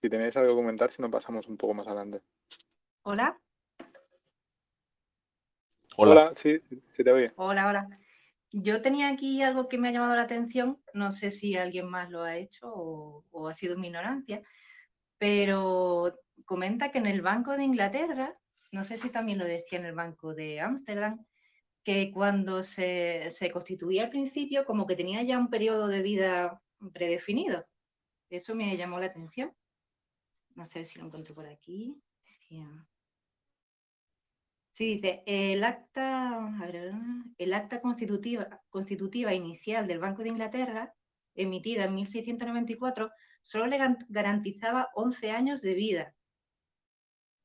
si 0.00 0.08
tenéis 0.08 0.36
algo 0.36 0.50
que 0.50 0.56
comentar, 0.56 0.92
si 0.92 1.02
no, 1.02 1.10
pasamos 1.10 1.46
un 1.46 1.56
poco 1.56 1.74
más 1.74 1.86
adelante. 1.86 2.22
Hola. 3.02 3.38
Hola, 5.96 6.32
sí, 6.36 6.60
sí 6.96 7.04
te 7.04 7.12
oye. 7.12 7.32
Hola, 7.36 7.68
hola. 7.68 7.98
Yo 8.50 8.82
tenía 8.82 9.08
aquí 9.08 9.42
algo 9.42 9.68
que 9.68 9.78
me 9.78 9.88
ha 9.88 9.92
llamado 9.92 10.14
la 10.14 10.22
atención, 10.22 10.78
no 10.92 11.10
sé 11.10 11.30
si 11.30 11.56
alguien 11.56 11.88
más 11.88 12.10
lo 12.10 12.22
ha 12.22 12.36
hecho 12.36 12.70
o, 12.70 13.48
ha 13.48 13.54
sido 13.54 13.78
mi 13.78 13.86
ignorancia, 13.86 14.42
pero 15.16 16.18
comenta 16.44 16.90
que 16.90 16.98
en 16.98 17.06
el 17.06 17.22
Banco 17.22 17.56
de 17.56 17.64
Inglaterra, 17.64 18.36
no 18.72 18.84
sé 18.84 18.98
si 18.98 19.10
también 19.10 19.38
lo 19.38 19.44
decía 19.44 19.78
en 19.78 19.84
el 19.84 19.94
Banco 19.94 20.34
de 20.34 20.60
Ámsterdam, 20.60 21.24
que 21.84 22.10
cuando 22.12 22.62
se, 22.62 23.30
se, 23.30 23.50
constituía 23.50 24.04
al 24.04 24.10
principio 24.10 24.64
como 24.64 24.86
que 24.86 24.96
tenía 24.96 25.22
ya 25.22 25.38
un 25.38 25.50
periodo 25.50 25.88
de 25.88 26.02
vida 26.02 26.62
predefinido. 26.92 27.66
Eso 28.30 28.54
me 28.54 28.76
llamó 28.76 28.98
la 28.98 29.06
atención. 29.06 29.52
No 30.54 30.64
sé 30.64 30.84
si 30.84 30.98
lo 30.98 31.06
encuentro 31.06 31.34
por 31.34 31.46
aquí. 31.46 32.00
Sí, 34.70 34.94
dice, 34.94 35.22
el 35.26 35.64
acta, 35.64 36.50
el 37.38 37.52
acta 37.52 37.80
constitutiva, 37.82 38.62
constitutiva 38.70 39.34
inicial 39.34 39.86
del 39.86 39.98
Banco 39.98 40.22
de 40.22 40.30
Inglaterra, 40.30 40.94
emitida 41.34 41.84
en 41.84 41.94
1694, 41.94 43.10
solo 43.42 43.66
le 43.66 43.78
garantizaba 44.08 44.88
11 44.94 45.30
años 45.30 45.60
de 45.62 45.74
vida. 45.74 46.14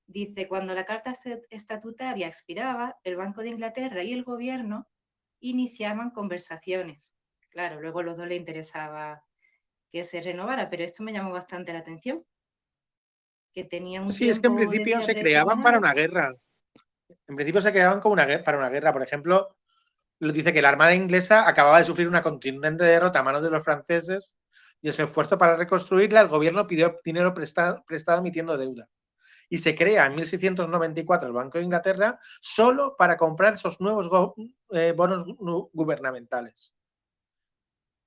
Dice, 0.08 0.48
cuando 0.48 0.74
la 0.74 0.86
carta 0.86 1.14
estatutaria 1.50 2.28
expiraba, 2.28 2.98
el 3.04 3.18
Banco 3.18 3.42
de 3.42 3.50
Inglaterra 3.50 4.04
y 4.04 4.14
el 4.14 4.24
gobierno 4.24 4.88
iniciaban 5.40 6.12
conversaciones. 6.12 7.14
Claro, 7.50 7.82
luego 7.82 8.00
a 8.00 8.04
los 8.04 8.18
dos 8.18 8.28
le 8.28 8.36
interesaba 8.36 9.24
que 9.92 10.04
se 10.04 10.22
renovara, 10.22 10.70
pero 10.70 10.84
esto 10.84 11.04
me 11.04 11.14
llamó 11.14 11.32
bastante 11.32 11.74
la 11.74 11.80
atención. 11.80 12.26
Que 13.54 13.66
tenía 13.66 14.02
un 14.02 14.12
sí, 14.12 14.30
es 14.30 14.40
que 14.40 14.48
en 14.48 14.56
principio 14.56 15.02
se 15.02 15.16
creaban 15.16 15.62
para 15.62 15.78
una 15.78 15.94
guerra 15.94 16.34
en 17.28 17.36
principio 17.36 17.62
se 17.62 17.74
quedaban 17.74 18.02
como 18.02 18.14
una 18.14 18.44
para 18.44 18.58
una 18.58 18.70
guerra. 18.70 18.94
Por 18.94 19.04
ejemplo, 19.04 19.56
dice 20.20 20.54
que 20.54 20.62
la 20.62 20.70
Armada 20.70 20.94
inglesa 20.94 21.48
acababa 21.48 21.80
de 21.80 21.86
sufrir 21.86 22.08
una 22.08 22.24
contundente 22.24 22.84
derrota 22.84 23.20
a 23.20 23.24
manos 23.24 23.44
de 23.44 23.50
los 23.50 23.64
franceses 23.64 24.36
y 24.82 24.90
en 24.90 24.94
su 24.94 25.04
esfuerzo 25.04 25.38
para 25.38 25.56
reconstruirla, 25.56 26.22
el 26.22 26.28
gobierno 26.28 26.68
pidió 26.68 27.00
dinero 27.04 27.34
prestado, 27.34 27.84
emitiendo 28.18 28.58
deuda. 28.58 28.88
Y 29.50 29.58
se 29.58 29.76
crea 29.76 30.06
en 30.06 30.16
1694 30.16 31.28
el 31.28 31.34
Banco 31.34 31.58
de 31.58 31.64
Inglaterra 31.64 32.20
solo 32.42 32.96
para 32.98 33.16
comprar 33.16 33.54
esos 33.54 33.80
nuevos 33.80 34.34
eh, 34.72 34.94
bonos 34.96 35.26
gubernamentales. 35.74 36.74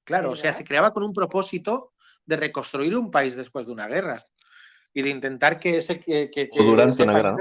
Claro, 0.04 0.32
o 0.32 0.36
sea, 0.36 0.52
se 0.52 0.64
creaba 0.64 0.90
con 0.90 1.02
un 1.02 1.12
propósito 1.12 1.92
de 2.26 2.36
reconstruir 2.36 2.96
un 2.96 3.10
país 3.10 3.36
después 3.36 3.66
de 3.66 3.72
una 3.72 3.86
guerra 3.86 4.16
y 4.92 5.02
de 5.02 5.10
intentar 5.10 5.58
que 5.58 5.78
ese 5.78 6.00
que, 6.00 6.30
que, 6.30 6.48
durante 6.52 7.02
una 7.02 7.14
guerra, 7.14 7.36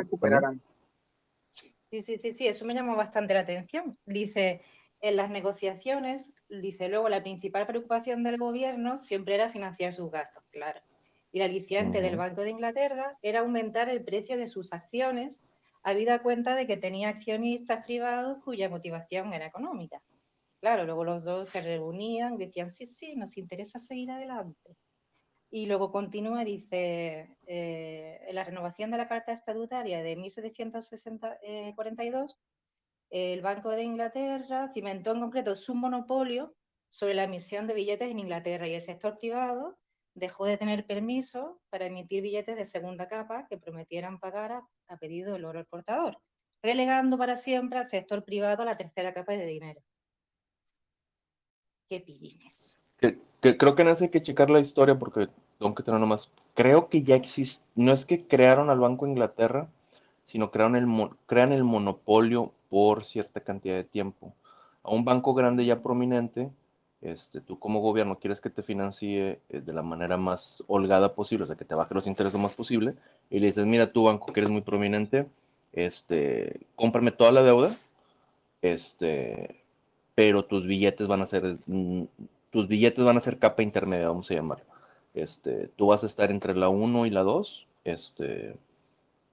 Sí, 1.89 2.03
sí, 2.03 2.19
sí, 2.19 2.33
sí, 2.33 2.47
eso 2.47 2.65
me 2.65 2.75
llamó 2.75 2.95
bastante 2.95 3.33
la 3.33 3.39
atención. 3.39 3.97
Dice, 4.05 4.61
en 5.01 5.15
las 5.15 5.31
negociaciones, 5.31 6.31
dice 6.47 6.87
luego, 6.87 7.09
la 7.09 7.23
principal 7.23 7.65
preocupación 7.65 8.23
del 8.23 8.37
gobierno 8.37 8.97
siempre 8.97 9.35
era 9.35 9.49
financiar 9.49 9.93
sus 9.93 10.11
gastos, 10.11 10.43
claro. 10.51 10.81
Y 11.31 11.39
la 11.39 11.45
aliciente 11.45 12.01
del 12.01 12.17
Banco 12.17 12.41
de 12.41 12.49
Inglaterra 12.49 13.17
era 13.21 13.41
aumentar 13.41 13.89
el 13.89 14.03
precio 14.03 14.37
de 14.37 14.47
sus 14.47 14.73
acciones, 14.73 15.41
habida 15.83 16.23
cuenta 16.23 16.55
de 16.55 16.65
que 16.67 16.77
tenía 16.77 17.09
accionistas 17.09 17.85
privados 17.85 18.43
cuya 18.43 18.69
motivación 18.69 19.33
era 19.33 19.45
económica. 19.45 19.99
Claro, 20.59 20.85
luego 20.85 21.03
los 21.03 21.23
dos 21.23 21.49
se 21.49 21.61
reunían, 21.61 22.37
decían, 22.37 22.69
sí, 22.69 22.85
sí, 22.85 23.15
nos 23.15 23.37
interesa 23.37 23.79
seguir 23.79 24.11
adelante. 24.11 24.75
Y 25.51 25.65
luego 25.65 25.91
continúa, 25.91 26.43
dice, 26.43 27.35
eh, 27.47 28.19
en 28.27 28.35
la 28.35 28.43
renovación 28.43 28.91
de 28.91 28.97
la 28.97 29.07
Carta 29.07 29.31
Estatutaria 29.31 30.03
de 30.03 30.15
1742, 30.15 32.37
el 33.09 33.41
Banco 33.41 33.71
de 33.71 33.81
Inglaterra 33.83 34.69
cimentó 34.73 35.13
en 35.13 35.21
concreto 35.21 35.55
su 35.55 35.73
monopolio 35.73 36.53
sobre 36.89 37.15
la 37.15 37.23
emisión 37.23 37.65
de 37.65 37.73
billetes 37.73 38.11
en 38.11 38.19
Inglaterra 38.19 38.67
y 38.67 38.75
el 38.75 38.81
sector 38.81 39.17
privado 39.17 39.79
dejó 40.19 40.45
de 40.45 40.57
tener 40.57 40.85
permiso 40.85 41.59
para 41.69 41.85
emitir 41.85 42.21
billetes 42.21 42.55
de 42.55 42.65
segunda 42.65 43.07
capa 43.07 43.47
que 43.49 43.57
prometieran 43.57 44.19
pagar 44.19 44.51
a, 44.87 44.97
pedido 44.97 45.33
del 45.33 45.45
oro 45.45 45.59
al 45.59 45.65
portador, 45.65 46.19
relegando 46.61 47.17
para 47.17 47.35
siempre 47.35 47.79
al 47.79 47.87
sector 47.87 48.23
privado 48.23 48.65
la 48.65 48.77
tercera 48.77 49.13
capa 49.13 49.33
de 49.33 49.45
dinero. 49.45 49.81
Qué 51.89 52.01
pillines. 52.01 52.79
creo 53.41 53.75
que 53.75 53.83
no 53.83 53.95
hay 53.99 54.09
que 54.09 54.21
checar 54.21 54.49
la 54.49 54.59
historia 54.59 54.97
porque 54.97 55.27
tengo 55.57 55.73
que 55.73 55.83
tener 55.83 55.99
nomás. 55.99 56.31
Creo 56.53 56.89
que 56.89 57.03
ya 57.03 57.15
existe, 57.15 57.65
no 57.75 57.91
es 57.93 58.05
que 58.05 58.27
crearon 58.27 58.69
al 58.69 58.79
Banco 58.79 59.07
Inglaterra, 59.07 59.69
sino 60.25 60.51
crearon 60.51 60.75
el, 60.75 60.87
crean 61.25 61.53
el 61.53 61.63
monopolio 61.63 62.53
por 62.69 63.03
cierta 63.03 63.41
cantidad 63.41 63.75
de 63.75 63.83
tiempo. 63.83 64.35
A 64.83 64.91
un 64.91 65.03
banco 65.03 65.33
grande 65.33 65.65
ya 65.65 65.81
prominente 65.81 66.51
este, 67.01 67.39
tú 67.41 67.59
como 67.59 67.79
gobierno 67.79 68.19
quieres 68.19 68.41
que 68.41 68.49
te 68.49 68.61
financie 68.61 69.39
eh, 69.49 69.61
de 69.61 69.73
la 69.73 69.81
manera 69.81 70.17
más 70.17 70.63
holgada 70.67 71.15
posible, 71.15 71.43
o 71.43 71.47
sea, 71.47 71.55
que 71.55 71.65
te 71.65 71.75
baje 71.75 71.93
los 71.93 72.07
intereses 72.07 72.33
lo 72.33 72.39
más 72.39 72.53
posible, 72.53 72.95
y 73.29 73.39
le 73.39 73.47
dices, 73.47 73.65
mira, 73.65 73.91
tu 73.91 74.03
banco 74.03 74.33
que 74.33 74.41
eres 74.41 74.51
muy 74.51 74.61
prominente, 74.61 75.27
este, 75.73 76.61
cómprame 76.75 77.11
toda 77.11 77.31
la 77.31 77.43
deuda, 77.43 77.77
este, 78.61 79.63
pero 80.15 80.45
tus 80.45 80.65
billetes 80.65 81.07
van 81.07 81.21
a 81.21 81.27
ser, 81.27 81.57
mm, 81.67 82.03
tus 82.51 82.67
billetes 82.67 83.03
van 83.05 83.17
a 83.17 83.21
ser 83.21 83.39
capa 83.39 83.63
intermedia, 83.63 84.09
vamos 84.09 84.29
a 84.31 84.35
llamarlo. 84.35 84.65
Este, 85.13 85.69
tú 85.75 85.87
vas 85.87 86.03
a 86.03 86.07
estar 86.07 86.31
entre 86.31 86.55
la 86.55 86.69
1 86.69 87.05
y 87.05 87.09
la 87.09 87.23
2, 87.23 87.67
este, 87.85 88.55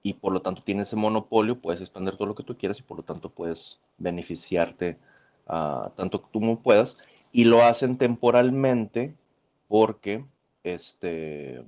y 0.03 0.13
por 0.13 0.31
lo 0.31 0.41
tanto 0.41 0.63
tienes 0.63 0.87
ese 0.87 0.95
monopolio, 0.95 1.59
puedes 1.59 1.81
expandir 1.81 2.15
todo 2.15 2.27
lo 2.27 2.35
que 2.35 2.43
tú 2.43 2.57
quieras 2.57 2.79
y 2.79 2.83
por 2.83 2.97
lo 2.97 3.03
tanto 3.03 3.29
puedes 3.29 3.79
beneficiarte 3.97 4.97
uh, 5.47 5.89
tanto 5.95 6.21
como 6.21 6.59
puedas 6.59 6.97
y 7.31 7.45
lo 7.45 7.63
hacen 7.63 7.97
temporalmente 7.97 9.13
porque, 9.67 10.25
este, 10.63 11.63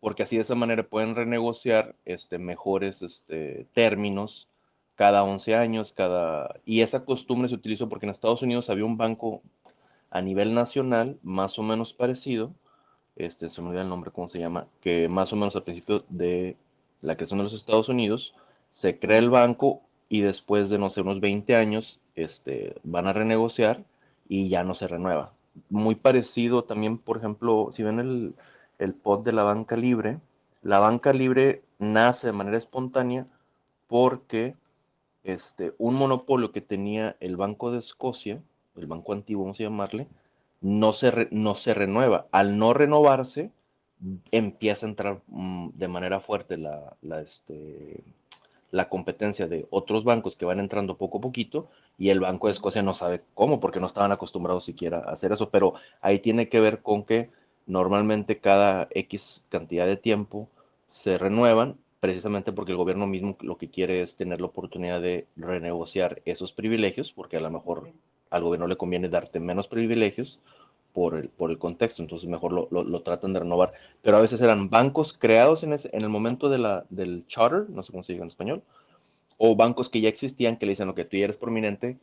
porque 0.00 0.22
así 0.24 0.36
de 0.36 0.42
esa 0.42 0.54
manera 0.54 0.82
pueden 0.82 1.14
renegociar 1.14 1.94
este, 2.04 2.38
mejores 2.38 3.02
este, 3.02 3.66
términos 3.74 4.48
cada 4.96 5.24
11 5.24 5.54
años, 5.54 5.92
cada... 5.92 6.56
Y 6.64 6.82
esa 6.82 7.04
costumbre 7.04 7.48
se 7.48 7.54
utilizó 7.54 7.88
porque 7.88 8.06
en 8.06 8.10
Estados 8.10 8.42
Unidos 8.42 8.70
había 8.70 8.84
un 8.84 8.96
banco 8.96 9.42
a 10.10 10.20
nivel 10.20 10.54
nacional 10.54 11.18
más 11.22 11.58
o 11.58 11.62
menos 11.62 11.92
parecido, 11.94 12.52
este, 13.16 13.50
se 13.50 13.62
me 13.62 13.68
olvida 13.68 13.82
el 13.82 13.88
nombre, 13.88 14.10
¿cómo 14.10 14.28
se 14.28 14.38
llama? 14.38 14.66
Que 14.80 15.08
más 15.08 15.32
o 15.32 15.36
menos 15.36 15.56
al 15.56 15.64
principio 15.64 16.04
de 16.08 16.56
la 17.00 17.16
creación 17.16 17.38
de 17.38 17.44
los 17.44 17.54
Estados 17.54 17.88
Unidos, 17.88 18.34
se 18.72 18.98
crea 18.98 19.18
el 19.18 19.30
banco 19.30 19.80
y 20.08 20.20
después 20.20 20.70
de, 20.70 20.78
no 20.78 20.90
sé, 20.90 21.00
unos 21.00 21.20
20 21.20 21.56
años, 21.56 22.00
este, 22.14 22.74
van 22.84 23.06
a 23.06 23.12
renegociar 23.12 23.82
y 24.32 24.48
ya 24.48 24.64
no 24.64 24.74
se 24.74 24.88
renueva. 24.88 25.34
Muy 25.68 25.94
parecido 25.94 26.64
también, 26.64 26.96
por 26.96 27.18
ejemplo, 27.18 27.68
si 27.72 27.82
ven 27.82 28.00
el, 28.00 28.34
el 28.78 28.94
pod 28.94 29.24
de 29.24 29.32
la 29.32 29.42
banca 29.42 29.76
libre, 29.76 30.20
la 30.62 30.78
banca 30.78 31.12
libre 31.12 31.62
nace 31.78 32.28
de 32.28 32.32
manera 32.32 32.56
espontánea 32.56 33.26
porque 33.88 34.56
este, 35.22 35.74
un 35.76 35.96
monopolio 35.96 36.50
que 36.50 36.62
tenía 36.62 37.14
el 37.20 37.36
Banco 37.36 37.72
de 37.72 37.80
Escocia, 37.80 38.40
el 38.74 38.86
banco 38.86 39.12
antiguo, 39.12 39.44
vamos 39.44 39.60
a 39.60 39.64
llamarle, 39.64 40.08
no 40.62 40.94
se, 40.94 41.28
no 41.30 41.54
se 41.54 41.74
renueva. 41.74 42.26
Al 42.32 42.56
no 42.56 42.72
renovarse, 42.72 43.50
empieza 44.30 44.86
a 44.86 44.88
entrar 44.88 45.20
mm, 45.26 45.72
de 45.74 45.88
manera 45.88 46.20
fuerte 46.20 46.56
la, 46.56 46.96
la, 47.02 47.20
este, 47.20 48.02
la 48.70 48.88
competencia 48.88 49.46
de 49.46 49.66
otros 49.68 50.04
bancos 50.04 50.36
que 50.36 50.46
van 50.46 50.58
entrando 50.58 50.96
poco 50.96 51.18
a 51.18 51.20
poquito 51.20 51.68
y 51.98 52.10
el 52.10 52.20
Banco 52.20 52.46
de 52.46 52.54
Escocia 52.54 52.82
no 52.82 52.94
sabe 52.94 53.22
cómo 53.34 53.60
porque 53.60 53.80
no 53.80 53.86
estaban 53.86 54.12
acostumbrados 54.12 54.64
siquiera 54.64 54.98
a 54.98 55.12
hacer 55.12 55.32
eso, 55.32 55.50
pero 55.50 55.74
ahí 56.00 56.18
tiene 56.18 56.48
que 56.48 56.60
ver 56.60 56.82
con 56.82 57.04
que 57.04 57.30
normalmente 57.66 58.38
cada 58.38 58.88
X 58.90 59.44
cantidad 59.48 59.86
de 59.86 59.96
tiempo 59.96 60.48
se 60.88 61.18
renuevan 61.18 61.76
precisamente 62.00 62.52
porque 62.52 62.72
el 62.72 62.78
gobierno 62.78 63.06
mismo 63.06 63.36
lo 63.40 63.56
que 63.56 63.70
quiere 63.70 64.02
es 64.02 64.16
tener 64.16 64.40
la 64.40 64.48
oportunidad 64.48 65.00
de 65.00 65.26
renegociar 65.36 66.20
esos 66.24 66.52
privilegios 66.52 67.12
porque 67.12 67.36
a 67.36 67.40
lo 67.40 67.50
mejor 67.50 67.90
al 68.30 68.42
gobierno 68.42 68.66
le 68.66 68.76
conviene 68.76 69.08
darte 69.08 69.38
menos 69.38 69.68
privilegios 69.68 70.40
por 70.92 71.14
el, 71.14 71.28
por 71.28 71.50
el 71.50 71.58
contexto, 71.58 72.02
entonces 72.02 72.28
mejor 72.28 72.52
lo, 72.52 72.68
lo, 72.70 73.02
tratan 73.02 73.32
de 73.32 73.40
renovar. 73.40 73.72
Pero 74.02 74.16
a 74.16 74.20
veces 74.20 74.40
eran 74.40 74.68
bancos 74.68 75.12
creados 75.12 75.62
en, 75.62 75.72
ese, 75.72 75.90
en 75.92 76.02
el 76.02 76.08
momento 76.08 76.48
de 76.48 76.58
la, 76.58 76.84
del 76.90 77.26
charter, 77.26 77.70
no 77.70 77.82
sé 77.82 77.92
cómo 77.92 78.04
se 78.04 78.12
dice 78.12 78.22
en 78.22 78.28
español, 78.28 78.62
o 79.44 79.56
bancos 79.56 79.88
que 79.88 80.00
ya 80.00 80.08
existían 80.08 80.56
que 80.56 80.66
le 80.66 80.72
dicen, 80.72 80.88
ok, 80.88 81.00
tú 81.10 81.16
ya 81.16 81.24
eres 81.24 81.36
prominente, 81.36 81.98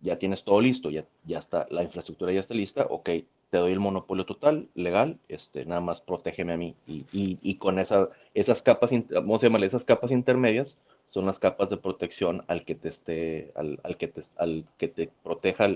ya 0.00 0.18
tienes 0.18 0.42
todo 0.42 0.60
listo, 0.60 0.90
ya, 0.90 1.04
ya 1.24 1.38
está, 1.38 1.68
la 1.70 1.84
infraestructura 1.84 2.32
ya 2.32 2.40
está 2.40 2.52
lista, 2.52 2.84
ok, 2.90 3.10
te 3.50 3.58
doy 3.58 3.70
el 3.70 3.78
monopolio 3.78 4.26
total, 4.26 4.66
legal, 4.74 5.16
este, 5.28 5.64
nada 5.64 5.80
más 5.80 6.00
protégeme 6.00 6.52
a 6.52 6.56
mí. 6.56 6.74
Y, 6.88 7.06
y, 7.12 7.38
y 7.42 7.54
con 7.58 7.78
esa, 7.78 8.08
esas 8.34 8.62
capas, 8.62 8.90
vamos 9.08 9.40
a 9.40 9.46
llamarle 9.46 9.68
esas 9.68 9.84
capas 9.84 10.10
intermedias, 10.10 10.78
son 11.06 11.26
las 11.26 11.38
capas 11.38 11.70
de 11.70 11.76
protección 11.76 12.42
al 12.48 12.64
que 12.64 12.74
te 12.74 12.88
esté, 12.88 13.52
al, 13.54 13.78
al 13.84 13.96
que 13.96 14.08
te, 14.08 14.22
al 14.36 14.64
que 14.76 14.88
te 14.88 15.12
proteja 15.22 15.68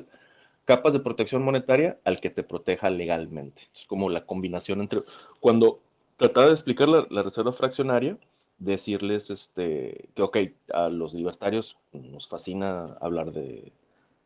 capas 0.65 0.95
de 0.95 1.01
protección 1.01 1.45
monetaria 1.45 1.97
al 2.03 2.21
que 2.21 2.31
te 2.31 2.43
proteja 2.43 2.91
legalmente. 2.91 3.63
Es 3.73 3.87
como 3.87 4.11
la 4.11 4.27
combinación 4.27 4.81
entre, 4.81 5.03
cuando 5.39 5.79
trataba 6.17 6.49
de 6.49 6.55
explicar 6.55 6.89
la, 6.89 7.23
reserva 7.23 7.53
fraccionaria, 7.53 8.19
decirles 8.59 9.31
este, 9.31 10.09
que, 10.15 10.23
ok, 10.23 10.39
a 10.73 10.89
los 10.89 11.15
libertarios 11.15 11.77
nos 11.93 12.29
fascina 12.29 12.97
hablar 13.01 13.33
de 13.33 13.73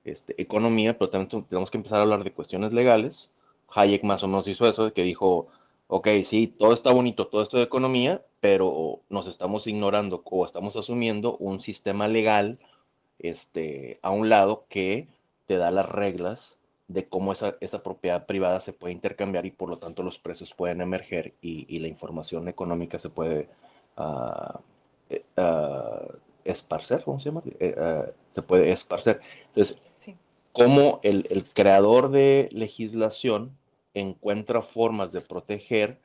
este, 0.04 0.40
economía, 0.40 0.98
pero 0.98 1.10
también 1.10 1.44
tenemos 1.44 1.70
que 1.70 1.78
empezar 1.78 1.98
a 1.98 2.02
hablar 2.02 2.24
de 2.24 2.32
cuestiones 2.32 2.72
legales. 2.72 3.32
Hayek 3.68 4.04
más 4.04 4.22
o 4.22 4.28
menos 4.28 4.48
hizo 4.48 4.68
eso, 4.68 4.92
que 4.92 5.02
dijo, 5.02 5.48
ok, 5.88 6.08
sí, 6.24 6.46
todo 6.46 6.72
está 6.72 6.92
bonito, 6.92 7.26
todo 7.26 7.42
esto 7.42 7.58
de 7.58 7.64
economía, 7.64 8.22
pero 8.40 9.00
nos 9.08 9.26
estamos 9.26 9.66
ignorando 9.66 10.22
o 10.24 10.44
estamos 10.44 10.76
asumiendo 10.76 11.36
un 11.38 11.60
sistema 11.60 12.08
legal 12.08 12.58
este, 13.18 13.98
a 14.02 14.10
un 14.10 14.28
lado 14.28 14.64
que 14.68 15.08
te 15.46 15.56
da 15.56 15.70
las 15.70 15.88
reglas 15.88 16.58
de 16.88 17.06
cómo 17.06 17.32
esa, 17.32 17.56
esa 17.60 17.82
propiedad 17.82 18.26
privada 18.26 18.60
se 18.60 18.72
puede 18.72 18.94
intercambiar 18.94 19.46
y 19.46 19.50
por 19.50 19.68
lo 19.68 19.78
tanto 19.78 20.02
los 20.02 20.18
precios 20.18 20.54
pueden 20.54 20.80
emerger 20.80 21.34
y, 21.42 21.78
la 21.78 21.88
información 21.88 22.48
económica 22.48 22.98
se 22.98 23.10
puede 23.10 23.48
uh, 23.98 24.58
uh, 25.40 26.12
esparcer, 26.44 27.02
¿cómo 27.04 27.18
se 27.18 27.26
llama? 27.26 27.42
Uh, 27.44 28.10
se 28.32 28.42
puede 28.42 28.70
esparcer. 28.70 29.20
Entonces, 29.48 29.78
cómo 30.52 31.00
el, 31.02 31.26
el, 31.30 31.44
creador 31.44 32.10
de 32.10 32.48
legislación 32.52 33.56
encuentra 33.94 34.62
formas 34.62 35.12
de 35.12 35.20
proteger 35.20 36.00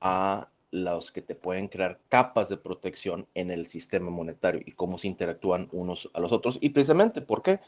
a 0.00 0.48
los 0.70 1.10
que 1.12 1.22
te 1.22 1.34
pueden 1.34 1.68
crear 1.68 1.98
capas 2.08 2.48
de 2.48 2.56
protección 2.56 3.26
en 3.34 3.50
el 3.50 3.66
sistema 3.68 4.10
monetario 4.10 4.60
y 4.64 4.72
cómo 4.72 4.98
se 4.98 5.08
interactúan 5.08 5.68
unos 5.72 6.08
a 6.12 6.20
los 6.20 6.32
otros. 6.32 6.58
Y 6.60 6.70
precisamente, 6.70 7.20
¿por 7.20 7.42
qué? 7.42 7.60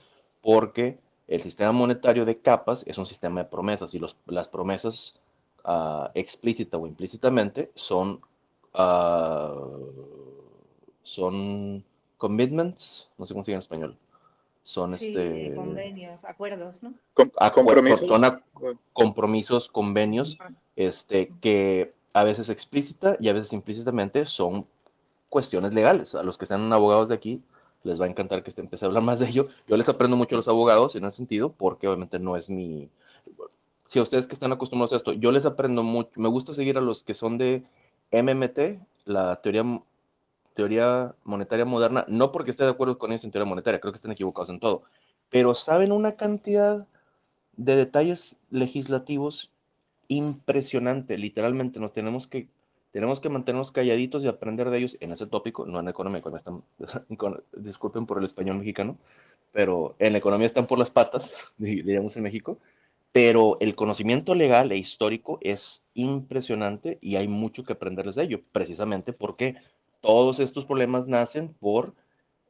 porque 0.42 0.98
el 1.28 1.40
sistema 1.40 1.72
monetario 1.72 2.26
de 2.26 2.38
capas 2.38 2.84
es 2.86 2.98
un 2.98 3.06
sistema 3.06 3.42
de 3.42 3.48
promesas 3.48 3.94
y 3.94 3.98
los, 3.98 4.16
las 4.26 4.48
promesas 4.48 5.14
uh, 5.64 6.08
explícita 6.14 6.76
o 6.76 6.86
implícitamente 6.86 7.70
son, 7.74 8.20
uh, 8.74 9.92
son 11.02 11.84
commitments, 12.18 13.08
no 13.18 13.26
sé 13.26 13.34
cómo 13.34 13.44
se 13.44 13.50
dice 13.50 13.56
en 13.56 13.60
español. 13.60 13.96
Son 14.64 14.96
sí, 14.96 15.08
este, 15.08 15.54
convenios, 15.56 16.24
acuerdos, 16.24 16.74
¿no? 16.82 16.94
a 17.36 17.50
compromisos. 17.50 18.06
Son 18.06 18.24
a, 18.24 18.40
compromisos, 18.92 19.68
convenios, 19.68 20.38
este, 20.76 21.32
que 21.40 21.92
a 22.12 22.22
veces 22.22 22.48
explícita 22.48 23.16
y 23.18 23.28
a 23.28 23.32
veces 23.32 23.52
implícitamente 23.52 24.24
son 24.26 24.66
cuestiones 25.28 25.72
legales. 25.72 26.14
A 26.14 26.22
los 26.22 26.38
que 26.38 26.46
sean 26.46 26.72
abogados 26.72 27.08
de 27.08 27.16
aquí 27.16 27.42
les 27.82 28.00
va 28.00 28.04
a 28.04 28.08
encantar 28.08 28.44
que 28.44 28.50
se 28.50 28.60
empiece 28.60 28.84
a 28.84 28.88
hablar 28.88 29.02
más 29.02 29.18
de 29.18 29.28
ello. 29.28 29.48
Yo 29.66 29.76
les 29.76 29.88
aprendo 29.88 30.16
mucho 30.16 30.36
a 30.36 30.38
los 30.38 30.48
abogados 30.48 30.94
en 30.94 31.04
ese 31.04 31.16
sentido, 31.16 31.52
porque 31.52 31.88
obviamente 31.88 32.18
no 32.18 32.36
es 32.36 32.48
mi... 32.48 32.88
Si 33.88 33.98
a 33.98 34.02
ustedes 34.02 34.26
que 34.26 34.34
están 34.34 34.52
acostumbrados 34.52 34.92
a 34.92 34.96
esto, 34.96 35.12
yo 35.12 35.32
les 35.32 35.44
aprendo 35.44 35.82
mucho, 35.82 36.10
me 36.16 36.28
gusta 36.28 36.54
seguir 36.54 36.78
a 36.78 36.80
los 36.80 37.02
que 37.02 37.14
son 37.14 37.36
de 37.36 37.64
MMT, 38.12 38.80
la 39.04 39.36
teoría, 39.42 39.64
teoría 40.54 41.14
monetaria 41.24 41.64
moderna, 41.64 42.04
no 42.08 42.30
porque 42.30 42.50
esté 42.50 42.64
de 42.64 42.70
acuerdo 42.70 42.98
con 42.98 43.10
ellos 43.10 43.24
en 43.24 43.30
teoría 43.30 43.48
monetaria, 43.48 43.80
creo 43.80 43.92
que 43.92 43.96
están 43.96 44.12
equivocados 44.12 44.50
en 44.50 44.60
todo, 44.60 44.82
pero 45.30 45.54
saben 45.54 45.92
una 45.92 46.12
cantidad 46.12 46.86
de 47.56 47.76
detalles 47.76 48.36
legislativos 48.50 49.50
impresionante, 50.08 51.16
literalmente 51.16 51.80
nos 51.80 51.92
tenemos 51.92 52.26
que 52.26 52.48
tenemos 52.92 53.20
que 53.20 53.30
mantenernos 53.30 53.72
calladitos 53.72 54.22
y 54.22 54.28
aprender 54.28 54.68
de 54.68 54.76
ellos 54.76 54.98
en 55.00 55.12
ese 55.12 55.26
tópico, 55.26 55.64
no 55.64 55.80
en 55.80 55.88
economía, 55.88 56.22
están, 56.36 56.62
disculpen 57.56 58.04
por 58.04 58.18
el 58.18 58.24
español 58.24 58.58
mexicano, 58.58 58.98
pero 59.50 59.96
en 59.98 60.12
la 60.12 60.18
economía 60.18 60.46
están 60.46 60.66
por 60.66 60.78
las 60.78 60.90
patas, 60.90 61.32
diríamos 61.56 62.16
en 62.16 62.22
México, 62.22 62.58
pero 63.12 63.58
el 63.60 63.74
conocimiento 63.74 64.34
legal 64.34 64.72
e 64.72 64.78
histórico 64.78 65.38
es 65.42 65.84
impresionante 65.94 66.98
y 67.00 67.16
hay 67.16 67.28
mucho 67.28 67.62
que 67.62 67.74
aprenderles 67.74 68.14
de 68.14 68.24
ello, 68.24 68.40
precisamente 68.52 69.12
porque 69.12 69.56
todos 70.00 70.40
estos 70.40 70.64
problemas 70.64 71.06
nacen 71.06 71.54
por 71.54 71.94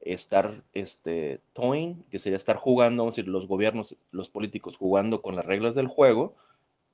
estar 0.00 0.62
este, 0.72 1.40
toying, 1.52 2.04
que 2.10 2.18
sería 2.18 2.36
estar 2.36 2.56
jugando, 2.56 3.02
vamos 3.02 3.14
a 3.14 3.16
decir, 3.16 3.30
los 3.30 3.46
gobiernos, 3.46 3.96
los 4.10 4.30
políticos 4.30 4.76
jugando 4.76 5.20
con 5.20 5.36
las 5.36 5.44
reglas 5.44 5.74
del 5.74 5.88
juego, 5.88 6.34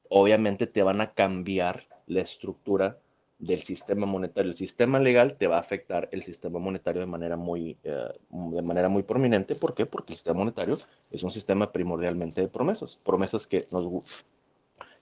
obviamente 0.08 0.66
te 0.66 0.82
van 0.82 1.00
a 1.00 1.12
cambiar 1.12 1.86
la 2.06 2.22
estructura 2.22 2.98
del 3.38 3.62
sistema 3.62 4.06
monetario. 4.06 4.50
El 4.50 4.56
sistema 4.56 4.98
legal 4.98 5.36
te 5.36 5.46
va 5.46 5.56
a 5.56 5.60
afectar 5.60 6.08
el 6.12 6.24
sistema 6.24 6.58
monetario 6.58 7.00
de 7.00 7.06
manera 7.06 7.36
muy, 7.36 7.78
eh, 7.84 8.08
de 8.30 8.62
manera 8.62 8.88
muy 8.88 9.04
prominente. 9.04 9.54
¿Por 9.54 9.74
qué? 9.74 9.86
Porque 9.86 10.12
el 10.12 10.16
sistema 10.16 10.38
monetario 10.38 10.78
es 11.10 11.22
un 11.22 11.30
sistema 11.30 11.70
primordialmente 11.70 12.40
de 12.40 12.48
promesas. 12.48 12.96
Promesas 12.96 13.46
que 13.46 13.68
nos 13.70 14.04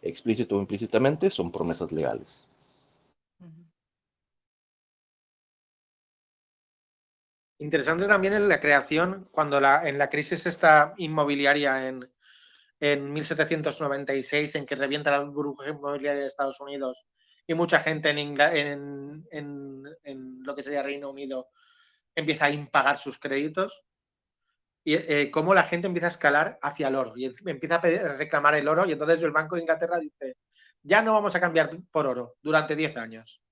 explícito 0.02 0.56
o 0.56 0.60
implícitamente 0.60 1.30
son 1.30 1.50
promesas 1.50 1.90
legales. 1.90 2.48
Interesante 7.58 8.06
también 8.06 8.34
en 8.34 8.48
la 8.48 8.60
creación, 8.60 9.28
cuando 9.32 9.60
la, 9.60 9.88
en 9.88 9.96
la 9.96 10.10
crisis 10.10 10.44
esta 10.44 10.92
inmobiliaria 10.98 11.88
en, 11.88 12.06
en 12.80 13.12
1796, 13.14 14.56
en 14.56 14.66
que 14.66 14.74
revienta 14.74 15.10
la 15.10 15.20
burbuja 15.20 15.70
inmobiliaria 15.70 16.20
de 16.20 16.26
Estados 16.26 16.60
Unidos 16.60 17.06
y 17.46 17.54
mucha 17.54 17.80
gente 17.80 18.10
en, 18.10 19.26
en, 19.30 20.42
lo 20.42 20.54
que 20.54 20.62
sería 20.62 20.82
Reino 20.82 21.10
Unido 21.10 21.48
empieza 22.14 22.46
a 22.46 22.50
impagar 22.50 22.98
sus 22.98 23.18
créditos, 23.18 23.84
y 24.82 24.94
eh, 24.94 25.30
cómo 25.32 25.52
la 25.52 25.64
gente 25.64 25.88
empieza 25.88 26.06
a 26.06 26.10
escalar 26.10 26.58
hacia 26.62 26.86
el 26.86 26.94
oro 26.94 27.14
y 27.16 27.24
empieza 27.24 27.74
a, 27.74 27.80
reclamar 27.80 28.54
el 28.54 28.68
oro 28.68 28.86
y 28.86 28.92
entonces 28.92 29.20
el 29.20 29.32
Banco 29.32 29.56
de 29.56 29.62
Inglaterra 29.62 29.98
dice, 29.98 30.36
ya 30.80 31.02
no 31.02 31.12
vamos 31.12 31.34
a 31.34 31.40
cambiar 31.40 31.76
por 31.90 32.06
oro 32.06 32.36
durante 32.40 32.76
10 32.76 32.96
años. 32.96 33.42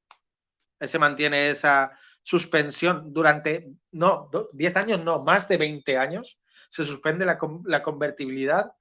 Se 0.80 0.98
mantiene 0.98 1.50
esa 1.50 1.98
suspensión 2.22 3.12
durante, 3.12 3.68
no, 3.90 4.30
10 4.52 4.76
años, 4.76 5.00
no, 5.02 5.24
más 5.24 5.48
de 5.48 5.56
20 5.56 5.98
años. 5.98 6.38
Se 6.70 6.84
suspende 6.84 7.26
la, 7.26 7.36
la 7.64 7.82
convertibilidad 7.82 8.72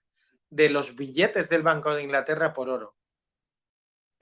de 0.49 0.69
los 0.69 0.95
billetes 0.95 1.49
del 1.49 1.63
Banco 1.63 1.95
de 1.95 2.03
Inglaterra 2.03 2.53
por 2.53 2.69
oro. 2.69 2.95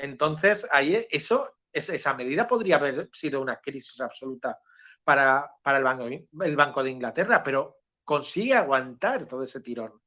Entonces, 0.01 0.67
ahí 0.71 1.05
eso, 1.11 1.57
esa 1.71 2.13
medida 2.15 2.47
podría 2.47 2.77
haber 2.77 3.09
sido 3.13 3.39
una 3.39 3.57
crisis 3.57 4.01
absoluta 4.01 4.59
para, 5.03 5.47
el, 5.63 5.83
banco, 5.83 6.07
el 6.41 6.55
Banco 6.55 6.83
de 6.83 6.89
Inglaterra, 6.89 7.43
pero 7.43 7.77
consigue 8.03 8.55
aguantar 8.55 9.27
todo 9.27 9.43
ese 9.43 9.61
tirón. 9.61 10.01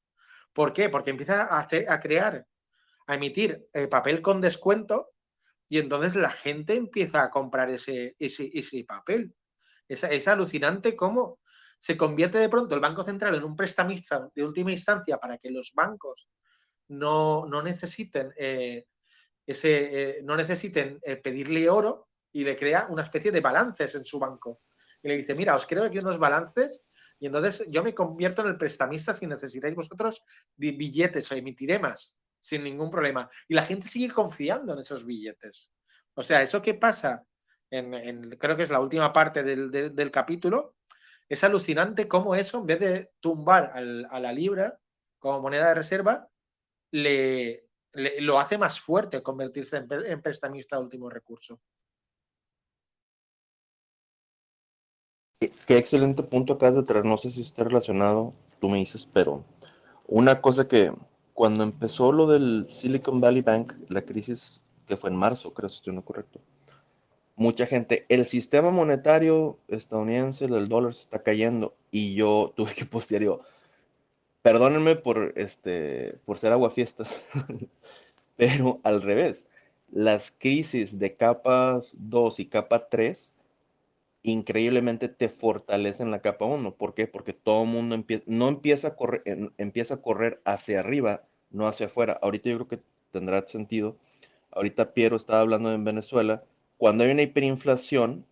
¿Por 0.53 0.73
qué? 0.73 0.89
Porque 0.89 1.11
empieza 1.11 1.49
a, 1.57 2.01
crear, 2.01 2.45
a 3.07 3.15
emitir 3.15 3.69
eh, 3.73 3.87
papel 3.87 4.21
con 4.21 4.41
descuento 4.41 5.11
y 5.69 5.79
entonces 5.79 6.17
la 6.17 6.31
gente 6.31 6.75
empieza 6.75 7.23
a 7.23 7.31
comprar 7.31 7.71
ese, 7.71 8.17
ese, 8.19 8.85
papel. 8.85 9.33
Es, 9.89 10.03
es, 10.03 10.27
alucinante 10.27 10.97
cómo 10.97 11.39
se 11.79 11.97
convierte 11.97 12.39
de 12.39 12.49
pronto 12.49 12.75
el 12.75 12.81
Banco 12.81 13.05
Central 13.05 13.37
en 13.37 13.45
un 13.45 13.55
prestamista 13.55 14.29
de 14.35 14.45
última 14.45 14.73
instancia 14.73 15.19
para 15.19 15.39
que 15.39 15.51
los 15.51 15.73
bancos 15.73 16.29
no, 16.89 17.47
necesiten 17.63 18.33
eh, 18.37 18.87
ese, 19.47 20.19
eh, 20.19 20.23
no 20.25 20.37
necesiten 20.37 20.99
eh, 21.03 21.17
pedirle 21.17 21.69
oro 21.69 22.09
y 22.33 22.45
le 22.45 22.57
crea 22.57 22.87
una 22.91 23.03
especie 23.03 23.31
de 23.31 23.41
balances 23.41 23.95
en 23.95 24.05
su 24.05 24.19
banco. 24.19 24.63
Y 25.03 25.09
le 25.09 25.17
dice, 25.17 25.35
mira, 25.35 25.55
os 25.55 25.67
creo 25.67 25.85
aquí 25.85 25.99
unos 25.99 26.19
balances 26.19 26.83
y 27.21 27.27
entonces 27.27 27.65
yo 27.69 27.83
me 27.83 27.95
convierto 27.95 28.43
en 28.43 28.49
el 28.49 28.59
prestamista 28.59 29.15
si 29.15 29.27
necesitáis 29.27 29.75
vosotros 29.75 30.23
billetes 30.57 31.31
o 31.31 31.35
emitiré 31.35 31.79
más 31.79 32.19
sin 32.45 32.63
ningún 32.63 32.91
problema. 32.91 33.29
Y 33.49 33.55
la 33.55 33.65
gente 33.65 33.89
sigue 33.89 34.13
confiando 34.13 34.75
en 34.75 34.81
esos 34.81 35.07
billetes. 35.07 35.73
O 36.13 36.23
sea, 36.23 36.43
eso 36.43 36.61
que 36.61 36.75
pasa, 36.75 37.25
en, 37.71 38.37
creo 38.39 38.57
que 38.57 38.65
es 38.65 38.71
la 38.71 38.81
última 38.81 39.13
parte 39.13 39.43
del, 39.43 40.11
capítulo, 40.11 40.77
es 41.27 41.43
alucinante 41.43 42.07
cómo 42.07 42.35
eso, 42.35 42.59
en 42.59 42.67
vez 42.67 42.81
de 42.81 43.11
tumbar 43.21 43.73
a 43.75 44.21
la 44.21 44.33
libra 44.33 44.79
como 45.19 45.41
moneda 45.41 45.69
de 45.69 45.75
reserva, 45.75 46.29
le, 46.91 47.64
lo 47.95 48.39
hace 48.39 48.59
más 48.59 48.81
fuerte 48.81 49.23
convertirse 49.23 49.77
en, 49.77 50.23
prestamista 50.23 50.77
de 50.77 50.83
último 50.83 51.09
recurso. 51.09 51.61
Qué, 55.39 55.79
excelente 55.79 56.23
punto 56.23 56.55
acabas 56.55 56.77
de 56.77 56.83
traer. 56.83 57.05
No 57.05 57.17
sé 57.17 57.31
si 57.31 57.43
está 57.43 57.65
relacionado, 57.65 58.33
tú 58.61 58.69
me 58.69 58.79
dices, 58.79 59.09
pero 59.13 59.45
una 60.07 60.41
cosa 60.41 60.67
que 60.67 60.93
cuando 61.33 61.63
empezó 61.63 62.13
lo 62.13 62.27
del 62.27 62.67
Silicon 62.69 63.21
Valley 63.21 63.43
Bank, 63.43 63.75
la 63.89 64.03
crisis 64.03 64.63
que 64.87 64.97
fue 64.97 65.11
en 65.11 65.17
marzo, 65.17 65.53
creo 65.53 65.69
si 65.69 65.77
estoy 65.77 65.95
no 65.95 66.05
correcto, 66.05 66.41
mucha 67.37 67.67
gente, 67.67 68.07
el 68.09 68.27
sistema 68.27 68.71
monetario 68.71 69.59
estadounidense, 69.69 70.45
el 70.45 70.69
dólar 70.69 70.95
se 70.95 71.03
está 71.03 71.23
cayendo 71.23 71.75
y 71.91 72.15
yo 72.15 72.53
tuve 72.55 72.75
que 72.75 72.85
postear, 72.85 73.23
perdónenme 74.45 74.95
por, 74.97 75.33
este, 75.37 76.19
por 76.27 76.37
ser 76.37 76.53
aguafiestas, 76.53 77.25
pero 78.37 78.79
al 78.83 79.01
revés, 79.01 79.47
las 79.91 80.35
crisis 80.39 80.99
de 80.99 81.15
capa 81.17 81.81
2 81.95 82.41
y 82.41 82.47
capa 82.47 82.91
3 82.91 83.33
increíblemente 84.23 85.09
te 85.09 85.31
fortalecen 85.31 86.11
la 86.11 86.21
capa 86.21 86.45
1. 86.45 86.75
¿Por 86.75 86.93
qué? 86.93 87.07
Porque 87.07 87.33
todo 87.33 87.65
mundo 87.65 87.97
no 88.27 88.49
empieza 88.49 88.89
a, 88.89 88.97
correr, 88.97 89.23
empieza 89.57 89.95
a 89.95 90.03
correr 90.03 90.43
hacia 90.45 90.81
arriba, 90.81 91.23
no 91.51 91.67
hacia 91.67 91.87
afuera. 91.87 92.19
Ahorita 92.21 92.51
yo 92.51 92.57
creo 92.57 92.69
que 92.69 92.81
tendrá 93.13 93.47
sentido. 93.47 93.97
Ahorita 94.51 94.93
Piero 94.93 95.17
estaba 95.17 95.41
hablando 95.41 95.73
en 95.73 95.85
Venezuela. 95.85 96.43
Cuando 96.77 97.05
hay 97.05 97.13
una 97.13 97.23
hiperinflación, 97.23 98.27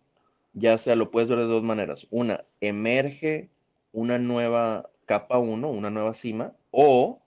ya 0.53 0.77
sea 0.77 0.95
lo 0.95 1.09
puedes 1.09 1.29
ver 1.29 1.39
de 1.39 1.45
dos 1.45 1.63
maneras. 1.63 2.05
Una, 2.11 2.45
emerge 2.61 3.49
una 3.93 4.19
nueva 4.19 4.91
capa 5.13 5.37
1, 5.37 5.69
una 5.69 5.91
nueva 5.91 6.15
cima, 6.15 6.53
o 6.71 7.21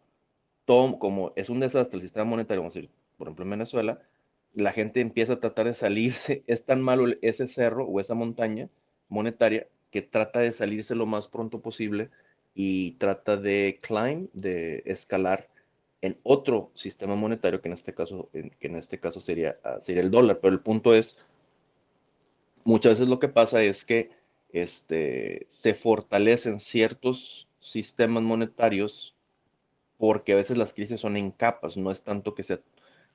todo, 0.65 0.99
como 0.99 1.33
es 1.37 1.49
un 1.49 1.61
desastre 1.61 1.99
el 1.99 2.03
sistema 2.03 2.25
monetario, 2.25 2.63
vamos 2.63 2.75
a 2.75 2.81
decir, 2.81 2.91
por 3.17 3.29
ejemplo 3.29 3.45
en 3.45 3.51
Venezuela, 3.51 4.01
la 4.55 4.73
gente 4.73 5.01
empieza 5.01 5.35
a 5.35 5.41
tratar 5.41 5.67
de 5.67 5.75
salirse, 5.75 6.43
es 6.49 6.65
tan 6.65 6.83
malo 6.83 7.07
ese 7.23 7.47
cerro 7.47 7.87
o 7.87 8.01
esa 8.01 8.15
montaña 8.15 8.69
monetaria 9.09 9.69
que 9.93 10.03
trata 10.03 10.41
de 10.41 10.53
salirse 10.53 10.97
lo 10.97 11.07
más 11.07 11.29
pronto 11.29 11.61
posible 11.61 12.11
y 12.57 12.93
trata 12.93 13.37
de 13.37 13.79
climb, 13.81 14.31
de 14.33 14.83
escalar 14.85 15.49
en 16.03 16.19
otro 16.25 16.73
sistema 16.75 17.15
monetario 17.15 17.63
que 17.63 17.69
en 17.69 17.75
este 17.75 17.95
caso, 17.95 18.29
que 18.33 18.67
en 18.67 18.75
este 18.75 18.99
caso 18.99 19.21
sería, 19.21 19.59
ah, 19.63 19.79
sería 19.81 20.03
el 20.03 20.11
dólar. 20.11 20.41
Pero 20.41 20.53
el 20.53 20.61
punto 20.61 20.93
es, 20.93 21.17
muchas 22.65 22.95
veces 22.95 23.09
lo 23.09 23.21
que 23.21 23.29
pasa 23.29 23.63
es 23.63 23.85
que 23.85 24.11
este, 24.51 25.47
se 25.51 25.75
fortalecen 25.75 26.59
ciertos 26.59 27.46
sistemas 27.61 28.23
monetarios 28.23 29.15
porque 29.99 30.33
a 30.33 30.37
veces 30.37 30.59
las 30.59 30.75
crisis 30.75 31.01
son 31.01 31.17
en 31.17 31.31
capas, 31.31 31.77
no 31.77 31.91
es 31.91 32.03
tanto 32.03 32.35
que 32.35 32.43
sea 32.43 32.61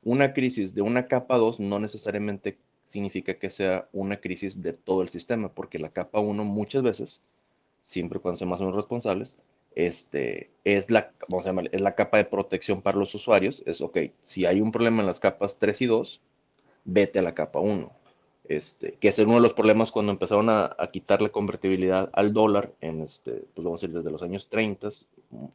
una 0.03 0.33
crisis 0.33 0.73
de 0.73 0.81
una 0.81 1.07
capa 1.07 1.37
2, 1.37 1.59
no 1.59 1.79
necesariamente 1.79 2.57
significa 2.85 3.35
que 3.35 3.49
sea 3.49 3.87
una 3.93 4.17
crisis 4.17 4.61
de 4.61 4.73
todo 4.73 5.01
el 5.01 5.09
sistema, 5.09 5.53
porque 5.53 5.79
la 5.79 5.89
capa 5.89 6.19
1 6.19 6.43
muchas 6.43 6.81
veces, 6.83 7.21
siempre 7.83 8.19
cuando 8.19 8.37
sean 8.37 8.49
más 8.49 8.59
o 8.61 8.63
menos 8.63 8.77
responsables, 8.77 9.37
este, 9.75 10.49
es, 10.63 10.89
la, 10.89 11.13
vamos 11.29 11.45
a 11.45 11.53
es 11.71 11.81
la 11.81 11.95
capa 11.95 12.17
de 12.17 12.25
protección 12.25 12.81
para 12.81 12.97
los 12.97 13.13
usuarios, 13.15 13.63
es, 13.65 13.81
ok, 13.81 13.97
si 14.21 14.45
hay 14.45 14.59
un 14.59 14.71
problema 14.71 15.01
en 15.01 15.07
las 15.07 15.19
capas 15.19 15.57
3 15.59 15.81
y 15.81 15.85
2, 15.85 16.21
vete 16.83 17.19
a 17.19 17.21
la 17.21 17.35
capa 17.35 17.59
1. 17.59 18.00
Este, 18.45 18.93
que 18.93 19.07
es 19.09 19.19
uno 19.19 19.35
de 19.35 19.41
los 19.41 19.53
problemas 19.53 19.91
cuando 19.91 20.11
empezaron 20.11 20.49
a, 20.49 20.75
a 20.77 20.91
quitar 20.91 21.21
la 21.21 21.29
convertibilidad 21.29 22.09
al 22.13 22.33
dólar 22.33 22.73
en, 22.81 23.01
este, 23.01 23.31
pues 23.53 23.63
vamos 23.63 23.81
a 23.81 23.87
decir, 23.87 23.97
desde 23.97 24.11
los 24.11 24.23
años 24.23 24.49
30, 24.49 24.89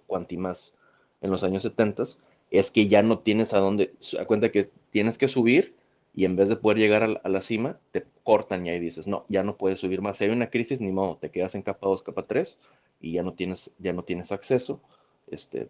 cuanti 0.07 0.37
más 0.37 0.73
en 1.21 1.31
los 1.31 1.43
años 1.43 1.63
70, 1.63 2.05
es 2.51 2.71
que 2.71 2.89
ya 2.89 3.03
no 3.03 3.19
tienes 3.19 3.53
a 3.53 3.59
dónde, 3.59 3.93
a 4.19 4.25
cuenta 4.25 4.51
que 4.51 4.71
tienes 4.91 5.19
que 5.19 5.29
subir 5.29 5.75
y 6.15 6.25
en 6.25 6.37
vez 6.37 6.49
de 6.49 6.57
poder 6.57 6.79
llegar 6.79 7.21
a 7.23 7.29
la, 7.29 7.43
cima, 7.43 7.79
te 7.93 8.07
cortan 8.25 8.67
y 8.67 8.71
ahí 8.71 8.81
dices, 8.81 9.07
no, 9.07 9.27
ya 9.29 9.43
no 9.43 9.57
puedes 9.57 9.81
subir 9.81 10.01
más. 10.01 10.17
Si 10.17 10.25
hay 10.25 10.31
una 10.31 10.49
crisis, 10.49 10.81
ni 10.81 10.91
modo, 10.91 11.19
te 11.19 11.31
quedas 11.31 11.55
en 11.55 11.63
capa 11.63 11.87
2, 11.89 12.03
capa 12.03 12.23
3 12.23 12.59
y 13.01 13.13
ya 13.13 13.23
no 13.23 13.35
tienes, 13.35 13.71
ya 13.79 13.93
no 13.93 14.03
tienes 14.03 14.33
acceso, 14.33 14.81
este, 15.27 15.69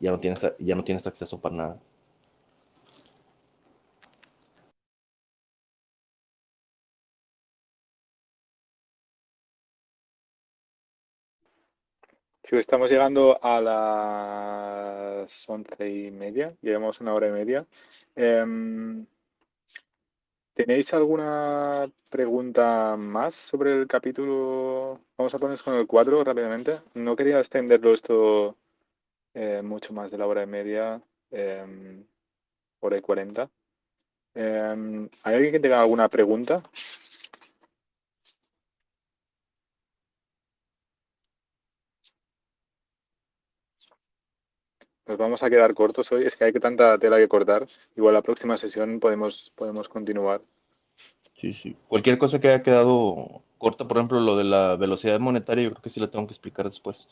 ya, 0.00 0.10
no 0.10 0.18
tienes, 0.18 0.40
ya 0.58 0.74
no 0.74 0.82
tienes 0.82 1.06
acceso 1.06 1.40
para 1.40 1.54
nada. 1.54 1.80
Estamos 12.50 12.90
llegando 12.90 13.38
a 13.42 13.60
las 13.60 15.48
once 15.50 15.88
y 15.88 16.10
media, 16.10 16.54
llevamos 16.62 16.98
una 16.98 17.12
hora 17.12 17.28
y 17.28 17.30
media. 17.30 17.66
Em, 18.16 19.04
¿Tenéis 20.54 20.92
alguna 20.94 21.90
pregunta 22.10 22.96
más 22.96 23.34
sobre 23.34 23.72
el 23.74 23.86
capítulo? 23.86 24.98
Vamos 25.18 25.34
a 25.34 25.38
ponernos 25.38 25.62
con 25.62 25.74
el 25.74 25.86
4 25.86 26.24
rápidamente. 26.24 26.80
No 26.94 27.14
quería 27.16 27.38
extenderlo 27.38 27.92
esto 27.92 28.56
eh, 29.34 29.60
mucho 29.62 29.92
más 29.92 30.10
de 30.10 30.18
la 30.18 30.26
hora 30.26 30.42
y 30.42 30.46
media, 30.46 31.02
em, 31.30 32.02
hora 32.80 32.96
y 32.96 33.00
cuarenta. 33.02 33.50
Em, 34.34 35.08
¿Hay 35.22 35.34
alguien 35.34 35.52
que 35.52 35.60
tenga 35.60 35.80
alguna 35.80 36.08
pregunta? 36.08 36.62
Nos 45.08 45.16
vamos 45.18 45.42
a 45.42 45.50
quedar 45.50 45.74
cortos 45.74 46.12
hoy. 46.12 46.24
Es 46.24 46.36
que 46.36 46.44
hay 46.44 46.52
tanta 46.52 46.98
tela 46.98 47.16
que 47.16 47.28
cortar. 47.28 47.66
Igual 47.96 48.14
la 48.14 48.22
próxima 48.22 48.56
sesión 48.56 49.00
podemos, 49.00 49.50
podemos 49.56 49.88
continuar. 49.88 50.42
Sí, 51.34 51.54
sí. 51.54 51.74
Cualquier 51.88 52.18
cosa 52.18 52.38
que 52.38 52.48
haya 52.48 52.62
quedado 52.62 53.42
corta, 53.56 53.88
por 53.88 53.96
ejemplo, 53.96 54.20
lo 54.20 54.36
de 54.36 54.44
la 54.44 54.76
velocidad 54.76 55.18
monetaria, 55.18 55.64
yo 55.64 55.70
creo 55.70 55.82
que 55.82 55.90
sí 55.90 55.98
la 55.98 56.10
tengo 56.10 56.26
que 56.26 56.32
explicar 56.32 56.66
después. 56.66 57.08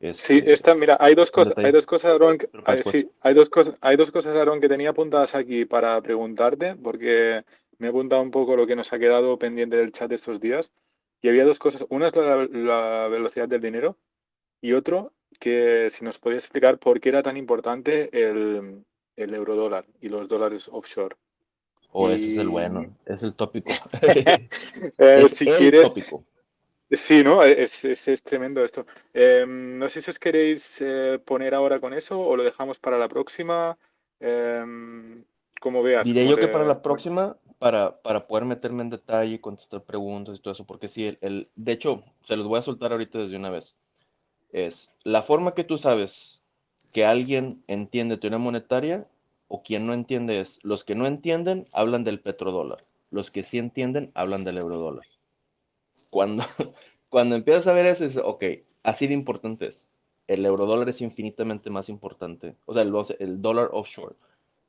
sí, 0.00 0.38
este, 0.38 0.52
esta, 0.52 0.74
mira, 0.74 0.96
hay 1.00 1.14
dos 1.14 1.30
cosas, 1.30 1.54
hay 1.56 1.72
dos 1.72 1.86
cosas, 1.86 2.12
Aaron, 2.12 2.38
que, 2.38 2.48
hay, 2.64 2.82
sí, 2.82 3.10
hay 3.20 3.34
dos 3.34 3.48
cosas, 3.48 3.74
hay 3.80 3.96
dos 3.96 4.10
cosas, 4.10 4.36
Aaron, 4.36 4.60
que 4.60 4.68
tenía 4.68 4.90
apuntadas 4.90 5.34
aquí 5.34 5.64
para 5.64 6.00
preguntarte, 6.00 6.76
porque 6.76 7.44
me 7.78 7.86
he 7.86 7.90
apuntado 7.90 8.22
un 8.22 8.30
poco 8.30 8.56
lo 8.56 8.66
que 8.66 8.76
nos 8.76 8.92
ha 8.92 8.98
quedado 8.98 9.38
pendiente 9.38 9.76
del 9.76 9.92
chat 9.92 10.10
estos 10.12 10.40
días. 10.40 10.70
Y 11.22 11.28
había 11.28 11.44
dos 11.44 11.58
cosas. 11.58 11.86
Una 11.88 12.08
es 12.08 12.16
la, 12.16 12.46
la 12.50 13.08
velocidad 13.08 13.48
del 13.48 13.62
dinero 13.62 13.96
y 14.60 14.74
otro 14.74 15.12
que 15.38 15.88
si 15.90 16.04
nos 16.04 16.18
podía 16.18 16.38
explicar 16.38 16.78
por 16.78 17.00
qué 17.00 17.10
era 17.10 17.22
tan 17.22 17.36
importante 17.36 18.08
el, 18.12 18.84
el 19.16 19.34
eurodólar 19.34 19.84
y 20.00 20.08
los 20.08 20.28
dólares 20.28 20.68
offshore. 20.70 21.16
Oh, 21.92 22.10
ese 22.10 22.32
es 22.32 22.38
el 22.38 22.48
bueno, 22.48 22.96
es 23.06 23.22
el 23.22 23.34
tópico. 23.34 23.70
Eh, 24.98 25.28
si 25.32 25.46
quieres. 25.46 25.92
Sí, 26.90 27.24
¿no? 27.24 27.42
Es, 27.42 27.84
es, 27.84 28.22
tremendo 28.22 28.64
esto. 28.64 28.86
Em, 29.12 29.78
no 29.78 29.88
sé 29.88 30.02
si 30.02 30.10
os 30.10 30.18
queréis 30.18 30.80
eh, 30.80 31.18
poner 31.24 31.54
ahora 31.54 31.80
con 31.80 31.94
eso 31.94 32.20
o 32.20 32.36
lo 32.36 32.42
dejamos 32.42 32.78
para 32.78 32.98
la 32.98 33.08
próxima. 33.08 33.76
Em, 34.20 35.24
como 35.60 35.82
veas. 35.82 36.04
Diré 36.04 36.28
yo 36.28 36.36
que 36.36 36.48
para 36.48 36.64
la 36.64 36.82
próxima, 36.82 37.36
para, 37.58 38.00
para, 38.02 38.26
poder 38.26 38.44
meterme 38.44 38.82
en 38.82 38.90
detalle 38.90 39.34
y 39.34 39.38
contestar 39.38 39.82
preguntas 39.82 40.36
y 40.36 40.42
todo 40.42 40.52
eso, 40.52 40.66
porque 40.66 40.88
sí, 40.88 41.06
el, 41.06 41.18
el, 41.20 41.48
de 41.56 41.72
hecho, 41.72 42.04
se 42.22 42.36
los 42.36 42.46
voy 42.46 42.58
a 42.58 42.62
soltar 42.62 42.92
ahorita 42.92 43.18
desde 43.18 43.36
una 43.36 43.50
vez. 43.50 43.76
Es 44.54 44.88
la 45.02 45.24
forma 45.24 45.52
que 45.52 45.64
tú 45.64 45.78
sabes 45.78 46.40
que 46.92 47.04
alguien 47.04 47.64
entiende 47.66 48.18
teoría 48.18 48.38
monetaria 48.38 49.08
o 49.48 49.64
quien 49.64 49.84
no 49.84 49.94
entiende 49.94 50.38
es, 50.38 50.60
los 50.62 50.84
que 50.84 50.94
no 50.94 51.08
entienden 51.08 51.66
hablan 51.72 52.04
del 52.04 52.20
petrodólar, 52.20 52.84
los 53.10 53.32
que 53.32 53.42
sí 53.42 53.58
entienden 53.58 54.12
hablan 54.14 54.44
del 54.44 54.58
eurodólar. 54.58 55.06
Cuando, 56.08 56.44
cuando 57.08 57.34
empiezas 57.34 57.66
a 57.66 57.72
ver 57.72 57.86
eso, 57.86 58.04
dices, 58.04 58.22
ok, 58.24 58.44
así 58.84 59.08
de 59.08 59.14
importante 59.14 59.66
es. 59.66 59.90
El 60.28 60.46
eurodólar 60.46 60.88
es 60.88 61.00
infinitamente 61.00 61.68
más 61.68 61.88
importante, 61.88 62.54
o 62.64 62.74
sea, 62.74 62.82
el, 62.82 62.94
el 63.18 63.42
dólar 63.42 63.70
offshore, 63.72 64.14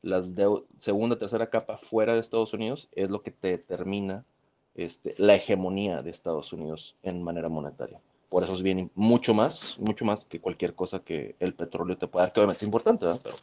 de 0.02 0.62
segunda, 0.80 1.20
tercera 1.20 1.52
capa 1.52 1.78
fuera 1.78 2.16
de 2.16 2.22
Estados 2.22 2.56
Unidos 2.56 2.90
es 2.92 3.12
lo 3.12 3.22
que 3.22 3.30
te 3.30 3.50
determina 3.50 4.26
este, 4.74 5.14
la 5.20 5.36
hegemonía 5.36 6.02
de 6.02 6.10
Estados 6.10 6.52
Unidos 6.54 6.96
en 7.04 7.22
manera 7.22 7.50
monetaria. 7.50 8.02
Por 8.30 8.44
eso 8.44 8.54
es 8.54 8.62
bien 8.62 8.92
mucho 8.96 9.34
más, 9.34 9.78
mucho 9.80 10.06
más 10.06 10.26
que 10.26 10.40
cualquier 10.40 10.74
cosa 10.74 11.00
que 11.04 11.36
el 11.40 11.54
petróleo 11.54 11.98
te 11.98 12.08
pueda 12.08 12.26
dar, 12.26 12.34
que 12.34 12.40
obviamente 12.40 12.60
es 12.60 12.64
importante, 12.64 13.06
¿verdad? 13.06 13.22
pero 13.24 13.38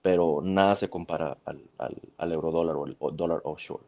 pero 0.00 0.40
nada 0.42 0.76
se 0.76 0.88
compara 0.88 1.36
al, 1.44 1.60
al, 1.78 1.96
al 2.16 2.32
eurodólar 2.32 2.76
o 2.76 2.86
el 2.86 2.96
dólar 3.16 3.40
offshore. 3.44 3.82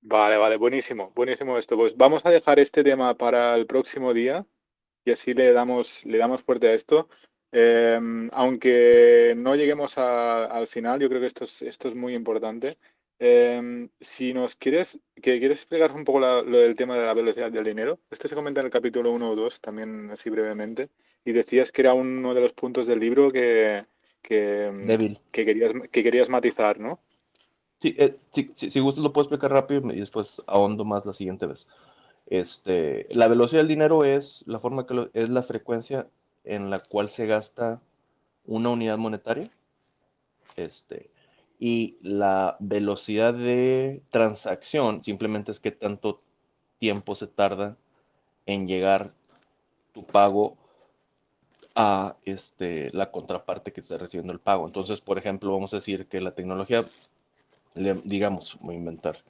Vale, 0.00 0.36
vale, 0.36 0.56
buenísimo, 0.56 1.12
buenísimo 1.14 1.58
esto. 1.58 1.76
Pues 1.76 1.96
vamos 1.96 2.24
a 2.24 2.30
dejar 2.30 2.58
este 2.58 2.82
tema 2.82 3.14
para 3.14 3.54
el 3.56 3.66
próximo 3.66 4.14
día 4.14 4.46
y 5.04 5.10
así 5.10 5.34
le 5.34 5.52
damos, 5.52 6.04
le 6.04 6.18
damos 6.18 6.42
fuerte 6.42 6.68
a 6.68 6.74
esto. 6.74 7.08
Em, 7.50 8.30
aunque 8.32 9.34
no 9.36 9.54
lleguemos 9.54 9.98
al 9.98 10.66
final, 10.68 11.00
yo 11.00 11.08
creo 11.08 11.20
que 11.20 11.26
esto 11.26 11.44
es, 11.44 11.62
esto 11.62 11.88
es 11.88 11.94
muy 11.94 12.14
importante. 12.14 12.78
Em, 13.20 13.88
si 14.00 14.32
nos 14.32 14.54
quieres, 14.54 14.98
que 15.16 15.40
quieres 15.40 15.58
explicar 15.58 15.92
un 15.92 16.04
poco 16.04 16.20
lo 16.20 16.58
del 16.58 16.76
tema 16.76 16.96
de 16.96 17.04
la 17.04 17.14
velocidad 17.14 17.50
del 17.50 17.64
dinero, 17.64 17.98
esto 18.10 18.28
se 18.28 18.34
comenta 18.36 18.60
en 18.60 18.66
el 18.66 18.72
capítulo 18.72 19.10
1 19.10 19.30
o 19.30 19.36
2, 19.36 19.60
también 19.60 20.10
así 20.10 20.30
brevemente, 20.30 20.88
y 21.24 21.32
decías 21.32 21.72
que 21.72 21.82
era 21.82 21.94
uno 21.94 22.32
de 22.32 22.40
los 22.40 22.52
puntos 22.52 22.86
del 22.86 23.00
libro 23.00 23.32
que, 23.32 23.84
que, 24.22 24.70
mm, 24.72 25.16
que, 25.32 25.44
querías, 25.44 25.72
que 25.90 26.02
querías 26.04 26.28
matizar, 26.28 26.78
¿no? 26.78 27.00
Sí, 27.82 27.94
eh, 27.98 28.16
si 28.54 28.80
gustas 28.80 29.02
lo 29.02 29.12
puedo 29.12 29.24
explicar 29.24 29.50
rápido 29.52 29.92
y 29.92 30.00
después 30.00 30.42
ahondo 30.46 30.84
más 30.84 31.04
la 31.04 31.12
siguiente 31.12 31.46
vez. 31.46 31.66
Este, 32.26 33.06
la 33.10 33.26
velocidad 33.26 33.60
del 33.60 33.68
dinero 33.68 34.04
es 34.04 34.44
la 34.46 34.60
forma 34.60 34.86
que 34.86 35.08
es 35.14 35.28
la 35.28 35.42
frecuencia 35.42 36.06
en 36.44 36.70
la 36.70 36.80
cual 36.80 37.08
se 37.10 37.26
gasta 37.26 37.80
una 38.44 38.70
unidad 38.70 38.98
monetaria. 38.98 39.50
Este, 40.56 41.10
y 41.58 41.96
la 42.02 42.56
velocidad 42.60 43.34
de 43.34 44.02
transacción 44.10 45.02
simplemente 45.02 45.50
es 45.50 45.60
que 45.60 45.72
tanto 45.72 46.20
tiempo 46.78 47.14
se 47.14 47.26
tarda 47.26 47.76
en 48.46 48.68
llegar 48.68 49.12
tu 49.92 50.04
pago 50.04 50.56
a 51.74 52.16
este, 52.24 52.90
la 52.92 53.10
contraparte 53.10 53.72
que 53.72 53.80
está 53.80 53.98
recibiendo 53.98 54.32
el 54.32 54.40
pago. 54.40 54.66
Entonces, 54.66 55.00
por 55.00 55.18
ejemplo, 55.18 55.52
vamos 55.52 55.72
a 55.72 55.78
decir 55.78 56.06
que 56.06 56.20
la 56.20 56.32
tecnología, 56.32 56.84
digamos, 57.74 58.56
voy 58.60 58.74
a 58.74 58.78
inventar, 58.78 59.22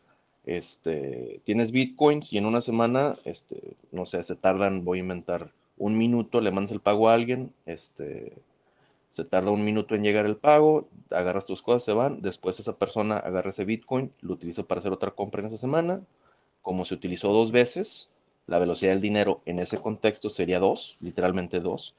este, 0.45 1.41
tienes 1.45 1.73
bitcoins 1.73 2.33
y 2.33 2.39
en 2.39 2.47
una 2.47 2.61
semana, 2.61 3.17
este, 3.25 3.77
no 3.93 4.07
sé, 4.07 4.23
se 4.23 4.35
tardan, 4.35 4.85
voy 4.85 4.99
a 4.99 5.03
inventar, 5.03 5.53
un 5.77 5.97
minuto, 5.97 6.41
le 6.41 6.51
mandas 6.51 6.73
el 6.73 6.81
pago 6.81 7.09
a 7.09 7.15
alguien, 7.15 7.53
este, 7.67 8.33
se 9.11 9.25
tarda 9.25 9.51
un 9.51 9.65
minuto 9.65 9.95
en 9.95 10.03
llegar 10.03 10.27
el 10.27 10.37
pago, 10.37 10.89
agarras 11.11 11.47
tus 11.47 11.63
cosas, 11.63 11.85
se 11.85 11.93
van, 11.93 12.21
después 12.21 12.61
esa 12.61 12.77
persona 12.77 13.17
agarra 13.19 13.51
ese 13.51 13.65
bitcoin, 13.65 14.13
lo 14.21 14.35
utiliza 14.35 14.63
para 14.63 14.81
hacer 14.81 14.93
otra 14.93 15.13
compra 15.13 15.41
en 15.41 15.47
esa 15.47 15.57
semana, 15.57 16.03
como 16.63 16.85
se 16.85 16.95
utilizó 16.95 17.33
dos 17.33 17.51
veces, 17.51 18.11
la 18.47 18.59
velocidad 18.59 18.93
del 18.93 19.01
dinero 19.01 19.43
en 19.47 19.59
ese 19.59 19.79
contexto 19.79 20.31
sería 20.31 20.59
dos, 20.59 20.97
literalmente 21.01 21.61
dos, 21.61 21.95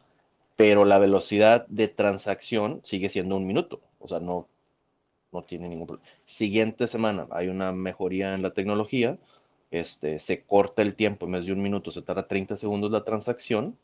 pero 0.56 0.86
la 0.86 1.00
velocidad 1.00 1.66
de 1.68 1.88
transacción 1.88 2.82
sigue 2.84 3.10
siendo 3.10 3.38
un 3.38 3.48
minuto, 3.48 3.82
o 4.00 4.08
sea, 4.08 4.20
no, 4.20 4.48
no 5.32 5.44
tiene 5.44 5.70
ningún 5.70 5.88
problema. 5.88 6.10
Siguiente 6.26 6.88
semana 6.88 7.28
hay 7.32 7.48
una 7.48 7.72
mejoría 7.72 8.34
en 8.36 8.42
la 8.42 8.52
tecnología, 8.52 9.18
este, 9.72 10.20
se 10.20 10.44
corta 10.44 10.82
el 10.82 10.96
tiempo, 10.96 11.26
en 11.26 11.34
vez 11.34 11.46
de 11.46 11.54
un 11.54 11.62
minuto 11.62 11.92
se 11.92 12.02
tarda 12.02 12.28
30 12.28 12.58
segundos 12.58 12.92
la 12.92 13.04
transacción, 13.04 13.78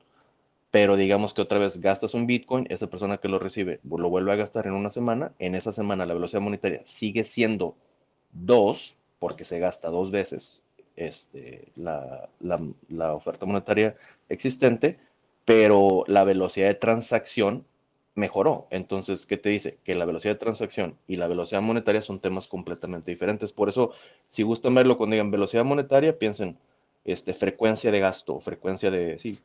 pero 0.76 0.97
digamos 0.97 1.34
que 1.34 1.41
otra 1.41 1.57
vez 1.57 1.80
gastas 1.80 2.14
un 2.15 2.27
Bitcoin, 2.27 2.68
esa 2.69 2.88
persona 2.88 3.18
que 3.18 3.30
lo 3.30 3.39
recibe 3.39 3.80
lo 3.85 4.10
vuelve 4.10 4.34
a 4.34 4.35
gastar 4.35 4.68
en 4.68 4.73
una 4.73 4.89
semana, 4.89 5.31
en 5.39 5.56
esa 5.56 5.72
semana 5.72 6.06
la 6.06 6.14
velocidad 6.14 6.41
monetaria 6.41 6.81
sigue 6.85 7.23
siendo 7.23 7.77
2, 8.34 8.97
porque 9.18 9.45
se 9.45 9.60
gasta 9.60 9.88
dos 9.88 10.11
veces 10.11 10.64
este, 10.97 11.69
la, 11.77 12.27
la, 12.41 12.60
la 12.89 13.14
oferta 13.14 13.45
monetaria 13.45 13.95
existente, 14.27 14.99
pero 15.45 16.03
la 16.07 16.26
velocidad 16.26 16.68
de 16.68 16.76
transacción 16.76 17.65
mejoró. 18.14 18.68
Entonces, 18.69 19.26
¿qué 19.26 19.38
te 19.38 19.47
dice? 19.47 19.77
Que 19.85 19.95
la 19.95 20.03
velocidad 20.03 20.34
de 20.34 20.39
transacción 20.39 20.97
y 21.07 21.15
la 21.15 21.27
velocidad 21.27 21.61
monetaria 21.61 22.02
son 22.02 22.19
temas 22.19 22.49
completamente 22.49 23.11
diferentes. 23.11 23.53
Por 23.53 23.69
eso, 23.69 23.91
si 24.27 24.43
gustan 24.43 24.76
verlo 24.76 24.97
cuando 24.97 25.14
digan 25.14 25.31
velocidad 25.31 25.64
monetaria, 25.64 26.19
piensen 26.19 26.57
este, 27.06 27.34
frecuencia 27.34 27.91
de 27.91 28.02
gasto, 28.02 28.41
frecuencia 28.41 28.91
de, 28.91 29.19
sí, 29.19 29.39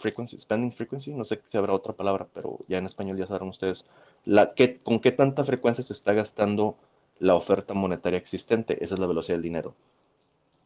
frequency, 0.00 0.38
spending 0.38 0.72
frequency, 0.72 1.12
no 1.12 1.24
sé 1.24 1.40
si 1.48 1.56
habrá 1.56 1.72
otra 1.74 1.92
palabra, 1.92 2.26
pero 2.34 2.58
ya 2.68 2.78
en 2.78 2.86
español 2.86 3.18
ya 3.18 3.26
sabrán 3.26 3.48
ustedes, 3.48 3.84
la, 4.24 4.54
¿qué, 4.54 4.78
con 4.78 5.00
qué 5.00 5.12
tanta 5.12 5.44
frecuencia 5.44 5.84
se 5.84 5.92
está 5.92 6.12
gastando 6.12 6.76
la 7.20 7.36
oferta 7.36 7.74
monetaria 7.74 8.18
existente. 8.18 8.82
Esa 8.82 8.94
es 8.94 9.00
la 9.00 9.06
velocidad 9.06 9.36
del 9.36 9.42
dinero. 9.42 9.74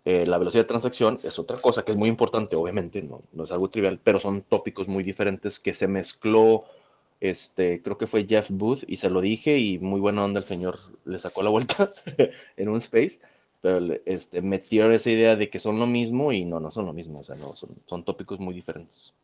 Eh, 0.06 0.26
la 0.26 0.38
velocidad 0.38 0.64
de 0.64 0.68
transacción 0.68 1.18
es 1.22 1.38
otra 1.38 1.58
cosa 1.58 1.84
que 1.84 1.92
es 1.92 1.98
muy 1.98 2.08
importante, 2.08 2.56
obviamente, 2.56 3.02
no, 3.02 3.22
no, 3.32 3.44
es 3.44 3.52
algo 3.52 3.70
trivial, 3.70 4.00
pero 4.02 4.20
son 4.20 4.42
tópicos 4.42 4.86
muy 4.86 5.02
diferentes 5.02 5.58
que 5.58 5.72
se 5.72 5.88
mezcló, 5.88 6.64
este, 7.20 7.80
creo 7.82 7.96
que 7.96 8.06
fue 8.06 8.26
Jeff 8.26 8.50
Booth 8.50 8.84
y 8.86 8.96
se 8.98 9.08
lo 9.08 9.22
dije 9.22 9.58
y 9.58 9.78
muy 9.78 10.00
buena 10.00 10.24
onda 10.24 10.40
el 10.40 10.44
señor 10.44 10.78
le 11.06 11.18
sacó 11.18 11.42
la 11.42 11.48
vuelta 11.48 11.92
en 12.58 12.68
un 12.68 12.78
space, 12.78 13.20
pero 13.62 13.94
este, 14.04 14.42
metió 14.42 14.90
esa 14.92 15.10
idea 15.10 15.36
de 15.36 15.48
que 15.48 15.58
son 15.58 15.78
lo 15.78 15.86
mismo 15.86 16.32
y 16.32 16.44
no, 16.44 16.60
no 16.60 16.70
son 16.70 16.84
lo 16.84 16.92
mismo, 16.92 17.20
o 17.20 17.24
sea, 17.24 17.36
no, 17.36 17.54
son, 17.54 17.70
son 17.86 18.04
tópicos 18.04 18.38
muy 18.38 18.54
diferentes. 18.54 19.14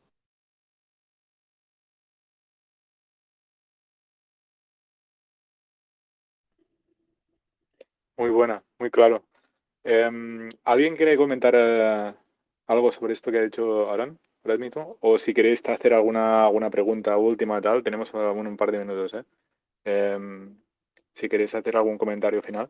Muy 8.20 8.28
buena, 8.28 8.62
muy 8.78 8.90
claro. 8.90 9.24
Em, 9.82 10.50
¿Alguien 10.64 10.94
quiere 10.94 11.16
comentar 11.16 11.54
eh, 11.56 12.14
algo 12.66 12.92
sobre 12.92 13.14
esto 13.14 13.30
que 13.32 13.38
ha 13.38 13.42
dicho 13.42 13.90
Aran 13.90 14.18
mismo? 14.58 14.98
O 15.00 15.16
si 15.16 15.32
queréis 15.32 15.66
hacer 15.66 15.94
alguna, 15.94 16.44
alguna 16.44 16.68
pregunta 16.68 17.16
última 17.16 17.62
tal, 17.62 17.82
tenemos 17.82 18.12
un 18.12 18.56
par 18.58 18.72
de 18.72 18.78
minutos. 18.80 19.14
¿eh? 19.14 19.24
Em, 19.86 20.54
si 21.14 21.30
queréis 21.30 21.54
hacer 21.54 21.78
algún 21.78 21.96
comentario 21.96 22.42
final. 22.42 22.68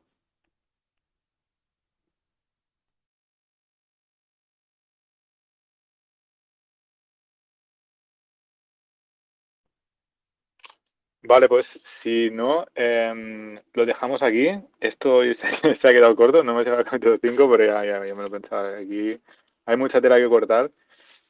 Vale, 11.23 11.49
pues 11.49 11.79
si 11.85 12.31
no, 12.31 12.67
em, 12.75 13.59
lo 13.75 13.85
dejamos 13.87 14.23
aquí. 14.23 14.49
Esto 14.81 15.21
se 15.75 15.89
ha 15.89 15.93
quedado 15.93 16.17
corto, 16.17 16.43
no 16.43 16.53
hemos 16.53 16.65
llegado 16.65 16.81
al 16.81 16.85
capítulo 16.87 17.19
5, 17.21 17.51
pero 17.51 17.85
ya, 17.85 18.01
me 18.15 18.23
lo 18.23 18.31
pensaba. 18.31 18.79
Aquí 18.79 19.21
hay 19.67 19.77
mucha 19.77 20.01
tela 20.01 20.17
que 20.17 20.29
cortar. 20.29 20.71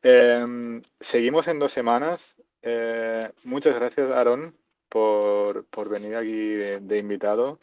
Em, 0.02 0.82
seguimos 1.00 1.46
en 1.48 1.58
dos 1.58 1.72
semanas. 1.72 2.36
eh, 2.62 3.30
muchas 3.44 3.74
gracias, 3.74 4.10
Aaron, 4.10 4.56
por, 4.88 5.66
venir 5.88 6.16
aquí 6.16 6.32
de, 6.32 6.98
invitado. 6.98 7.58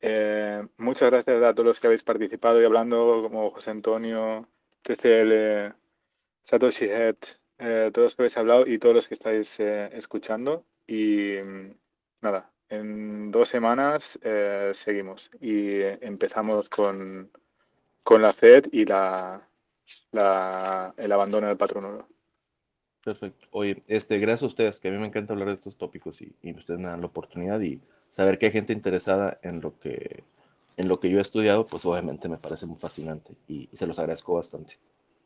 Eh, 0.00 0.66
muchas 0.78 1.10
gracias 1.10 1.42
a 1.42 1.54
todos 1.54 1.66
los 1.66 1.80
que 1.80 1.86
habéis 1.88 2.02
participado 2.04 2.60
y 2.62 2.64
hablando, 2.64 3.22
como 3.22 3.50
José 3.50 3.70
Antonio, 3.70 4.48
TCL, 4.82 5.74
Satoshi 6.44 6.86
Head, 6.86 7.16
eh, 7.58 7.90
todos 7.92 8.06
los 8.06 8.16
que 8.16 8.22
habéis 8.22 8.36
hablado 8.38 8.66
y 8.66 8.78
todos 8.78 8.94
los 8.96 9.08
que 9.08 9.14
estáis 9.14 9.58
escuchando. 9.60 10.64
Y 10.86 11.36
mm, 11.42 11.74
nada, 12.22 12.50
en 12.68 13.30
dos 13.30 13.48
semanas 13.48 14.18
seguimos 14.74 15.30
y 15.40 15.80
empezamos 15.82 16.68
con, 16.68 17.30
con 18.02 18.22
la 18.22 18.32
FED 18.32 18.66
y 18.72 18.84
la, 18.84 19.48
la, 20.12 20.94
el 20.96 21.12
abandono 21.12 21.48
del 21.48 21.56
patrón 21.56 21.84
oro. 21.84 22.08
Perfecto. 23.06 23.46
Oye, 23.52 23.84
este, 23.86 24.18
gracias 24.18 24.42
a 24.42 24.46
ustedes, 24.46 24.80
que 24.80 24.88
a 24.88 24.90
mí 24.90 24.98
me 24.98 25.06
encanta 25.06 25.32
hablar 25.32 25.48
de 25.48 25.54
estos 25.54 25.76
tópicos 25.76 26.20
y, 26.20 26.34
ustedes 26.52 26.80
me 26.80 26.88
dan 26.88 27.00
la 27.00 27.06
oportunidad 27.06 27.60
y 27.60 27.80
saber 28.10 28.36
que 28.36 28.46
hay 28.46 28.52
gente 28.52 28.72
interesada 28.72 29.38
en 29.42 29.60
lo 29.60 29.78
que, 29.78 30.24
en 30.76 30.88
lo 30.88 30.98
que 30.98 31.08
yo 31.08 31.18
he 31.18 31.22
estudiado, 31.22 31.68
pues 31.68 31.86
obviamente 31.86 32.28
me 32.28 32.36
parece 32.36 32.66
muy 32.66 32.78
fascinante 32.78 33.36
y, 33.46 33.68
se 33.72 33.86
los 33.86 34.00
agradezco 34.00 34.34
bastante. 34.34 34.78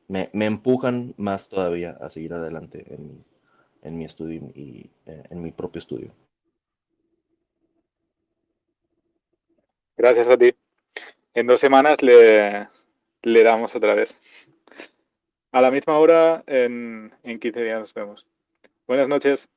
Me, 0.08 0.28
me, 0.34 0.44
empujan 0.44 1.14
más 1.16 1.48
todavía 1.48 1.96
a 2.00 2.10
seguir 2.10 2.34
adelante 2.34 2.84
en 2.92 3.06
mi, 3.06 3.24
en 3.82 3.98
mi 3.98 4.04
estudio 4.04 4.50
y 4.54 4.90
eh, 5.06 5.24
en 5.30 5.42
mi 5.42 5.52
propio 5.52 5.78
estudio. 5.78 6.12
Gracias 9.96 10.28
a 10.28 10.36
ti. 10.36 10.54
En 11.34 11.46
dos 11.46 11.60
semanas 11.60 12.02
le, 12.02 12.68
le 13.22 13.42
damos 13.42 13.74
otra 13.74 13.94
vez. 13.94 14.14
A 15.52 15.60
la 15.60 15.70
misma 15.70 15.98
hora, 15.98 16.42
en, 16.46 17.12
en 17.22 17.38
15 17.38 17.62
días 17.62 17.80
nos 17.80 17.94
vemos. 17.94 18.26
Buenas 18.86 19.08
noches. 19.08 19.48